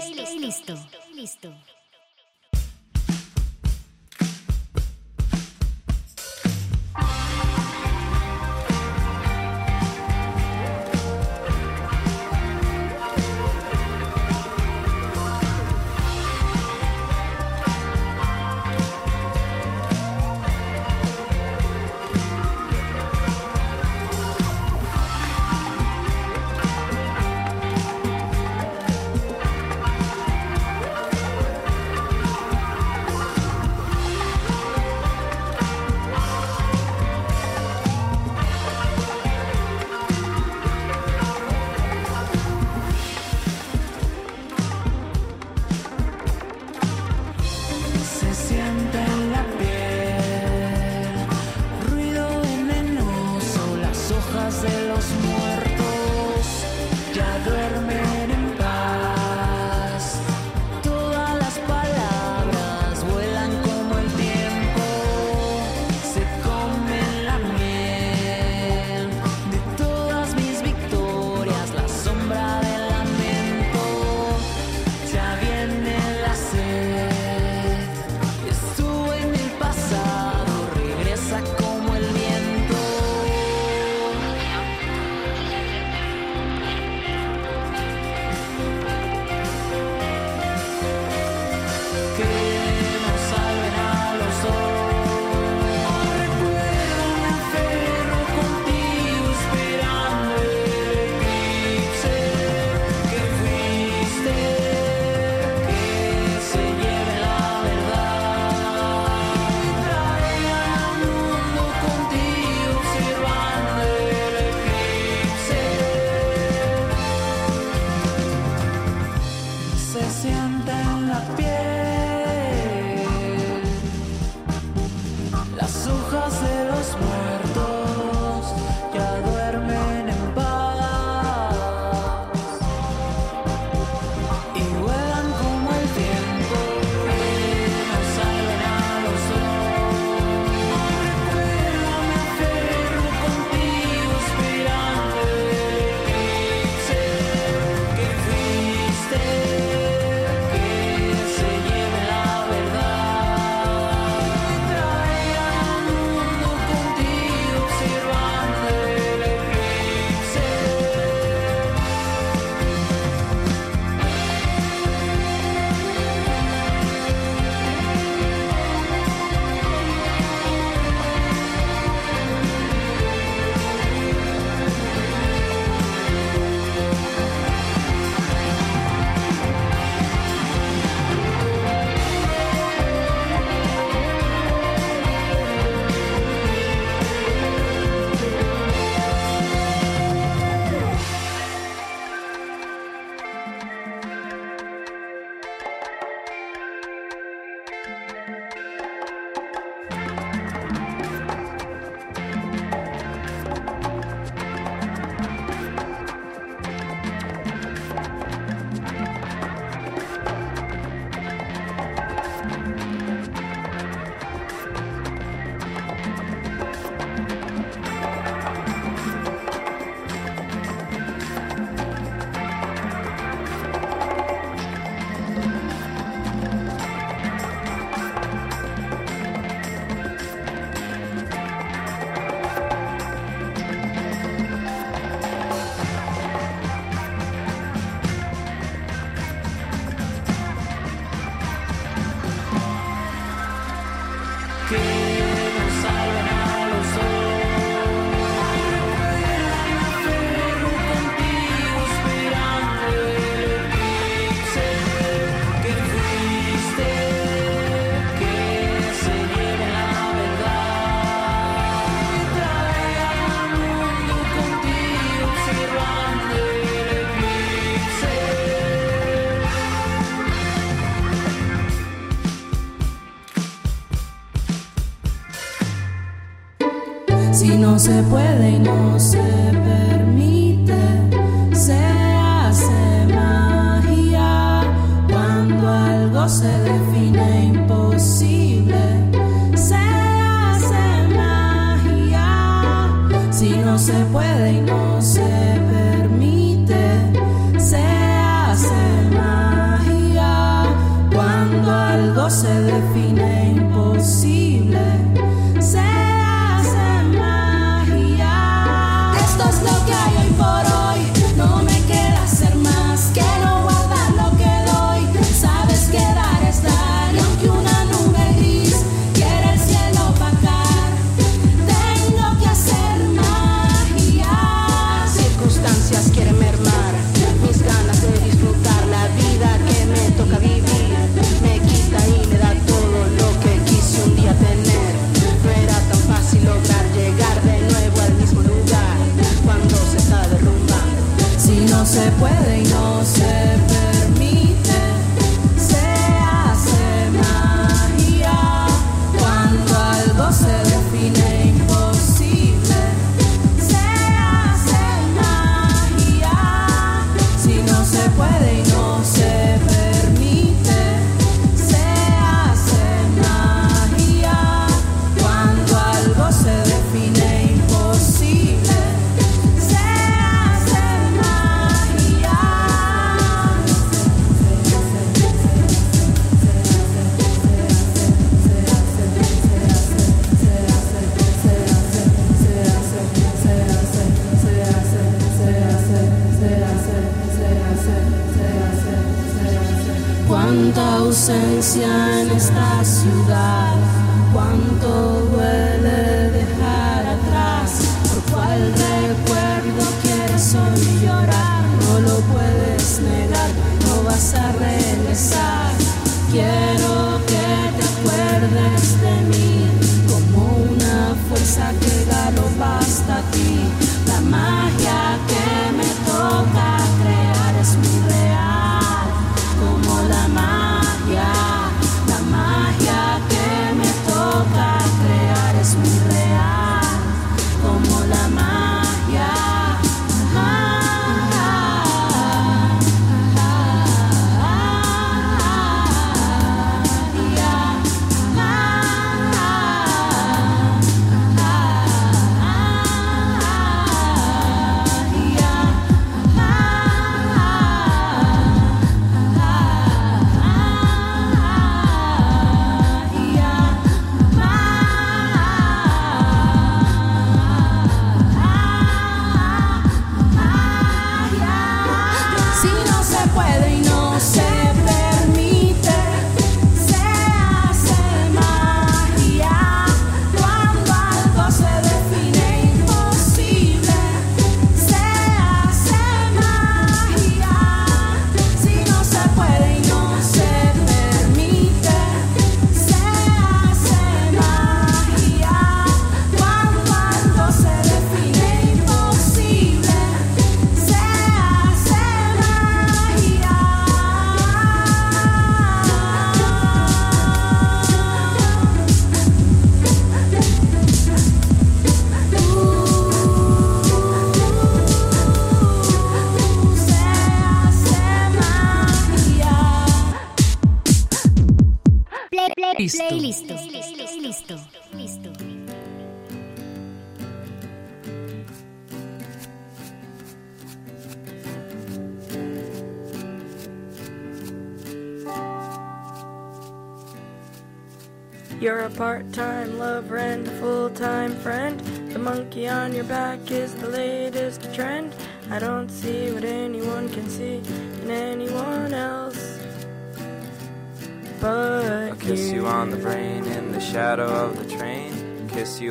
você. 278.64 279.33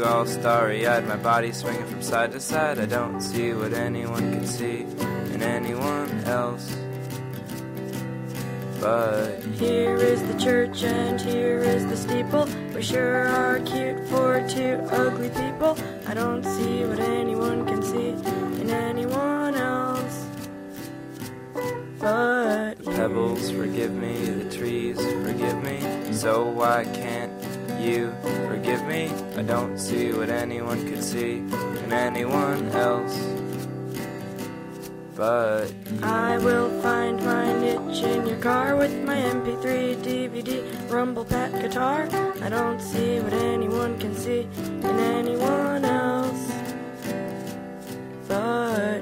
all 0.03 0.25
starry 0.25 0.85
eyed, 0.85 1.07
my 1.07 1.15
body 1.15 1.51
swinging 1.51 1.85
from 1.85 2.01
side 2.01 2.31
to 2.31 2.39
side. 2.39 2.79
I 2.79 2.85
don't 2.85 3.21
see 3.21 3.53
what 3.53 3.73
anyone 3.73 4.31
can 4.31 4.45
see 4.45 4.81
in 5.33 5.41
anyone 5.41 6.23
else. 6.25 6.75
But 8.79 9.41
here 9.53 9.95
is 9.95 10.21
the 10.23 10.37
church 10.37 10.83
and 10.83 11.19
here 11.21 11.59
is 11.59 11.85
the 11.87 11.95
steeple. 11.95 12.47
We 12.75 12.83
sure 12.83 13.27
are 13.27 13.59
cute 13.61 14.05
for 14.09 14.45
two 14.49 14.75
ugly 14.91 15.29
people. 15.29 15.77
I 16.05 16.13
don't 16.13 16.43
see 16.43 16.83
what 16.85 16.99
anyone 16.99 17.65
can 17.65 17.81
see 17.81 18.09
in 18.61 18.69
anyone 18.69 19.55
else. 19.55 20.25
But 21.99 22.77
the 22.79 22.91
pebbles 22.91 23.51
forgive 23.51 23.93
me, 23.93 24.25
the 24.25 24.53
trees 24.53 24.97
forgive 24.97 25.63
me, 25.63 26.13
so 26.13 26.61
I 26.61 26.83
can't 26.83 27.32
you 27.83 28.13
forgive 28.47 28.83
me. 28.85 29.11
I 29.35 29.41
don't 29.41 29.77
see 29.77 30.13
what 30.13 30.29
anyone 30.29 30.87
could 30.87 31.03
see 31.03 31.39
in 31.83 31.91
anyone 31.91 32.69
else. 32.69 33.17
But 35.15 35.71
I 36.01 36.37
will 36.37 36.69
find 36.81 37.23
my 37.23 37.53
niche 37.59 38.03
in 38.03 38.25
your 38.25 38.39
car 38.39 38.75
with 38.75 38.95
my 39.03 39.17
MP3, 39.17 39.95
DVD, 39.97 40.91
rumble 40.91 41.25
pack 41.25 41.51
guitar. 41.51 42.07
I 42.41 42.49
don't 42.49 42.79
see 42.79 43.19
what 43.19 43.33
anyone 43.33 43.99
can 43.99 44.15
see 44.15 44.47
in 44.59 44.95
anyone 45.17 45.85
else. 45.85 46.51
But 48.27 49.01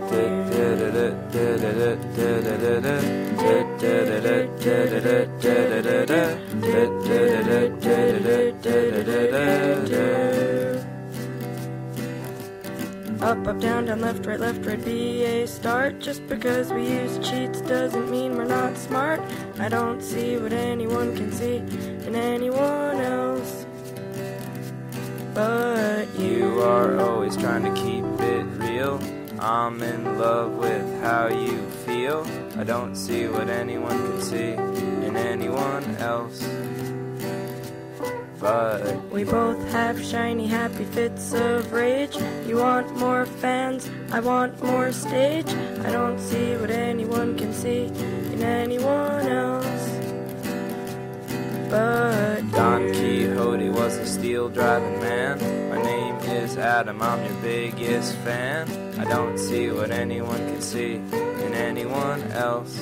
Up, 13.22 13.48
up, 13.48 13.60
down, 13.61 13.85
down, 13.85 14.01
left, 14.01 14.26
right, 14.26 14.40
left, 14.42 14.66
right, 14.66 14.84
B, 14.84 15.24
A, 15.24 15.48
start. 15.48 16.00
Just 16.00 16.27
because 16.27 16.74
we 16.74 16.85
use 16.85 17.18
cheats 17.19 17.61
doesn't 17.61 18.11
mean 18.11 18.35
we're 18.35 18.43
not 18.43 18.76
smart. 18.76 19.22
I 19.58 19.69
don't 19.69 20.01
see 20.01 20.35
what 20.35 20.51
anyone 20.51 21.16
can 21.16 21.32
see 21.32 21.58
in 22.08 22.14
anyone 22.14 23.00
else. 23.00 23.66
But 25.34 26.14
you 26.19 26.61
are 26.61 27.00
always 27.00 27.38
trying 27.38 27.64
to 27.74 27.82
keep 27.82 28.03
it 28.19 28.43
real. 28.60 29.20
I'm 29.42 29.82
in 29.82 30.20
love 30.20 30.52
with 30.52 31.02
how 31.02 31.28
you 31.28 31.68
feel. 31.84 32.28
I 32.60 32.64
don't 32.64 32.95
see 32.95 33.28
what 33.28 33.50
anyone 33.50 33.98
can 33.98 34.22
see 34.22 34.52
in 35.08 35.18
anyone 35.18 35.84
else. 35.98 36.48
But 38.40 39.03
we 39.10 39.24
both 39.24 39.60
have 39.72 40.00
shiny, 40.03 40.45
happy 40.45 40.86
fits 40.86 41.34
of 41.34 41.74
rage. 41.74 42.16
You 42.45 42.58
want 42.58 42.95
more 42.95 43.26
fans, 43.26 43.90
I 44.11 44.20
want 44.20 44.61
more 44.64 44.92
stage. 44.92 45.50
I 45.86 45.92
don't 45.92 46.20
see 46.20 46.56
what 46.58 46.70
anyone 46.70 47.36
can 47.36 47.52
see 47.52 47.86
in 48.34 48.44
anyone 48.44 49.28
else. 49.28 50.00
But 51.72 52.51
Don 52.51 52.91
Quixote 52.91 53.69
was 53.69 53.95
a 53.95 54.06
steel 54.06 54.50
driving 54.50 55.00
man. 55.00 55.40
My 55.69 55.82
name 55.82 56.16
is 56.17 56.58
Adam, 56.58 57.01
I'm 57.01 57.24
your 57.24 57.41
biggest 57.41 58.14
fan. 58.25 58.67
I 59.00 59.06
don't 59.06 59.38
see 59.38 59.72
what 59.72 59.90
anyone 59.90 60.38
can 60.51 60.61
see 60.61 60.95
in 60.95 61.53
anyone 61.53 62.24
else. 62.33 62.77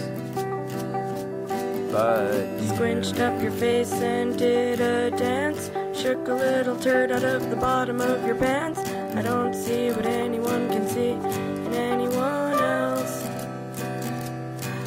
But 1.92 2.59
squinched 2.74 3.19
up 3.19 3.40
your 3.43 3.51
face 3.51 3.93
and 3.93 4.35
did 4.35 4.82
a 4.82 5.11
dance. 5.11 5.69
Shook 5.95 6.27
a 6.27 6.34
little 6.34 6.76
turd 6.77 7.11
out 7.11 7.24
of 7.24 7.48
the 7.51 7.58
bottom 7.58 8.01
of 8.01 8.26
your 8.26 8.38
pants. 8.38 8.80
I 9.16 9.22
don't 9.22 9.53
see 9.53 9.92
what 9.92 10.08
anyone 10.08 10.68
can 10.69 10.90
see 10.90 11.11
in 11.11 11.74
anyone 11.76 12.53
else. 12.58 13.27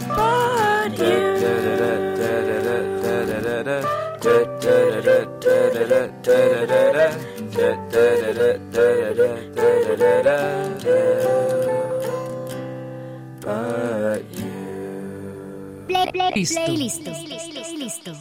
But 0.09 0.99
you. 0.99 1.23
But 1.39 1.43
Play, 1.43 1.77
play, 1.77 2.02
Listo. 16.35 16.61
play, 16.65 16.77
listo. 16.79 17.11
Listo. 17.77 18.13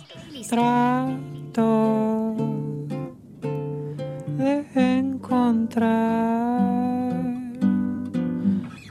Trato 0.49 2.35
de 4.37 4.65
encontrar 4.97 5.91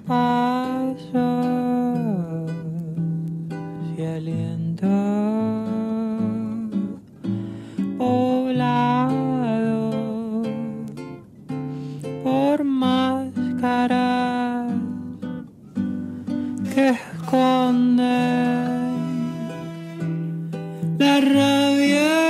pasos 0.06 1.10
y 3.98 4.02
aliento 4.02 4.86
por 12.50 12.64
máscaras 12.64 14.72
que 16.74 16.88
esconden 16.88 18.00
la 20.98 21.20
rabia 21.20 22.29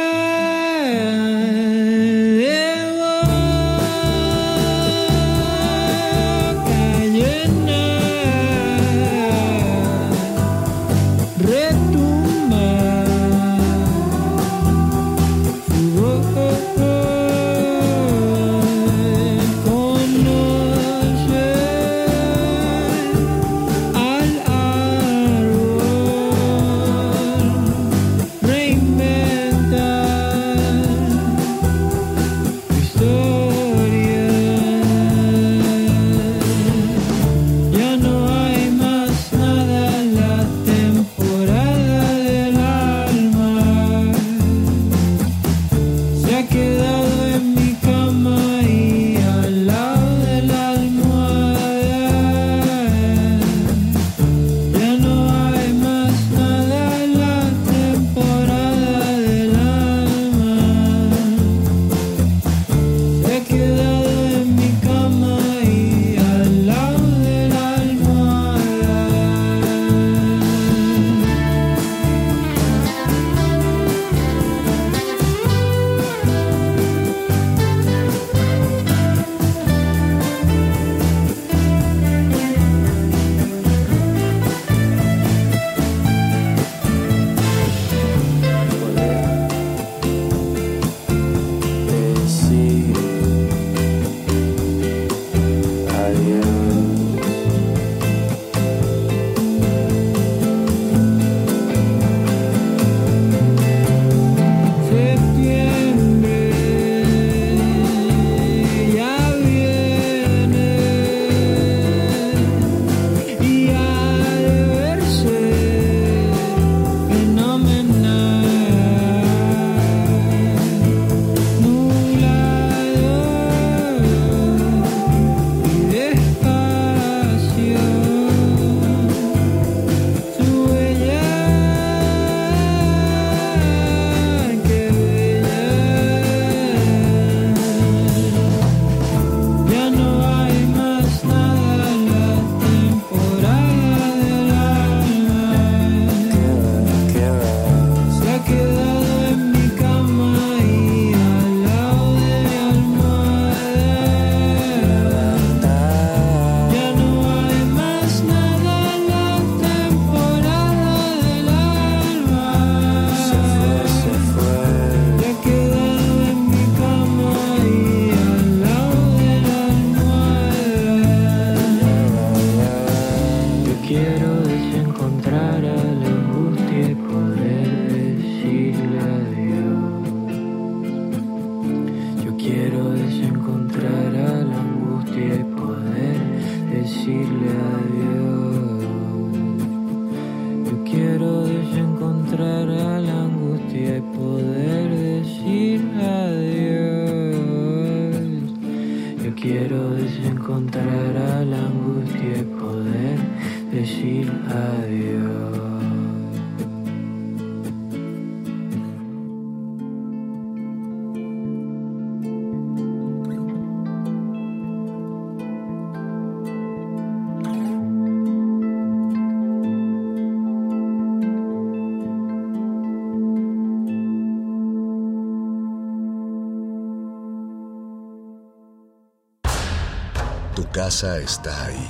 casa 230.90 231.18
está 231.18 231.66
ahí, 231.66 231.88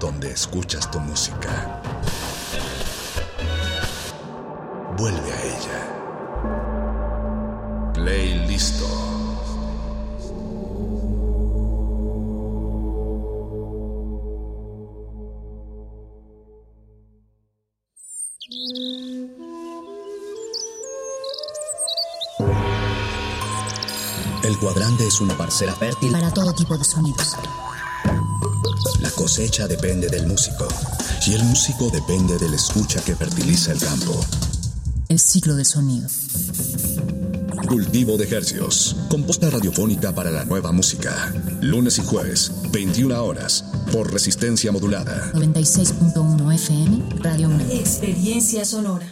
donde 0.00 0.30
escuchas 0.30 0.90
tu 0.90 0.98
música. 0.98 1.82
Vuelve 4.96 5.32
a 5.32 5.42
ella. 5.42 5.80
Play 7.92 8.48
listo. 8.48 8.86
El 24.42 24.58
cuadrante 24.58 25.06
es 25.06 25.20
una 25.20 25.36
parcela 25.36 25.74
fértil 25.74 26.12
Para 26.12 26.32
todo 26.32 26.54
tipo 26.54 26.78
de 26.78 26.84
sonidos. 26.84 27.36
La 29.32 29.36
cosecha 29.36 29.66
depende 29.66 30.08
del 30.08 30.26
músico 30.26 30.68
y 31.26 31.32
el 31.32 31.42
músico 31.44 31.88
depende 31.88 32.36
del 32.36 32.52
escucha 32.52 33.00
que 33.00 33.16
fertiliza 33.16 33.72
el 33.72 33.78
campo. 33.78 34.20
El 35.08 35.18
ciclo 35.18 35.56
del 35.56 35.64
sonido. 35.64 36.06
Cultivo 37.66 38.18
de 38.18 38.28
Hercios. 38.28 38.94
Composta 39.08 39.48
radiofónica 39.48 40.14
para 40.14 40.30
la 40.30 40.44
nueva 40.44 40.70
música. 40.72 41.32
Lunes 41.62 41.96
y 41.96 42.02
jueves, 42.04 42.52
21 42.72 43.24
horas, 43.24 43.64
por 43.90 44.12
resistencia 44.12 44.70
modulada. 44.70 45.32
96.1 45.32 46.54
FM, 46.54 47.22
Radio 47.22 47.48
1. 47.48 47.64
Experiencia 47.70 48.66
sonora. 48.66 49.11